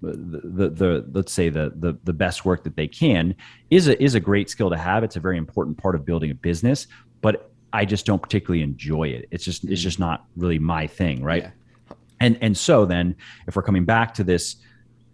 the, 0.00 0.40
the, 0.44 0.70
the 0.70 1.06
let's 1.12 1.32
say 1.32 1.48
the, 1.48 1.72
the 1.76 1.96
the 2.04 2.12
best 2.12 2.44
work 2.44 2.62
that 2.64 2.76
they 2.76 2.86
can 2.86 3.34
is 3.70 3.88
a 3.88 4.02
is 4.02 4.14
a 4.14 4.20
great 4.20 4.50
skill 4.50 4.68
to 4.68 4.76
have. 4.76 5.02
It's 5.02 5.16
a 5.16 5.20
very 5.20 5.38
important 5.38 5.78
part 5.78 5.94
of 5.94 6.04
building 6.04 6.30
a 6.30 6.34
business 6.34 6.86
but 7.24 7.50
i 7.72 7.84
just 7.86 8.04
don't 8.04 8.22
particularly 8.22 8.62
enjoy 8.62 9.08
it. 9.08 9.26
It's 9.30 9.44
just 9.44 9.64
it's 9.64 9.80
just 9.80 9.98
not 9.98 10.26
really 10.36 10.58
my 10.58 10.86
thing 10.86 11.22
right? 11.22 11.44
Yeah. 11.44 11.96
and 12.20 12.38
and 12.40 12.56
so 12.56 12.84
then 12.84 13.16
if 13.48 13.56
we're 13.56 13.62
coming 13.62 13.84
back 13.84 14.14
to 14.14 14.24
this 14.24 14.56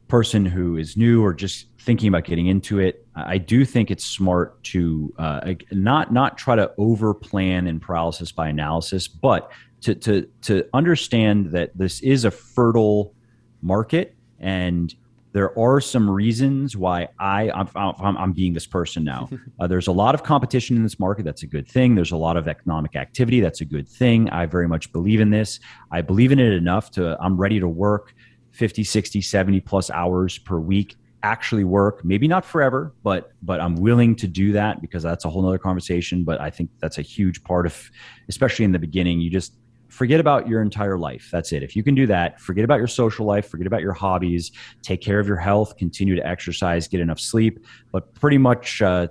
person 0.09 0.45
who 0.45 0.77
is 0.77 0.97
new 0.97 1.25
or 1.25 1.33
just 1.33 1.67
thinking 1.81 2.09
about 2.09 2.25
getting 2.25 2.47
into 2.47 2.79
it, 2.79 3.07
I 3.15 3.39
do 3.39 3.65
think 3.65 3.91
it's 3.91 4.05
smart 4.05 4.63
to 4.65 5.13
uh, 5.19 5.55
not 5.73 6.13
not 6.13 6.39
try 6.39 6.57
to 6.57 6.73
over 6.79 7.15
plan 7.15 7.67
and 7.67 7.81
paralysis 7.81 8.33
by 8.33 8.49
analysis, 8.49 9.09
but 9.09 9.51
to 9.83 9.95
to 9.95 10.29
to 10.43 10.65
understand 10.75 11.53
that 11.53 11.77
this 11.77 12.01
is 12.01 12.25
a 12.25 12.31
fertile 12.31 13.15
market 13.63 14.15
and 14.39 14.95
there 15.33 15.57
are 15.57 15.81
some 15.81 16.11
reasons 16.11 16.77
why 16.77 17.09
I 17.19 17.51
I'm, 17.51 17.69
I'm, 17.77 18.17
I'm 18.17 18.33
being 18.33 18.53
this 18.53 18.67
person 18.67 19.05
now. 19.05 19.29
Uh, 19.61 19.67
there's 19.67 19.89
a 19.89 19.93
lot 19.93 20.15
of 20.15 20.23
competition 20.23 20.75
in 20.75 20.83
this 20.83 20.99
market. 20.99 21.23
That's 21.23 21.43
a 21.43 21.47
good 21.47 21.69
thing. 21.69 21.95
There's 21.95 22.13
a 22.13 22.17
lot 22.17 22.39
of 22.39 22.49
economic 22.49 22.97
activity. 22.97 23.41
That's 23.41 23.61
a 23.61 23.67
good 23.67 23.87
thing. 23.87 24.31
I 24.31 24.47
very 24.47 24.67
much 24.67 24.91
believe 24.91 25.21
in 25.21 25.29
this. 25.29 25.61
I 25.91 26.01
believe 26.01 26.33
in 26.33 26.39
it 26.39 26.55
enough 26.55 26.91
to 26.93 27.19
I'm 27.21 27.37
ready 27.37 27.61
to 27.61 27.69
work 27.69 28.15
50, 28.53 28.83
60, 28.83 29.21
70 29.21 29.61
plus 29.61 29.91
hours 29.91 30.39
per 30.39 30.59
week 30.59 30.97
actually 31.23 31.65
work 31.65 32.05
maybe 32.05 32.27
not 32.27 32.45
forever 32.45 32.95
but 33.03 33.33
but 33.43 33.61
i'm 33.61 33.75
willing 33.77 34.17
to 34.17 34.27
do 34.27 34.53
that 34.53 34.81
because 34.81 35.03
that's 35.03 35.25
a 35.25 35.31
whole 35.31 35.43
nother 35.43 35.59
conversation. 35.59 36.25
But 36.25 36.41
i 36.41 36.51
think 36.51 36.71
that's 36.79 36.99
a 36.99 37.03
huge 37.03 37.43
part 37.45 37.67
of 37.67 37.91
especially 38.29 38.65
in 38.65 38.73
the 38.73 38.79
beginning 38.79 39.21
you 39.21 39.31
just 39.31 39.55
forget 39.91 40.21
about 40.21 40.49
your 40.49 40.63
entire 40.63 40.97
life. 40.97 41.29
That's 41.33 41.53
it. 41.53 41.65
If 41.65 41.75
you 41.75 41.83
can 41.83 41.95
do 41.95 42.07
that 42.07 42.41
forget 42.41 42.65
about 42.65 42.79
your 42.79 42.87
social 42.87 43.27
life 43.27 43.49
forget 43.49 43.67
about 43.67 43.83
your 43.83 43.93
hobbies 43.93 44.53
take 44.83 45.01
care 45.01 45.19
of 45.19 45.27
your 45.27 45.37
health 45.37 45.77
continue 45.77 46.15
to 46.17 46.27
exercise 46.27 46.89
get 46.89 47.01
enough 47.01 47.21
sleep. 47.21 47.67
But 47.93 48.15
pretty 48.15 48.39
much 48.39 48.81
uh, 48.81 49.09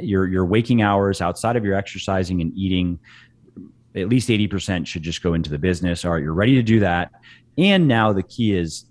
your 0.00 0.26
your 0.26 0.46
waking 0.46 0.82
hours 0.82 1.20
outside 1.20 1.56
of 1.56 1.64
your 1.64 1.74
exercising 1.74 2.40
and 2.40 2.52
eating 2.56 2.98
at 3.94 4.08
least 4.08 4.28
80% 4.28 4.88
should 4.88 5.02
just 5.02 5.22
go 5.22 5.34
into 5.34 5.50
the 5.50 5.58
business. 5.58 6.04
All 6.04 6.12
right 6.12 6.22
you're 6.22 6.32
ready 6.34 6.54
to 6.54 6.62
do 6.62 6.80
that. 6.80 7.12
And 7.58 7.86
now 7.86 8.12
the 8.12 8.22
key 8.22 8.56
is 8.56 8.86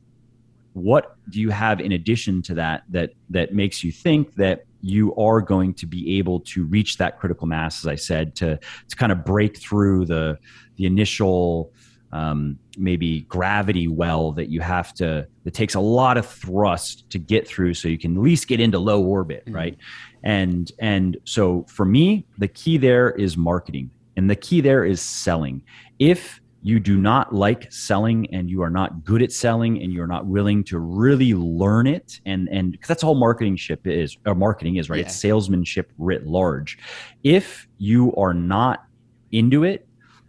what 0.74 1.16
do 1.30 1.40
you 1.40 1.50
have 1.50 1.80
in 1.80 1.92
addition 1.92 2.42
to 2.42 2.54
that 2.56 2.84
that 2.90 3.12
that 3.30 3.54
makes 3.54 3.84
you 3.84 3.92
think 3.92 4.34
that 4.36 4.66
you 4.82 5.16
are 5.16 5.40
going 5.40 5.74
to 5.74 5.86
be 5.86 6.18
able 6.18 6.40
to 6.42 6.66
reach 6.66 6.98
that 6.98 7.20
critical 7.20 7.48
mass 7.48 7.84
as 7.84 7.88
i 7.88 7.96
said 7.96 8.36
to 8.36 8.60
to 8.90 8.96
kind 8.96 9.12
of 9.12 9.24
break 9.24 9.58
through 9.58 10.06
the 10.06 10.38
the 10.76 10.86
initial 10.86 11.72
um, 12.12 12.60
maybe 12.78 13.22
gravity 13.22 13.88
well 13.88 14.32
that 14.34 14.48
you 14.48 14.62
have 14.62 14.94
to 14.96 15.28
that 15.44 15.54
takes 15.54 15.74
a 15.74 15.80
lot 15.80 16.16
of 16.16 16.28
thrust 16.28 17.10
to 17.10 17.18
get 17.18 17.48
through 17.48 17.74
so 17.74 17.88
you 17.88 17.98
can 17.98 18.16
at 18.16 18.22
least 18.22 18.48
get 18.48 18.60
into 18.60 18.78
low 18.78 19.02
orbit 19.04 19.44
mm-hmm. 19.46 19.56
right 19.56 19.78
and 20.24 20.72
and 20.80 21.18
so 21.24 21.66
for 21.68 21.86
me 21.86 22.26
the 22.38 22.48
key 22.48 22.78
there 22.78 23.12
is 23.12 23.36
marketing 23.36 23.90
and 24.16 24.30
the 24.30 24.36
key 24.36 24.62
there 24.62 24.86
is 24.86 25.02
selling 25.02 25.64
if 25.98 26.40
you 26.66 26.80
do 26.80 26.98
not 26.98 27.36
like 27.36 27.70
selling 27.72 28.26
and 28.34 28.50
you 28.50 28.62
are 28.62 28.70
not 28.70 29.04
good 29.04 29.22
at 29.22 29.34
selling 29.34 29.84
and 29.84 29.92
you're 29.92 30.08
not 30.08 30.26
willing 30.26 30.64
to 30.64 30.80
really 30.80 31.34
learn 31.34 31.86
it. 31.86 32.22
And 32.26 32.48
and 32.48 32.72
because 32.72 32.88
that's 32.88 33.04
all 33.04 33.16
marketing 33.16 33.58
ship 33.58 33.86
is 33.86 34.18
or 34.26 34.34
marketing 34.34 34.78
is 34.78 34.90
right? 34.90 35.02
Yeah. 35.02 35.06
it's 35.06 35.16
salesmanship 35.16 35.92
writ 35.98 36.26
large. 36.26 36.78
If 37.22 37.68
you 37.78 38.16
are 38.16 38.34
not 38.34 38.86
into 39.34 39.66
it 39.66 39.88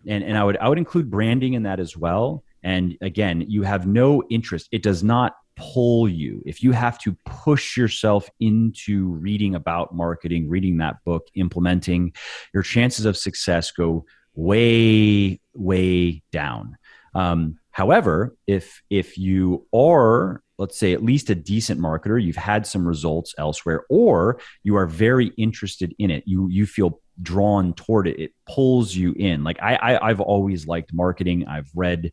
and 0.08 0.24
and 0.24 0.36
i 0.36 0.42
would 0.42 0.56
i 0.58 0.68
would 0.68 0.78
include 0.78 1.08
branding 1.08 1.54
in 1.54 1.62
that 1.62 1.78
as 1.78 1.96
well. 1.96 2.42
And 2.64 2.96
again 3.00 3.44
you 3.48 3.62
have 3.62 3.86
no 3.86 4.24
interest. 4.28 4.68
It 4.72 4.82
does 4.82 5.04
not 5.04 5.36
pull 5.56 6.08
you. 6.08 6.42
If 6.44 6.64
you 6.64 6.72
have 6.72 6.98
to 7.02 7.16
push 7.26 7.76
yourself 7.76 8.28
into 8.40 9.06
reading 9.06 9.54
about 9.54 9.94
marketing 9.94 10.48
reading 10.48 10.78
that 10.78 10.96
book 11.04 11.28
implementing 11.36 12.12
your 12.52 12.64
chances 12.64 13.04
of 13.04 13.16
success 13.16 13.70
go 13.70 14.04
way 14.34 15.40
way 15.54 16.22
down. 16.32 16.76
Um, 17.14 17.58
however, 17.70 18.36
if 18.46 18.82
if 18.90 19.18
you 19.18 19.66
are 19.72 20.42
let's 20.58 20.78
say 20.78 20.92
at 20.92 21.02
least 21.02 21.30
a 21.30 21.34
decent 21.34 21.80
marketer 21.80 22.22
you've 22.22 22.36
had 22.36 22.66
some 22.66 22.86
results 22.86 23.34
elsewhere 23.38 23.84
or 23.88 24.38
you 24.62 24.76
are 24.76 24.86
very 24.86 25.26
interested 25.36 25.94
in 25.98 26.10
it 26.10 26.22
you 26.26 26.48
you 26.48 26.66
feel 26.66 27.00
drawn 27.22 27.72
toward 27.74 28.06
it 28.06 28.18
it 28.18 28.32
pulls 28.48 28.94
you 28.94 29.12
in 29.12 29.44
like 29.44 29.60
i, 29.62 29.74
I 29.74 30.10
i've 30.10 30.20
always 30.20 30.66
liked 30.66 30.92
marketing 30.92 31.46
i've 31.46 31.70
read 31.74 32.12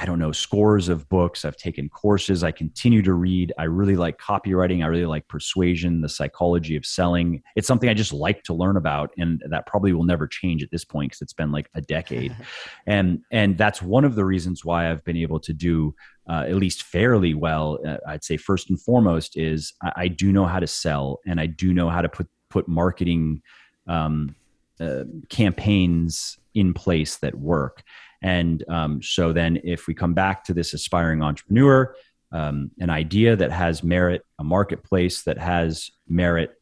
I 0.00 0.04
don't 0.04 0.20
know, 0.20 0.30
scores 0.30 0.88
of 0.88 1.08
books. 1.08 1.44
I've 1.44 1.56
taken 1.56 1.88
courses. 1.88 2.44
I 2.44 2.52
continue 2.52 3.02
to 3.02 3.14
read. 3.14 3.52
I 3.58 3.64
really 3.64 3.96
like 3.96 4.16
copywriting. 4.18 4.84
I 4.84 4.86
really 4.86 5.06
like 5.06 5.26
persuasion, 5.26 6.02
the 6.02 6.08
psychology 6.08 6.76
of 6.76 6.86
selling. 6.86 7.42
It's 7.56 7.66
something 7.66 7.88
I 7.88 7.94
just 7.94 8.12
like 8.12 8.44
to 8.44 8.54
learn 8.54 8.76
about, 8.76 9.10
and 9.18 9.42
that 9.50 9.66
probably 9.66 9.92
will 9.92 10.04
never 10.04 10.28
change 10.28 10.62
at 10.62 10.70
this 10.70 10.84
point 10.84 11.10
because 11.10 11.22
it's 11.22 11.32
been 11.32 11.50
like 11.50 11.68
a 11.74 11.80
decade. 11.80 12.36
and 12.86 13.22
and 13.32 13.58
that's 13.58 13.82
one 13.82 14.04
of 14.04 14.14
the 14.14 14.24
reasons 14.24 14.64
why 14.64 14.88
I've 14.88 15.02
been 15.02 15.16
able 15.16 15.40
to 15.40 15.52
do 15.52 15.96
uh, 16.30 16.44
at 16.46 16.54
least 16.54 16.84
fairly 16.84 17.34
well. 17.34 17.80
Uh, 17.84 17.96
I'd 18.06 18.22
say 18.22 18.36
first 18.36 18.70
and 18.70 18.80
foremost 18.80 19.36
is 19.36 19.72
I, 19.82 19.92
I, 19.96 20.08
do 20.08 20.30
know 20.30 20.46
how 20.46 20.60
to 20.60 20.66
sell, 20.68 21.18
and 21.26 21.40
I 21.40 21.46
do 21.46 21.74
know 21.74 21.88
how 21.88 22.02
to 22.02 22.08
put 22.08 22.28
put 22.50 22.68
marketing 22.68 23.42
um, 23.88 24.36
uh, 24.78 25.04
campaigns 25.28 26.38
in 26.54 26.72
place 26.72 27.16
that 27.16 27.34
work. 27.34 27.82
And 28.22 28.64
um, 28.68 29.02
so 29.02 29.32
then, 29.32 29.60
if 29.64 29.86
we 29.86 29.94
come 29.94 30.14
back 30.14 30.44
to 30.44 30.54
this 30.54 30.74
aspiring 30.74 31.22
entrepreneur, 31.22 31.94
um, 32.32 32.70
an 32.78 32.90
idea 32.90 33.36
that 33.36 33.52
has 33.52 33.82
merit, 33.82 34.24
a 34.38 34.44
marketplace 34.44 35.22
that 35.22 35.38
has 35.38 35.90
merit, 36.08 36.60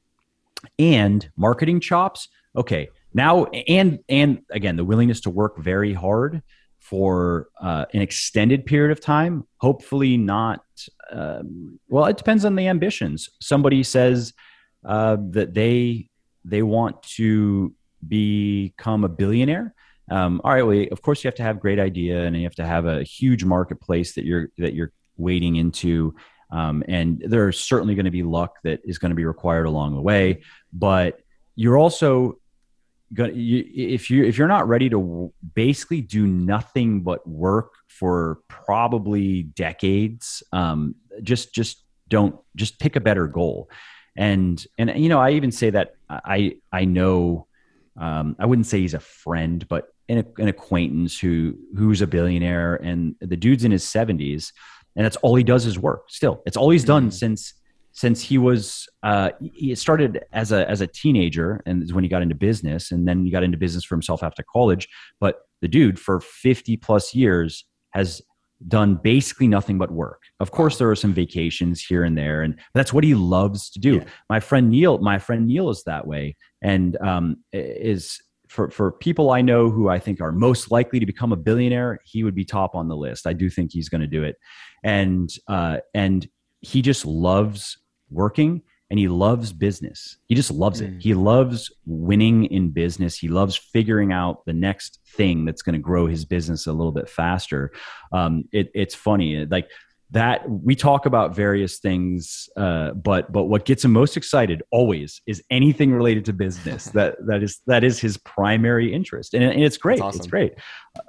and 0.79 1.29
marketing 1.37 1.81
chops. 1.81 2.29
Okay, 2.57 2.89
now 3.15 3.45
and 3.47 4.01
and 4.09 4.43
again, 4.51 4.77
the 4.77 4.85
willingness 4.85 5.21
to 5.23 5.31
work 5.31 5.59
very 5.59 5.93
hard 5.93 6.43
for 6.79 7.49
uh, 7.61 7.87
an 7.95 8.01
extended 8.01 8.65
period 8.67 8.93
of 8.93 9.01
time. 9.01 9.45
Hopefully, 9.59 10.17
not. 10.17 10.63
Um, 11.11 11.79
well, 11.89 12.05
it 12.07 12.17
depends 12.17 12.45
on 12.45 12.55
the 12.55 12.69
ambitions. 12.69 13.29
Somebody 13.41 13.83
says 13.83 14.35
uh, 14.85 15.17
that 15.31 15.55
they 15.55 16.11
they 16.45 16.63
want 16.63 17.03
to 17.03 17.75
become 18.07 19.05
a 19.05 19.09
billionaire 19.09 19.75
um, 20.11 20.41
all 20.45 20.53
right 20.53 20.63
well 20.63 20.87
of 20.93 21.03
course 21.03 21.25
you 21.25 21.29
have 21.29 21.35
to 21.35 21.43
have 21.43 21.61
great 21.61 21.79
idea 21.79 22.25
and 22.25 22.37
you 22.37 22.45
have 22.45 22.55
to 22.55 22.67
have 22.67 22.87
a 22.87 23.03
huge 23.03 23.45
marketplace 23.45 24.15
that 24.15 24.25
you're 24.25 24.49
that 24.59 24.75
you're 24.75 24.93
wading 25.17 25.57
into. 25.57 26.15
Um, 26.51 26.85
and 26.87 27.21
there's 27.27 27.59
certainly 27.59 27.97
going 27.97 28.05
to 28.05 28.13
be 28.13 28.23
luck 28.23 28.59
that 28.63 28.81
is 28.85 28.99
going 28.99 29.11
to 29.11 29.17
be 29.17 29.25
required 29.25 29.67
along 29.67 29.97
the 29.97 30.01
way 30.01 30.43
but 30.73 31.19
you're 31.57 31.77
also 31.77 32.39
going 33.13 33.35
you, 33.35 33.65
if 33.75 34.11
you 34.11 34.25
if 34.25 34.39
you're 34.39 34.47
not 34.47 34.69
ready 34.69 34.89
to 34.91 35.33
basically 35.55 36.01
do 36.01 36.25
nothing 36.25 37.01
but 37.01 37.27
work 37.27 37.73
for 37.89 38.39
probably 38.47 39.43
decades 39.43 40.45
um, 40.53 40.95
just 41.23 41.53
just 41.53 41.83
don't 42.09 42.39
just 42.55 42.79
pick 42.79 42.95
a 42.95 43.01
better 43.01 43.27
goal. 43.27 43.69
And 44.17 44.65
and 44.79 44.93
you 44.97 45.09
know 45.09 45.19
i 45.19 45.33
even 45.33 45.51
say 45.51 45.71
that 45.71 45.97
i 46.09 46.57
i 46.73 46.85
know 46.85 47.49
um, 47.99 48.37
I 48.39 48.47
wouldn't 48.47 48.67
say 48.67 48.81
he's 48.81 48.95
a 48.95 49.01
friend, 49.01 49.67
but 49.69 49.89
an, 50.09 50.25
an 50.39 50.49
acquaintance 50.49 51.19
who 51.19 51.55
who's 51.77 52.01
a 52.01 52.07
billionaire, 52.07 52.77
and 52.77 53.15
the 53.21 53.37
dude's 53.37 53.65
in 53.65 53.73
his 53.73 53.85
seventies, 53.85 54.53
and 54.95 55.05
that's 55.05 55.17
all 55.17 55.35
he 55.35 55.45
does 55.45 55.67
is 55.67 55.79
work. 55.79 56.05
Still, 56.09 56.43
it's 56.47 56.57
all 56.57 56.71
he's 56.71 56.85
done 56.85 57.05
mm-hmm. 57.05 57.11
since 57.11 57.55
since 57.93 58.21
he 58.21 58.37
was 58.37 58.89
uh, 59.03 59.31
he 59.41 59.75
started 59.75 60.25
as 60.33 60.53
a 60.53 60.69
as 60.69 60.81
a 60.81 60.87
teenager, 60.87 61.63
and 61.67 61.83
is 61.83 61.93
when 61.93 62.05
he 62.05 62.11
got 62.11 62.23
into 62.23 62.35
business, 62.35 62.93
and 62.93 63.09
then 63.09 63.25
he 63.25 63.31
got 63.31 63.43
into 63.43 63.59
business 63.59 63.85
for 63.85 63.95
himself 63.95 64.23
after 64.23 64.45
college. 64.53 64.89
But 65.19 65.41
the 65.63 65.69
dude, 65.69 65.99
for 65.99 66.21
fifty 66.21 66.77
plus 66.77 67.15
years, 67.15 67.65
has 67.91 68.23
done 68.69 68.95
basically 68.95 69.47
nothing 69.49 69.77
but 69.77 69.91
work. 69.91 70.23
Of 70.41 70.51
course, 70.51 70.79
there 70.79 70.91
are 70.91 70.97
some 70.97 71.13
vacations 71.13 71.83
here 71.83 72.05
and 72.05 72.17
there, 72.17 72.43
and 72.43 72.59
that's 72.75 72.93
what 72.93 73.05
he 73.05 73.15
loves 73.15 73.71
to 73.71 73.79
do. 73.79 73.97
Yeah. 73.97 74.05
My 74.31 74.41
friend 74.41 74.71
Neil, 74.71 74.99
my 74.99 75.19
friend 75.19 75.47
Neil 75.47 75.71
is 75.71 75.83
that 75.85 76.07
way, 76.07 76.37
and 76.63 76.97
um, 77.03 77.39
is 77.53 78.19
for 78.49 78.71
for 78.71 78.93
people 78.93 79.31
I 79.31 79.43
know 79.43 79.71
who 79.71 79.89
I 79.89 79.99
think 79.99 80.21
are 80.21 80.33
most 80.33 80.71
likely 80.71 81.01
to 81.01 81.07
become 81.07 81.33
a 81.33 81.37
billionaire, 81.37 81.99
he 82.05 82.25
would 82.25 82.35
be 82.35 82.45
top 82.45 82.75
on 82.75 82.89
the 82.89 82.97
list. 82.97 83.27
I 83.27 83.33
do 83.33 83.51
think 83.51 83.73
he's 83.73 83.89
going 83.89 84.01
to 84.01 84.07
do 84.07 84.23
it, 84.23 84.37
and 84.85 85.31
uh, 85.49 85.79
and 85.95 86.27
he 86.61 86.83
just 86.83 87.05
loves 87.07 87.79
working 88.11 88.63
and 88.91 88.99
he 88.99 89.09
loves 89.09 89.53
business. 89.53 90.17
He 90.27 90.35
just 90.35 90.51
loves 90.51 90.81
it. 90.81 90.93
Mm. 90.93 91.03
He 91.03 91.15
loves 91.15 91.73
winning 91.87 92.45
in 92.45 92.71
business. 92.71 93.19
He 93.19 93.29
loves 93.29 93.57
figuring 93.57 94.13
out 94.13 94.45
the 94.47 94.53
next 94.53 95.01
thing 95.17 95.45
that's 95.45 95.63
going 95.63 95.73
to 95.73 95.81
grow 95.81 96.07
his 96.07 96.25
business 96.25 96.67
a 96.67 96.73
little 96.73 96.93
bit 96.93 97.09
faster. 97.09 97.73
Um, 98.13 98.45
it, 98.53 98.71
it's 98.75 98.95
funny, 98.95 99.45
like 99.47 99.69
that 100.11 100.49
we 100.49 100.77
talk 100.77 101.05
about 101.05 101.35
various 101.35 101.79
things 101.79 102.49
uh, 102.57 102.93
but 102.93 103.33
but 103.33 103.45
what 103.45 103.65
gets 103.65 103.85
him 103.85 103.93
most 103.93 104.17
excited 104.17 104.63
always 104.71 105.21
is 105.27 105.43
anything 105.51 105.93
related 105.93 106.25
to 106.25 106.33
business 106.33 106.85
that 106.95 107.17
that 107.27 107.43
is 107.43 107.61
that 107.67 107.83
is 107.83 107.99
his 107.99 108.17
primary 108.17 108.93
interest. 108.93 109.35
And, 109.35 109.43
and 109.43 109.63
it's 109.63 109.77
great. 109.77 110.01
Awesome. 110.01 110.21
it's 110.21 110.27
great. 110.29 110.55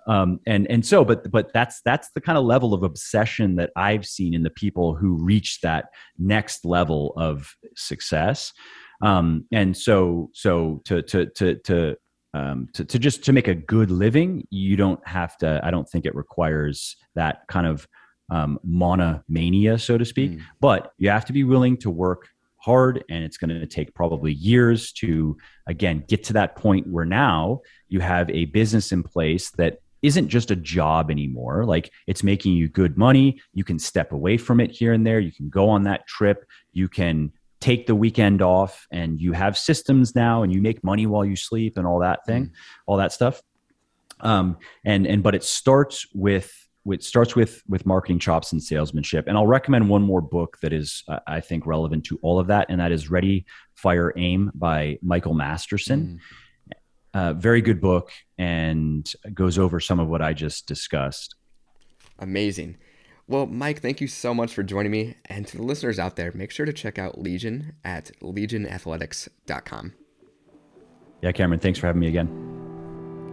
Um, 0.08 0.40
and 0.48 0.70
and 0.70 0.86
so 0.86 1.06
but 1.06 1.30
but 1.30 1.54
that's 1.54 1.82
that's 1.86 2.10
the 2.16 2.22
kind 2.22 2.38
of 2.38 2.46
level 2.46 2.74
of 2.74 2.84
obsession 2.84 3.56
that 3.58 3.72
i've 3.76 4.06
seen 4.06 4.34
in 4.34 4.44
the 4.44 4.50
people 4.50 4.96
who 4.96 5.14
reach 5.14 5.62
that 5.62 5.86
next 6.18 6.66
level 6.66 7.14
of 7.18 7.54
success. 7.76 8.52
Um, 9.04 9.46
and 9.52 9.78
so 9.78 10.32
so 10.34 10.82
to 10.86 11.04
to 11.04 11.28
to 11.28 11.56
to 11.56 11.96
um, 12.34 12.68
to, 12.74 12.84
to 12.86 13.00
just 13.00 13.24
to 13.26 13.34
make 13.34 13.48
a 13.48 13.56
good 13.56 13.90
living 13.90 14.46
you 14.50 14.76
don't 14.76 15.06
have 15.08 15.38
to 15.38 15.62
i 15.64 15.72
don't 15.72 15.90
think 15.90 16.06
it 16.06 16.14
requires 16.14 16.98
that 17.16 17.42
kind 17.48 17.66
of 17.66 17.88
um, 18.30 18.60
monomania, 18.64 19.78
so 19.78 19.98
to 19.98 20.06
speak. 20.06 20.32
Mm. 20.32 20.42
But 20.60 20.94
you 20.98 21.10
have 21.10 21.26
to 21.26 21.34
be 21.34 21.44
willing 21.44 21.78
to 21.78 21.90
work 21.90 22.28
hard, 22.58 23.04
and 23.10 23.24
it's 23.24 23.38
going 23.38 23.50
to 23.50 23.66
take 23.66 23.94
probably 23.94 24.34
years 24.34 24.92
to, 24.94 25.38
again, 25.68 26.04
get 26.08 26.24
to 26.26 26.34
that 26.34 26.56
point 26.56 26.88
where 26.88 27.06
now 27.06 27.62
you 27.88 28.00
have 28.02 28.30
a 28.30 28.46
business 28.46 28.92
in 28.92 29.04
place 29.04 29.52
that 29.52 29.80
isn't 30.02 30.28
just 30.28 30.52
a 30.52 30.56
job 30.56 31.10
anymore. 31.10 31.66
Like 31.66 31.92
it's 32.06 32.24
making 32.24 32.54
you 32.54 32.68
good 32.68 32.98
money. 32.98 33.42
You 33.54 33.64
can 33.64 33.80
step 33.80 34.12
away 34.12 34.38
from 34.38 34.60
it 34.60 34.72
here 34.72 34.94
and 34.94 35.06
there. 35.06 35.20
You 35.20 35.32
can 35.32 35.50
go 35.50 35.70
on 35.70 35.84
that 35.84 36.06
trip. 36.08 36.46
You 36.72 36.88
can 36.88 37.32
take 37.60 37.88
the 37.88 37.96
weekend 37.96 38.42
off 38.42 38.86
and 38.92 39.20
you 39.20 39.32
have 39.32 39.58
systems 39.58 40.16
now 40.16 40.44
and 40.44 40.54
you 40.54 40.62
make 40.62 40.84
money 40.84 41.08
while 41.08 41.26
you 41.26 41.36
sleep 41.36 41.78
and 41.78 41.88
all 41.88 42.00
that 42.00 42.26
thing, 42.26 42.46
mm. 42.46 42.52
all 42.86 42.98
that 42.98 43.12
stuff. 43.12 43.42
Um, 44.20 44.58
and, 44.86 45.08
and, 45.08 45.24
but 45.24 45.34
it 45.34 45.44
starts 45.44 46.06
with, 46.14 46.67
it 46.92 47.04
starts 47.04 47.36
with 47.36 47.62
with 47.68 47.86
marketing 47.86 48.20
chops 48.20 48.52
and 48.52 48.64
salesmanship. 48.64 49.28
And 49.28 49.38
i'll 49.38 49.48
recommend 49.48 49.90
one 49.90 50.02
more 50.02 50.22
book 50.22 50.58
that 50.62 50.74
is 50.74 51.04
uh, 51.08 51.20
i 51.28 51.40
think 51.40 51.66
relevant 51.66 52.06
to 52.06 52.20
all 52.22 52.40
of 52.40 52.48
that 52.48 52.68
and 52.70 52.80
that 52.80 52.92
is 52.92 53.10
ready 53.10 53.46
fire 53.76 54.14
aim 54.18 54.52
by 54.54 54.98
michael 55.02 55.34
masterson. 55.34 56.20
Mm. 57.14 57.20
uh, 57.20 57.34
very 57.34 57.62
good 57.62 57.82
book 57.82 58.12
and 58.38 59.12
goes 59.34 59.58
over 59.58 59.80
some 59.80 60.00
of 60.00 60.08
what 60.08 60.22
i 60.22 60.34
just 60.34 60.68
discussed. 60.68 61.36
Amazing. 62.20 62.78
Well 63.28 63.46
mike 63.46 63.82
thank 63.82 64.02
you 64.02 64.08
so 64.08 64.34
much 64.34 64.54
for 64.54 64.64
joining 64.64 64.92
me. 64.92 65.16
And 65.26 65.46
to 65.48 65.58
the 65.58 65.64
listeners 65.64 66.00
out 66.00 66.16
there 66.16 66.32
make 66.34 66.52
sure 66.52 66.66
to 66.66 66.74
check 66.74 66.98
out 66.98 67.20
legion 67.20 67.74
at 67.84 68.12
legionathletics.com 68.22 69.94
yeah 71.22 71.32
cameron 71.32 71.60
thanks 71.60 71.80
for 71.80 71.88
having 71.88 72.00
me 72.00 72.08
again. 72.08 72.56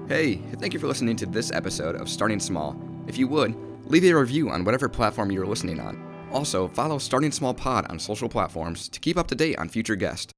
Hey, 0.06 0.36
thank 0.60 0.74
you 0.74 0.78
for 0.78 0.86
listening 0.86 1.16
to 1.16 1.26
this 1.26 1.50
episode 1.50 1.96
of 1.96 2.10
Starting 2.10 2.38
Small. 2.38 2.78
If 3.06 3.16
you 3.18 3.28
would, 3.28 3.54
leave 3.86 4.04
a 4.04 4.12
review 4.12 4.50
on 4.50 4.64
whatever 4.64 4.88
platform 4.88 5.30
you're 5.30 5.46
listening 5.46 5.80
on. 5.80 6.02
Also, 6.32 6.68
follow 6.68 6.98
Starting 6.98 7.30
Small 7.30 7.54
Pod 7.54 7.86
on 7.88 7.98
social 7.98 8.28
platforms 8.28 8.88
to 8.88 9.00
keep 9.00 9.16
up 9.16 9.28
to 9.28 9.34
date 9.34 9.56
on 9.56 9.68
future 9.68 9.96
guests. 9.96 10.34